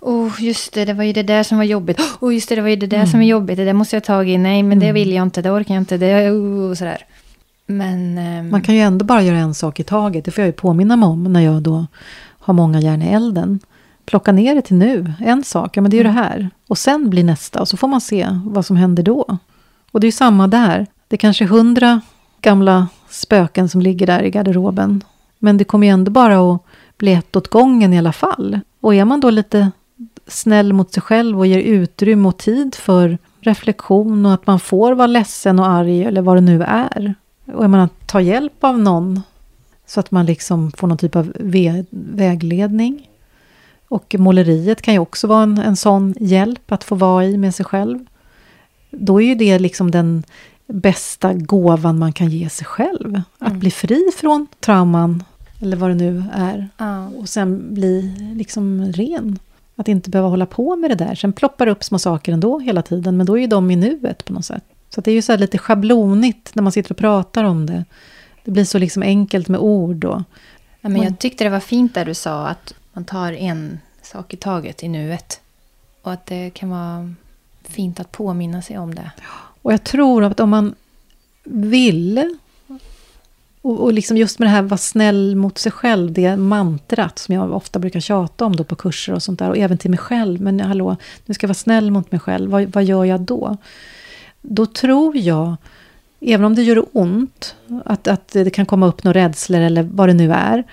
Oh, 0.00 0.32
just 0.38 0.72
det, 0.74 0.84
det 0.84 0.92
var 0.92 1.04
ju 1.04 1.12
det 1.12 1.22
där 1.22 1.42
som 1.42 1.58
var 1.58 1.64
jobbigt. 1.64 2.00
Oh, 2.20 2.34
just 2.34 2.48
det, 2.48 2.54
det 2.54 2.62
var 2.62 2.68
ju 2.68 2.76
det 2.76 2.86
där 2.86 3.06
som 3.06 3.20
är 3.20 3.26
jobbigt. 3.26 3.56
Det 3.56 3.64
där 3.64 3.72
måste 3.72 3.96
jag 3.96 4.04
ta 4.04 4.12
tag 4.12 4.28
i. 4.28 4.38
Nej, 4.38 4.62
men 4.62 4.78
det 4.78 4.92
vill 4.92 5.12
jag 5.12 5.22
inte. 5.22 5.42
Det 5.42 5.50
orkar 5.50 5.74
jag 5.74 5.80
inte. 5.80 5.96
Det, 5.96 6.30
oh, 6.30 6.74
sådär. 6.74 7.04
Men... 7.66 8.18
ehm, 8.18 8.50
Man 8.50 8.62
kan 8.62 8.74
ju 8.74 8.80
ändå 8.80 9.04
bara 9.04 9.22
göra 9.22 9.38
en 9.38 9.54
sak 9.54 9.80
i 9.80 9.84
taget. 9.84 10.24
Det 10.24 10.30
får 10.30 10.42
jag 10.42 10.48
ju 10.48 10.52
påminna 10.52 10.96
mig 10.96 11.06
om 11.08 11.24
när 11.32 11.40
jag 11.40 11.62
då 11.62 11.86
har 12.38 12.54
många 12.54 12.80
järn 12.80 13.02
i 13.02 13.06
elden. 13.06 13.60
Plocka 14.06 14.32
ner 14.32 14.54
det 14.54 14.62
till 14.62 14.76
nu. 14.76 15.12
En 15.20 15.44
sak, 15.44 15.76
ja 15.76 15.82
men 15.82 15.90
det 15.90 15.94
är 15.96 15.98
ju 15.98 16.04
det 16.04 16.08
här. 16.10 16.50
Och 16.68 16.78
sen 16.78 17.10
blir 17.10 17.24
nästa. 17.24 17.60
Och 17.60 17.68
så 17.68 17.76
får 17.76 17.88
man 17.88 18.00
se 18.00 18.28
vad 18.44 18.66
som 18.66 18.76
händer 18.76 19.02
då. 19.02 19.38
Och 19.90 20.00
det 20.00 20.04
är 20.04 20.08
ju 20.08 20.12
samma 20.12 20.48
där. 20.48 20.86
Det 21.08 21.16
är 21.16 21.18
kanske 21.18 21.44
hundra 21.46 22.00
gamla 22.40 22.88
spöken 23.08 23.68
som 23.68 23.80
ligger 23.82 24.06
där 24.06 24.22
i 24.22 24.30
garderoben. 24.30 25.02
Men 25.38 25.56
det 25.56 25.64
kommer 25.64 25.86
ju 25.86 25.92
ändå 25.92 26.10
bara 26.10 26.52
att 26.54 26.60
bli 26.98 27.12
ett 27.12 27.36
åt 27.36 27.48
gången 27.48 27.92
i 27.92 27.98
alla 27.98 28.12
fall. 28.12 28.60
Och 28.80 28.94
är 28.94 29.04
man 29.04 29.20
då 29.20 29.30
lite 29.30 29.70
snäll 30.26 30.72
mot 30.72 30.92
sig 30.92 31.02
själv 31.02 31.38
och 31.38 31.46
ger 31.46 31.58
utrymme 31.60 32.28
och 32.28 32.36
tid 32.36 32.74
för 32.74 33.18
reflektion 33.40 34.26
och 34.26 34.34
att 34.34 34.46
man 34.46 34.60
får 34.60 34.92
vara 34.92 35.06
ledsen 35.06 35.58
och 35.58 35.68
arg 35.68 36.04
eller 36.04 36.22
vad 36.22 36.36
det 36.36 36.40
nu 36.40 36.62
är. 36.62 37.14
Och 37.54 37.64
jag 37.64 37.70
menar, 37.70 37.88
ta 38.06 38.20
hjälp 38.20 38.64
av 38.64 38.78
någon 38.78 39.20
så 39.86 40.00
att 40.00 40.10
man 40.10 40.26
liksom 40.26 40.72
får 40.72 40.86
någon 40.86 40.98
typ 40.98 41.16
av 41.16 41.32
vä- 41.32 41.86
vägledning. 41.90 43.10
Och 43.88 44.14
måleriet 44.18 44.82
kan 44.82 44.94
ju 44.94 45.00
också 45.00 45.26
vara 45.26 45.42
en, 45.42 45.58
en 45.58 45.76
sån 45.76 46.14
hjälp 46.20 46.72
att 46.72 46.84
få 46.84 46.94
vara 46.94 47.24
i 47.24 47.36
med 47.38 47.54
sig 47.54 47.66
själv. 47.66 47.98
Då 48.90 49.22
är 49.22 49.26
ju 49.26 49.34
det 49.34 49.58
liksom 49.58 49.90
den 49.90 50.22
bästa 50.66 51.34
gåvan 51.34 51.98
man 51.98 52.12
kan 52.12 52.28
ge 52.30 52.48
sig 52.48 52.66
själv. 52.66 53.20
Att 53.38 53.48
Mm. 53.48 53.58
bli 53.60 53.70
fri 53.70 54.10
från 54.16 54.46
trauman, 54.60 55.22
eller 55.60 55.76
vad 55.76 55.90
det 55.90 55.94
nu 55.94 56.24
är. 56.32 56.68
ja. 56.78 57.08
Och 57.08 57.28
sen 57.28 57.74
bli 57.74 58.14
liksom 58.36 58.84
ren. 58.92 59.38
Att 59.76 59.88
inte 59.88 60.10
behöva 60.10 60.28
hålla 60.28 60.46
på 60.46 60.76
med 60.76 60.90
det 60.90 60.94
där. 60.94 61.14
Sen 61.14 61.32
ploppar 61.32 61.66
det 61.66 61.72
upp 61.72 61.84
små 61.84 61.98
saker 61.98 62.32
ändå 62.32 62.58
hela 62.58 62.82
tiden, 62.82 63.16
men 63.16 63.26
då 63.26 63.36
är 63.36 63.40
ju 63.40 63.46
de 63.46 63.70
i 63.70 63.76
nuet 63.76 64.24
på 64.24 64.32
något 64.32 64.44
sätt. 64.44 64.64
Så 64.90 65.00
det 65.00 65.10
är 65.10 65.14
ju 65.14 65.22
så 65.22 65.32
här 65.32 65.38
lite 65.38 65.58
schablonigt 65.58 66.54
när 66.54 66.62
man 66.62 66.72
sitter 66.72 66.90
och 66.90 66.96
pratar 66.96 67.44
om 67.44 67.66
det. 67.66 67.84
Det 68.44 68.50
blir 68.50 68.64
så 68.64 68.78
liksom 68.78 69.02
enkelt 69.02 69.48
med 69.48 69.60
ord 69.60 69.96
då. 69.96 70.24
Ja, 70.80 70.88
men 70.88 71.02
jag 71.02 71.18
tyckte 71.18 71.44
det 71.44 71.50
var 71.50 71.60
fint 71.60 71.94
där 71.94 72.04
du 72.04 72.14
sa 72.14 72.46
att 72.46 72.74
man 72.92 73.04
tar 73.04 73.32
en 73.32 73.78
sak 74.02 74.34
i 74.34 74.36
taget 74.36 74.82
i 74.82 74.88
nuet. 74.88 75.40
Och 76.02 76.12
att 76.12 76.26
det 76.26 76.50
kan 76.50 76.70
vara 76.70 77.14
fint 77.62 78.00
att 78.00 78.12
påminna 78.12 78.62
sig 78.62 78.78
om 78.78 78.94
det. 78.94 79.10
Och 79.62 79.72
jag 79.72 79.84
tror 79.84 80.24
att 80.24 80.40
om 80.40 80.50
man 80.50 80.74
vill 81.44 82.36
och, 83.66 83.80
och 83.80 83.92
liksom 83.92 84.16
just 84.16 84.38
med 84.38 84.46
det 84.48 84.50
här 84.50 84.62
vara 84.62 84.78
snäll 84.78 85.36
mot 85.36 85.58
sig 85.58 85.72
själv, 85.72 86.12
det 86.12 86.36
mantrat 86.36 87.18
som 87.18 87.34
jag 87.34 87.52
ofta 87.52 87.78
brukar 87.78 88.00
tjata 88.00 88.44
om 88.44 88.56
då 88.56 88.64
på 88.64 88.76
kurser 88.76 89.12
och 89.12 89.22
sånt 89.22 89.38
där. 89.38 89.50
Och 89.50 89.58
även 89.58 89.78
till 89.78 89.90
mig 89.90 89.98
själv. 89.98 90.40
Men 90.40 90.60
hallå, 90.60 90.96
nu 91.26 91.34
ska 91.34 91.44
jag 91.44 91.48
vara 91.48 91.54
snäll 91.54 91.90
mot 91.90 92.12
mig 92.12 92.20
själv. 92.20 92.50
Vad, 92.50 92.64
vad 92.64 92.84
gör 92.84 93.04
jag 93.04 93.20
då? 93.20 93.56
Då 94.48 94.66
tror 94.66 95.16
jag, 95.16 95.56
även 96.20 96.46
om 96.46 96.54
det 96.54 96.62
gör 96.62 96.84
ont, 96.92 97.56
att, 97.84 98.08
att 98.08 98.28
det 98.28 98.50
kan 98.50 98.66
komma 98.66 98.86
upp 98.86 99.04
några 99.04 99.20
rädslor 99.20 99.60
eller 99.60 99.82
vad 99.82 100.08
det 100.08 100.14
nu 100.14 100.32
är. 100.32 100.64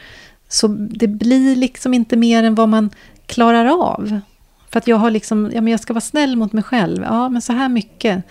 Så 0.47 0.67
det 0.67 1.07
blir 1.07 1.55
liksom 1.55 1.93
inte 1.93 2.17
mer 2.17 2.43
än 2.43 2.55
vad 2.55 2.69
man 2.69 2.89
klarar 3.25 3.65
av. 3.65 4.19
För 4.69 4.77
att 4.77 4.87
jag 4.87 4.97
har 4.97 5.11
liksom, 5.11 5.51
ja 5.53 5.61
men 5.61 5.71
jag 5.71 5.79
ska 5.79 5.93
vara 5.93 6.01
snäll 6.01 6.35
mot 6.35 6.53
mig 6.53 6.63
själv. 6.63 7.03
Ja, 7.03 7.29
men 7.29 7.41
så 7.41 7.53
här 7.53 7.69
mycket 7.69 8.23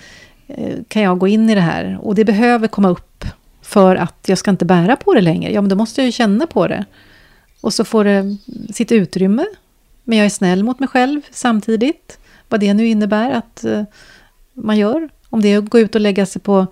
eh, 0.47 0.79
kan 0.89 1.03
jag 1.03 1.19
gå 1.19 1.29
in 1.29 1.51
i 1.51 1.55
det 1.55 1.61
här. 1.61 1.99
Och 2.03 2.15
det 2.15 2.25
behöver 2.25 2.69
komma 2.69 2.89
upp 2.89 3.25
för 3.63 3.97
att 3.97 4.25
jag 4.27 4.39
ska 4.39 4.51
inte 4.51 4.65
bära 4.65 4.97
på 4.97 5.15
det 5.15 5.21
längre. 5.21 5.53
Ja, 5.53 5.61
men 5.61 5.69
då 5.69 5.77
måste 5.77 6.01
jag 6.01 6.07
ju 6.07 6.13
känna 6.13 6.47
på 6.47 6.69
det. 6.69 6.85
Och 7.61 7.75
så 7.75 7.85
får 7.85 8.05
det 8.05 8.37
sitt 8.73 8.93
utrymme. 8.93 9.47
Men 10.05 10.19
jag 10.19 10.25
är 10.25 10.31
snäll 10.31 10.65
mot 10.65 10.81
mig 10.81 10.89
själv 10.89 11.21
samtidigt. 11.31 12.19
Vad 12.49 12.61
det 12.61 12.75
nu 12.75 12.89
innebär 12.89 13.31
att 13.31 13.65
eh, 13.65 13.83
man 14.53 14.79
gör. 14.79 15.09
Om 15.33 15.43
det 15.43 15.49
är 15.49 15.59
att 15.59 15.71
gå 15.71 15.79
ut 15.79 15.95
och 15.95 16.01
lägga 16.01 16.27
sig 16.27 16.43
på 16.43 16.67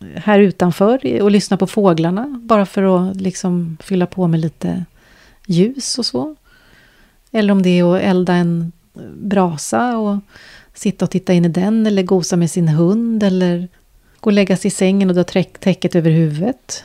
eh, 0.00 0.06
här 0.22 0.38
utanför 0.38 1.22
och 1.22 1.30
lyssna 1.30 1.56
på 1.56 1.66
fåglarna. 1.66 2.40
Bara 2.42 2.66
för 2.66 3.10
att 3.10 3.16
liksom 3.16 3.76
fylla 3.80 4.06
på 4.06 4.26
med 4.26 4.40
lite 4.40 4.84
ljus 5.46 5.98
och 5.98 6.06
så. 6.06 6.36
Eller 7.32 7.52
om 7.52 7.62
det 7.62 7.78
är 7.78 7.96
att 7.96 8.02
elda 8.02 8.34
en 8.34 8.72
eh, 8.94 9.02
brasa 9.02 9.98
och 9.98 10.18
sitta 10.74 11.04
och 11.04 11.10
titta 11.10 11.32
in 11.32 11.44
i 11.44 11.48
den. 11.48 11.86
Eller 11.86 12.02
gosa 12.02 12.36
med 12.36 12.50
sin 12.50 12.68
hund. 12.68 13.22
Eller 13.22 13.68
gå 14.20 14.28
och 14.28 14.32
lägga 14.32 14.56
sig 14.56 14.68
i 14.68 14.70
sängen 14.70 15.08
och 15.10 15.14
dra 15.14 15.42
täcket 15.42 15.94
över 15.94 16.10
huvudet. 16.10 16.84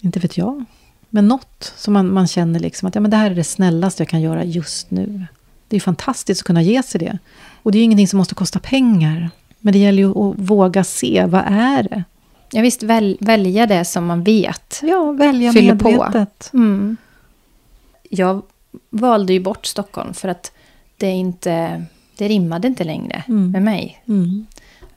Inte 0.00 0.20
vet 0.20 0.36
jag. 0.36 0.64
Men 1.10 1.28
något 1.28 1.72
som 1.76 1.92
man, 1.92 2.12
man 2.12 2.26
känner 2.26 2.60
liksom 2.60 2.88
att 2.88 2.94
ja, 2.94 3.00
men 3.00 3.10
det 3.10 3.16
här 3.16 3.30
är 3.30 3.34
det 3.34 3.44
snällaste 3.44 4.02
jag 4.02 4.08
kan 4.08 4.20
göra 4.20 4.44
just 4.44 4.90
nu. 4.90 5.26
Det 5.68 5.76
är 5.76 5.80
fantastiskt 5.80 6.40
att 6.40 6.46
kunna 6.46 6.62
ge 6.62 6.82
sig 6.82 6.98
det. 6.98 7.18
Och 7.62 7.72
det 7.72 7.78
är 7.78 7.80
ju 7.80 7.84
ingenting 7.84 8.08
som 8.08 8.18
måste 8.18 8.34
kosta 8.34 8.58
pengar. 8.58 9.30
Men 9.64 9.72
det 9.72 9.78
gäller 9.78 10.02
ju 10.02 10.10
att 10.10 10.34
våga 10.38 10.84
se, 10.84 11.24
vad 11.26 11.42
är 11.46 11.82
det? 11.82 12.04
Ja, 12.52 12.62
visst, 12.62 12.82
väl, 12.82 13.16
välja 13.20 13.66
det 13.66 13.84
som 13.84 14.06
man 14.06 14.22
vet. 14.24 14.80
Ja, 14.82 15.12
välja 15.12 15.52
Fyller 15.52 15.74
på. 15.74 15.90
medvetet. 15.90 16.50
Mm. 16.54 16.96
Jag 18.10 18.42
valde 18.90 19.32
ju 19.32 19.40
bort 19.40 19.66
Stockholm 19.66 20.14
för 20.14 20.28
att 20.28 20.52
det 20.96 21.10
inte 21.10 21.84
det 22.16 22.28
rimmade 22.28 22.68
inte 22.68 22.84
längre 22.84 23.24
Mm. 23.28 23.50
med 23.50 23.62
mig. 23.62 24.02
Mm. 24.08 24.46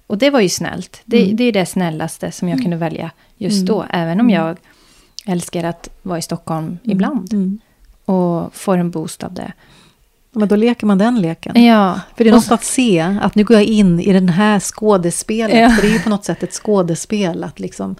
Och 0.07 0.18
det 0.18 0.30
var 0.30 0.39
ju 0.39 0.49
snällt. 0.49 1.01
Det, 1.05 1.24
Mm. 1.24 1.36
det 1.36 1.43
är 1.43 1.51
det 1.51 1.66
snällaste 1.66 2.32
som 2.32 2.49
jag 2.49 2.61
kunde 2.61 2.78
välja 2.78 3.11
just 3.38 3.55
Mm. 3.55 3.66
då. 3.66 3.86
Även 3.89 4.20
om 4.20 4.30
jag 4.30 4.57
älskar 5.26 5.63
att 5.63 5.89
vara 6.01 6.18
i 6.18 6.22
Stockholm 6.22 6.78
ibland. 6.84 7.34
Mm. 7.34 7.59
Och 8.05 8.55
får 8.55 8.78
en 8.78 8.91
boost 8.91 9.24
av 9.24 9.34
det. 9.34 9.51
Men 10.36 10.48
då 10.48 10.56
leker 10.56 10.88
man 10.88 10.98
den 10.98 11.22
leken. 11.22 11.64
Ja. 11.64 12.00
För 12.18 12.24
det 12.24 12.30
är 12.30 12.34
något 12.34 12.52
att 12.52 12.64
se, 12.64 13.18
att 13.22 13.36
nu 13.36 13.44
går 13.44 13.58
jag 13.58 13.64
in 13.64 14.00
i 14.00 14.14
den 14.14 14.30
här 14.30 14.60
skådespelet. 14.60 15.58
Ja. 15.58 15.70
För 15.70 15.82
det 15.82 15.88
är 15.88 15.94
ju 15.94 16.00
på 16.00 16.10
något 16.10 16.26
sätt 16.26 16.44
ett 16.44 16.54
skådespel, 16.54 17.44
att 17.44 17.60
liksom 17.60 17.96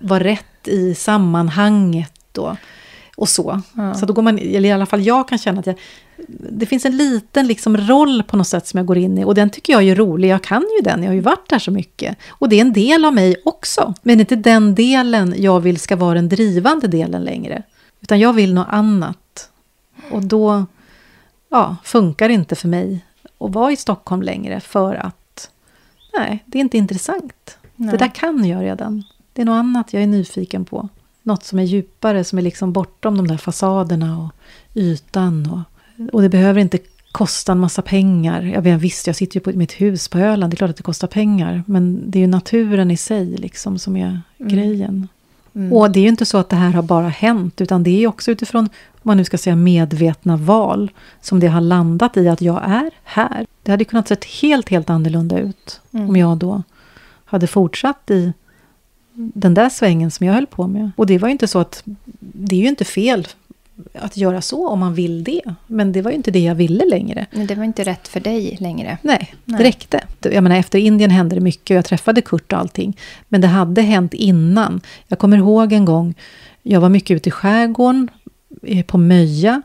vara 0.00 0.24
rätt 0.24 0.68
i 0.68 0.94
sammanhanget 0.94 2.12
då. 2.32 2.56
Och 3.16 3.28
så. 3.28 3.62
Ja. 3.72 3.94
Så 3.94 4.06
då 4.06 4.12
går 4.12 4.22
man, 4.22 4.38
eller 4.38 4.68
i 4.68 4.72
alla 4.72 4.86
fall 4.86 5.02
jag 5.02 5.28
kan 5.28 5.38
känna 5.38 5.60
att 5.60 5.66
jag, 5.66 5.78
det 6.50 6.66
finns 6.66 6.84
en 6.84 6.96
liten 6.96 7.46
liksom 7.46 7.76
roll 7.76 8.22
på 8.22 8.36
något 8.36 8.46
sätt 8.46 8.66
som 8.66 8.78
jag 8.78 8.86
går 8.86 8.98
in 8.98 9.18
i. 9.18 9.24
Och 9.24 9.34
den 9.34 9.50
tycker 9.50 9.72
jag 9.72 9.82
är 9.82 9.94
rolig, 9.94 10.28
jag 10.28 10.42
kan 10.42 10.62
ju 10.78 10.82
den, 10.84 11.02
jag 11.02 11.10
har 11.10 11.14
ju 11.14 11.20
varit 11.20 11.48
där 11.48 11.58
så 11.58 11.70
mycket. 11.70 12.16
Och 12.28 12.48
det 12.48 12.56
är 12.56 12.60
en 12.60 12.72
del 12.72 13.04
av 13.04 13.14
mig 13.14 13.36
också. 13.44 13.94
Men 14.02 14.20
inte 14.20 14.36
den 14.36 14.74
delen 14.74 15.34
jag 15.38 15.60
vill 15.60 15.78
ska 15.78 15.96
vara 15.96 16.14
den 16.14 16.28
drivande 16.28 16.88
delen 16.88 17.22
längre. 17.22 17.62
Utan 18.00 18.20
jag 18.20 18.32
vill 18.32 18.54
något 18.54 18.68
annat. 18.70 19.48
Och 20.10 20.22
då 20.22 20.66
ja, 21.50 21.76
funkar 21.84 22.28
inte 22.28 22.56
för 22.56 22.68
mig 22.68 23.04
att 23.38 23.50
vara 23.50 23.72
i 23.72 23.76
Stockholm 23.76 24.22
längre 24.22 24.60
för 24.60 24.94
att 24.94 25.50
nej, 26.18 26.44
det 26.46 26.58
är 26.58 26.60
inte 26.60 26.78
intressant. 26.78 27.58
Nej. 27.76 27.90
Det 27.90 27.96
där 27.96 28.14
kan 28.14 28.44
jag 28.44 28.62
redan. 28.62 29.04
Det 29.32 29.42
är 29.42 29.46
något 29.46 29.54
annat 29.58 29.92
jag 29.92 30.02
är 30.02 30.06
nyfiken 30.06 30.64
på. 30.64 30.88
Något 31.22 31.44
som 31.44 31.58
är 31.58 31.62
djupare, 31.62 32.24
som 32.24 32.38
är 32.38 32.42
liksom 32.42 32.72
bortom 32.72 33.16
de 33.16 33.28
där 33.28 33.36
fasaderna 33.36 34.18
och 34.18 34.30
ytan. 34.74 35.50
Och, 35.98 36.14
och 36.14 36.22
det 36.22 36.28
behöver 36.28 36.60
inte 36.60 36.78
kosta 37.12 37.52
en 37.52 37.58
massa 37.58 37.82
pengar. 37.82 38.42
Jag 38.42 38.62
vet, 38.62 38.80
visst, 38.80 39.06
jag 39.06 39.16
sitter 39.16 39.36
ju 39.36 39.40
på 39.40 39.50
mitt 39.50 39.72
hus 39.72 40.08
på 40.08 40.18
Öland, 40.18 40.52
det 40.52 40.54
är 40.54 40.56
klart 40.56 40.70
att 40.70 40.76
det 40.76 40.82
kostar 40.82 41.08
pengar. 41.08 41.62
Men 41.66 42.10
det 42.10 42.18
är 42.18 42.20
ju 42.20 42.26
naturen 42.26 42.90
i 42.90 42.96
sig 42.96 43.26
liksom 43.26 43.78
som 43.78 43.96
är 43.96 44.20
Mm. 44.38 44.52
grejen. 44.52 45.08
Mm. 45.54 45.72
Och 45.72 45.90
det 45.90 45.98
är 45.98 46.02
ju 46.02 46.08
inte 46.08 46.26
så 46.26 46.38
att 46.38 46.48
det 46.48 46.56
här 46.56 46.70
har 46.70 46.82
bara 46.82 47.08
hänt, 47.08 47.60
utan 47.60 47.82
det 47.82 48.04
är 48.04 48.06
också 48.06 48.30
utifrån, 48.30 48.68
man 49.02 49.16
nu 49.16 49.24
ska 49.24 49.38
säga 49.38 49.56
medvetna 49.56 50.36
val, 50.36 50.90
som 51.20 51.40
det 51.40 51.46
har 51.46 51.60
landat 51.60 52.16
i 52.16 52.28
att 52.28 52.40
jag 52.40 52.62
är 52.64 52.90
här. 53.04 53.46
Det 53.62 53.70
hade 53.70 53.84
kunnat 53.84 54.08
sett 54.08 54.24
helt, 54.24 54.68
helt 54.68 54.90
annorlunda 54.90 55.38
ut 55.38 55.80
Mm. 55.92 56.08
om 56.08 56.16
jag 56.16 56.36
då 56.38 56.62
hade 57.24 57.46
fortsatt 57.46 58.10
i 58.10 58.32
den 59.14 59.54
där 59.54 59.68
svängen 59.68 60.10
som 60.10 60.26
jag 60.26 60.34
höll 60.34 60.46
på 60.46 60.66
med. 60.66 60.90
Och 60.96 61.06
det 61.06 61.18
var 61.18 61.28
ju 61.28 61.32
inte 61.32 61.46
så 61.48 61.58
att, 61.58 61.82
det 62.20 62.56
är 62.56 62.60
ju 62.60 62.68
inte 62.68 62.84
fel 62.84 63.28
att 63.94 64.16
göra 64.16 64.40
så 64.40 64.68
om 64.68 64.78
man 64.80 64.94
vill 64.94 65.24
det. 65.24 65.42
Men 65.66 65.92
det 65.92 66.02
var 66.02 66.10
ju 66.10 66.16
inte 66.16 66.30
det 66.30 66.38
jag 66.40 66.54
ville 66.54 66.84
längre. 66.84 67.26
Men 67.32 67.46
det 67.46 67.54
var 67.54 67.64
inte 67.64 67.84
rätt 67.84 68.08
för 68.08 68.20
dig 68.20 68.56
längre. 68.60 68.98
Nej, 69.02 69.34
det 69.44 69.52
Nej. 69.52 69.62
räckte. 69.64 70.00
Jag 70.20 70.42
menar, 70.42 70.56
efter 70.56 70.78
Indien 70.78 71.10
hände 71.10 71.34
det 71.34 71.40
mycket 71.40 71.70
och 71.74 71.76
jag 71.78 71.84
träffade 71.84 72.20
Kurt 72.20 72.52
och 72.52 72.58
allting. 72.58 72.96
Men 73.28 73.40
det 73.40 73.46
hade 73.46 73.82
hänt 73.82 74.14
innan. 74.14 74.80
Jag 75.06 75.18
kommer 75.18 75.36
ihåg 75.36 75.72
en 75.72 75.84
gång, 75.84 76.14
jag 76.62 76.80
var 76.80 76.88
mycket 76.88 77.14
ute 77.16 77.28
i 77.28 77.32
skärgården, 77.32 78.08
på 78.86 78.98
Möja. 78.98 79.62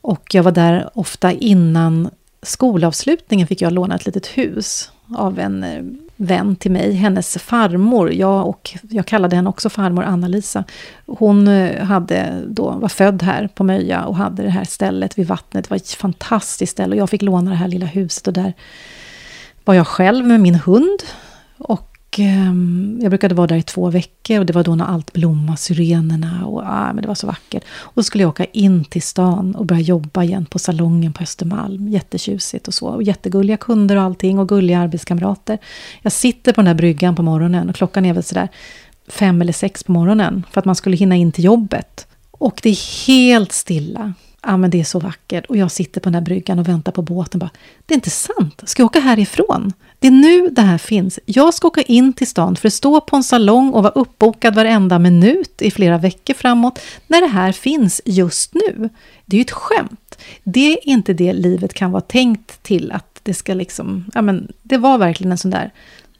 Och 0.00 0.34
jag 0.34 0.42
var 0.42 0.52
där 0.52 0.90
ofta 0.94 1.32
innan 1.32 2.10
skolavslutningen 2.42 3.46
fick 3.46 3.62
jag 3.62 3.72
låna 3.72 3.94
ett 3.94 4.06
litet 4.06 4.26
hus 4.26 4.90
av 5.16 5.38
en 5.38 5.64
eh, 5.64 5.82
vän 6.16 6.56
till 6.56 6.70
mig, 6.70 6.92
hennes 6.92 7.38
farmor. 7.38 8.12
Jag, 8.12 8.48
och, 8.48 8.76
jag 8.82 9.06
kallade 9.06 9.36
henne 9.36 9.48
också 9.48 9.70
farmor 9.70 10.02
Anna-Lisa. 10.02 10.64
Hon 11.06 11.48
eh, 11.48 11.84
hade 11.84 12.42
då, 12.48 12.70
var 12.70 12.88
född 12.88 13.22
här 13.22 13.48
på 13.54 13.64
Möja 13.64 14.04
och 14.04 14.16
hade 14.16 14.42
det 14.42 14.50
här 14.50 14.64
stället 14.64 15.18
vid 15.18 15.26
vattnet. 15.26 15.64
Det 15.64 15.70
var 15.70 15.76
ett 15.76 15.90
fantastiskt 15.90 16.72
ställe 16.72 16.94
och 16.94 17.00
jag 17.00 17.10
fick 17.10 17.22
låna 17.22 17.50
det 17.50 17.56
här 17.56 17.68
lilla 17.68 17.86
huset 17.86 18.26
och 18.26 18.32
där 18.32 18.52
var 19.64 19.74
jag 19.74 19.86
själv 19.86 20.26
med 20.26 20.40
min 20.40 20.54
hund. 20.54 20.98
Och 21.58 21.87
Ehm, 22.16 22.98
jag 23.02 23.10
brukade 23.10 23.34
vara 23.34 23.46
där 23.46 23.56
i 23.56 23.62
två 23.62 23.90
veckor 23.90 24.38
och 24.38 24.46
det 24.46 24.52
var 24.52 24.64
då 24.64 24.74
när 24.74 24.84
allt 24.84 25.12
blommade, 25.12 25.58
syrenerna 25.58 26.46
och 26.46 26.62
ah, 26.66 26.92
men 26.92 27.02
det 27.02 27.08
var 27.08 27.14
så 27.14 27.26
vackert. 27.26 27.64
Och 27.70 27.94
så 27.94 28.02
skulle 28.02 28.24
jag 28.24 28.28
åka 28.28 28.44
in 28.44 28.84
till 28.84 29.02
stan 29.02 29.54
och 29.54 29.66
börja 29.66 29.80
jobba 29.80 30.24
igen 30.24 30.46
på 30.46 30.58
salongen 30.58 31.12
på 31.12 31.22
Östermalm. 31.22 31.88
Jättetjusigt 31.88 32.68
och 32.68 32.74
så. 32.74 32.86
Och 32.86 33.02
jättegulliga 33.02 33.56
kunder 33.56 33.96
och 33.96 34.02
allting 34.02 34.38
och 34.38 34.48
gulliga 34.48 34.78
arbetskamrater. 34.78 35.58
Jag 36.02 36.12
sitter 36.12 36.52
på 36.52 36.60
den 36.60 36.64
där 36.66 36.74
bryggan 36.74 37.16
på 37.16 37.22
morgonen 37.22 37.68
och 37.68 37.74
klockan 37.74 38.04
är 38.04 38.12
väl 38.12 38.22
sådär 38.22 38.48
fem 39.08 39.42
eller 39.42 39.52
sex 39.52 39.84
på 39.84 39.92
morgonen 39.92 40.46
för 40.50 40.60
att 40.60 40.64
man 40.64 40.74
skulle 40.74 40.96
hinna 40.96 41.16
in 41.16 41.32
till 41.32 41.44
jobbet. 41.44 42.06
Och 42.30 42.60
det 42.62 42.68
är 42.68 43.06
helt 43.06 43.52
stilla. 43.52 44.12
Ja, 44.42 44.56
men 44.56 44.70
det 44.70 44.80
är 44.80 44.84
så 44.84 45.00
vackert. 45.00 45.46
Och 45.46 45.56
jag 45.56 45.70
sitter 45.70 46.00
på 46.00 46.04
den 46.04 46.14
här 46.14 46.22
bryggan 46.22 46.58
och 46.58 46.68
väntar 46.68 46.92
på 46.92 47.02
båten. 47.02 47.40
Bara, 47.40 47.50
det 47.86 47.94
är 47.94 47.96
inte 47.96 48.10
sant. 48.10 48.62
Ska 48.64 48.82
jag 48.82 48.86
åka 48.86 49.00
härifrån? 49.00 49.72
Det 50.00 50.06
är 50.06 50.12
nu 50.12 50.48
det 50.48 50.62
här 50.62 50.78
finns. 50.78 51.18
Jag 51.24 51.54
ska 51.54 51.68
åka 51.68 51.82
in 51.82 52.12
till 52.12 52.26
stan 52.26 52.56
för 52.56 52.68
att 52.68 52.74
stå 52.74 53.00
på 53.00 53.16
en 53.16 53.24
salong 53.24 53.72
och 53.72 53.82
vara 53.82 53.92
uppbokad 53.92 54.54
varenda 54.54 54.98
minut 54.98 55.62
i 55.62 55.70
flera 55.70 55.98
veckor 55.98 56.34
framåt. 56.34 56.80
När 57.06 57.20
det 57.20 57.26
här 57.26 57.52
finns 57.52 58.00
just 58.04 58.54
nu. 58.54 58.88
Det 59.24 59.36
är 59.36 59.38
ju 59.38 59.42
ett 59.42 59.50
skämt. 59.50 60.18
Det 60.44 60.72
är 60.72 60.88
inte 60.88 61.12
det 61.12 61.32
livet 61.32 61.74
kan 61.74 61.92
vara 61.92 62.00
tänkt 62.00 62.62
till. 62.62 62.92
Att 62.92 63.20
det 63.22 63.34
ska 63.34 63.54
liksom... 63.54 64.04
Ja, 64.14 64.22
men 64.22 64.52
det 64.62 64.78
var 64.78 64.98
verkligen 64.98 65.32
en 65.32 65.38
sån 65.38 65.50
där... 65.50 65.72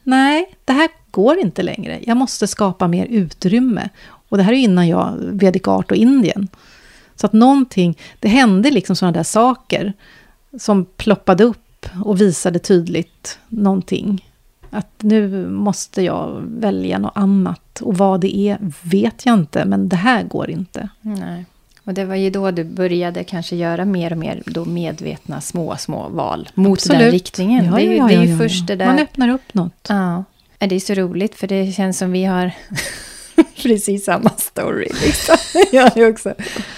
Nej, 0.03 0.57
det 0.65 0.73
här 0.73 0.89
går 1.11 1.39
inte 1.39 1.63
längre. 1.63 1.99
Jag 2.01 2.17
måste 2.17 2.47
skapa 2.47 2.87
mer 2.87 3.05
utrymme. 3.05 3.89
Och 4.29 4.37
det 4.37 4.43
här 4.43 4.53
är 4.53 4.57
innan 4.57 4.87
jag 4.87 5.13
Vedic 5.19 5.67
Art 5.67 5.91
och 5.91 5.97
Indien. 5.97 6.47
Så 7.15 7.25
att 7.25 7.33
någonting, 7.33 7.97
det 8.19 8.27
hände 8.27 8.71
liksom 8.71 8.95
sådana 8.95 9.17
där 9.17 9.23
saker 9.23 9.93
som 10.59 10.85
ploppade 10.85 11.43
upp 11.43 11.68
och 12.05 12.21
visade 12.21 12.59
tydligt 12.59 13.39
någonting. 13.47 14.25
Att 14.69 14.91
nu 14.97 15.47
måste 15.47 16.01
jag 16.01 16.41
välja 16.45 16.99
något 16.99 17.11
annat. 17.15 17.81
Och 17.81 17.97
vad 17.97 18.21
det 18.21 18.37
är 18.37 18.57
vet 18.81 19.25
jag 19.25 19.33
inte, 19.33 19.65
men 19.65 19.89
det 19.89 19.95
här 19.95 20.23
går 20.23 20.49
inte. 20.49 20.89
Nej. 21.01 21.45
Och 21.83 21.93
det 21.93 22.05
var 22.05 22.15
ju 22.15 22.29
då 22.29 22.51
du 22.51 22.63
började 22.63 23.23
kanske 23.23 23.55
göra 23.55 23.85
mer 23.85 24.11
och 24.11 24.17
mer 24.17 24.43
då 24.45 24.65
medvetna 24.65 25.41
små, 25.41 25.77
små 25.77 26.09
val 26.09 26.49
mot 26.53 26.83
den 26.87 26.95
Absolut. 26.95 27.13
riktningen. 27.13 27.65
Ja, 27.65 27.71
det 27.71 27.81
är 27.81 27.91
ju, 27.91 27.97
ja, 27.97 28.07
det 28.07 28.13
är 28.15 28.23
ju 28.23 28.31
ja, 28.31 28.37
först 28.37 28.67
det 28.67 28.75
där... 28.75 28.85
Man 28.85 28.99
öppnar 28.99 29.29
upp 29.29 29.53
något. 29.53 29.85
Ja, 29.89 30.23
Det 30.57 30.75
är 30.75 30.79
så 30.79 30.93
roligt 30.93 31.35
för 31.35 31.47
det 31.47 31.71
känns 31.71 31.97
som 31.97 32.11
vi 32.11 32.23
har 32.23 32.51
precis 33.63 34.05
samma 34.05 34.29
story. 34.29 34.87
Liksom. 35.03 35.35
Jag 35.71 35.89
har 35.89 36.09
också 36.09 36.33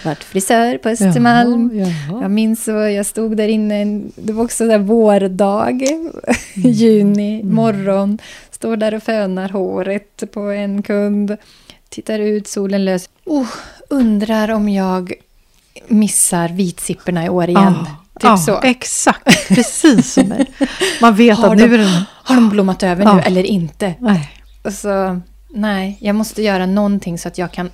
varit 0.06 0.24
frisör 0.24 0.78
på 0.78 0.90
Östermalm. 0.90 1.72
Jaha, 1.74 2.22
Jag 2.22 2.32
minns 2.32 2.64
så, 2.64 2.72
jag 2.72 3.06
stod 3.06 3.38
där 3.38 3.48
inne, 3.48 4.02
det 4.16 4.34
var 4.34 4.44
också 4.44 4.68
där 4.68 4.78
vårdag, 4.80 5.82
juni, 6.56 7.44
morgon. 7.44 8.18
Står 8.52 8.78
där 8.78 8.94
och 8.94 9.04
fönar 9.04 9.50
håret 9.50 10.24
på 10.34 10.40
en 10.40 10.84
kund. 10.84 11.38
Tittar 11.90 12.20
ut, 12.20 12.48
solen 12.48 12.86
lös. 12.86 13.10
Oh, 13.26 13.48
undrar 13.90 14.52
om 14.52 14.70
jag 14.70 15.14
missar 15.88 16.50
vitsipporna 16.50 17.26
i 17.26 17.30
år 17.30 17.50
igen. 17.50 17.76
Ja, 17.86 17.86
typ 18.20 18.24
ja, 18.24 18.38
så. 18.38 18.62
Exakt, 18.64 19.48
precis 19.48 20.14
som 20.14 20.28
mig. 20.28 20.52
Man 21.02 21.16
vet 21.16 21.38
Har 21.38 21.52
att 21.52 21.58
nu 21.58 21.68
de- 21.68 21.74
är 21.74 21.78
det... 21.78 22.04
Har 22.24 22.36
de 22.36 22.50
blommat 22.50 22.84
över 22.84 23.04
Ja. 23.04 23.14
nu 23.16 23.22
eller 23.22 23.44
inte? 23.44 23.94
Nej. 24.00 24.30
Och 24.64 24.74
så, 24.74 25.22
nej, 25.54 25.98
jag 26.02 26.16
måste 26.16 26.42
göra 26.42 26.66
någonting 26.66 27.18
så 27.18 27.28
att 27.28 27.38
jag 27.38 27.52
kan... 27.52 27.70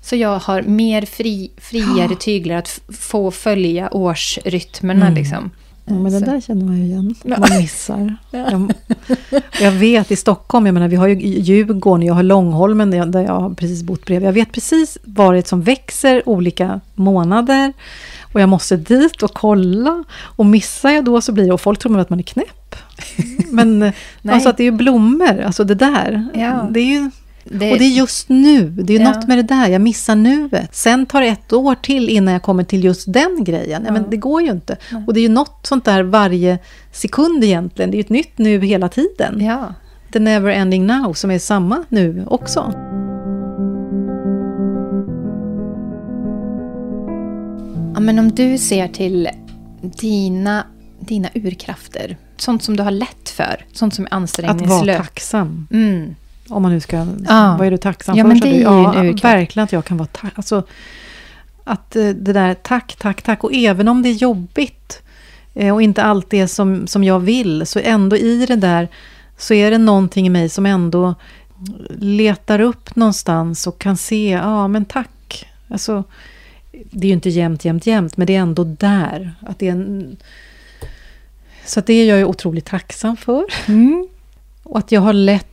Så 0.00 0.16
jag 0.16 0.38
har 0.38 0.62
mer 0.62 1.02
fri, 1.02 1.50
friare 1.56 2.14
tyglar 2.20 2.56
att 2.56 2.80
få 2.98 3.30
följa 3.30 3.94
årsrytmerna 3.94 5.06
Mm. 5.06 5.14
liksom. 5.14 5.50
Ja, 5.88 5.94
men 5.94 6.12
det 6.12 6.20
där 6.20 6.40
känner 6.40 6.64
man 6.64 6.78
ju 6.78 6.84
igen. 6.84 7.14
Ja. 7.22 7.36
Man 7.38 7.58
missar. 7.58 8.16
Jag, 8.30 8.72
jag 9.60 9.72
vet 9.72 10.10
i 10.10 10.16
Stockholm, 10.16 10.66
jag 10.66 10.72
menar 10.72 10.88
vi 10.88 10.96
har 10.96 11.06
ju 11.06 11.14
Djurgården, 11.40 12.06
jag 12.06 12.14
har 12.14 12.22
Långholmen 12.22 12.90
där 12.90 12.98
jag, 12.98 13.12
där 13.12 13.22
jag 13.22 13.40
har 13.40 13.50
precis 13.50 13.82
bott 13.82 14.04
bredvid. 14.06 14.28
Jag 14.28 14.32
vet 14.32 14.52
precis 14.52 14.98
vad 15.04 15.34
det 15.34 15.38
är 15.38 15.42
som 15.42 15.62
växer 15.62 16.28
olika 16.28 16.80
månader. 16.94 17.72
Och 18.36 18.42
jag 18.42 18.48
måste 18.48 18.76
dit 18.76 19.22
och 19.22 19.34
kolla. 19.34 20.04
Och 20.22 20.46
missar 20.46 20.90
jag 20.90 21.04
då 21.04 21.20
så 21.20 21.32
blir 21.32 21.46
det, 21.46 21.52
och 21.52 21.60
folk 21.60 21.78
tror 21.78 21.98
att 21.98 22.10
man 22.10 22.18
är 22.18 22.22
knäpp. 22.22 22.76
Men 23.50 23.78
Nej. 23.78 23.92
alltså 24.24 24.48
att 24.48 24.56
det 24.56 24.62
är 24.62 24.64
ju 24.64 24.70
blommor, 24.70 25.40
alltså 25.40 25.64
det 25.64 25.74
där. 25.74 26.28
Ja. 26.34 26.68
Det 26.70 26.80
är 26.80 26.84
ju, 26.84 27.10
Det, 27.44 27.72
och 27.72 27.78
det 27.78 27.84
är 27.84 27.88
just 27.88 28.28
nu, 28.28 28.68
det 28.70 28.94
är 28.94 28.98
ju 28.98 29.04
Ja. 29.04 29.12
något 29.12 29.28
med 29.28 29.38
det 29.38 29.42
där, 29.42 29.68
jag 29.68 29.80
missar 29.80 30.14
nuet. 30.16 30.74
Sen 30.74 31.06
tar 31.06 31.20
det 31.20 31.26
ett 31.28 31.52
år 31.52 31.74
till 31.74 32.08
innan 32.08 32.32
jag 32.32 32.42
kommer 32.42 32.64
till 32.64 32.84
just 32.84 33.12
den 33.12 33.44
grejen. 33.44 33.82
Ja, 33.86 33.92
men 33.92 34.10
det 34.10 34.16
går 34.16 34.42
ju 34.42 34.50
inte. 34.50 34.76
Och 35.06 35.14
det 35.14 35.20
är 35.20 35.22
ju 35.22 35.28
något 35.28 35.58
sånt 35.66 35.84
där 35.84 36.02
varje 36.02 36.58
sekund 36.92 37.44
egentligen. 37.44 37.90
Det 37.90 37.94
är 37.94 37.98
ju 37.98 38.04
ett 38.04 38.10
nytt 38.10 38.38
nu 38.38 38.60
hela 38.60 38.88
tiden. 38.88 39.40
Ja. 39.44 39.74
The 40.12 40.18
never 40.18 40.50
ending 40.52 40.86
now 40.86 41.12
som 41.12 41.30
är 41.30 41.38
samma 41.38 41.84
nu 41.88 42.24
också. 42.28 42.72
Ja, 47.96 48.00
men 48.00 48.18
om 48.18 48.30
du 48.34 48.58
ser 48.58 48.88
till 48.88 49.28
dina, 49.80 50.64
dina 51.00 51.28
urkrafter, 51.34 52.16
sånt 52.36 52.62
som 52.62 52.76
du 52.76 52.82
har 52.82 52.90
lätt 52.90 53.28
för, 53.28 53.64
sånt 53.72 53.94
som 53.94 54.04
är 54.04 54.06
Att 54.06 54.12
vara 54.12 54.20
ansträngningslöst. 54.22 54.98
tacksam. 54.98 55.68
Mm. 55.70 56.14
Om 56.48 56.62
man 56.62 56.72
nu 56.72 56.80
ska... 56.80 56.96
Ja. 57.28 57.56
Vad 57.58 57.66
är 57.66 57.70
du 57.70 57.76
tacksam 57.76 58.16
Ja, 58.16 58.24
för? 58.24 58.28
men 58.28 58.40
det 58.40 58.48
du? 58.48 58.54
är 58.54 58.58
ju 58.58 58.84
en 59.00 59.06
urkraft. 59.06 59.24
verkligen 59.24 59.64
att 59.64 59.72
jag 59.72 59.84
kan 59.84 59.96
vara 59.96 60.08
tacksam. 60.08 60.30
Alltså, 60.34 60.62
att 61.64 61.96
eh, 61.96 62.08
det 62.08 62.32
där 62.32 62.54
tack, 62.54 62.96
tack, 62.98 63.22
tack. 63.22 63.44
Och 63.44 63.54
även 63.54 63.88
om 63.88 64.02
det 64.02 64.08
är 64.08 64.12
jobbigt 64.12 65.02
eh, 65.54 65.74
och 65.74 65.82
inte 65.82 66.02
allt 66.02 66.30
det 66.30 66.48
som, 66.48 66.86
som 66.86 67.04
jag 67.04 67.20
vill, 67.20 67.66
så 67.66 67.78
ändå 67.78 68.16
i 68.16 68.46
det 68.46 68.56
där 68.56 68.88
så 69.38 69.54
är 69.54 69.70
det 69.70 69.78
någonting 69.78 70.26
i 70.26 70.30
mig 70.30 70.48
som 70.48 70.66
ändå 70.66 71.14
letar 71.98 72.60
upp 72.60 72.96
någonstans 72.96 73.66
och 73.66 73.78
kan 73.78 73.96
se, 73.96 74.30
ja 74.30 74.68
men 74.68 74.84
tack. 74.84 75.46
Alltså, 75.68 76.04
det 76.90 77.06
är 77.06 77.08
ju 77.08 77.14
inte 77.14 77.30
jämt, 77.30 77.64
jämt, 77.64 77.86
jämt, 77.86 78.16
men 78.16 78.26
det 78.26 78.36
är 78.36 78.40
ändå 78.40 78.64
där. 78.64 79.34
Att 79.40 79.58
det 79.58 79.68
är 79.68 79.72
en... 79.72 80.16
Så 81.64 81.80
att 81.80 81.86
det 81.86 81.92
är 81.92 82.04
jag 82.04 82.18
ju 82.18 82.24
otroligt 82.24 82.64
tacksam 82.64 83.16
för. 83.16 83.44
Och 84.62 84.78
att 84.78 84.92
jag 84.92 85.00
har 85.00 85.12
lätt 85.12 85.46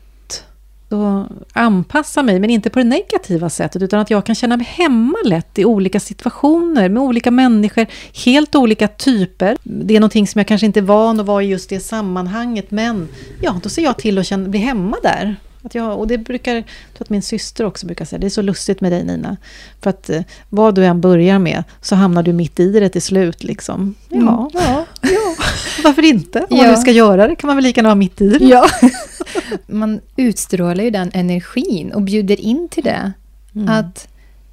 att 0.89 1.27
anpassa 1.53 2.23
mig, 2.23 2.39
men 2.39 2.49
inte 2.49 2.69
på 2.69 2.79
det 2.79 2.85
negativa 2.85 3.49
sättet, 3.49 3.81
utan 3.81 3.99
att 3.99 4.09
jag 4.09 4.25
kan 4.25 4.35
känna 4.35 4.57
mig 4.57 4.65
hemma 4.65 5.17
lätt 5.25 5.59
i 5.59 5.65
olika 5.65 5.99
situationer, 5.99 6.89
med 6.89 7.03
olika 7.03 7.31
människor, 7.31 7.85
helt 8.25 8.55
olika 8.55 8.87
typer. 8.87 9.57
Det 9.63 9.95
är 9.95 9.99
någonting 9.99 10.27
som 10.27 10.39
jag 10.39 10.47
kanske 10.47 10.65
inte 10.65 10.79
är 10.79 10.81
van 10.81 11.19
att 11.19 11.25
vara 11.25 11.43
i 11.43 11.47
just 11.47 11.69
det 11.69 11.79
sammanhanget, 11.79 12.71
men 12.71 13.07
ja, 13.41 13.59
då 13.63 13.69
ser 13.69 13.83
jag 13.83 13.97
till 13.97 14.17
att 14.17 14.25
känna, 14.25 14.49
bli 14.49 14.59
hemma 14.59 14.97
där. 15.03 15.35
Att 15.65 15.75
jag, 15.75 15.99
och 15.99 16.07
det 16.07 16.17
brukar, 16.17 16.55
jag 16.55 16.63
tror 16.93 17.03
att 17.05 17.09
min 17.09 17.21
syster 17.21 17.65
också 17.65 17.85
brukar 17.85 18.05
säga, 18.05 18.19
det 18.19 18.27
är 18.27 18.29
så 18.29 18.41
lustigt 18.41 18.81
med 18.81 18.91
dig 18.91 19.03
Nina. 19.03 19.37
För 19.81 19.89
att 19.89 20.09
eh, 20.09 20.21
vad 20.49 20.75
du 20.75 20.85
än 20.85 21.01
börjar 21.01 21.39
med 21.39 21.63
så 21.81 21.95
hamnar 21.95 22.23
du 22.23 22.33
mitt 22.33 22.59
i 22.59 22.79
det 22.79 22.89
till 22.89 23.01
slut. 23.01 23.43
Liksom. 23.43 23.95
Ja, 24.09 24.17
Mm. 24.17 24.27
ja, 24.53 24.85
ja, 25.01 25.35
varför 25.83 26.05
inte? 26.05 26.39
Om 26.39 26.57
man 26.57 26.65
Ja. 26.65 26.71
nu 26.71 26.77
ska 26.77 26.91
göra 26.91 27.27
det 27.27 27.35
kan 27.35 27.47
man 27.47 27.55
väl 27.57 27.63
lika 27.63 27.79
gärna 27.79 27.89
vara 27.89 27.95
mitt 27.95 28.21
i 28.21 28.29
det. 28.29 28.45
Ja. 28.45 28.65
Man 29.67 30.01
utstrålar 30.15 30.83
ju 30.83 30.89
den 30.89 31.11
energin 31.13 31.91
och 31.93 32.01
bjuder 32.01 32.39
in 32.41 32.67
till 32.69 32.83
det. 32.83 33.11
Mm. 33.55 33.69
Att 33.69 34.07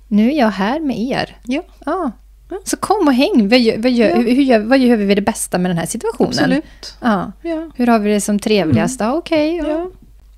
nu 0.08 0.28
är 0.32 0.38
jag 0.38 0.48
här 0.50 0.80
med 0.80 0.98
er. 1.00 1.36
Ja. 1.44 1.62
Ja. 1.84 2.11
Så 2.64 2.76
kom 2.76 3.06
och 3.08 3.14
häng. 3.14 3.48
Vad 3.48 3.58
gör, 3.61 3.78
vad, 3.78 3.90
gör, 3.92 4.08
Ja. 4.08 4.16
hur 4.16 4.42
gör, 4.42 4.58
vad 4.58 4.78
gör 4.78 4.96
vi 4.96 5.14
det 5.14 5.22
bästa 5.22 5.58
med 5.58 5.70
den 5.70 5.78
här 5.78 5.86
situationen? 5.86 6.28
Absolut. 6.30 6.94
Ja. 7.00 7.32
Ja. 7.42 7.70
Hur 7.76 7.86
har 7.86 7.98
vi 7.98 8.11
det 8.12 8.20
som 8.20 8.38
trevligast? 8.38 9.00
Ja, 9.00 9.12
Okej. 9.14 9.56
ja. 9.56 9.68
Ja. 9.68 9.90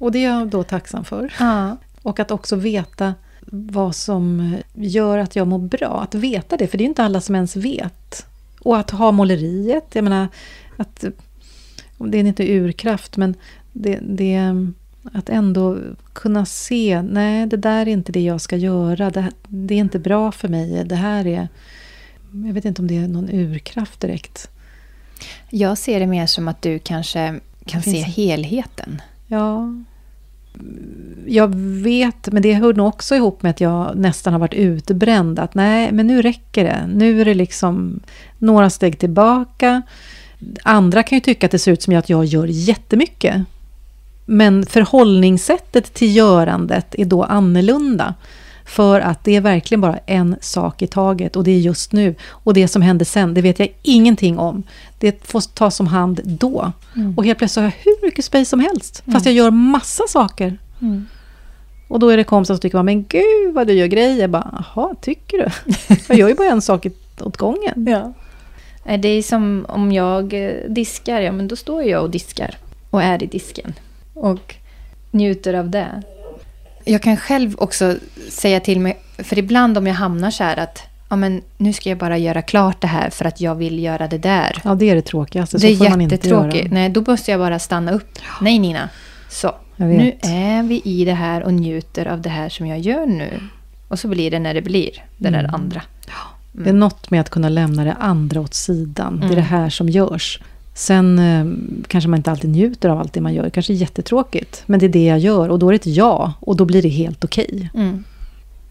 Och 0.03 0.13
det 0.13 0.25
är 0.25 0.31
jag 0.31 0.49
då 0.49 0.63
tacksam 0.63 1.05
för. 1.05 1.33
Ja. 1.39 1.77
Och 2.03 2.21
att 2.21 2.31
också 2.31 2.57
veta 2.57 3.15
vad 3.47 3.97
som 3.97 4.57
gör 4.75 5.19
att 5.19 5.37
jag 5.37 5.47
mår 5.47 5.59
bra. 5.59 6.01
Att 6.03 6.15
veta 6.15 6.57
det, 6.57 6.67
för 6.67 6.79
det 6.79 6.85
är 6.85 6.87
inte 6.87 7.05
alla 7.05 7.21
som 7.21 7.35
ens 7.35 7.57
vet. 7.57 8.27
Och 8.61 8.79
att 8.79 8.91
ha 8.91 9.13
måleriet, 9.13 9.85
jag 9.93 10.05
menar, 10.05 10.29
att, 10.77 11.05
det 11.99 12.19
är 12.19 12.25
inte 12.25 12.53
urkraft, 12.53 13.17
men 13.17 13.35
det, 13.73 13.99
det, 14.03 14.41
att 15.13 15.29
ändå 15.29 15.79
kunna 16.13 16.47
se, 16.47 17.03
nej 17.03 17.47
det 17.47 17.57
där 17.57 17.81
är 17.81 17.87
inte 17.93 18.13
det 18.13 18.23
jag 18.23 18.41
ska 18.41 18.57
göra, 18.57 19.11
det, 19.11 19.31
det 19.49 19.75
är 19.75 19.79
inte 19.79 19.99
bra 19.99 20.33
för 20.33 20.49
mig, 20.49 20.85
det 20.85 20.97
här 20.97 21.27
är... 21.27 21.49
Jag 22.47 22.53
vet 22.53 22.65
inte 22.65 22.83
om 22.83 22.89
det 22.89 22.97
är 22.97 23.09
någon 23.09 23.31
urkraft 23.31 24.01
direkt. 24.01 24.51
Jag 25.51 25.79
ser 25.79 26.01
det 26.01 26.07
mer 26.07 26.27
som 26.27 26.49
att 26.49 26.63
du 26.63 26.79
kanske 26.79 27.41
kan 27.67 27.83
se 27.83 28.03
helheten. 28.03 29.03
Ja. 29.27 29.69
Jag 31.27 31.55
vet, 31.83 32.33
men 32.33 32.43
det 32.43 32.55
hör 32.55 32.75
nog 32.75 32.87
också 32.87 33.15
ihop 33.15 33.43
med 33.43 33.51
att 33.51 33.61
jag 33.61 33.97
nästan 33.97 34.33
har 34.33 34.41
varit 34.41 34.55
utbränd. 34.55 35.39
Att 35.39 35.55
nej, 35.55 35.93
men 35.93 36.07
nu 36.07 36.23
räcker 36.23 36.65
det. 36.65 36.91
Nu 36.95 37.21
är 37.21 37.25
det 37.25 37.35
liksom 37.35 38.01
några 38.39 38.71
steg 38.71 38.99
tillbaka. 38.99 39.83
Andra 40.63 41.03
kan 41.03 41.17
ju 41.17 41.21
tycka 41.21 41.47
att 41.47 41.51
det 41.51 41.59
ser 41.59 41.73
ut 41.73 41.83
som 41.83 41.97
att 41.97 42.09
jag 42.09 42.25
gör 42.25 42.47
jättemycket. 42.47 43.43
Men 44.27 44.67
förhållningssättet 44.67 45.95
till 45.95 46.17
görandet 46.17 46.95
är 46.99 47.05
då 47.05 47.23
annorlunda. 47.23 48.15
För 48.65 49.01
att 49.01 49.25
det 49.25 49.37
är 49.37 49.41
verkligen 49.41 49.81
bara 49.81 49.99
en 50.07 50.37
sak 50.41 50.83
i 50.83 50.87
taget 50.87 51.37
och 51.37 51.45
det 51.45 51.51
är 51.51 51.59
just 51.59 51.93
nu. 51.93 52.15
Och 52.29 52.55
det 52.55 52.69
som 52.69 52.83
händer 52.83 53.05
sen, 53.05 53.35
det 53.35 53.43
vet 53.43 53.59
jag 53.59 53.69
ingenting 53.83 54.39
om. 54.39 54.63
Det 54.99 55.27
får 55.27 55.41
tas 55.41 55.81
om 55.81 55.87
hand 55.87 56.21
då. 56.25 56.73
Mm. 56.97 57.19
Och 57.19 57.25
helt 57.25 57.39
plötsligt 57.39 57.63
har 57.63 57.65
jag 57.65 57.85
hur 57.85 58.07
mycket 58.07 58.25
space 58.25 58.45
som 58.45 58.61
helst. 58.61 59.03
Mm. 59.07 59.15
Fast 59.15 59.27
jag 59.27 59.35
gör 59.35 59.51
massa 59.51 60.05
saker. 60.09 60.59
Mm. 60.81 61.07
Och 61.89 61.99
då 61.99 62.09
är 62.09 62.17
det 62.17 62.25
kompisar 62.25 62.55
som 62.55 62.61
tycker, 62.61 62.83
men 62.83 63.05
gud 63.05 63.55
vad 63.55 63.67
du 63.67 63.73
gör 63.73 63.87
grejer. 63.87 64.21
Jag 64.21 64.31
bara, 64.31 64.65
jaha, 64.75 64.95
tycker 65.01 65.39
du? 65.39 65.75
jag 66.09 66.19
gör 66.19 66.29
ju 66.29 66.35
bara 66.35 66.49
en 66.49 66.63
sak 66.63 66.87
åt 67.21 67.37
gången. 67.37 67.87
Ja. 67.87 68.13
Det 68.97 69.09
är 69.09 69.23
som 69.23 69.67
om 69.69 69.93
jag 69.93 70.35
eh, 70.35 70.55
diskar, 70.69 71.21
ja 71.21 71.33
men 71.33 71.49
då 71.49 71.57
står 71.57 71.83
jag 71.83 72.03
och 72.03 72.11
diskar. 72.11 72.55
Och 72.91 73.03
är 73.03 73.23
i 73.23 73.27
disken. 73.27 73.75
Och 74.15 74.55
njuter 75.11 75.55
av 75.55 75.71
det. 75.71 76.03
Jag 76.85 77.03
kan 77.03 77.17
själv 77.17 77.55
också 77.59 77.97
säga 78.31 78.61
till 78.61 78.81
mig, 78.81 78.99
för 79.19 79.39
ibland 79.39 79.79
om 79.79 79.87
jag 79.87 79.95
hamnar 79.95 80.31
så 80.31 80.45
här 80.45 80.57
att 80.57 80.83
ja, 81.09 81.17
men 81.17 81.43
nu 81.57 81.73
ska 81.73 81.89
jag 81.89 81.99
bara 81.99 82.19
göra 82.19 82.43
klart 82.43 82.81
det 82.81 82.87
här 82.87 83.11
för 83.11 83.25
att 83.25 83.41
jag 83.41 83.55
vill 83.55 83.83
göra 83.83 84.09
det 84.09 84.19
där. 84.19 84.61
Ja, 84.65 84.75
det 84.75 84.91
är 84.91 84.95
det 84.95 85.03
tråkigaste. 85.03 85.59
Det 85.59 85.67
är 85.67 86.01
jättetråkigt. 86.01 86.73
Nej, 86.73 86.89
då 86.89 87.05
måste 87.07 87.31
jag 87.31 87.41
bara 87.41 87.59
stanna 87.59 87.93
upp. 87.93 88.19
Nej, 88.41 88.59
Nina. 88.59 88.89
Så, 89.29 89.55
nu 89.77 90.13
är 90.23 90.63
vi 90.63 90.83
i 90.85 91.05
det 91.05 91.15
här 91.15 91.43
och 91.43 91.55
njuter 91.55 92.07
av 92.07 92.21
det 92.21 92.31
här 92.31 92.49
som 92.49 92.67
jag 92.67 92.79
gör 92.79 93.07
nu. 93.07 93.41
Och 93.89 93.99
så 93.99 94.09
blir 94.09 94.31
det 94.31 94.39
när 94.39 94.55
det 94.55 94.63
blir, 94.63 94.91
det 95.17 95.29
mm. 95.29 95.43
där 95.43 95.55
andra. 95.55 95.83
Mm. 96.55 96.65
Det 96.65 96.71
är 96.71 96.75
något 96.75 97.11
med 97.11 97.21
att 97.21 97.31
kunna 97.31 97.49
lämna 97.49 97.85
det 97.85 97.93
andra 97.93 98.41
åt 98.41 98.55
sidan. 98.55 99.15
Mm. 99.15 99.21
Det 99.21 99.35
är 99.35 99.37
det 99.37 99.49
mm. 99.49 99.63
här 99.63 99.71
som 99.71 99.89
görs. 99.89 100.41
Sen 100.75 101.19
eh, 101.19 101.47
kanske 101.89 102.11
man 102.11 102.17
inte 102.17 102.31
alltid 102.31 102.51
njuter 102.51 102.89
av 102.89 102.99
allt 102.99 103.13
det 103.13 103.21
man 103.21 103.35
gör. 103.35 103.43
Det 103.43 103.51
kanske 103.51 103.73
är 103.73 103.75
jättetråkigt. 103.75 104.63
Men 104.67 104.81
det 104.81 104.87
är 104.87 104.89
det 104.89 105.05
jag 105.05 105.19
gör 105.19 105.49
och 105.49 105.59
då 105.59 105.69
är 105.69 105.73
det 105.73 105.77
ett 105.77 105.87
ja. 105.87 106.33
Och 106.41 106.57
då 106.57 106.65
blir 106.65 106.83
det 106.83 106.89
helt 106.89 107.25
okej. 107.25 107.71
Okay. 107.73 107.83
Mm. 107.83 108.05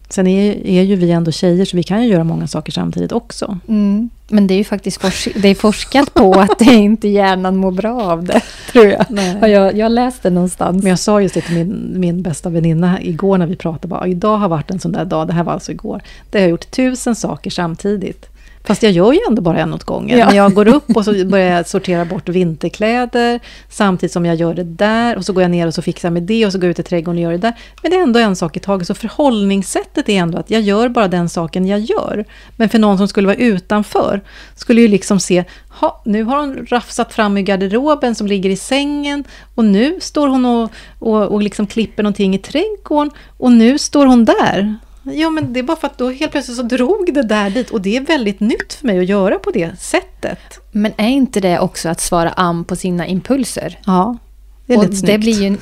Sen 0.08 0.26
är, 0.26 0.66
är 0.66 0.82
ju 0.82 0.96
vi 0.96 1.10
ändå 1.10 1.30
tjejer 1.30 1.64
så 1.64 1.76
vi 1.76 1.82
kan 1.82 2.02
ju 2.02 2.08
göra 2.08 2.24
många 2.24 2.46
saker 2.46 2.72
samtidigt 2.72 3.12
också. 3.12 3.58
Mm. 3.68 4.10
Men 4.28 4.46
det 4.46 4.54
är 4.54 4.58
ju 4.58 4.64
faktiskt 4.64 5.00
forsk 5.00 5.28
det 5.34 5.48
är 5.48 5.54
forskat 5.54 6.14
på 6.14 6.32
att 6.40 6.58
det 6.58 6.74
inte 6.74 7.08
hjärnan 7.08 7.56
mår 7.56 7.70
bra 7.70 8.02
av 8.02 8.24
det. 8.24 8.40
Tror 8.72 8.86
jag. 8.86 9.06
Nej. 9.08 9.50
Jag, 9.50 9.76
jag 9.76 9.92
läste 9.92 10.30
någonstans. 10.30 10.82
Men 10.82 10.90
jag 10.90 10.98
sa 10.98 11.22
just 11.22 11.34
det 11.34 11.40
till 11.40 11.54
min, 11.54 11.92
min 11.96 12.22
bästa 12.22 12.50
väninna 12.50 13.02
igår 13.02 13.38
när 13.38 13.46
vi 13.46 13.56
pratade. 13.56 13.88
Bara, 13.88 14.06
idag 14.06 14.36
har 14.36 14.48
varit 14.48 14.70
en 14.70 14.80
sån 14.80 14.92
där 14.92 15.04
dag. 15.04 15.26
Det 15.26 15.32
här 15.32 15.44
var 15.44 15.52
alltså 15.52 15.72
igår. 15.72 16.02
Där 16.30 16.38
jag 16.38 16.46
har 16.46 16.50
gjort 16.50 16.70
tusen 16.70 17.16
saker 17.16 17.50
samtidigt. 17.50 18.31
Fast 18.64 18.82
jag 18.82 18.92
gör 18.92 19.12
ju 19.12 19.20
ändå 19.28 19.42
bara 19.42 19.58
en 19.58 19.74
åt 19.74 19.84
gången. 19.84 20.18
Ja. 20.18 20.26
När 20.26 20.36
jag 20.36 20.54
går 20.54 20.68
upp 20.68 20.96
och 20.96 21.04
så 21.04 21.24
börjar 21.24 21.56
jag 21.56 21.68
sortera 21.68 22.04
bort 22.04 22.28
vinterkläder 22.28 23.40
samtidigt 23.68 24.12
som 24.12 24.26
jag 24.26 24.36
gör 24.36 24.54
det 24.54 24.64
där. 24.64 25.16
Och 25.16 25.24
så 25.24 25.32
går 25.32 25.42
jag 25.42 25.50
ner 25.50 25.66
och 25.66 25.74
så 25.74 25.82
fixar 25.82 26.08
jag 26.08 26.12
med 26.12 26.22
det 26.22 26.46
och 26.46 26.52
så 26.52 26.58
går 26.58 26.64
jag 26.64 26.70
ut 26.70 26.78
i 26.78 26.82
trädgården 26.82 27.18
och 27.18 27.22
gör 27.22 27.32
det 27.32 27.38
där. 27.38 27.54
Men 27.82 27.90
det 27.90 27.96
är 27.96 28.02
ändå 28.02 28.20
en 28.20 28.36
sak 28.36 28.56
i 28.56 28.60
taget. 28.60 28.86
Så 28.86 28.94
förhållningssättet 28.94 30.08
är 30.08 30.18
ändå 30.18 30.38
att 30.38 30.50
jag 30.50 30.60
gör 30.60 30.88
bara 30.88 31.08
den 31.08 31.28
saken 31.28 31.66
jag 31.66 31.80
gör. 31.80 32.24
Men 32.56 32.68
för 32.68 32.78
någon 32.78 32.98
som 32.98 33.08
skulle 33.08 33.26
vara 33.26 33.36
utanför 33.36 34.20
skulle 34.54 34.80
ju 34.80 34.88
liksom 34.88 35.20
se, 35.20 35.44
ha, 35.68 36.02
nu 36.04 36.24
har 36.24 36.38
hon 36.38 36.66
rafsat 36.66 37.12
fram 37.12 37.38
i 37.38 37.42
garderoben 37.42 38.14
som 38.14 38.26
ligger 38.26 38.50
i 38.50 38.56
sängen 38.56 39.24
och 39.54 39.64
nu 39.64 39.98
står 40.00 40.28
hon 40.28 40.44
och, 40.44 40.70
och, 40.98 41.22
och 41.22 41.42
liksom 41.42 41.66
klipper 41.66 42.02
någonting 42.02 42.34
i 42.34 42.38
trädgården 42.38 43.10
och 43.38 43.52
nu 43.52 43.78
står 43.78 44.06
hon 44.06 44.24
där. 44.24 44.76
Ja, 45.02 45.30
men 45.30 45.52
det 45.52 45.58
är 45.58 45.62
bara 45.62 45.76
för 45.76 45.86
att 45.86 45.98
då 45.98 46.10
helt 46.10 46.32
plötsligt 46.32 46.56
så 46.56 46.62
drog 46.62 47.14
det 47.14 47.22
där 47.22 47.50
dit. 47.50 47.70
Och 47.70 47.80
det 47.80 47.96
är 47.96 48.00
väldigt 48.00 48.40
nytt 48.40 48.72
för 48.72 48.86
mig 48.86 48.98
att 48.98 49.06
göra 49.06 49.38
på 49.38 49.50
det 49.50 49.80
sättet. 49.80 50.60
Men 50.70 50.92
är 50.96 51.08
inte 51.08 51.40
det 51.40 51.58
också 51.58 51.88
att 51.88 52.00
svara 52.00 52.30
an 52.30 52.64
på 52.64 52.76
sina 52.76 53.06
impulser? 53.06 53.78
Ja, 53.86 54.18
det 54.66 54.72
är 54.72 54.78
och 54.78 54.84
lite 54.84 54.96
snyggt. 54.96 55.12
Det 55.12 55.18
blir 55.18 55.42
ju 55.42 55.56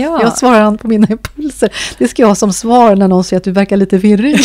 ja. 0.00 0.22
Jag 0.22 0.38
svarar 0.38 0.60
an 0.60 0.78
på 0.78 0.88
mina 0.88 1.06
impulser. 1.10 1.72
Det 1.98 2.08
ska 2.08 2.22
jag 2.22 2.28
ha 2.28 2.34
som 2.34 2.52
svar 2.52 2.96
när 2.96 3.08
någon 3.08 3.24
säger 3.24 3.38
att 3.38 3.44
du 3.44 3.52
verkar 3.52 3.76
lite 3.76 3.98
virrig. 3.98 4.40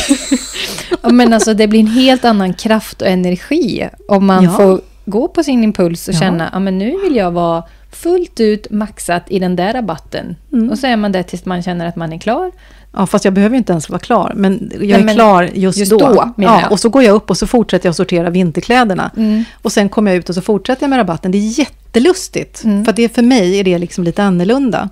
ja, 1.01 1.09
men 1.09 1.33
alltså 1.33 1.53
det 1.53 1.67
blir 1.67 1.79
en 1.79 1.87
helt 1.87 2.25
annan 2.25 2.53
kraft 2.53 3.01
och 3.01 3.07
energi 3.07 3.89
om 4.07 4.25
man 4.25 4.43
ja. 4.43 4.51
får 4.51 4.81
gå 5.05 5.27
på 5.27 5.43
sin 5.43 5.63
impuls 5.63 6.07
och 6.07 6.13
ja. 6.13 6.19
känna 6.19 6.47
att 6.47 6.73
nu 6.73 6.97
vill 7.03 7.15
jag 7.15 7.31
vara 7.31 7.63
fullt 7.91 8.39
ut 8.39 8.71
maxat 8.71 9.23
i 9.27 9.39
den 9.39 9.55
där 9.55 9.73
rabatten. 9.73 10.35
Mm. 10.53 10.69
Och 10.69 10.79
så 10.79 10.87
är 10.87 10.97
man 10.97 11.11
det 11.11 11.23
tills 11.23 11.45
man 11.45 11.63
känner 11.63 11.85
att 11.85 11.95
man 11.95 12.13
är 12.13 12.17
klar. 12.17 12.51
Ja, 12.95 13.07
fast 13.07 13.25
jag 13.25 13.33
behöver 13.33 13.57
inte 13.57 13.71
ens 13.71 13.89
vara 13.89 13.99
klar. 13.99 14.31
Men 14.35 14.71
jag 14.71 14.79
Nej, 14.79 14.93
är 14.93 15.03
men 15.03 15.15
klar 15.15 15.49
just, 15.53 15.77
just 15.77 15.91
då. 15.91 15.97
då 15.97 16.33
ja. 16.37 16.67
Och 16.69 16.79
så 16.79 16.89
går 16.89 17.03
jag 17.03 17.15
upp 17.15 17.29
och 17.29 17.37
så 17.37 17.47
fortsätter 17.47 17.87
jag 17.87 17.95
sortera 17.95 18.29
vinterkläderna. 18.29 19.11
Mm. 19.17 19.43
Och 19.61 19.71
sen 19.71 19.89
kommer 19.89 20.11
jag 20.11 20.17
ut 20.17 20.29
och 20.29 20.35
så 20.35 20.41
fortsätter 20.41 20.83
jag 20.83 20.89
med 20.89 20.99
rabatten. 20.99 21.31
Det 21.31 21.37
är 21.37 21.59
jättelustigt. 21.59 22.63
Mm. 22.63 22.85
För 22.85 22.93
det, 22.93 23.09
för 23.09 23.21
mig 23.21 23.59
är 23.59 23.63
det 23.63 23.77
liksom 23.77 24.03
lite 24.03 24.23
annorlunda. 24.23 24.89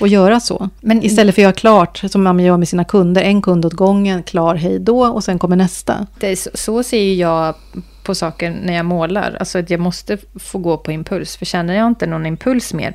Att 0.00 0.10
göra 0.10 0.40
så. 0.40 0.68
Men, 0.80 1.02
Istället 1.02 1.34
för 1.34 1.42
att 1.42 1.44
göra 1.44 1.52
klart, 1.52 2.02
som 2.08 2.22
man 2.22 2.40
gör 2.40 2.56
med 2.56 2.68
sina 2.68 2.84
kunder. 2.84 3.22
En 3.22 3.42
kund 3.42 3.64
åt 3.64 3.72
gången, 3.72 4.22
klar, 4.22 4.54
hej 4.54 4.78
då. 4.78 5.06
Och 5.06 5.24
sen 5.24 5.38
kommer 5.38 5.56
nästa. 5.56 6.06
Det 6.20 6.36
så, 6.36 6.50
så 6.54 6.82
ser 6.82 7.14
jag 7.14 7.54
på 8.02 8.14
saker 8.14 8.50
när 8.64 8.72
jag 8.72 8.86
målar. 8.86 9.36
Alltså 9.40 9.58
att 9.58 9.70
jag 9.70 9.80
måste 9.80 10.18
få 10.40 10.58
gå 10.58 10.76
på 10.76 10.92
impuls. 10.92 11.36
För 11.36 11.44
känner 11.44 11.74
jag 11.74 11.86
inte 11.86 12.06
någon 12.06 12.26
impuls 12.26 12.74
mer 12.74 12.94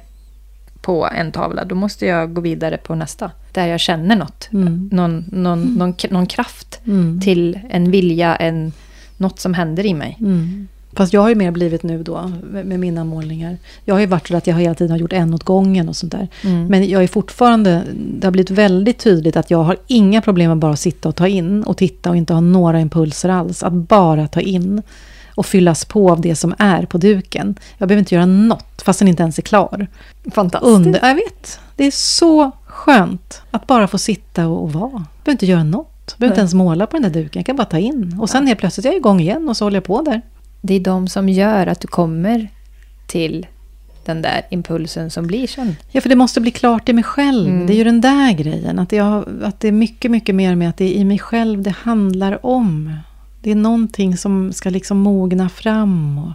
på 0.87 1.09
en 1.15 1.31
tavla, 1.31 1.65
då 1.65 1.75
måste 1.75 2.05
jag 2.05 2.33
gå 2.33 2.41
vidare 2.41 2.77
på 2.77 2.95
nästa. 2.95 3.31
Där 3.51 3.67
jag 3.67 3.79
känner 3.79 4.15
något. 4.15 4.49
Mm. 4.53 4.89
Någon, 4.91 5.25
någon, 5.31 5.61
mm. 5.61 5.73
någon, 5.73 5.93
någon, 6.09 6.25
kraft 6.25 6.79
mm. 6.85 7.21
till 7.21 7.59
en 7.69 7.91
vilja, 7.91 8.35
en, 8.35 8.71
något 9.17 9.39
som 9.39 9.53
händer 9.53 9.85
i 9.85 9.93
mig. 9.93 10.17
Mm. 10.19 10.67
Fast 10.93 11.13
jag 11.13 11.21
har 11.21 11.29
ju 11.29 11.35
mer 11.35 11.51
blivit 11.51 11.83
nu 11.83 12.03
då 12.03 12.31
med 12.63 12.79
mina 12.79 13.03
målningar. 13.03 13.57
Jag 13.85 13.95
har 13.95 13.99
ju 13.99 14.05
varit 14.05 14.27
så 14.27 14.37
att 14.37 14.47
jag 14.47 14.55
hela 14.55 14.75
tiden 14.75 14.91
har 14.91 14.97
gjort 14.97 15.13
en 15.13 15.33
åt 15.33 15.43
gången 15.43 15.89
och 15.89 15.95
sånt 15.95 16.11
där. 16.11 16.27
Mm. 16.43 16.67
Men 16.67 16.89
jag 16.89 17.03
är 17.03 17.07
fortfarande, 17.07 17.83
det 17.93 18.27
har 18.27 18.31
blivit 18.31 18.51
väldigt 18.51 18.99
tydligt 18.99 19.35
att 19.35 19.51
jag 19.51 19.63
har 19.63 19.77
inga 19.87 20.21
problem 20.21 20.49
med 20.49 20.57
bara 20.57 20.71
att 20.71 20.79
sitta 20.79 21.09
och 21.09 21.15
ta 21.15 21.27
in 21.27 21.63
och 21.63 21.77
titta 21.77 22.09
och 22.09 22.17
inte 22.17 22.33
ha 22.33 22.41
några 22.41 22.79
impulser 22.79 23.29
alls. 23.29 23.63
Att 23.63 23.73
bara 23.73 24.27
ta 24.27 24.41
in 24.41 24.81
och 25.37 25.45
fyllas 25.45 25.85
på 25.85 26.11
av 26.11 26.21
det 26.21 26.35
som 26.35 26.55
är 26.57 26.85
på 26.85 26.97
duken. 26.97 27.55
Jag 27.77 27.87
behöver 27.87 27.99
inte 27.99 28.15
göra 28.15 28.25
något, 28.25 28.81
fast 28.81 28.99
den 28.99 29.07
inte 29.07 29.23
ens 29.23 29.37
är 29.37 29.41
klar. 29.41 29.87
Fantastiskt. 30.31 30.75
Under, 30.75 31.07
jag 31.07 31.15
vet. 31.15 31.59
Det 31.75 31.83
är 31.83 31.91
så 31.91 32.51
skönt 32.65 33.41
att 33.51 33.67
bara 33.67 33.87
få 33.87 33.97
sitta 33.97 34.47
och, 34.47 34.63
och 34.63 34.73
vara. 34.73 34.91
Jag 34.91 35.23
behöver 35.23 35.31
inte 35.31 35.45
göra 35.45 35.63
något. 35.63 35.87
Jag 36.07 36.19
behöver 36.19 36.33
inte 36.33 36.39
ens 36.39 36.53
måla 36.53 36.87
på 36.87 36.97
den 36.97 37.03
där 37.03 37.21
duken. 37.21 37.39
Jag 37.39 37.45
kan 37.45 37.55
bara 37.55 37.65
ta 37.65 37.77
in. 37.77 38.17
Och 38.21 38.29
sen 38.29 38.47
helt 38.47 38.59
plötsligt 38.59 38.85
är 38.85 38.89
jag 38.89 38.97
igång 38.97 39.19
igen 39.19 39.49
och 39.49 39.57
så 39.57 39.65
håller 39.65 39.77
jag 39.77 39.83
på 39.83 40.01
där. 40.01 40.21
Det 40.61 40.73
är 40.73 40.79
de 40.79 41.07
som 41.07 41.29
gör 41.29 41.67
att 41.67 41.79
du 41.79 41.87
kommer 41.87 42.47
till 43.07 43.47
den 44.05 44.21
där 44.21 44.41
impulsen 44.49 45.09
som 45.11 45.27
blir 45.27 45.47
sen. 45.47 45.75
Ja, 45.91 46.01
för 46.01 46.09
det 46.09 46.15
måste 46.15 46.41
bli 46.41 46.51
klart 46.51 46.89
i 46.89 46.93
mig 46.93 47.03
själv. 47.03 47.49
Mm. 47.49 47.67
Det 47.67 47.73
är 47.73 47.77
ju 47.77 47.83
den 47.83 48.01
där 48.01 48.31
grejen. 48.31 48.79
Att, 48.79 48.91
jag, 48.91 49.25
att 49.43 49.59
det 49.59 49.67
är 49.67 49.71
mycket, 49.71 50.11
mycket 50.11 50.35
mer 50.35 50.55
med 50.55 50.69
att 50.69 50.77
det 50.77 50.85
är 50.85 50.99
i 50.99 51.05
mig 51.05 51.19
själv 51.19 51.61
det 51.61 51.75
handlar 51.77 52.45
om. 52.45 52.93
Det 53.41 53.51
är 53.51 53.55
någonting 53.55 54.17
som 54.17 54.53
ska 54.53 54.69
liksom 54.69 54.97
mogna 54.97 55.49
fram. 55.49 56.17
Och 56.17 56.33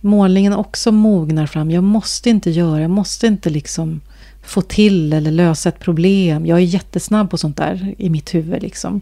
målningen 0.00 0.52
också 0.52 0.92
mognar 0.92 1.46
fram. 1.46 1.70
Jag 1.70 1.84
måste 1.84 2.30
inte 2.30 2.50
göra, 2.50 2.80
jag 2.80 2.90
måste 2.90 3.26
inte 3.26 3.50
liksom 3.50 4.00
få 4.42 4.62
till 4.62 5.12
eller 5.12 5.30
lösa 5.30 5.68
ett 5.68 5.78
problem. 5.78 6.46
Jag 6.46 6.58
är 6.58 6.62
jättesnabb 6.62 7.30
på 7.30 7.38
sånt 7.38 7.56
där 7.56 7.94
i 7.98 8.10
mitt 8.10 8.34
huvud. 8.34 8.62
Liksom. 8.62 9.00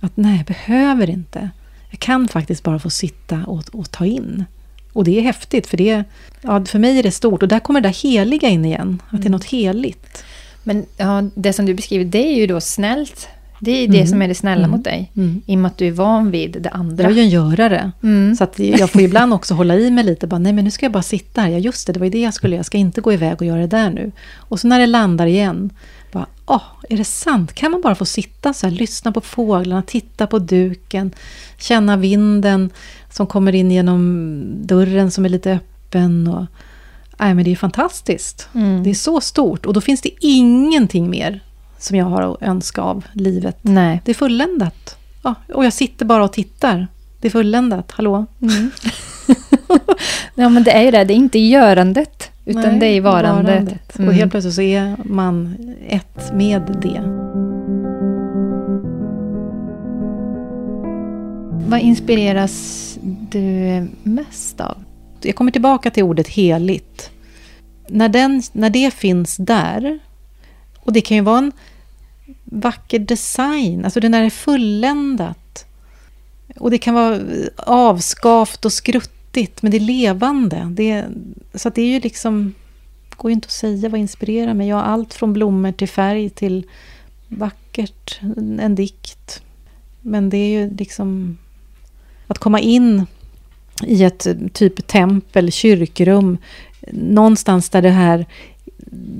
Att 0.00 0.16
nej, 0.16 0.36
jag 0.36 0.46
behöver 0.46 1.10
inte. 1.10 1.50
Jag 1.90 2.00
kan 2.00 2.28
faktiskt 2.28 2.62
bara 2.62 2.78
få 2.78 2.90
sitta 2.90 3.44
och, 3.46 3.64
och 3.72 3.90
ta 3.90 4.06
in. 4.06 4.44
Och 4.92 5.04
det 5.04 5.18
är 5.18 5.22
häftigt, 5.22 5.66
för, 5.66 5.76
det, 5.76 6.04
ja, 6.40 6.64
för 6.64 6.78
mig 6.78 6.98
är 6.98 7.02
det 7.02 7.10
stort. 7.10 7.42
Och 7.42 7.48
där 7.48 7.60
kommer 7.60 7.80
det 7.80 7.88
där 7.88 8.02
heliga 8.02 8.48
in 8.48 8.64
igen, 8.64 9.02
att 9.06 9.12
mm. 9.12 9.20
det 9.20 9.26
är 9.26 9.28
mm. 9.28 9.32
något 9.32 9.44
heligt. 9.44 10.24
Men 10.62 10.86
ja, 10.96 11.22
det 11.34 11.52
som 11.52 11.66
du 11.66 11.74
beskriver, 11.74 12.04
det 12.04 12.32
är 12.32 12.36
ju 12.36 12.46
då 12.46 12.60
snällt 12.60 13.28
det 13.60 13.70
är 13.70 13.88
det 13.88 13.96
mm. 13.96 14.06
som 14.06 14.22
är 14.22 14.28
det 14.28 14.34
snälla 14.34 14.64
mm. 14.64 14.70
mot 14.70 14.84
dig. 14.84 15.12
Mm. 15.16 15.42
I 15.46 15.54
och 15.54 15.58
med 15.58 15.68
att 15.68 15.78
du 15.78 15.86
är 15.86 15.92
van 15.92 16.30
vid 16.30 16.56
det 16.60 16.70
andra. 16.70 17.02
Jag 17.04 17.12
är 17.12 17.16
ju 17.16 17.22
en 17.22 17.28
görare. 17.28 17.92
Mm. 18.02 18.36
Så 18.36 18.44
att 18.44 18.58
jag 18.58 18.90
får 18.90 19.00
ibland 19.00 19.34
också 19.34 19.54
hålla 19.54 19.76
i 19.76 19.90
mig 19.90 20.04
lite. 20.04 20.26
Bara, 20.26 20.38
Nej 20.38 20.52
men 20.52 20.64
nu 20.64 20.70
ska 20.70 20.84
jag 20.84 20.92
bara 20.92 21.02
sitta 21.02 21.40
här. 21.40 21.48
Ja 21.48 21.58
just 21.58 21.86
det, 21.86 21.92
det 21.92 21.98
var 21.98 22.06
ju 22.06 22.10
det 22.10 22.20
jag 22.20 22.34
skulle. 22.34 22.56
Jag 22.56 22.64
ska 22.64 22.78
inte 22.78 23.00
gå 23.00 23.12
iväg 23.12 23.40
och 23.40 23.46
göra 23.46 23.60
det 23.60 23.66
där 23.66 23.90
nu. 23.90 24.12
Och 24.36 24.60
så 24.60 24.68
när 24.68 24.80
det 24.80 24.86
landar 24.86 25.26
igen. 25.26 25.70
Bara, 26.12 26.26
åh, 26.46 26.62
är 26.88 26.96
det 26.96 27.04
sant? 27.04 27.52
Kan 27.52 27.70
man 27.70 27.80
bara 27.80 27.94
få 27.94 28.04
sitta 28.04 28.52
så 28.52 28.66
här, 28.66 28.74
lyssna 28.74 29.12
på 29.12 29.20
fåglarna, 29.20 29.82
titta 29.82 30.26
på 30.26 30.38
duken, 30.38 31.12
känna 31.58 31.96
vinden 31.96 32.70
som 33.10 33.26
kommer 33.26 33.54
in 33.54 33.70
genom 33.70 34.42
dörren 34.62 35.10
som 35.10 35.24
är 35.24 35.28
lite 35.28 35.52
öppen. 35.52 36.28
Och, 36.28 36.46
nej, 37.18 37.34
men 37.34 37.44
det 37.44 37.52
är 37.52 37.56
fantastiskt. 37.56 38.48
Mm. 38.54 38.82
Det 38.82 38.90
är 38.90 38.94
så 38.94 39.20
stort. 39.20 39.66
Och 39.66 39.72
då 39.72 39.80
finns 39.80 40.00
det 40.00 40.10
ingenting 40.20 41.10
mer 41.10 41.40
som 41.80 41.96
jag 41.96 42.04
har 42.04 42.22
att 42.22 42.42
önska 42.42 42.82
av 42.82 43.04
livet. 43.12 43.58
Nej. 43.62 44.02
Det 44.04 44.10
är 44.10 44.14
fulländat. 44.14 44.96
Ja, 45.22 45.34
och 45.54 45.64
jag 45.64 45.72
sitter 45.72 46.04
bara 46.04 46.24
och 46.24 46.32
tittar. 46.32 46.86
Det 47.20 47.28
är 47.28 47.30
fulländat. 47.30 47.90
Hallå? 47.90 48.26
Mm. 48.42 48.70
ja, 50.34 50.48
men 50.48 50.64
det 50.64 50.70
är 50.70 50.82
ju 50.82 50.90
det. 50.90 51.04
Det 51.04 51.14
är 51.14 51.16
inte 51.16 51.38
görandet, 51.38 52.30
utan 52.44 52.62
Nej, 52.62 52.78
det 52.80 52.86
är 52.86 53.00
varandet. 53.00 53.98
Och 53.98 54.14
helt 54.14 54.30
plötsligt 54.30 54.54
så 54.54 54.62
är 54.62 54.96
man 55.04 55.56
ett 55.88 56.32
med 56.32 56.62
det. 56.82 57.02
Vad 61.70 61.80
inspireras 61.80 62.98
du 63.30 63.86
mest 64.02 64.60
av? 64.60 64.76
Jag 65.22 65.34
kommer 65.34 65.50
tillbaka 65.50 65.90
till 65.90 66.02
ordet 66.02 66.28
heligt. 66.28 67.10
När, 67.88 68.08
den, 68.08 68.42
när 68.52 68.70
det 68.70 68.94
finns 68.94 69.36
där, 69.36 69.98
och 70.80 70.92
det 70.92 71.00
kan 71.00 71.16
ju 71.16 71.22
vara 71.22 71.38
en 71.38 71.52
vacker 72.50 72.98
design, 72.98 73.84
alltså 73.84 74.00
det 74.00 74.08
när 74.08 74.20
det 74.20 74.26
är 74.26 74.30
fulländat. 74.30 75.66
Och 76.56 76.70
det 76.70 76.78
kan 76.78 76.94
vara 76.94 77.20
avskavt 77.56 78.64
och 78.64 78.72
skruttigt, 78.72 79.62
men 79.62 79.70
det 79.70 79.78
är 79.78 79.80
levande. 79.80 80.68
Det, 80.70 81.04
så 81.54 81.68
att 81.68 81.74
det 81.74 81.82
är 81.82 81.86
ju 81.86 82.00
liksom, 82.00 82.54
går 83.16 83.30
ju 83.30 83.34
inte 83.34 83.46
att 83.46 83.52
säga 83.52 83.88
vad 83.88 84.00
inspirerar 84.00 84.54
mig. 84.54 84.68
Jag 84.68 84.76
har 84.76 84.82
allt 84.82 85.14
från 85.14 85.32
blommor 85.32 85.72
till 85.72 85.88
färg 85.88 86.30
till 86.30 86.66
vackert, 87.28 88.20
en 88.60 88.74
dikt. 88.74 89.42
Men 90.00 90.30
det 90.30 90.36
är 90.36 90.60
ju 90.60 90.74
liksom 90.74 91.38
att 92.26 92.38
komma 92.38 92.60
in 92.60 93.06
i 93.86 94.04
ett 94.04 94.26
typ 94.52 94.86
tempel, 94.86 95.52
kyrkrum, 95.52 96.38
någonstans 96.92 97.70
där 97.70 97.82
det 97.82 97.90
här 97.90 98.26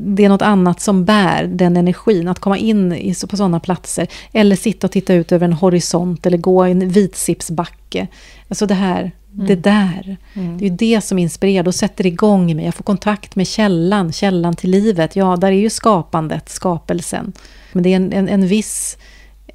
det 0.04 0.24
är 0.24 0.28
något 0.28 0.42
annat 0.42 0.80
som 0.80 1.04
bär 1.04 1.46
den 1.46 1.76
energin. 1.76 2.28
Att 2.28 2.38
komma 2.38 2.58
in 2.58 3.14
på 3.30 3.36
sådana 3.36 3.60
platser. 3.60 4.06
Eller 4.32 4.56
sitta 4.56 4.86
och 4.86 4.90
titta 4.90 5.14
ut 5.14 5.32
över 5.32 5.44
en 5.44 5.52
horisont 5.52 6.26
eller 6.26 6.38
gå 6.38 6.68
i 6.68 6.70
en 6.70 6.88
vitsipsbacke. 6.88 8.06
Alltså 8.48 8.66
det 8.66 8.74
här, 8.74 9.12
mm. 9.34 9.46
det 9.46 9.56
där. 9.56 10.16
Mm. 10.34 10.58
Det 10.58 10.64
är 10.64 10.70
ju 10.70 10.76
det 10.76 11.00
som 11.00 11.18
inspirerar. 11.18 11.62
Då 11.62 11.72
sätter 11.72 12.06
igång 12.06 12.56
mig. 12.56 12.64
Jag 12.64 12.74
får 12.74 12.84
kontakt 12.84 13.36
med 13.36 13.46
källan, 13.46 14.12
källan 14.12 14.56
till 14.56 14.70
livet. 14.70 15.16
Ja, 15.16 15.36
där 15.36 15.48
är 15.48 15.52
ju 15.52 15.70
skapandet, 15.70 16.48
skapelsen. 16.48 17.32
Men 17.72 17.82
det 17.82 17.92
är 17.92 17.96
en, 17.96 18.12
en, 18.12 18.28
en 18.28 18.46
viss 18.46 18.96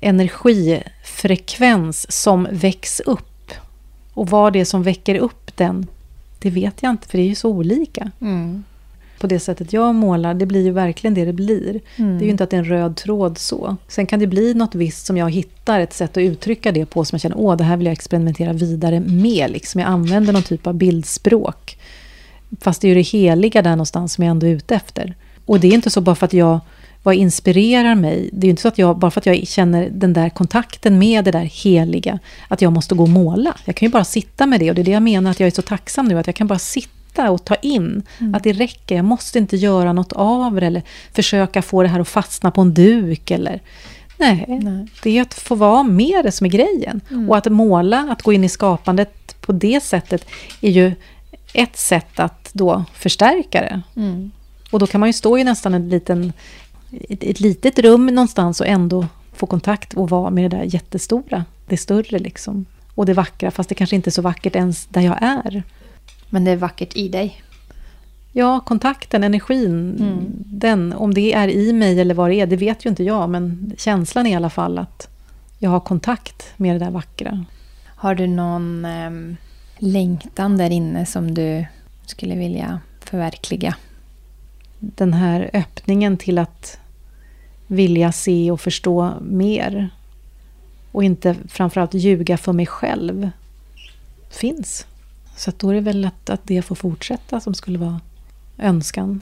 energifrekvens 0.01 2.21
som 2.21 2.47
väcks 2.51 2.99
upp. 2.99 3.51
Och 4.13 4.29
vad 4.29 4.53
det 4.53 4.59
är 4.59 4.65
som 4.65 4.83
väcker 4.83 5.15
upp 5.15 5.57
den, 5.57 5.87
det 6.39 6.49
vet 6.49 6.83
jag 6.83 6.89
inte, 6.89 7.07
för 7.07 7.17
det 7.17 7.23
är 7.23 7.27
ju 7.27 7.35
så 7.35 7.49
olika. 7.49 8.11
Mm 8.21 8.63
på 9.19 9.27
det 9.27 9.39
sättet 9.39 9.73
jag 9.73 9.95
målar, 9.95 10.33
det 10.33 10.45
blir 10.45 10.63
ju 10.63 10.71
verkligen 10.71 11.13
det 11.13 11.25
det 11.25 11.33
blir. 11.33 11.81
Mm. 11.95 12.17
Det 12.17 12.23
är 12.23 12.25
ju 12.25 12.31
inte 12.31 12.43
att 12.43 12.49
det 12.49 12.55
är 12.55 12.59
en 12.59 12.65
röd 12.65 12.95
tråd 12.95 13.37
så. 13.37 13.75
Sen 13.87 14.05
kan 14.05 14.19
det 14.19 14.27
bli 14.27 14.53
något 14.53 14.75
visst 14.75 15.05
som 15.05 15.17
jag 15.17 15.31
hittar 15.31 15.79
ett 15.79 15.93
sätt 15.93 16.11
att 16.11 16.21
uttrycka 16.21 16.71
det 16.71 16.85
på 16.85 17.05
som 17.05 17.15
jag 17.15 17.21
känner, 17.21 17.37
åh, 17.39 17.57
det 17.57 17.63
här 17.63 17.77
vill 17.77 17.85
jag 17.85 17.93
experimentera 17.93 18.53
vidare 18.53 18.99
med. 18.99 19.51
Liksom. 19.51 19.81
Jag 19.81 19.89
använder 19.89 20.33
någon 20.33 20.43
typ 20.43 20.67
av 20.67 20.73
bildspråk. 20.73 21.77
Fast 22.61 22.81
det 22.81 22.87
är 22.87 22.89
ju 22.89 22.95
det 22.95 23.01
heliga 23.01 23.61
där 23.61 23.71
någonstans 23.71 24.13
som 24.13 24.23
jag 24.23 24.31
ändå 24.31 24.47
är 24.47 24.51
ute 24.51 24.75
efter. 24.75 25.15
Och 25.45 25.59
det 25.59 25.67
är 25.67 25.73
inte 25.73 25.89
så 25.89 26.01
bara 26.01 26.15
för 26.15 26.25
att 26.25 26.33
jag 26.33 26.59
vad 27.05 27.15
inspirerar 27.15 27.95
mig. 27.95 28.29
Det 28.33 28.45
är 28.45 28.47
ju 28.47 28.49
inte 28.49 28.61
så 28.61 28.67
att 28.67 28.77
jag, 28.77 28.97
bara 28.97 29.11
för 29.11 29.21
att 29.21 29.25
jag 29.25 29.47
känner 29.47 29.89
den 29.89 30.13
där 30.13 30.29
kontakten 30.29 30.99
med 30.99 31.25
det 31.25 31.31
där 31.31 31.49
heliga, 31.63 32.19
att 32.47 32.61
jag 32.61 32.73
måste 32.73 32.95
gå 32.95 33.03
och 33.03 33.09
måla. 33.09 33.55
Jag 33.65 33.75
kan 33.75 33.85
ju 33.85 33.91
bara 33.91 34.03
sitta 34.03 34.45
med 34.45 34.59
det 34.59 34.69
och 34.69 34.75
det 34.75 34.81
är 34.81 34.85
det 34.85 34.91
jag 34.91 35.03
menar 35.03 35.31
att 35.31 35.39
jag 35.39 35.47
är 35.47 35.51
så 35.51 35.61
tacksam 35.61 36.05
nu, 36.05 36.19
att 36.19 36.27
jag 36.27 36.35
kan 36.35 36.47
bara 36.47 36.59
sitta 36.59 36.94
sitta 37.15 37.31
och 37.31 37.45
ta 37.45 37.55
in. 37.55 38.03
Mm. 38.19 38.35
Att 38.35 38.43
det 38.43 38.53
räcker, 38.53 38.95
jag 38.95 39.05
måste 39.05 39.39
inte 39.39 39.57
göra 39.57 39.93
något 39.93 40.13
av 40.13 40.55
det 40.55 40.65
eller 40.65 40.83
försöka 41.13 41.61
få 41.61 41.83
det 41.83 41.89
här 41.89 41.99
att 41.99 42.07
fastna 42.07 42.51
på 42.51 42.61
en 42.61 42.73
duk. 42.73 43.31
Eller, 43.31 43.61
nej, 44.17 44.45
nej. 44.47 44.87
det 45.03 45.17
är 45.17 45.21
att 45.21 45.33
få 45.33 45.55
vara 45.55 45.83
med 45.83 46.25
det 46.25 46.31
som 46.31 46.45
är 46.45 46.49
grejen. 46.49 47.01
Mm. 47.09 47.29
Och 47.29 47.37
att 47.37 47.51
måla, 47.51 48.07
att 48.11 48.21
gå 48.21 48.33
in 48.33 48.43
i 48.43 48.49
skapandet 48.49 49.35
på 49.41 49.51
det 49.51 49.83
sättet 49.83 50.25
är 50.61 50.71
ju 50.71 50.95
ett 51.53 51.77
sätt 51.77 52.19
att 52.19 52.49
då 52.53 52.85
förstärka 52.93 53.61
det. 53.61 53.81
Mm. 53.95 54.31
Och 54.71 54.79
då 54.79 54.87
kan 54.87 54.99
man 54.99 55.09
ju 55.09 55.13
stå 55.13 55.37
i 55.37 55.43
nästan 55.43 55.73
en 55.73 55.89
liten, 55.89 56.33
ett, 57.09 57.23
ett 57.23 57.39
litet 57.39 57.79
rum 57.79 58.05
någonstans 58.05 58.61
och 58.61 58.67
ändå 58.67 59.07
få 59.35 59.45
kontakt 59.45 59.93
och 59.93 60.09
vara 60.09 60.29
med 60.29 60.43
det 60.51 60.57
där 60.57 60.63
jättestora. 60.63 61.45
Det 61.67 61.77
större 61.77 62.19
liksom. 62.19 62.65
Och 62.95 63.05
det 63.05 63.13
vackra, 63.13 63.51
fast 63.51 63.69
det 63.69 63.75
kanske 63.75 63.95
inte 63.95 64.09
är 64.09 64.11
så 64.11 64.21
vackert 64.21 64.55
ens 64.55 64.85
där 64.85 65.01
jag 65.01 65.17
är. 65.21 65.63
Men 66.35 66.43
det 66.43 66.51
är 66.51 66.55
vackert 66.55 66.95
i 66.95 67.07
dig. 67.09 67.41
Ja, 68.31 68.59
kontakten, 68.59 69.23
energin, 69.23 69.95
mm. 69.99 70.25
den, 70.45 70.93
om 70.93 71.13
det 71.13 71.33
är 71.33 71.47
i 71.47 71.73
mig 71.73 72.01
eller 72.01 72.15
vad 72.15 72.29
det 72.29 72.35
är, 72.35 72.47
det 72.47 72.55
vet 72.55 72.85
ju 72.85 72.89
inte 72.89 73.03
jag. 73.03 73.29
Men 73.29 73.73
känslan 73.77 74.27
är 74.27 74.31
i 74.31 74.35
alla 74.35 74.49
fall 74.49 74.77
att 74.77 75.07
jag 75.59 75.69
har 75.69 75.79
kontakt 75.79 76.53
med 76.57 76.75
det 76.75 76.85
där 76.85 76.91
vackra. 76.91 77.45
Har 77.85 78.15
du 78.15 78.27
någon 78.27 78.85
eh, 78.85 79.11
längtan 79.77 80.57
där 80.57 80.69
inne 80.69 81.05
som 81.05 81.33
du 81.33 81.65
skulle 82.05 82.35
vilja 82.35 82.79
förverkliga? 82.99 83.75
Den 84.79 85.13
här 85.13 85.49
öppningen 85.53 86.17
till 86.17 86.37
att 86.37 86.79
vilja 87.67 88.11
se 88.11 88.51
och 88.51 88.61
förstå 88.61 89.13
mer. 89.21 89.89
Och 90.91 91.03
inte 91.03 91.35
framförallt 91.47 91.93
ljuga 91.93 92.37
för 92.37 92.53
mig 92.53 92.65
själv. 92.65 93.29
Finns. 94.29 94.85
Så 95.35 95.51
då 95.57 95.69
är 95.69 95.73
det 95.73 95.81
väl 95.81 96.05
att, 96.05 96.29
att 96.29 96.41
det 96.43 96.61
får 96.61 96.75
fortsätta 96.75 97.39
som 97.39 97.53
skulle 97.53 97.79
vara 97.79 97.99
önskan. 98.57 99.21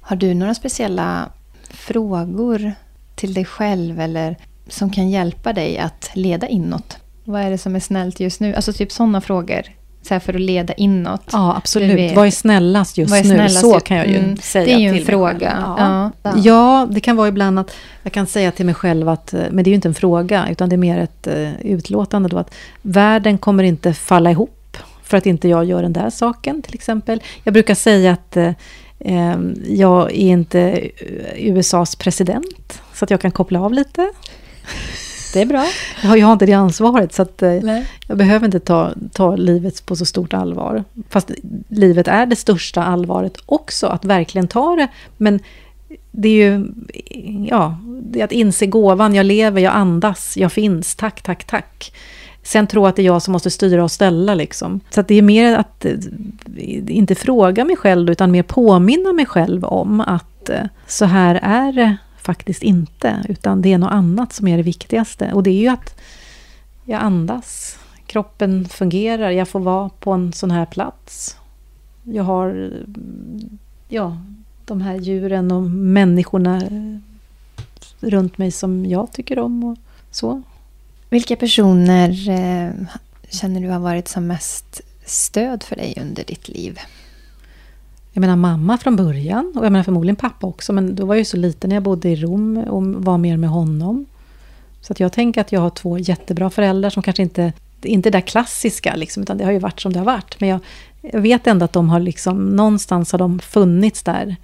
Har 0.00 0.16
du 0.16 0.34
några 0.34 0.54
speciella 0.54 1.30
frågor 1.70 2.72
till 3.14 3.34
dig 3.34 3.44
själv 3.44 4.00
eller 4.00 4.36
som 4.68 4.90
kan 4.90 5.10
hjälpa 5.10 5.52
dig 5.52 5.78
att 5.78 6.10
leda 6.14 6.48
inåt? 6.48 6.96
Vad 7.24 7.42
är 7.42 7.50
det 7.50 7.58
som 7.58 7.76
är 7.76 7.80
snällt 7.80 8.20
just 8.20 8.40
nu? 8.40 8.54
Alltså 8.54 8.72
typ 8.72 8.92
sådana 8.92 9.20
frågor. 9.20 9.62
Så 10.02 10.20
för 10.20 10.34
att 10.34 10.40
leda 10.40 10.74
inåt. 10.74 11.22
Ja, 11.32 11.56
absolut. 11.56 12.16
Vad 12.16 12.26
är 12.26 12.30
snällast 12.30 12.98
just 12.98 13.14
är 13.14 13.22
snällast 13.22 13.64
nu? 13.64 13.70
Så 13.70 13.80
kan 13.80 13.96
jag 13.96 14.06
ju 14.06 14.16
mm, 14.16 14.36
säga 14.36 14.64
Det 14.64 14.72
är 14.72 14.92
ju 14.92 14.98
en 15.00 15.06
fråga. 15.06 15.56
Ja. 15.78 16.10
Ja. 16.22 16.32
ja. 16.36 16.86
det 16.90 17.00
kan 17.00 17.16
vara 17.16 17.28
ibland 17.28 17.58
att 17.58 17.74
jag 18.02 18.12
kan 18.12 18.26
säga 18.26 18.52
till 18.52 18.66
mig 18.66 18.74
själv 18.74 19.08
att, 19.08 19.32
men 19.32 19.56
det 19.56 19.68
är 19.68 19.72
ju 19.72 19.74
inte 19.74 19.88
en 19.88 19.94
fråga, 19.94 20.48
utan 20.50 20.68
det 20.68 20.74
är 20.74 20.78
mer 20.78 20.98
ett 20.98 21.26
uh, 21.26 21.60
utlåtande 21.60 22.28
då, 22.28 22.38
att 22.38 22.54
världen 22.82 23.38
kommer 23.38 23.62
inte 23.62 23.94
falla 23.94 24.30
ihop 24.30 24.57
för 25.08 25.16
att 25.16 25.26
inte 25.26 25.48
jag 25.48 25.64
gör 25.64 25.82
den 25.82 25.92
där 25.92 26.10
saken 26.10 26.62
till 26.62 26.74
exempel. 26.74 27.22
Jag 27.44 27.54
brukar 27.54 27.74
säga 27.74 28.12
att 28.12 28.36
eh, 28.36 28.52
ehm, 29.00 29.54
jag 29.66 30.10
är 30.10 30.14
inte 30.14 30.90
USAs 31.36 31.96
president, 31.96 32.82
så 32.94 33.04
att 33.04 33.10
jag 33.10 33.20
kan 33.20 33.30
koppla 33.30 33.60
av 33.60 33.72
lite. 33.72 34.10
Det 35.32 35.40
är 35.40 35.46
bra. 35.46 35.66
Jag 36.16 36.26
har 36.26 36.32
inte 36.32 36.46
det 36.46 36.52
ansvaret, 36.52 37.14
så 37.14 37.22
att, 37.22 37.42
eh, 37.42 37.82
jag 38.06 38.18
behöver 38.18 38.46
inte 38.46 38.60
ta, 38.60 38.92
ta 39.12 39.36
livet 39.36 39.86
på 39.86 39.96
så 39.96 40.06
stort 40.06 40.34
allvar. 40.34 40.84
Fast 41.08 41.30
livet 41.68 42.08
är 42.08 42.26
det 42.26 42.36
största 42.36 42.82
allvaret 42.82 43.36
också, 43.46 43.86
att 43.86 44.04
verkligen 44.04 44.48
ta 44.48 44.76
det. 44.76 44.88
Men 45.16 45.40
det 46.10 46.28
är 46.28 46.32
ju 46.32 46.66
ja, 47.48 47.78
det 48.02 48.20
är 48.20 48.24
att 48.24 48.32
inse 48.32 48.66
gåvan, 48.66 49.14
jag 49.14 49.26
lever, 49.26 49.60
jag 49.60 49.74
andas, 49.74 50.36
jag 50.36 50.52
finns, 50.52 50.94
tack, 50.94 51.22
tack, 51.22 51.44
tack. 51.44 51.92
Sen 52.42 52.66
tro 52.66 52.86
att 52.86 52.96
det 52.96 53.02
är 53.02 53.06
jag 53.06 53.22
som 53.22 53.32
måste 53.32 53.50
styra 53.50 53.84
och 53.84 53.90
ställa. 53.90 54.34
Liksom. 54.34 54.80
Så 54.90 55.02
det 55.02 55.14
är 55.14 55.22
mer 55.22 55.54
att 55.54 55.84
eh, 55.84 55.94
inte 56.86 57.14
fråga 57.14 57.64
mig 57.64 57.76
själv, 57.76 58.10
utan 58.10 58.30
mer 58.30 58.42
påminna 58.42 59.12
mig 59.12 59.26
själv 59.26 59.64
om 59.64 60.00
att 60.00 60.48
eh, 60.48 60.64
så 60.86 61.04
här 61.04 61.40
är 61.42 61.72
det 61.72 61.96
faktiskt 62.18 62.62
inte. 62.62 63.24
Utan 63.28 63.62
det 63.62 63.72
är 63.72 63.78
något 63.78 63.92
annat 63.92 64.32
som 64.32 64.48
är 64.48 64.56
det 64.56 64.62
viktigaste. 64.62 65.32
Och 65.32 65.42
det 65.42 65.50
är 65.50 65.60
ju 65.60 65.68
att 65.68 66.00
jag 66.84 67.02
andas. 67.02 67.78
Kroppen 68.06 68.68
fungerar, 68.68 69.30
jag 69.30 69.48
får 69.48 69.60
vara 69.60 69.88
på 69.88 70.12
en 70.12 70.32
sån 70.32 70.50
här 70.50 70.66
plats. 70.66 71.36
Jag 72.02 72.24
har 72.24 72.72
eh, 72.72 73.46
ja, 73.88 74.16
de 74.64 74.80
här 74.80 74.96
djuren 74.96 75.52
och 75.52 75.62
människorna 75.70 76.62
runt 78.00 78.38
mig 78.38 78.50
som 78.50 78.86
jag 78.86 79.12
tycker 79.12 79.38
om. 79.38 79.64
och 79.64 79.78
så. 80.10 80.42
Vilka 81.08 81.36
personer 81.36 82.28
eh, 82.30 82.72
känner 83.30 83.60
du 83.60 83.68
har 83.68 83.78
varit 83.78 84.08
som 84.08 84.26
mest 84.26 84.80
stöd 85.04 85.62
för 85.62 85.76
dig 85.76 85.98
under 86.00 86.24
ditt 86.24 86.48
liv? 86.48 86.78
Jag 88.12 88.20
menar 88.20 88.36
mamma 88.36 88.78
från 88.78 88.96
början 88.96 89.52
och 89.56 89.64
jag 89.64 89.72
menar 89.72 89.84
förmodligen 89.84 90.16
pappa 90.16 90.46
också. 90.46 90.72
Men 90.72 90.94
då 90.94 91.06
var 91.06 91.14
jag 91.14 91.18
ju 91.18 91.24
så 91.24 91.36
liten 91.36 91.68
när 91.68 91.76
jag 91.76 91.82
bodde 91.82 92.08
i 92.08 92.16
Rom 92.16 92.56
och 92.56 92.82
var 92.84 93.18
mer 93.18 93.36
med 93.36 93.50
honom. 93.50 94.06
Så 94.80 94.92
att 94.92 95.00
jag 95.00 95.12
tänker 95.12 95.40
att 95.40 95.52
jag 95.52 95.60
har 95.60 95.70
två 95.70 95.98
jättebra 95.98 96.50
föräldrar 96.50 96.90
som 96.90 97.02
kanske 97.02 97.22
inte, 97.22 97.52
inte 97.82 98.08
är 98.08 98.10
det 98.10 98.18
där 98.18 98.26
klassiska, 98.26 98.96
liksom, 98.96 99.22
utan 99.22 99.38
det 99.38 99.44
har 99.44 99.52
ju 99.52 99.58
varit 99.58 99.80
som 99.80 99.92
det 99.92 99.98
har 99.98 100.06
varit. 100.06 100.40
Men 100.40 100.48
jag, 100.48 100.60
jag 101.00 101.20
vet 101.20 101.46
ändå 101.46 101.64
att 101.64 101.72
de 101.72 101.88
har 101.88 102.00
liksom, 102.00 102.56
någonstans 102.56 103.12
har 103.12 103.18
de 103.18 103.38
funnits 103.38 104.02
där 104.02 104.36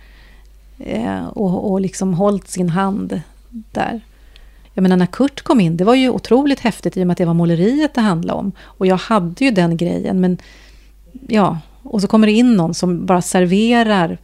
Eh, 0.78 1.26
och, 1.26 1.72
och 1.72 1.80
liksom 1.80 2.14
hållit 2.14 2.48
sin 2.48 2.68
hand 2.68 3.20
där. 3.50 4.00
Jag 4.74 4.82
menar 4.82 4.96
när 4.96 5.06
Kurt 5.06 5.42
kom 5.42 5.60
in, 5.60 5.76
det 5.76 5.84
var 5.84 5.94
ju 5.94 6.10
otroligt 6.10 6.60
häftigt 6.60 6.96
i 6.96 7.02
och 7.02 7.06
med 7.06 7.12
att 7.12 7.18
det 7.18 7.24
var 7.24 7.34
måleriet 7.34 7.94
det 7.94 8.00
handlade 8.00 8.38
om. 8.38 8.52
Och 8.60 8.86
jag 8.86 8.96
hade 8.96 9.44
ju 9.44 9.50
den 9.50 9.76
grejen, 9.76 10.20
men 10.20 10.38
ja, 11.28 11.58
och 11.82 12.00
så 12.00 12.06
kommer 12.06 12.26
det 12.26 12.32
in 12.32 12.56
någon 12.56 12.74
som 12.74 13.06
bara 13.06 13.22
serverar 13.22 14.18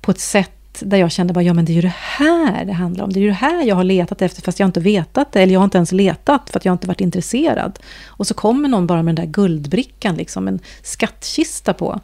på 0.00 0.10
ett 0.10 0.20
sätt 0.20 0.50
där 0.80 0.96
jag 0.96 1.12
kände 1.12 1.32
bara, 1.32 1.42
ja 1.42 1.54
men 1.54 1.64
det 1.64 1.72
är 1.72 1.74
ju 1.74 1.80
det 1.80 1.94
här 1.96 2.64
det 2.64 2.72
handlar 2.72 3.04
om. 3.04 3.12
Det 3.12 3.18
är 3.18 3.22
ju 3.22 3.28
det 3.28 3.34
här 3.34 3.64
jag 3.64 3.76
har 3.76 3.84
letat 3.84 4.22
efter 4.22 4.42
fast 4.42 4.60
jag 4.60 4.68
inte 4.68 4.80
vetat 4.80 5.32
det. 5.32 5.42
Eller 5.42 5.52
jag 5.52 5.60
har 5.60 5.64
inte 5.64 5.78
ens 5.78 5.92
letat 5.92 6.50
för 6.50 6.58
att 6.58 6.64
jag 6.64 6.74
inte 6.74 6.86
varit 6.86 7.00
intresserad. 7.00 7.78
Och 8.06 8.26
så 8.26 8.34
kommer 8.34 8.68
någon 8.68 8.86
bara 8.86 9.02
med 9.02 9.16
den 9.16 9.26
där 9.26 9.32
guldbrickan, 9.32 10.14
liksom 10.14 10.48
en 10.48 10.60
skattkista 10.82 11.74
på. 11.74 12.00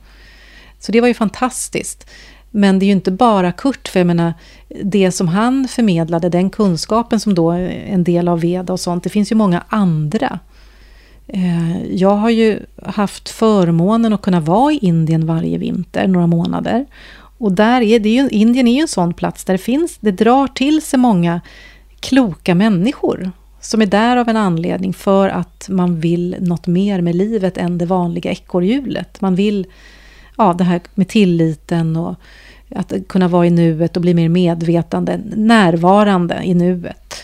Så 0.79 0.93
det 0.93 1.01
var 1.01 1.09
ju 1.09 1.15
fantastiskt. 1.15 2.11
Men 2.51 2.79
det 2.79 2.85
är 2.85 2.87
ju 2.87 2.93
inte 2.93 3.11
bara 3.11 3.53
Kurt, 3.53 3.89
för 3.89 4.01
jag 4.01 4.07
menar, 4.07 4.35
det 4.83 5.13
som 5.13 5.29
han 5.29 5.69
förmedlade, 5.69 6.29
den 6.29 6.51
kunskapen 6.51 7.21
som 7.21 7.35
då 7.35 7.51
är 7.51 7.69
en 7.69 8.05
del 8.05 8.29
av 8.29 8.41
Veda 8.41 8.73
och 8.73 8.81
sånt, 8.81 9.05
det 9.05 9.11
finns 9.11 9.33
ju 9.33 9.37
många 9.37 9.65
andra. 9.69 10.39
Eh, 11.27 11.85
jag 11.95 12.17
har 12.17 12.31
ju 12.31 12.59
haft 12.83 13.29
förmånen 13.29 14.13
att 14.13 14.23
kunna 14.23 14.41
vara 14.41 14.73
i 14.73 14.79
Indien 14.79 15.27
varje 15.27 15.59
vinter, 15.59 16.07
några 16.07 16.27
månader. 16.27 16.87
Och 17.39 17.53
där 17.53 17.81
är 17.81 18.01
det 18.01 18.09
ju, 18.09 18.29
Indien 18.29 18.69
är 18.69 18.75
ju 18.75 18.81
en 18.81 18.89
sån 18.89 19.15
plats 19.15 19.45
där 19.45 19.55
det 19.55 19.59
finns, 19.59 19.99
det 20.01 20.11
drar 20.11 20.47
till 20.47 20.83
sig 20.83 20.99
många 20.99 21.41
kloka 22.01 22.55
människor 22.55 23.33
som 23.61 23.83
är 23.83 23.87
där 23.87 24.17
av 24.17 24.29
en 24.29 24.37
anledning 24.37 24.93
för 24.93 25.29
att 25.29 25.67
man 25.69 26.01
vill 26.01 26.37
något 26.41 26.67
mer 26.67 27.01
med 27.01 27.15
livet 27.15 27.57
än 27.57 27.79
det 27.79 27.87
vanliga 27.87 28.31
ekorrhjulet. 28.31 29.21
Man 29.21 29.35
vill, 29.35 29.67
ja 30.41 30.53
det 30.53 30.65
här 30.65 30.81
med 30.95 31.09
tilliten 31.09 31.97
och 31.97 32.15
att 32.75 32.93
kunna 33.09 33.29
vara 33.29 33.47
i 33.47 33.51
nuet 33.51 33.97
och 33.97 34.03
bli 34.03 34.15
mer 34.15 34.29
medvetande, 34.29 35.21
närvarande 35.37 36.41
i 36.45 36.55
nuet. 36.55 37.15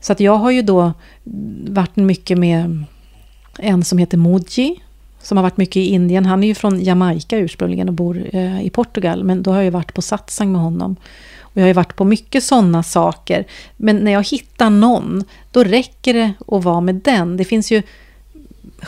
Så 0.00 0.12
att 0.12 0.20
jag 0.20 0.36
har 0.36 0.50
ju 0.50 0.62
då 0.62 0.92
varit 1.68 1.96
mycket 1.96 2.38
med 2.38 2.84
en 3.58 3.84
som 3.84 3.98
heter 3.98 4.18
Moji, 4.18 4.80
som 5.22 5.36
har 5.36 5.42
varit 5.42 5.56
mycket 5.56 5.76
i 5.76 5.86
Indien. 5.86 6.26
Han 6.26 6.44
är 6.44 6.48
ju 6.48 6.54
från 6.54 6.82
Jamaica 6.82 7.36
ursprungligen 7.36 7.88
och 7.88 7.94
bor 7.94 8.28
eh, 8.32 8.62
i 8.62 8.70
Portugal. 8.70 9.24
Men 9.24 9.42
då 9.42 9.52
har 9.52 9.62
jag 9.62 9.72
varit 9.72 9.94
på 9.94 10.02
satsang 10.02 10.52
med 10.52 10.60
honom. 10.60 10.96
Och 11.40 11.56
jag 11.56 11.62
har 11.62 11.68
ju 11.68 11.72
varit 11.72 11.96
på 11.96 12.04
mycket 12.04 12.44
sådana 12.44 12.82
saker. 12.82 13.46
Men 13.76 13.96
när 13.96 14.12
jag 14.12 14.28
hittar 14.28 14.70
någon, 14.70 15.24
då 15.50 15.64
räcker 15.64 16.14
det 16.14 16.32
att 16.46 16.64
vara 16.64 16.80
med 16.80 16.94
den. 16.94 17.36
Det 17.36 17.44
finns 17.44 17.72
ju 17.72 17.82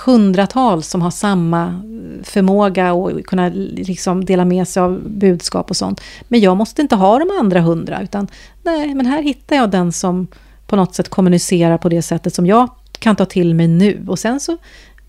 hundratals 0.05 0.89
som 0.89 1.03
har 1.03 1.11
samma 1.11 1.83
förmåga 2.23 2.93
och 2.93 3.25
kunna 3.25 3.49
liksom 3.49 4.25
dela 4.25 4.45
med 4.45 4.69
sig 4.69 4.83
av 4.83 5.01
budskap 5.09 5.71
och 5.71 5.77
sånt. 5.77 6.01
Men 6.29 6.41
jag 6.41 6.57
måste 6.57 6.83
inte 6.83 6.97
ha 6.97 7.19
de 7.19 7.31
andra 7.41 7.61
hundra, 7.61 8.03
utan 8.03 8.29
nej, 8.63 8.95
men 8.95 9.07
här 9.07 9.23
hittar 9.23 9.57
jag 9.57 9.71
den 9.71 9.93
som 9.93 10.27
på 10.67 10.77
något 10.77 10.95
sätt 10.95 11.09
kommunicerar 11.09 11.79
på 11.79 11.89
det 11.89 12.03
sättet 12.03 12.35
som 12.35 12.47
jag 12.47 12.69
kan 12.99 13.17
ta 13.17 13.25
till 13.25 13.55
mig 13.55 13.69
nu. 13.69 14.05
Och 14.09 14.19
sen 14.19 14.41
så 14.41 14.57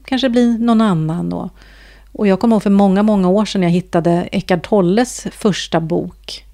kanske 0.06 0.28
det 0.28 0.32
blir 0.32 0.58
någon 0.58 0.82
annan. 0.82 1.34
Och, 1.34 1.50
och 2.12 2.28
jag 2.28 2.40
kommer 2.40 2.56
ihåg 2.56 2.64
för 2.64 2.70
många, 2.70 3.04
många 3.04 3.30
år 3.30 3.46
sedan 3.46 3.64
jag 3.64 3.70
hittade 3.70 4.30
Eckart 4.32 4.64
Tolles 4.64 5.28
första 5.32 5.80
bok. 5.80 6.46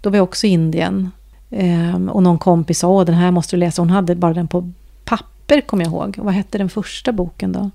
Då 0.00 0.10
var 0.10 0.16
jag 0.16 0.24
också 0.24 0.46
i 0.46 0.50
Indien. 0.50 1.10
Ehm, 1.50 2.08
och 2.08 2.22
någon 2.22 2.38
kompis 2.38 2.78
sa, 2.78 2.88
åh 2.88 3.04
den 3.04 3.14
här 3.14 3.30
måste 3.30 3.56
du 3.56 3.60
läsa. 3.60 3.82
Hon 3.82 3.90
hade 3.90 4.14
bara 4.14 4.34
den 4.34 4.48
på 4.48 4.72
papper, 5.04 5.32
kommer 5.60 5.84
jag 5.84 5.92
ihåg. 5.92 6.16
Och 6.18 6.24
vad 6.24 6.34
hette 6.34 6.58
den 6.58 6.68
första 6.68 7.12
boken 7.12 7.52
då? 7.52 7.70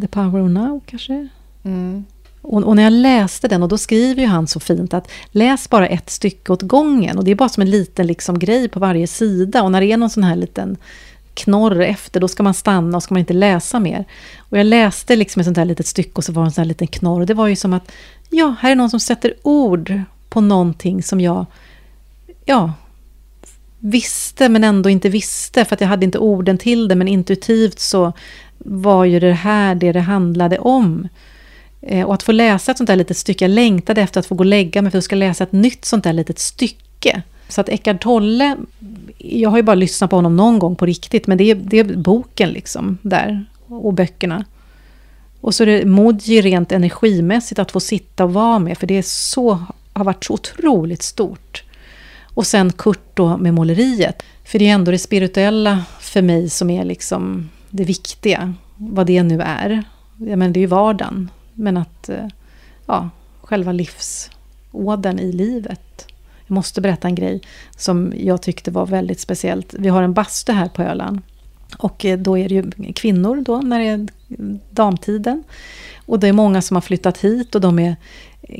The 0.00 0.08
Power 0.08 0.42
of 0.42 0.50
Now 0.50 0.80
kanske? 0.86 1.28
Mm. 1.62 2.04
Och, 2.42 2.62
och, 2.62 2.76
när 2.76 2.82
jag 2.82 2.92
läste 2.92 3.48
den, 3.48 3.62
och 3.62 3.68
då 3.68 3.78
skriver 3.78 4.22
ju 4.22 4.28
han 4.28 4.46
så 4.46 4.60
fint 4.60 4.94
att 4.94 5.10
läs 5.30 5.70
bara 5.70 5.88
ett 5.88 6.10
stycke 6.10 6.52
åt 6.52 6.62
gången. 6.62 7.18
Och 7.18 7.24
det 7.24 7.30
är 7.30 7.34
bara 7.34 7.48
som 7.48 7.60
en 7.60 7.70
liten 7.70 8.06
liksom, 8.06 8.38
grej 8.38 8.68
på 8.68 8.80
varje 8.80 9.06
sida. 9.06 9.62
Och 9.62 9.72
när 9.72 9.80
det 9.80 9.92
är 9.92 9.96
någon 9.96 10.10
sån 10.10 10.24
här 10.24 10.36
liten 10.36 10.76
knorr 11.34 11.80
efter, 11.80 12.20
då 12.20 12.28
ska 12.28 12.42
man 12.42 12.54
stanna 12.54 12.96
och 12.96 13.02
ska 13.02 13.14
man 13.14 13.20
inte 13.20 13.32
läsa 13.32 13.80
mer. 13.80 14.04
Och 14.38 14.58
jag 14.58 14.66
läste 14.66 15.16
liksom 15.16 15.40
ett 15.40 15.46
sånt 15.46 15.56
här 15.56 15.64
litet 15.64 15.86
stycke 15.86 16.12
och 16.14 16.24
så 16.24 16.32
var 16.32 16.42
det 16.42 16.46
en 16.46 16.52
sån 16.52 16.62
här 16.62 16.68
liten 16.68 16.86
knorr. 16.86 17.26
Det 17.26 17.34
var 17.34 17.46
ju 17.46 17.56
som 17.56 17.72
att, 17.72 17.92
ja, 18.30 18.54
här 18.60 18.70
är 18.70 18.74
någon 18.74 18.90
som 18.90 19.00
sätter 19.00 19.34
ord 19.42 20.02
på 20.28 20.40
någonting 20.40 21.02
som 21.02 21.20
jag, 21.20 21.46
ja, 22.44 22.72
visste 23.84 24.48
men 24.48 24.64
ändå 24.64 24.90
inte 24.90 25.08
visste, 25.08 25.64
för 25.64 25.74
att 25.74 25.80
jag 25.80 25.88
hade 25.88 26.04
inte 26.04 26.18
orden 26.18 26.58
till 26.58 26.88
det, 26.88 26.94
men 26.94 27.08
intuitivt 27.08 27.78
så 27.78 28.12
var 28.58 29.04
ju 29.04 29.20
det 29.20 29.32
här 29.32 29.74
det 29.74 29.92
det 29.92 30.00
handlade 30.00 30.58
om. 30.58 31.08
Eh, 31.82 32.06
och 32.06 32.14
att 32.14 32.22
få 32.22 32.32
läsa 32.32 32.72
ett 32.72 32.78
sånt 32.78 32.86
där 32.86 32.96
litet 32.96 33.16
stycke, 33.16 33.44
jag 33.44 33.50
längtade 33.50 34.02
efter 34.02 34.20
att 34.20 34.26
få 34.26 34.34
gå 34.34 34.42
och 34.42 34.46
lägga 34.46 34.82
mig 34.82 34.90
för 34.90 34.98
att 34.98 35.02
jag 35.02 35.04
ska 35.04 35.16
läsa 35.16 35.44
ett 35.44 35.52
nytt 35.52 35.84
sånt 35.84 36.04
där 36.04 36.12
litet 36.12 36.38
stycke. 36.38 37.22
Så 37.48 37.60
att 37.60 37.68
Eckhart 37.68 38.02
Tolle, 38.02 38.56
jag 39.18 39.50
har 39.50 39.56
ju 39.56 39.62
bara 39.62 39.74
lyssnat 39.74 40.10
på 40.10 40.16
honom 40.16 40.36
någon 40.36 40.58
gång 40.58 40.76
på 40.76 40.86
riktigt, 40.86 41.26
men 41.26 41.38
det 41.38 41.50
är, 41.50 41.54
det 41.54 41.78
är 41.78 41.84
boken 41.84 42.50
liksom 42.50 42.98
där, 43.02 43.44
och 43.66 43.92
böckerna. 43.92 44.44
Och 45.40 45.54
så 45.54 45.62
är 45.62 45.66
det 45.66 45.84
Moji 45.84 46.40
rent 46.40 46.72
energimässigt 46.72 47.58
att 47.58 47.72
få 47.72 47.80
sitta 47.80 48.24
och 48.24 48.32
vara 48.32 48.58
med, 48.58 48.78
för 48.78 48.86
det 48.86 48.98
är 48.98 49.02
så, 49.02 49.64
har 49.92 50.04
varit 50.04 50.24
så 50.24 50.34
otroligt 50.34 51.02
stort. 51.02 51.63
Och 52.34 52.46
sen 52.46 52.72
Kurt 52.72 53.16
då 53.16 53.36
med 53.36 53.54
måleriet. 53.54 54.22
För 54.44 54.58
det 54.58 54.68
är 54.68 54.74
ändå 54.74 54.90
det 54.90 54.98
spirituella 54.98 55.84
för 56.00 56.22
mig 56.22 56.50
som 56.50 56.70
är 56.70 56.84
liksom 56.84 57.50
det 57.70 57.84
viktiga, 57.84 58.54
vad 58.76 59.06
det 59.06 59.22
nu 59.22 59.40
är. 59.40 59.84
Jag 60.18 60.38
menar, 60.38 60.52
det 60.52 60.58
är 60.58 60.62
ju 60.62 60.66
vardagen, 60.66 61.30
men 61.54 61.76
att, 61.76 62.08
eh, 62.08 62.26
ja, 62.86 63.10
själva 63.42 63.72
livsådern 63.72 65.18
i 65.18 65.32
livet. 65.32 66.06
Jag 66.46 66.54
måste 66.54 66.80
berätta 66.80 67.08
en 67.08 67.14
grej 67.14 67.40
som 67.76 68.12
jag 68.16 68.42
tyckte 68.42 68.70
var 68.70 68.86
väldigt 68.86 69.20
speciellt. 69.20 69.74
Vi 69.78 69.88
har 69.88 70.02
en 70.02 70.14
bastu 70.14 70.52
här 70.52 70.68
på 70.68 70.82
Öland. 70.82 71.20
Och 71.76 72.04
eh, 72.04 72.18
då 72.18 72.38
är 72.38 72.48
det 72.48 72.54
ju 72.54 72.92
kvinnor 72.92 73.36
då, 73.36 73.60
när 73.60 73.78
det 73.78 73.86
är 73.86 74.08
damtiden. 74.70 75.44
Och 76.06 76.20
det 76.20 76.28
är 76.28 76.32
många 76.32 76.62
som 76.62 76.76
har 76.76 76.80
flyttat 76.82 77.18
hit 77.18 77.54
och 77.54 77.60
de 77.60 77.78
är 77.78 77.96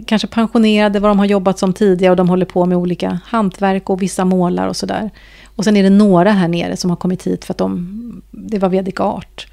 kanske 0.06 0.28
pensionerade, 0.28 1.00
vad 1.00 1.10
de 1.10 1.18
har 1.18 1.26
jobbat 1.26 1.58
som 1.58 1.72
tidigare 1.72 2.10
och 2.10 2.16
de 2.16 2.28
håller 2.28 2.46
på 2.46 2.66
med 2.66 2.78
olika 2.78 3.20
hantverk 3.24 3.90
och 3.90 4.02
vissa 4.02 4.24
målar 4.24 4.68
och 4.68 4.76
sådär. 4.76 5.10
Och 5.56 5.64
sen 5.64 5.76
är 5.76 5.82
det 5.82 5.90
några 5.90 6.30
här 6.30 6.48
nere 6.48 6.76
som 6.76 6.90
har 6.90 6.96
kommit 6.96 7.26
hit 7.26 7.44
för 7.44 7.52
att 7.52 7.58
de, 7.58 8.22
det 8.30 8.58
var 8.58 8.68
Vedic 8.68 9.00
Art. 9.00 9.46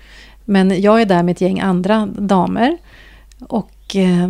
Men 0.46 0.82
jag 0.82 1.02
är 1.02 1.06
där 1.06 1.24
med 1.24 1.32
ett 1.32 1.42
gäng 1.42 1.60
andra 1.60 2.06
damer. 2.06 2.78
Och 3.48 3.96
eh, 3.96 4.28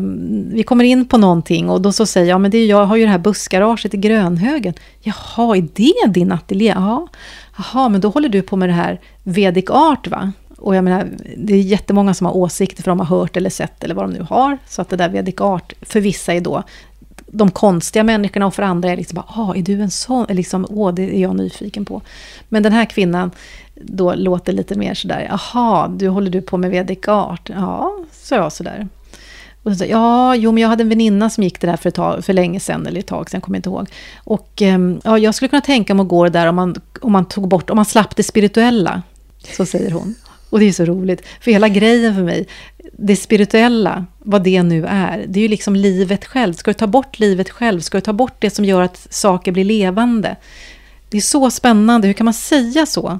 vi 0.53 0.63
kommer 0.63 0.83
in 0.83 1.07
på 1.07 1.17
någonting 1.17 1.69
och 1.69 1.81
då 1.81 1.91
så 1.91 2.05
säger 2.05 2.29
jag, 2.29 2.41
men 2.41 2.51
det 2.51 2.57
är, 2.57 2.65
jag 2.65 2.85
har 2.85 2.95
ju 2.95 3.03
det 3.03 3.11
här 3.11 3.17
bussgaraget 3.17 3.93
i 3.93 3.97
Grönhögen. 3.97 4.73
Jaha, 5.01 5.57
är 5.57 5.67
det 5.73 6.11
din 6.13 6.31
ateljé? 6.31 6.73
Ja. 6.75 7.07
Jaha, 7.57 7.89
men 7.89 8.01
då 8.01 8.09
håller 8.09 8.29
du 8.29 8.41
på 8.41 8.55
med 8.55 8.69
det 8.69 8.73
här 8.73 8.99
Vedic 9.23 9.69
Art 9.69 10.07
va? 10.07 10.31
Och 10.61 10.75
jag 10.75 10.83
menar, 10.83 11.07
det 11.37 11.53
är 11.53 11.61
jättemånga 11.61 12.13
som 12.13 12.25
har 12.25 12.37
åsikter 12.37 12.83
för 12.83 12.91
de 12.91 12.99
har 12.99 13.05
hört 13.05 13.37
eller 13.37 13.49
sett 13.49 13.83
eller 13.83 13.95
vad 13.95 14.05
de 14.05 14.11
nu 14.11 14.25
har. 14.29 14.57
Så 14.67 14.81
att 14.81 14.89
det 14.89 14.95
där 14.95 15.09
Vedic 15.09 15.41
Art 15.41 15.73
för 15.81 16.01
vissa 16.01 16.33
är 16.33 16.41
då 16.41 16.63
de 17.31 17.51
konstiga 17.51 18.03
människorna 18.03 18.45
och 18.45 18.53
för 18.53 18.63
andra 18.63 18.89
är 18.89 18.97
liksom 18.97 19.15
bara, 19.15 19.41
ah, 19.41 19.55
är 19.55 19.61
du 19.61 19.81
en 19.81 19.91
sån? 19.91 20.25
Liksom, 20.29 20.67
Åh, 20.69 20.93
det 20.93 21.15
är 21.15 21.21
jag 21.21 21.35
nyfiken 21.35 21.85
på. 21.85 22.01
Men 22.49 22.63
den 22.63 22.73
här 22.73 22.85
kvinnan 22.85 23.31
då 23.75 24.13
låter 24.13 24.53
lite 24.53 24.75
mer 24.75 24.93
sådär, 24.93 25.27
jaha, 25.29 25.87
du 25.87 26.07
håller 26.07 26.31
du 26.31 26.41
på 26.41 26.57
med 26.57 26.71
Vedic 26.71 27.07
Art? 27.07 27.49
Ja, 27.49 27.93
sa 28.11 28.35
jag 28.35 28.51
sådär. 28.51 28.87
Och 29.63 29.77
så, 29.77 29.85
ja, 29.85 30.35
jo, 30.35 30.51
men 30.51 30.61
jag 30.61 30.69
hade 30.69 30.83
en 30.83 30.89
väninna 30.89 31.29
som 31.29 31.43
gick 31.43 31.61
det 31.61 31.67
där 31.67 31.77
för, 31.77 31.89
ett 31.89 31.95
tag, 31.95 32.25
för 32.25 32.33
länge 32.33 32.59
sedan, 32.59 32.87
eller 32.87 32.99
ett 32.99 33.07
tag 33.07 33.29
sedan, 33.29 33.41
kommer 33.41 33.55
jag 33.55 33.59
inte 33.59 33.69
ihåg. 33.69 33.87
Och 34.23 34.61
ehm, 34.61 35.01
ja, 35.03 35.17
jag 35.17 35.35
skulle 35.35 35.49
kunna 35.49 35.61
tänka 35.61 35.93
mig 35.93 36.03
att 36.03 36.09
gå 36.09 36.23
det 36.23 36.29
där 36.29 36.47
om 36.47 36.55
man, 36.55 36.75
om 37.01 37.11
man 37.11 37.25
tog 37.25 37.47
bort, 37.47 37.69
om 37.69 37.75
man 37.75 37.85
slapp 37.85 38.15
det 38.15 38.23
spirituella. 38.23 39.01
Så 39.57 39.65
säger 39.65 39.91
hon. 39.91 40.15
Och 40.51 40.59
det 40.59 40.65
är 40.65 40.71
så 40.71 40.85
roligt, 40.85 41.21
för 41.41 41.51
hela 41.51 41.69
grejen 41.69 42.15
för 42.15 42.23
mig, 42.23 42.47
det 42.91 43.15
spirituella, 43.15 44.05
vad 44.19 44.43
det 44.43 44.63
nu 44.63 44.85
är, 44.85 45.25
det 45.27 45.39
är 45.39 45.41
ju 45.41 45.47
liksom 45.47 45.75
livet 45.75 46.25
själv. 46.25 46.53
Ska 46.53 46.71
du 46.71 46.73
ta 46.73 46.87
bort 46.87 47.19
livet 47.19 47.49
själv? 47.49 47.79
Ska 47.79 47.97
du 47.97 48.01
ta 48.01 48.13
bort 48.13 48.35
det 48.39 48.49
som 48.49 48.65
gör 48.65 48.81
att 48.81 49.07
saker 49.09 49.51
blir 49.51 49.63
levande? 49.63 50.35
Det 51.09 51.17
är 51.17 51.21
så 51.21 51.51
spännande, 51.51 52.07
hur 52.07 52.13
kan 52.13 52.25
man 52.25 52.33
säga 52.33 52.85
så? 52.85 53.19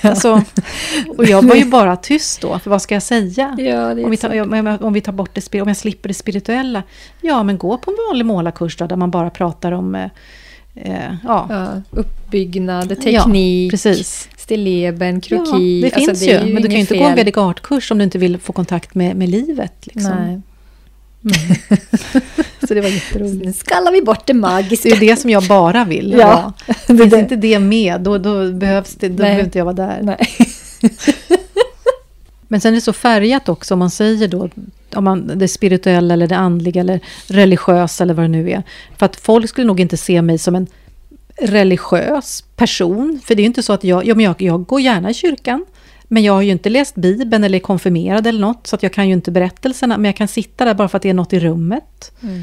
Alltså, 0.00 0.42
och 1.16 1.24
jag 1.24 1.42
var 1.42 1.54
ju 1.54 1.64
bara 1.70 1.96
tyst 1.96 2.40
då, 2.40 2.58
för 2.58 2.70
vad 2.70 2.82
ska 2.82 2.94
jag 2.94 3.02
säga? 3.02 3.56
Ja, 3.58 3.92
om, 3.92 4.10
vi 4.10 4.16
tar, 4.16 4.84
om 4.84 4.92
vi 4.92 5.00
tar 5.00 5.12
bort 5.12 5.38
det, 5.50 5.62
om 5.62 5.68
jag 5.68 5.76
slipper 5.76 6.08
det 6.08 6.14
spirituella. 6.14 6.82
Ja, 7.20 7.42
men 7.42 7.58
gå 7.58 7.78
på 7.78 7.90
en 7.90 7.96
vanlig 8.08 8.26
målarkurs 8.26 8.76
då, 8.76 8.86
där 8.86 8.96
man 8.96 9.10
bara 9.10 9.30
pratar 9.30 9.72
om 9.72 9.94
eh, 9.94 10.08
eh 10.74 11.14
ja. 11.24 11.46
ja. 11.50 11.82
uppbyggnad, 11.90 12.88
teknik, 12.88 13.72
ja. 13.72 13.78
Stilleben, 14.42 15.20
kroki. 15.20 15.80
Ja, 15.80 15.88
det 15.88 15.94
alltså, 15.94 16.10
finns 16.10 16.20
det 16.20 16.26
ju, 16.26 16.48
ju, 16.48 16.54
men 16.54 16.62
du 16.62 16.68
kan 16.68 16.74
ju 16.74 16.80
inte 16.80 16.94
fel. 16.94 17.02
gå 17.02 17.08
en 17.08 17.14
vedic 17.14 17.36
art-kurs 17.36 17.90
om 17.90 17.98
du 17.98 18.04
inte 18.04 18.18
vill 18.18 18.38
få 18.38 18.52
kontakt 18.52 18.94
med, 18.94 19.16
med 19.16 19.28
livet. 19.28 19.86
Liksom. 19.86 20.12
Nej. 20.12 20.40
Mm. 21.24 21.56
så 22.68 22.74
det 22.74 22.80
var 22.80 22.88
jätteroligt. 22.88 23.44
Nu 23.44 23.52
skallar 23.52 23.92
vi 23.92 24.02
bort 24.02 24.26
det 24.26 24.34
magiska. 24.34 24.88
Det 24.88 24.94
är 24.94 25.00
det 25.00 25.16
som 25.16 25.30
jag 25.30 25.42
bara 25.42 25.84
vill. 25.84 26.14
Ja. 26.18 26.52
ja. 26.66 26.74
Finns 26.86 27.14
inte 27.14 27.36
det 27.36 27.58
med, 27.58 28.00
då, 28.00 28.18
då 28.18 28.52
behövs 28.52 28.94
det, 28.94 29.08
då 29.08 29.14
behöver 29.14 29.44
inte 29.44 29.58
jag 29.58 29.64
vara 29.64 29.74
där. 29.74 30.00
Nej. 30.02 30.28
Men 32.48 32.60
sen 32.60 32.72
är 32.72 32.74
det 32.74 32.80
så 32.80 32.92
färgat 32.92 33.48
också 33.48 33.74
om 33.74 33.78
man 33.78 33.90
säger 33.90 34.28
då 34.28 34.48
om 34.94 35.04
man, 35.04 35.38
det 35.38 35.48
spirituella 35.48 36.14
eller 36.14 36.26
det 36.26 36.36
andliga 36.36 36.80
eller 36.80 37.00
religiösa 37.26 38.04
eller 38.04 38.14
vad 38.14 38.24
det 38.24 38.28
nu 38.28 38.50
är. 38.50 38.62
För 38.98 39.06
att 39.06 39.16
folk 39.16 39.48
skulle 39.48 39.66
nog 39.66 39.80
inte 39.80 39.96
se 39.96 40.22
mig 40.22 40.38
som 40.38 40.54
en 40.54 40.66
religiös 41.42 42.44
person. 42.56 43.20
För 43.24 43.34
det 43.34 43.40
är 43.40 43.44
ju 43.44 43.46
inte 43.46 43.62
så 43.62 43.72
att 43.72 43.84
jag, 43.84 44.06
ja, 44.06 44.14
men 44.14 44.24
jag, 44.24 44.42
jag 44.42 44.66
går 44.66 44.80
gärna 44.80 45.10
i 45.10 45.14
kyrkan. 45.14 45.66
Men 46.04 46.22
jag 46.22 46.32
har 46.32 46.42
ju 46.42 46.50
inte 46.50 46.70
läst 46.70 46.94
Bibeln 46.94 47.44
eller 47.44 47.58
är 47.58 47.62
konfirmerad 47.62 48.26
eller 48.26 48.40
något. 48.40 48.66
Så 48.66 48.76
att 48.76 48.82
jag 48.82 48.92
kan 48.92 49.08
ju 49.08 49.14
inte 49.14 49.30
berättelserna. 49.30 49.96
Men 49.98 50.04
jag 50.04 50.16
kan 50.16 50.28
sitta 50.28 50.64
där 50.64 50.74
bara 50.74 50.88
för 50.88 50.96
att 50.96 51.02
det 51.02 51.10
är 51.10 51.14
något 51.14 51.32
i 51.32 51.40
rummet. 51.40 52.12
Mm. 52.22 52.42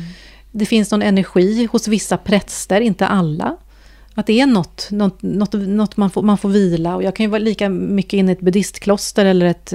Det 0.52 0.66
finns 0.66 0.92
någon 0.92 1.02
energi 1.02 1.68
hos 1.72 1.88
vissa 1.88 2.18
präster, 2.18 2.82
inte 2.82 3.08
alla. 3.08 3.58
Att 4.16 4.28
det 4.28 4.40
är 4.40 4.48
något, 4.48 4.88
något, 4.92 5.22
något, 5.22 5.54
något 5.54 5.98
man, 5.98 6.10
får, 6.10 6.22
man 6.22 6.38
får 6.38 6.50
vila. 6.50 6.96
Och 6.96 7.04
jag 7.04 7.16
kan 7.16 7.24
ju 7.24 7.30
vara 7.30 7.40
lika 7.40 7.70
mycket 7.70 8.14
inne 8.14 8.32
i 8.32 8.34
ett 8.34 8.42
buddhistkloster 8.42 9.26
eller 9.26 9.46
ett 9.46 9.74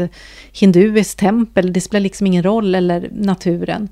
hinduiskt 0.53 1.19
tempel. 1.19 1.73
Det 1.73 1.81
spelar 1.81 2.01
liksom 2.01 2.27
ingen 2.27 2.43
roll, 2.43 2.75
eller 2.75 3.09
naturen. 3.13 3.89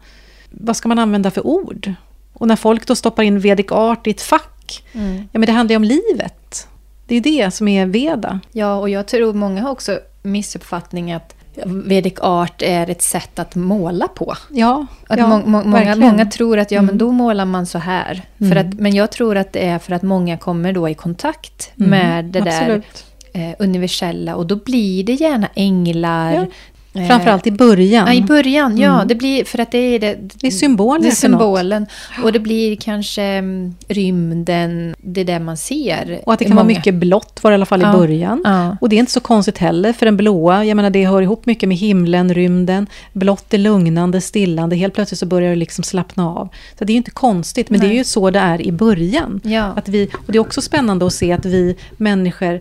Vad 0.50 0.76
ska 0.76 0.88
man 0.88 0.98
använda 0.98 1.30
för 1.30 1.46
ord? 1.46 1.94
Och 2.32 2.48
när 2.48 2.56
folk 2.56 2.86
då 2.86 2.94
stoppar 2.94 3.22
in 3.22 3.40
vedic 3.40 3.66
art 3.70 4.06
i 4.06 4.10
ett 4.10 4.22
fack, 4.22 4.51
mm. 4.92 5.16
ja 5.32 5.38
men 5.38 5.46
det 5.46 5.52
handlar 5.52 5.72
ju 5.72 5.76
om 5.76 5.84
livet. 5.84 6.68
Det 7.06 7.16
är 7.16 7.20
det 7.20 7.50
som 7.50 7.68
är 7.68 7.86
veda. 7.86 8.40
Ja, 8.52 8.76
och 8.76 8.90
jag 8.90 9.06
tror 9.06 9.32
många 9.32 9.62
har 9.62 9.70
också 9.70 10.00
missuppfattning 10.22 11.12
att 11.12 11.34
Vedic 11.64 12.14
art 12.20 12.62
är 12.62 12.90
ett 12.90 13.02
sätt 13.02 13.38
att 13.38 13.54
måla 13.54 14.08
på. 14.08 14.34
Ja, 14.50 14.86
att 15.08 15.18
ja 15.18 15.28
må, 15.28 15.38
må, 15.46 15.64
många, 15.64 15.96
många 15.96 16.26
tror 16.26 16.58
att 16.58 16.70
ja, 16.70 16.78
mm. 16.78 16.86
men 16.86 16.98
då 16.98 17.12
målar 17.12 17.44
man 17.44 17.66
så 17.66 17.78
här. 17.78 18.22
Mm. 18.38 18.52
För 18.52 18.60
att, 18.60 18.74
men 18.74 18.94
jag 18.94 19.10
tror 19.10 19.36
att 19.36 19.52
det 19.52 19.68
är 19.68 19.78
för 19.78 19.92
att 19.92 20.02
många 20.02 20.38
kommer 20.38 20.72
då 20.72 20.88
i 20.88 20.94
kontakt 20.94 21.72
mm. 21.76 21.90
med 21.90 22.24
det 22.24 22.42
Absolut. 22.42 23.04
där 23.32 23.50
eh, 23.50 23.54
universella. 23.58 24.36
Och 24.36 24.46
då 24.46 24.56
blir 24.56 25.04
det 25.04 25.12
gärna 25.12 25.48
änglar, 25.54 26.32
ja. 26.32 26.46
Eh, 26.94 27.06
Framförallt 27.06 27.46
i 27.46 27.50
början. 27.50 28.06
Ja, 28.06 28.12
i 28.12 28.22
början. 28.22 28.78
Ja, 28.78 28.94
mm. 28.94 29.08
det 29.08 29.14
blir, 29.14 29.44
för 29.44 29.58
att 29.58 29.70
det 29.70 29.78
är 29.78 29.98
det. 29.98 30.18
Det 30.34 30.46
är 30.46 30.50
symboler 30.50 31.02
det 31.02 31.08
är 31.08 31.12
symbolen. 31.12 31.86
Och 32.24 32.32
det 32.32 32.38
blir 32.38 32.76
kanske 32.76 33.22
mm, 33.22 33.74
rymden, 33.88 34.94
det 34.98 35.20
är 35.20 35.24
det 35.24 35.38
man 35.38 35.56
ser. 35.56 36.20
Och 36.24 36.32
att 36.32 36.38
det 36.38 36.44
kan 36.44 36.54
många. 36.54 36.64
vara 36.64 36.76
mycket 36.76 36.94
blått, 36.94 37.40
var 37.42 37.50
det 37.50 37.54
i 37.54 37.54
alla 37.54 37.66
fall 37.66 37.80
ja. 37.80 37.94
i 37.94 37.96
början. 37.96 38.42
Ja. 38.44 38.76
Och 38.80 38.88
det 38.88 38.96
är 38.96 39.00
inte 39.00 39.12
så 39.12 39.20
konstigt 39.20 39.58
heller, 39.58 39.92
för 39.92 40.06
den 40.06 40.16
blåa, 40.16 40.64
jag 40.64 40.76
menar 40.76 40.90
det 40.90 41.06
hör 41.06 41.22
ihop 41.22 41.46
mycket 41.46 41.68
med 41.68 41.78
himlen, 41.78 42.34
rymden. 42.34 42.86
Blått 43.12 43.54
är 43.54 43.58
lugnande, 43.58 44.20
stillande, 44.20 44.76
helt 44.76 44.94
plötsligt 44.94 45.18
så 45.18 45.26
börjar 45.26 45.50
det 45.50 45.56
liksom 45.56 45.84
slappna 45.84 46.28
av. 46.28 46.48
Så 46.78 46.84
det 46.84 46.90
är 46.90 46.94
ju 46.94 46.98
inte 46.98 47.10
konstigt, 47.10 47.70
men 47.70 47.80
Nej. 47.80 47.88
det 47.88 47.94
är 47.94 47.98
ju 47.98 48.04
så 48.04 48.30
det 48.30 48.38
är 48.38 48.62
i 48.62 48.72
början. 48.72 49.40
Ja. 49.44 49.64
Att 49.76 49.88
vi, 49.88 50.10
och 50.26 50.32
det 50.32 50.38
är 50.38 50.40
också 50.40 50.62
spännande 50.62 51.06
att 51.06 51.12
se 51.12 51.32
att 51.32 51.44
vi 51.44 51.76
människor 51.96 52.60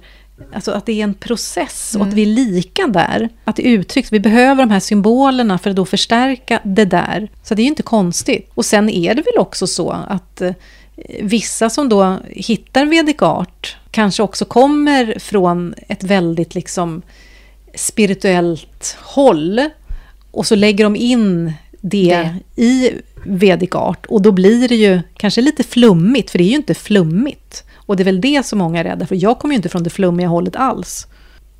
Alltså 0.54 0.72
att 0.72 0.86
det 0.86 1.00
är 1.00 1.04
en 1.04 1.14
process 1.14 1.96
och 1.96 2.02
att 2.02 2.14
mm. 2.14 2.16
vi 2.16 2.22
är 2.22 2.46
lika 2.46 2.88
där. 2.88 3.30
Att 3.44 3.56
det 3.56 3.62
uttrycks. 3.62 4.12
Vi 4.12 4.20
behöver 4.20 4.64
de 4.64 4.72
här 4.72 4.80
symbolerna 4.80 5.58
för 5.58 5.70
att 5.70 5.76
då 5.76 5.86
förstärka 5.86 6.60
det 6.64 6.86
där. 6.86 7.30
Så 7.44 7.56
det 7.56 7.62
är 7.62 7.64
ju 7.64 7.70
inte 7.70 7.84
konstigt. 7.84 8.50
Och 8.54 8.66
sen 8.66 8.89
är 8.89 9.16
det 9.16 9.22
väl 9.22 9.38
också 9.38 9.68
så 9.68 9.92
att 9.92 10.42
eh, 10.42 10.54
vissa 11.22 11.70
som 11.70 11.89
då 11.89 12.18
hittar 12.30 12.86
vedic 12.86 13.22
art 13.22 13.78
kanske 13.92 14.24
också 14.24 14.46
kommer 14.46 15.20
från 15.20 15.74
ett 15.88 16.04
väldigt 16.04 16.56
liksom 16.56 17.02
spirituellt 17.76 18.98
håll. 19.00 19.62
Och 20.32 20.46
så 20.46 20.56
lägger 20.56 20.84
de 20.84 20.96
in 20.96 21.54
det, 21.82 22.32
det. 22.56 22.62
i 22.62 22.92
vedic 23.26 23.76
art. 23.76 24.06
Och 24.06 24.22
då 24.22 24.32
blir 24.32 24.68
det 24.68 24.76
ju 24.76 25.02
kanske 25.18 25.42
lite 25.42 25.64
flummigt, 25.64 26.32
för 26.32 26.38
det 26.38 26.44
är 26.44 26.50
ju 26.50 26.56
inte 26.56 26.74
flummigt. 26.74 27.64
Och 27.86 27.96
det 27.96 28.04
är 28.04 28.06
väl 28.06 28.22
det 28.22 28.46
som 28.46 28.60
många 28.60 28.80
är 28.80 28.84
rädda 28.84 29.08
för. 29.08 29.16
Jag 29.16 29.40
kommer 29.40 29.54
ju 29.54 29.58
inte 29.58 29.70
från 29.70 29.84
det 29.84 29.90
flummiga 29.90 30.28
hållet 30.28 30.56
alls. 30.56 31.08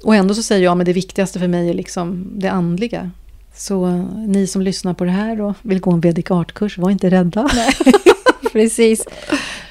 Och 0.04 0.16
ändå 0.16 0.34
så 0.34 0.44
säger 0.44 0.64
jag 0.64 0.80
att 0.80 0.86
det 0.86 0.94
viktigaste 0.94 1.40
för 1.40 1.48
mig 1.48 1.70
är 1.70 1.74
liksom 1.74 2.28
det 2.36 2.52
andliga. 2.52 3.12
Så 3.56 3.88
eh, 3.88 4.06
ni 4.28 4.48
som 4.48 4.62
lyssnar 4.62 4.94
på 4.94 5.04
det 5.04 5.12
här 5.12 5.42
och 5.42 5.56
vill 5.62 5.80
gå 5.80 5.92
en 5.92 6.02
vedic 6.02 6.32
art-kurs, 6.32 6.78
var 6.78 6.90
inte 6.90 7.10
rädda. 7.10 7.50
Nej. 7.56 7.74
Precis. 8.52 9.06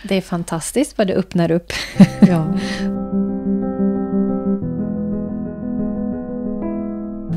Det 0.03 0.15
är 0.15 0.21
fantastiskt 0.21 0.99
vad 0.99 1.07
det 1.07 1.15
öppnar 1.15 1.51
upp. 1.51 1.73
ja. 2.21 2.55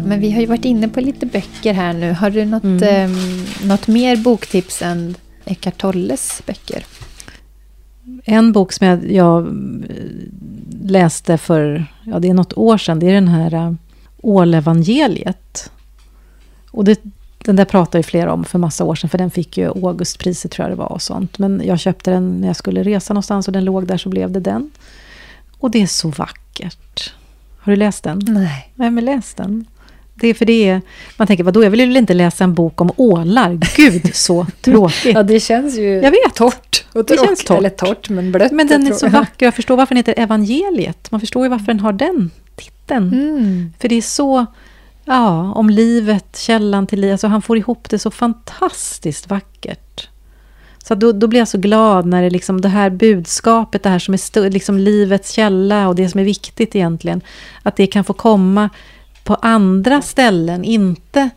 Men 0.05 0.20
vi 0.20 0.32
har 0.32 0.41
ju 0.41 0.45
varit 0.45 0.66
inne 0.66 0.89
på 0.89 1.01
lite 1.01 1.26
böcker 1.26 1.74
här 1.74 1.93
nu. 1.93 2.11
Har 2.11 2.30
du 2.30 2.45
något, 2.45 2.64
mm. 2.64 3.11
um, 3.11 3.45
något 3.68 3.88
mer 3.88 4.16
boktips 4.16 4.82
än 4.82 5.16
Eckart 5.45 5.78
Tolles 5.78 6.41
böcker? 6.45 6.86
En 8.23 8.51
bok 8.51 8.73
som 8.73 8.87
jag, 8.87 9.11
jag, 9.11 9.47
läste 10.83 11.37
för, 11.37 11.85
ja 12.03 12.19
det 12.19 12.29
är 12.29 12.33
något 12.33 12.57
år 12.57 12.77
sedan, 12.77 12.99
det 12.99 13.09
är 13.09 13.13
den 13.13 13.27
här 13.27 13.53
uh, 13.53 13.73
Ålevangeliet. 14.21 15.71
Och 16.71 16.83
det, 16.83 17.01
den 17.45 17.55
där 17.55 17.65
pratade 17.65 17.97
ju 17.97 18.03
flera 18.03 18.33
om 18.33 18.43
för 18.43 18.59
massa 18.59 18.83
år 18.83 18.95
sedan, 18.95 19.09
för 19.09 19.17
den 19.17 19.31
fick 19.31 19.57
ju 19.57 19.67
Augustpriset 19.67 20.51
tror 20.51 20.63
jag 20.63 20.71
det 20.77 20.79
var 20.79 20.91
och 20.91 21.01
sånt. 21.01 21.37
Men 21.37 21.61
jag 21.65 21.79
köpte 21.79 22.11
den 22.11 22.41
när 22.41 22.47
jag 22.47 22.55
skulle 22.55 22.83
resa 22.83 23.13
någonstans 23.13 23.47
och 23.47 23.53
den 23.53 23.65
låg 23.65 23.87
där 23.87 23.97
så 23.97 24.09
blev 24.09 24.31
det 24.31 24.39
den. 24.39 24.71
Och 25.59 25.71
det 25.71 25.81
är 25.81 25.87
så 25.87 26.09
vackert. 26.09 27.13
Har 27.57 27.71
du 27.71 27.75
läst 27.75 28.03
den? 28.03 28.21
Nej. 28.27 28.73
Nej, 28.75 28.91
men 28.91 29.05
läs 29.05 29.33
den. 29.33 29.65
Det 30.24 30.30
är 30.30 30.34
för 30.34 30.45
det 30.45 30.69
är, 30.69 30.82
man 31.17 31.28
tänker, 31.28 31.43
vadå, 31.43 31.63
jag 31.63 31.69
vill 31.71 31.80
ju 31.80 31.97
inte 31.97 32.13
läsa 32.13 32.43
en 32.43 32.53
bok 32.53 32.82
om 32.82 32.91
ålar. 32.97 33.59
Gud, 33.76 34.09
så 34.15 34.45
tråkigt. 34.61 35.15
ja, 35.15 35.24
det 35.24 35.39
känns 35.39 35.78
ju 35.78 35.93
jag 35.93 36.11
vet. 36.11 36.36
torrt. 36.36 36.86
Och 36.93 37.05
det 37.05 37.17
känns 37.26 37.43
torrt. 37.43 37.57
Eller 37.57 37.69
torrt, 37.69 38.09
men 38.09 38.32
blött. 38.32 38.51
Men 38.51 38.67
den 38.67 38.88
är 38.88 38.93
så 38.93 39.07
vacker. 39.09 39.45
Jag 39.45 39.55
förstår 39.55 39.78
varför 39.78 39.95
den 39.95 39.97
heter 39.97 40.24
Evangeliet. 40.24 41.11
Man 41.11 41.19
förstår 41.19 41.43
ju 41.43 41.49
varför 41.49 41.65
den 41.65 41.80
har 41.80 41.93
den 41.93 42.32
titeln. 42.55 43.13
Mm. 43.13 43.74
För 43.80 43.89
det 43.89 43.95
är 43.95 44.01
så, 44.01 44.45
ja, 45.05 45.53
om 45.53 45.69
livet, 45.69 46.38
källan 46.38 46.88
till 46.88 46.99
livet. 46.99 47.13
Alltså 47.13 47.28
han 47.28 47.41
får 47.41 47.57
ihop 47.57 47.89
det 47.89 47.99
så 47.99 48.11
fantastiskt 48.11 49.30
vackert. 49.30 50.09
Så 50.84 50.95
då, 50.95 51.11
då 51.11 51.28
blir 51.28 51.39
jag 51.39 51.47
så 51.47 51.57
glad 51.57 52.05
när 52.05 52.24
det, 52.24 52.30
liksom, 52.30 52.61
det 52.61 52.69
här 52.69 52.89
budskapet, 52.89 53.84
det 53.84 53.89
här 53.89 53.99
som 53.99 54.13
är 54.13 54.49
liksom 54.49 54.78
livets 54.78 55.32
källa 55.32 55.88
och 55.88 55.95
det 55.95 56.09
som 56.09 56.19
är 56.19 56.26
viktigt 56.26 56.76
egentligen, 56.76 57.21
att 57.63 57.76
det 57.76 57.88
kan 57.88 58.03
få 58.03 58.13
komma 58.13 58.69
på 59.24 59.36
andra 59.36 60.01
ställen, 60.01 60.63
inte 60.63 61.30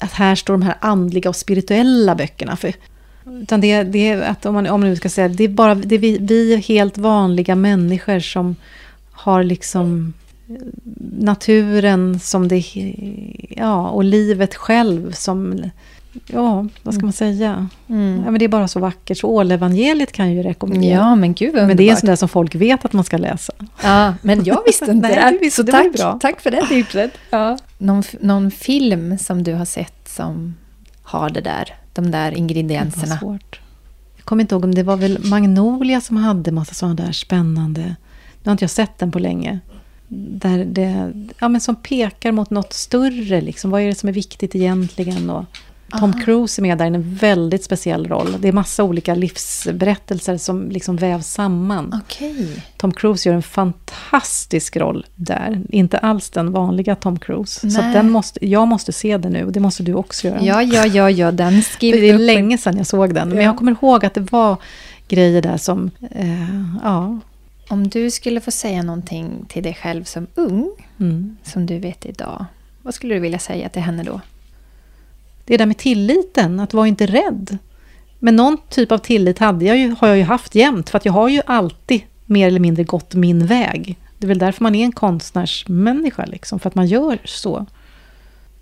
att 0.00 0.12
här 0.12 0.34
står 0.34 0.54
de 0.54 0.62
här 0.62 0.76
andliga 0.80 1.28
och 1.28 1.36
spirituella 1.36 2.14
böckerna. 2.14 2.56
För, 2.56 2.72
utan 3.42 3.60
det, 3.60 3.82
det 3.82 4.08
är 4.08 4.22
att, 4.22 4.46
om 4.46 4.54
man, 4.54 4.66
om 4.66 4.80
man 4.80 4.90
nu 4.90 4.96
ska 4.96 5.08
säga 5.08 5.28
det, 5.28 5.44
är 5.44 5.48
bara 5.48 5.74
det 5.74 5.94
är 5.94 5.98
vi, 5.98 6.18
vi 6.20 6.56
helt 6.56 6.98
vanliga 6.98 7.54
människor 7.54 8.20
som 8.20 8.56
har 9.12 9.42
liksom 9.44 10.12
eh, 10.48 10.56
naturen 11.18 12.20
som 12.20 12.48
det, 12.48 12.64
ja, 13.48 13.88
och 13.88 14.04
livet 14.04 14.54
själv 14.54 15.12
som 15.12 15.62
ja, 16.26 16.66
vad 16.82 16.94
ska 16.94 17.04
man 17.04 17.12
säga? 17.12 17.68
Mm. 17.88 18.22
Ja, 18.24 18.30
men 18.30 18.38
det 18.38 18.44
är 18.44 18.48
bara 18.48 18.68
så 18.68 18.80
vackert. 18.80 19.18
Så 19.18 19.28
Ålevangeliet 19.28 20.12
kan 20.12 20.26
jag 20.26 20.34
ju 20.34 20.42
rekommendera. 20.42 20.94
Ja, 20.94 21.14
men 21.14 21.34
gud 21.34 21.54
Men 21.54 21.76
det 21.76 21.90
är 21.90 21.94
sånt 21.94 22.06
där 22.06 22.16
som 22.16 22.28
folk 22.28 22.54
vet 22.54 22.84
att 22.84 22.92
man 22.92 23.04
ska 23.04 23.16
läsa. 23.16 23.52
Ja, 23.82 24.14
men 24.22 24.44
jag 24.44 24.62
visste 24.66 24.84
inte 24.90 25.08
Nej, 25.08 25.38
det. 25.42 25.50
Så 25.50 25.62
det 25.62 25.72
tack, 25.72 25.92
bra. 25.92 26.18
tack 26.20 26.40
för 26.40 26.50
det 26.50 26.66
tipset. 26.66 27.10
Ja. 27.30 27.58
Någon, 27.78 28.02
någon 28.20 28.50
film 28.50 29.18
som 29.18 29.42
du 29.42 29.54
har 29.54 29.64
sett 29.64 30.08
som 30.08 30.54
har 31.02 31.30
det 31.30 31.40
där, 31.40 31.74
de 31.92 32.10
där 32.10 32.32
ingredienserna? 32.32 33.18
Svårt. 33.18 33.60
Jag 34.16 34.24
kommer 34.24 34.42
inte 34.42 34.54
ihåg 34.54 34.64
om 34.64 34.74
det 34.74 34.82
var 34.82 34.96
väl 34.96 35.24
Magnolia 35.24 36.00
som 36.00 36.16
hade 36.16 36.52
massa 36.52 36.74
sådana 36.74 36.94
där 36.94 37.12
spännande... 37.12 37.82
Nu 38.42 38.48
har 38.48 38.52
inte 38.52 38.64
jag 38.64 38.70
sett 38.70 38.98
den 38.98 39.12
på 39.12 39.18
länge. 39.18 39.58
Där 40.08 40.64
det, 40.64 41.12
ja, 41.38 41.48
men 41.48 41.60
som 41.60 41.76
pekar 41.76 42.32
mot 42.32 42.50
något 42.50 42.72
större. 42.72 43.40
Liksom. 43.40 43.70
Vad 43.70 43.82
är 43.82 43.86
det 43.86 43.94
som 43.94 44.08
är 44.08 44.12
viktigt 44.12 44.54
egentligen? 44.54 45.30
Och, 45.30 45.44
Tom 45.98 46.12
Cruise 46.12 46.60
är 46.60 46.62
med 46.62 46.78
där 46.78 46.84
i 46.84 46.88
en 46.88 47.14
väldigt 47.14 47.64
speciell 47.64 48.08
roll. 48.08 48.36
Det 48.40 48.48
är 48.48 48.52
massa 48.52 48.84
olika 48.84 49.14
livsberättelser 49.14 50.36
som 50.36 50.70
liksom 50.70 50.96
vävs 50.96 51.26
samman. 51.26 52.00
Okay. 52.04 52.48
Tom 52.76 52.92
Cruise 52.92 53.28
gör 53.28 53.36
en 53.36 53.42
fantastisk 53.42 54.76
roll 54.76 55.06
där. 55.14 55.62
Inte 55.68 55.98
alls 55.98 56.30
den 56.30 56.52
vanliga 56.52 56.94
Tom 56.94 57.18
Cruise. 57.18 57.66
Nej. 57.66 57.72
Så 57.72 57.80
den 57.82 58.10
måste, 58.10 58.46
jag 58.46 58.68
måste 58.68 58.92
se 58.92 59.16
den 59.16 59.32
nu 59.32 59.44
och 59.44 59.52
det 59.52 59.60
måste 59.60 59.82
du 59.82 59.94
också 59.94 60.28
göra. 60.28 60.42
Ja, 60.42 60.62
ja, 60.62 60.86
ja, 60.86 61.10
ja 61.10 61.32
den 61.32 61.62
skriver 61.62 62.00
Det 62.00 62.10
är 62.10 62.18
länge 62.18 62.58
sedan 62.58 62.76
jag 62.76 62.86
såg 62.86 63.14
den. 63.14 63.28
Ja. 63.28 63.34
Men 63.34 63.44
jag 63.44 63.56
kommer 63.56 63.72
ihåg 63.72 64.04
att 64.04 64.14
det 64.14 64.32
var 64.32 64.56
grejer 65.08 65.42
där 65.42 65.56
som, 65.56 65.90
eh, 66.10 66.58
ja. 66.82 67.18
Om 67.68 67.88
du 67.88 68.10
skulle 68.10 68.40
få 68.40 68.50
säga 68.50 68.82
någonting 68.82 69.44
till 69.48 69.62
dig 69.62 69.74
själv 69.82 70.04
som 70.04 70.26
ung, 70.34 70.70
mm. 71.00 71.36
som 71.42 71.66
du 71.66 71.78
vet 71.78 72.06
idag. 72.06 72.44
Vad 72.82 72.94
skulle 72.94 73.14
du 73.14 73.20
vilja 73.20 73.38
säga 73.38 73.68
till 73.68 73.82
henne 73.82 74.02
då? 74.02 74.20
Det 75.44 75.56
där 75.56 75.66
med 75.66 75.78
tilliten, 75.78 76.60
att 76.60 76.74
vara 76.74 76.88
inte 76.88 77.06
rädd. 77.06 77.58
Men 78.18 78.36
någon 78.36 78.58
typ 78.68 78.92
av 78.92 78.98
tillit 78.98 79.38
hade 79.38 79.64
jag 79.64 79.78
ju, 79.78 79.94
har 79.98 80.08
jag 80.08 80.16
ju 80.16 80.22
haft 80.22 80.54
jämt, 80.54 80.90
för 80.90 80.98
att 80.98 81.04
jag 81.04 81.12
har 81.12 81.28
ju 81.28 81.42
alltid 81.46 82.02
mer 82.26 82.46
eller 82.46 82.60
mindre 82.60 82.84
gått 82.84 83.14
min 83.14 83.46
väg. 83.46 83.96
Det 84.18 84.26
är 84.26 84.28
väl 84.28 84.38
därför 84.38 84.62
man 84.62 84.74
är 84.74 84.84
en 84.84 84.92
konstnärsmänniska, 84.92 86.24
liksom, 86.24 86.58
för 86.58 86.68
att 86.68 86.74
man 86.74 86.86
gör 86.86 87.18
så. 87.24 87.66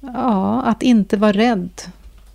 Ja, 0.01 0.63
att 0.63 0.83
inte 0.83 1.17
vara 1.17 1.33
rädd. 1.33 1.71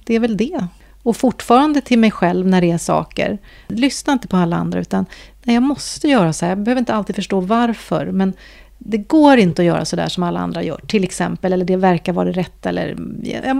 Det 0.03 0.15
är 0.15 0.19
väl 0.19 0.37
det. 0.37 0.67
Och 1.03 1.17
fortfarande 1.17 1.81
till 1.81 1.99
mig 1.99 2.11
själv 2.11 2.47
när 2.47 2.61
det 2.61 2.71
är 2.71 2.77
saker. 2.77 3.37
Lyssna 3.67 4.13
inte 4.13 4.27
på 4.27 4.37
alla 4.37 4.55
andra, 4.55 4.79
utan 4.79 5.05
nej, 5.43 5.53
jag 5.53 5.63
måste 5.63 6.07
göra 6.07 6.33
så 6.33 6.45
här. 6.45 6.51
Jag 6.51 6.63
behöver 6.63 6.79
inte 6.79 6.93
alltid 6.93 7.15
förstå 7.15 7.39
varför, 7.39 8.05
men 8.05 8.33
det 8.77 8.97
går 8.97 9.37
inte 9.37 9.61
att 9.61 9.65
göra 9.65 9.85
sådär 9.85 10.09
som 10.09 10.23
alla 10.23 10.39
andra 10.39 10.63
gör, 10.63 10.81
till 10.87 11.03
exempel. 11.03 11.53
Eller 11.53 11.65
det 11.65 11.75
verkar 11.75 12.13
vara 12.13 12.25
det 12.25 12.31
rätta. 12.31 12.69
Eller, 12.69 12.95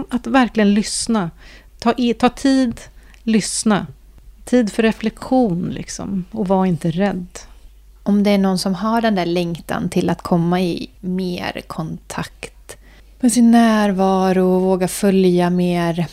att 0.08 0.26
verkligen 0.26 0.74
lyssna. 0.74 1.30
Ta, 1.78 1.94
i, 1.96 2.14
ta 2.14 2.28
tid, 2.28 2.80
lyssna. 3.22 3.86
Tid 4.44 4.72
för 4.72 4.82
reflektion, 4.82 5.70
liksom. 5.70 6.24
Och 6.30 6.48
var 6.48 6.66
inte 6.66 6.90
rädd. 6.90 7.26
Om 8.02 8.22
det 8.22 8.30
är 8.30 8.38
någon 8.38 8.58
som 8.58 8.74
har 8.74 9.00
den 9.00 9.14
där 9.14 9.26
längtan 9.26 9.88
till 9.88 10.10
att 10.10 10.22
komma 10.22 10.60
i 10.60 10.90
mer 11.00 11.60
kontakt 11.66 12.76
med 13.20 13.32
sin 13.32 13.50
närvaro 13.50 14.54
och 14.54 14.62
våga 14.62 14.88
följa 14.88 15.50
mer 15.50 16.06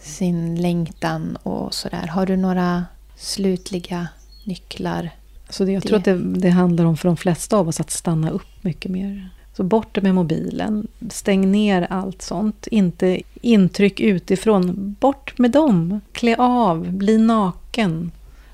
sin 0.00 0.62
längtan 0.62 1.36
och 1.42 1.74
sådär. 1.74 2.06
Har 2.06 2.26
du 2.26 2.36
några 2.36 2.84
slutliga 3.16 4.08
nycklar? 4.44 5.10
Så 5.48 5.64
det, 5.64 5.72
jag 5.72 5.82
tror 5.82 5.96
att 5.98 6.04
det, 6.04 6.18
det, 6.18 6.50
handlar 6.50 6.84
om 6.84 6.96
för 6.96 7.08
de 7.08 7.16
flesta 7.16 7.56
av 7.56 7.68
oss 7.68 7.80
att 7.80 7.90
stanna 7.90 8.30
upp 8.30 8.64
mycket 8.64 8.90
mer. 8.90 9.30
Så 9.56 9.62
bort 9.62 10.02
med 10.02 10.14
mobilen, 10.14 10.86
stäng 11.10 11.52
ner 11.52 11.86
allt 11.90 12.22
sånt. 12.22 12.66
Inte 12.66 13.20
intryck 13.40 14.00
utifrån, 14.00 14.96
bort 15.00 15.38
med 15.38 15.50
dem. 15.50 16.00
Klä 16.12 16.36
av, 16.38 16.92
bli 16.92 17.18
naken. 17.18 18.10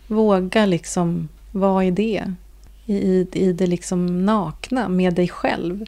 Våga 0.07 0.66
liksom 0.66 1.28
vara 1.53 1.84
i 1.84 1.90
det. 1.90 2.32
I, 2.86 3.26
i 3.32 3.53
det 3.53 3.66
liksom 3.66 4.24
nakna, 4.24 4.88
med 4.88 5.14
dig 5.14 5.28
själv. 5.28 5.84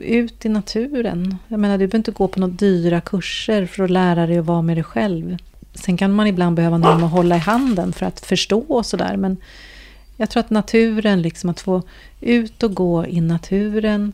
Ut 0.00 0.44
i 0.44 0.48
naturen. 0.48 1.36
Jag 1.48 1.60
menar, 1.60 1.74
du 1.78 1.86
behöver 1.86 1.98
inte 1.98 2.10
gå 2.10 2.28
på 2.28 2.40
några 2.40 2.54
dyra 2.54 3.00
kurser 3.00 3.66
för 3.66 3.84
att 3.84 3.90
lära 3.90 4.26
dig 4.26 4.38
att 4.38 4.46
vara 4.46 4.62
med 4.62 4.76
dig 4.76 4.84
själv. 4.84 5.36
Sen 5.74 5.96
kan 5.96 6.12
man 6.12 6.26
ibland 6.26 6.56
behöva 6.56 6.78
någon 6.78 7.04
att 7.04 7.10
hålla 7.10 7.36
i 7.36 7.38
handen 7.38 7.92
för 7.92 8.06
att 8.06 8.20
förstå 8.20 8.64
och 8.68 8.86
sådär. 8.86 9.16
Men 9.16 9.36
jag 10.16 10.30
tror 10.30 10.40
att 10.40 10.50
naturen, 10.50 11.22
liksom 11.22 11.50
att 11.50 11.60
få 11.60 11.82
ut 12.20 12.62
och 12.62 12.74
gå 12.74 13.06
i 13.06 13.20
naturen, 13.20 14.12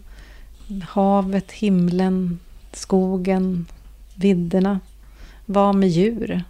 havet, 0.89 1.53
himlen, 1.53 2.39
skogen, 2.73 3.67
vidderna. 4.15 4.81
Vara 5.47 5.73
med 5.73 5.89
djur. 5.89 6.43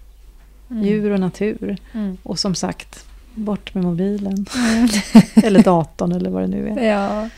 Mm. 0.71 0.85
Djur 0.85 1.11
och 1.11 1.21
natur. 1.21 1.77
Mm. 1.93 2.17
Och 2.23 2.39
som 2.39 2.55
sagt, 2.55 3.05
bort 3.35 3.75
med 3.75 3.85
mobilen. 3.85 4.47
Mm. 4.57 4.89
eller 5.35 5.63
datorn 5.63 6.13
eller 6.13 6.31
vad 6.31 6.43
det 6.43 6.49
nu 6.49 6.69
är. 6.69 6.89
Ja. 6.89 7.29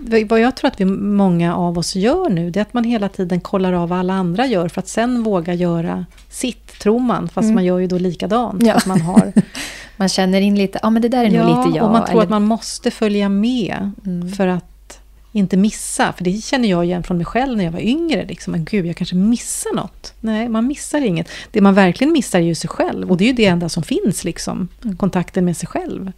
Vad 0.00 0.40
jag 0.40 0.56
tror 0.56 0.68
att 0.68 0.80
vi, 0.80 0.84
många 0.84 1.56
av 1.56 1.78
oss 1.78 1.96
gör 1.96 2.28
nu, 2.28 2.50
det 2.50 2.60
är 2.60 2.62
att 2.62 2.74
man 2.74 2.84
hela 2.84 3.08
tiden 3.08 3.40
kollar 3.40 3.72
av 3.72 3.88
vad 3.88 3.98
alla 3.98 4.14
andra 4.14 4.46
gör 4.46 4.68
för 4.68 4.80
att 4.80 4.88
sen 4.88 5.22
våga 5.22 5.54
göra 5.54 6.06
sitt, 6.28 6.78
tror 6.78 7.00
man. 7.00 7.28
Fast 7.28 7.44
mm. 7.44 7.54
man 7.54 7.64
gör 7.64 7.78
ju 7.78 7.86
då 7.86 7.98
likadant. 7.98 8.62
Ja. 8.66 8.74
Att 8.74 8.86
man, 8.86 9.00
har... 9.00 9.32
man 9.96 10.08
känner 10.08 10.40
in 10.40 10.54
lite, 10.54 10.78
ja 10.82 10.90
men 10.90 11.02
det 11.02 11.08
där 11.08 11.24
är 11.24 11.30
ja, 11.30 11.46
nog 11.46 11.66
lite 11.66 11.78
jag. 11.78 11.86
och 11.86 11.92
man 11.92 12.04
tror 12.04 12.12
eller... 12.12 12.22
att 12.22 12.30
man 12.30 12.42
måste 12.42 12.90
följa 12.90 13.28
med 13.28 13.90
mm. 14.06 14.32
för 14.32 14.46
att 14.46 15.00
inte 15.32 15.56
missa. 15.56 16.12
För 16.12 16.24
det 16.24 16.44
känner 16.44 16.68
jag 16.68 16.84
igen 16.84 17.02
från 17.02 17.16
mig 17.16 17.26
själv 17.26 17.56
när 17.56 17.64
jag 17.64 17.72
var 17.72 17.80
yngre. 17.80 18.26
Liksom. 18.26 18.50
Men 18.50 18.64
gud, 18.64 18.86
jag 18.86 18.96
kanske 18.96 19.16
missar 19.16 19.74
något. 19.74 20.14
Nej, 20.20 20.48
man 20.48 20.66
missar 20.66 21.00
inget. 21.00 21.28
Det 21.50 21.60
man 21.60 21.74
verkligen 21.74 22.12
missar 22.12 22.38
är 22.38 22.42
ju 22.42 22.54
sig 22.54 22.70
själv. 22.70 23.10
Och 23.10 23.16
det 23.16 23.24
är 23.24 23.28
ju 23.28 23.32
det 23.32 23.46
enda 23.46 23.68
som 23.68 23.82
finns, 23.82 24.24
liksom. 24.24 24.68
Mm. 24.84 24.96
kontakten 24.96 25.44
med 25.44 25.56
sig 25.56 25.68
själv. 25.68 26.12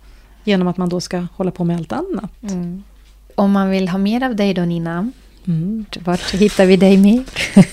Genom 0.45 0.68
att 0.68 0.76
man 0.76 0.89
då 0.89 1.01
ska 1.01 1.26
hålla 1.35 1.51
på 1.51 1.64
med 1.64 1.76
allt 1.76 1.93
annat. 1.93 2.43
Mm. 2.43 2.83
Om 3.41 3.53
man 3.53 3.70
vill 3.70 3.88
ha 3.88 3.99
mer 3.99 4.22
av 4.22 4.36
dig 4.36 4.55
då 4.55 4.62
Nina, 4.62 5.11
mm. 5.47 5.84
vart 6.05 6.34
hittar 6.34 6.66
vi 6.66 6.76
dig 6.76 6.97
mer? 6.97 7.24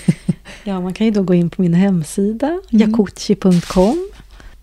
ja, 0.64 0.80
man 0.80 0.94
kan 0.94 1.06
ju 1.06 1.10
då 1.10 1.22
gå 1.22 1.34
in 1.34 1.50
på 1.50 1.62
min 1.62 1.74
hemsida, 1.74 2.46
mm. 2.46 2.60
jakuchi.com 2.70 4.08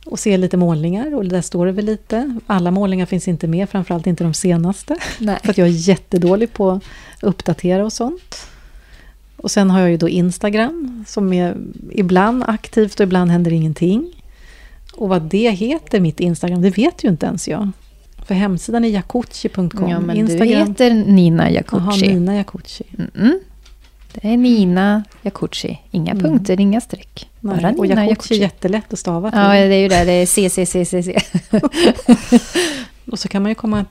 och 0.05 0.19
se 0.19 0.37
lite 0.37 0.57
målningar. 0.57 1.15
Och 1.15 1.25
där 1.25 1.41
står 1.41 1.65
det 1.65 1.71
väl 1.71 1.85
lite. 1.85 2.39
Alla 2.47 2.71
målningar 2.71 3.05
finns 3.05 3.27
inte 3.27 3.47
med, 3.47 3.69
framförallt 3.69 4.07
inte 4.07 4.23
de 4.23 4.33
senaste. 4.33 4.97
Nej. 5.19 5.37
För 5.43 5.49
att 5.49 5.57
jag 5.57 5.67
är 5.67 5.71
jättedålig 5.71 6.53
på 6.53 6.71
att 6.71 6.83
uppdatera 7.21 7.85
och 7.85 7.93
sånt. 7.93 8.47
Och 9.37 9.51
sen 9.51 9.69
har 9.69 9.79
jag 9.79 9.91
ju 9.91 9.97
då 9.97 10.09
Instagram 10.09 11.05
som 11.07 11.33
är 11.33 11.57
ibland 11.91 12.43
aktivt 12.47 12.99
och 12.99 13.03
ibland 13.03 13.31
händer 13.31 13.53
ingenting. 13.53 14.23
Och 14.93 15.09
vad 15.09 15.21
det 15.21 15.51
heter, 15.51 15.99
mitt 15.99 16.19
Instagram, 16.19 16.61
det 16.61 16.77
vet 16.77 17.03
ju 17.03 17.09
inte 17.09 17.25
ens 17.25 17.47
jag. 17.47 17.71
För 18.25 18.35
hemsidan 18.35 18.85
är 18.85 18.89
jakuchi.com. 18.89 19.89
Ja, 19.89 19.99
men 19.99 20.17
Instagram. 20.17 20.47
du 20.47 20.55
heter 20.55 20.93
Nina 20.93 21.51
Jakuchi. 21.51 22.05
Jaha, 22.05 22.13
Nina 22.13 22.35
Jakuchi. 22.35 22.83
Mm 22.97 23.11
-mm. 23.15 23.39
Det 24.13 24.27
är 24.27 24.37
Nina 24.37 25.03
Jakuchi. 25.21 25.79
Inga 25.91 26.11
mm. 26.11 26.23
punkter, 26.23 26.59
inga 26.59 26.81
streck. 26.81 27.29
Bara 27.39 27.55
Nina 27.55 27.69
och 27.69 27.85
Jakuchi, 27.85 28.09
Jakuchi 28.09 28.35
är 28.35 28.39
jättelätt 28.39 28.93
att 28.93 28.99
stava 28.99 29.31
till. 29.31 29.39
Ja, 29.39 29.53
det 29.53 29.75
är 29.75 29.81
ju 29.81 29.87
det. 29.87 30.03
Det 30.03 30.11
är 30.11 30.25
CCCCC. 30.25 31.09
och 33.11 33.19
så 33.19 33.27
kan 33.27 33.41
man 33.41 33.51
ju 33.51 33.55
komma 33.55 33.85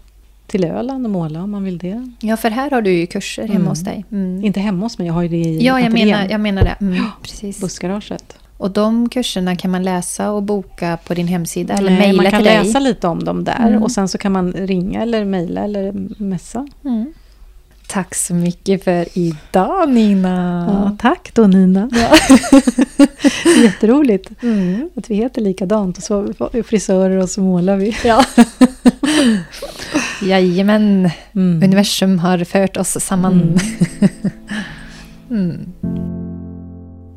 till 0.46 0.64
Öland 0.64 1.06
och 1.06 1.10
måla 1.10 1.42
om 1.42 1.50
man 1.50 1.64
vill 1.64 1.78
det. 1.78 2.12
Ja, 2.20 2.36
för 2.36 2.50
här 2.50 2.70
har 2.70 2.82
du 2.82 2.92
ju 2.92 3.06
kurser 3.06 3.42
hemma 3.42 3.54
mm. 3.54 3.66
hos 3.66 3.80
dig. 3.80 4.04
Mm. 4.12 4.44
Inte 4.44 4.60
hemma 4.60 4.84
hos 4.86 4.98
mig, 4.98 5.06
jag 5.06 5.14
har 5.14 5.22
ju 5.22 5.28
det 5.28 5.36
i 5.36 5.66
Ja, 5.66 5.80
jag 5.80 5.92
menar, 5.92 6.26
jag 6.30 6.40
menar 6.40 6.62
det. 6.62 6.76
Mm, 6.80 7.04
precis. 7.22 7.60
Bussgaraget. 7.60 8.36
Och 8.56 8.70
de 8.70 9.08
kurserna 9.08 9.56
kan 9.56 9.70
man 9.70 9.82
läsa 9.82 10.30
och 10.30 10.42
boka 10.42 10.98
på 11.04 11.14
din 11.14 11.28
hemsida 11.28 11.74
eller 11.74 11.90
mejla 11.90 12.06
till 12.06 12.16
dig? 12.16 12.32
man 12.32 12.44
kan 12.44 12.64
läsa 12.64 12.78
lite 12.78 13.06
om 13.08 13.24
dem 13.24 13.44
där 13.44 13.68
mm. 13.68 13.82
och 13.82 13.90
sen 13.90 14.08
så 14.08 14.18
kan 14.18 14.32
man 14.32 14.52
ringa 14.52 15.02
eller 15.02 15.24
mejla 15.24 15.60
eller 15.64 15.92
messa. 16.22 16.68
Mm. 16.84 17.12
Tack 17.86 18.14
så 18.14 18.34
mycket 18.34 18.84
för 18.84 19.18
idag 19.18 19.88
Nina. 19.88 20.66
Ja, 20.68 20.96
tack 20.98 21.34
då 21.34 21.46
Nina. 21.46 21.90
Ja. 21.92 22.36
Jätteroligt 23.62 24.42
mm. 24.42 24.90
att 24.96 25.10
vi 25.10 25.14
heter 25.14 25.42
likadant 25.42 25.96
och 25.96 26.02
så 26.02 26.22
är 26.52 26.62
frisörer 26.62 27.16
och 27.16 27.30
så 27.30 27.40
målar 27.40 27.76
vi. 27.76 27.96
Ja. 28.04 28.24
Jajamän, 30.22 31.10
mm. 31.34 31.62
universum 31.62 32.18
har 32.18 32.44
fört 32.44 32.76
oss 32.76 32.96
samman. 33.00 33.32
Mm. 33.32 33.56
mm. 35.30 35.66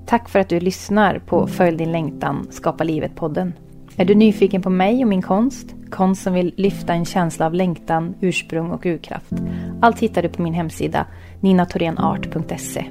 Tack 0.08 0.30
för 0.30 0.40
att 0.40 0.50
du 0.50 0.60
lyssnar 0.60 1.20
på 1.20 1.48
Följ 1.48 1.78
din 1.78 1.92
längtan, 1.92 2.48
Skapa 2.50 2.84
livet-podden. 2.84 3.54
Är 3.98 4.06
du 4.06 4.16
nyfiken 4.16 4.62
på 4.62 4.70
mig 4.70 5.04
och 5.04 5.10
min 5.10 5.22
konst? 5.22 5.76
Konst 5.90 6.24
som 6.24 6.34
vill 6.34 6.54
lyfta 6.58 6.94
en 6.94 7.06
känsla 7.06 7.46
av 7.46 7.54
längtan, 7.54 8.16
ursprung 8.22 8.72
och 8.72 8.86
urkraft. 8.86 9.34
Allt 9.82 10.00
hittar 10.00 10.22
du 10.22 10.30
på 10.30 10.42
min 10.42 10.54
hemsida 10.54 11.06
ninatorenart.se. 11.40 12.86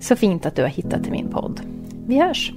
Så 0.00 0.16
fint 0.16 0.46
att 0.46 0.56
du 0.56 0.62
har 0.62 0.68
hittat 0.68 1.02
till 1.02 1.12
min 1.12 1.28
podd. 1.28 1.60
Vi 2.06 2.20
hörs! 2.20 2.52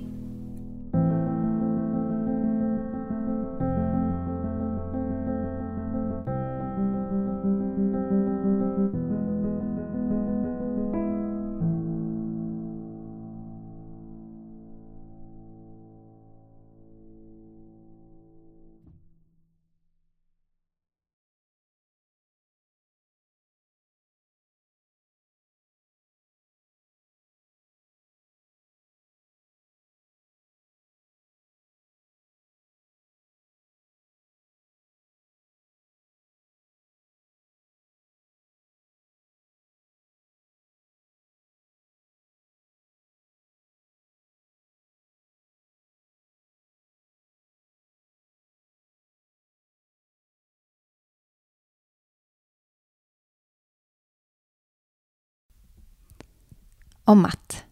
Om 57.09 57.25
att. 57.25 57.63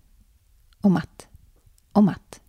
Om 0.82 0.98
att. 0.98 1.28
Om 1.92 2.10
att. 2.10 2.42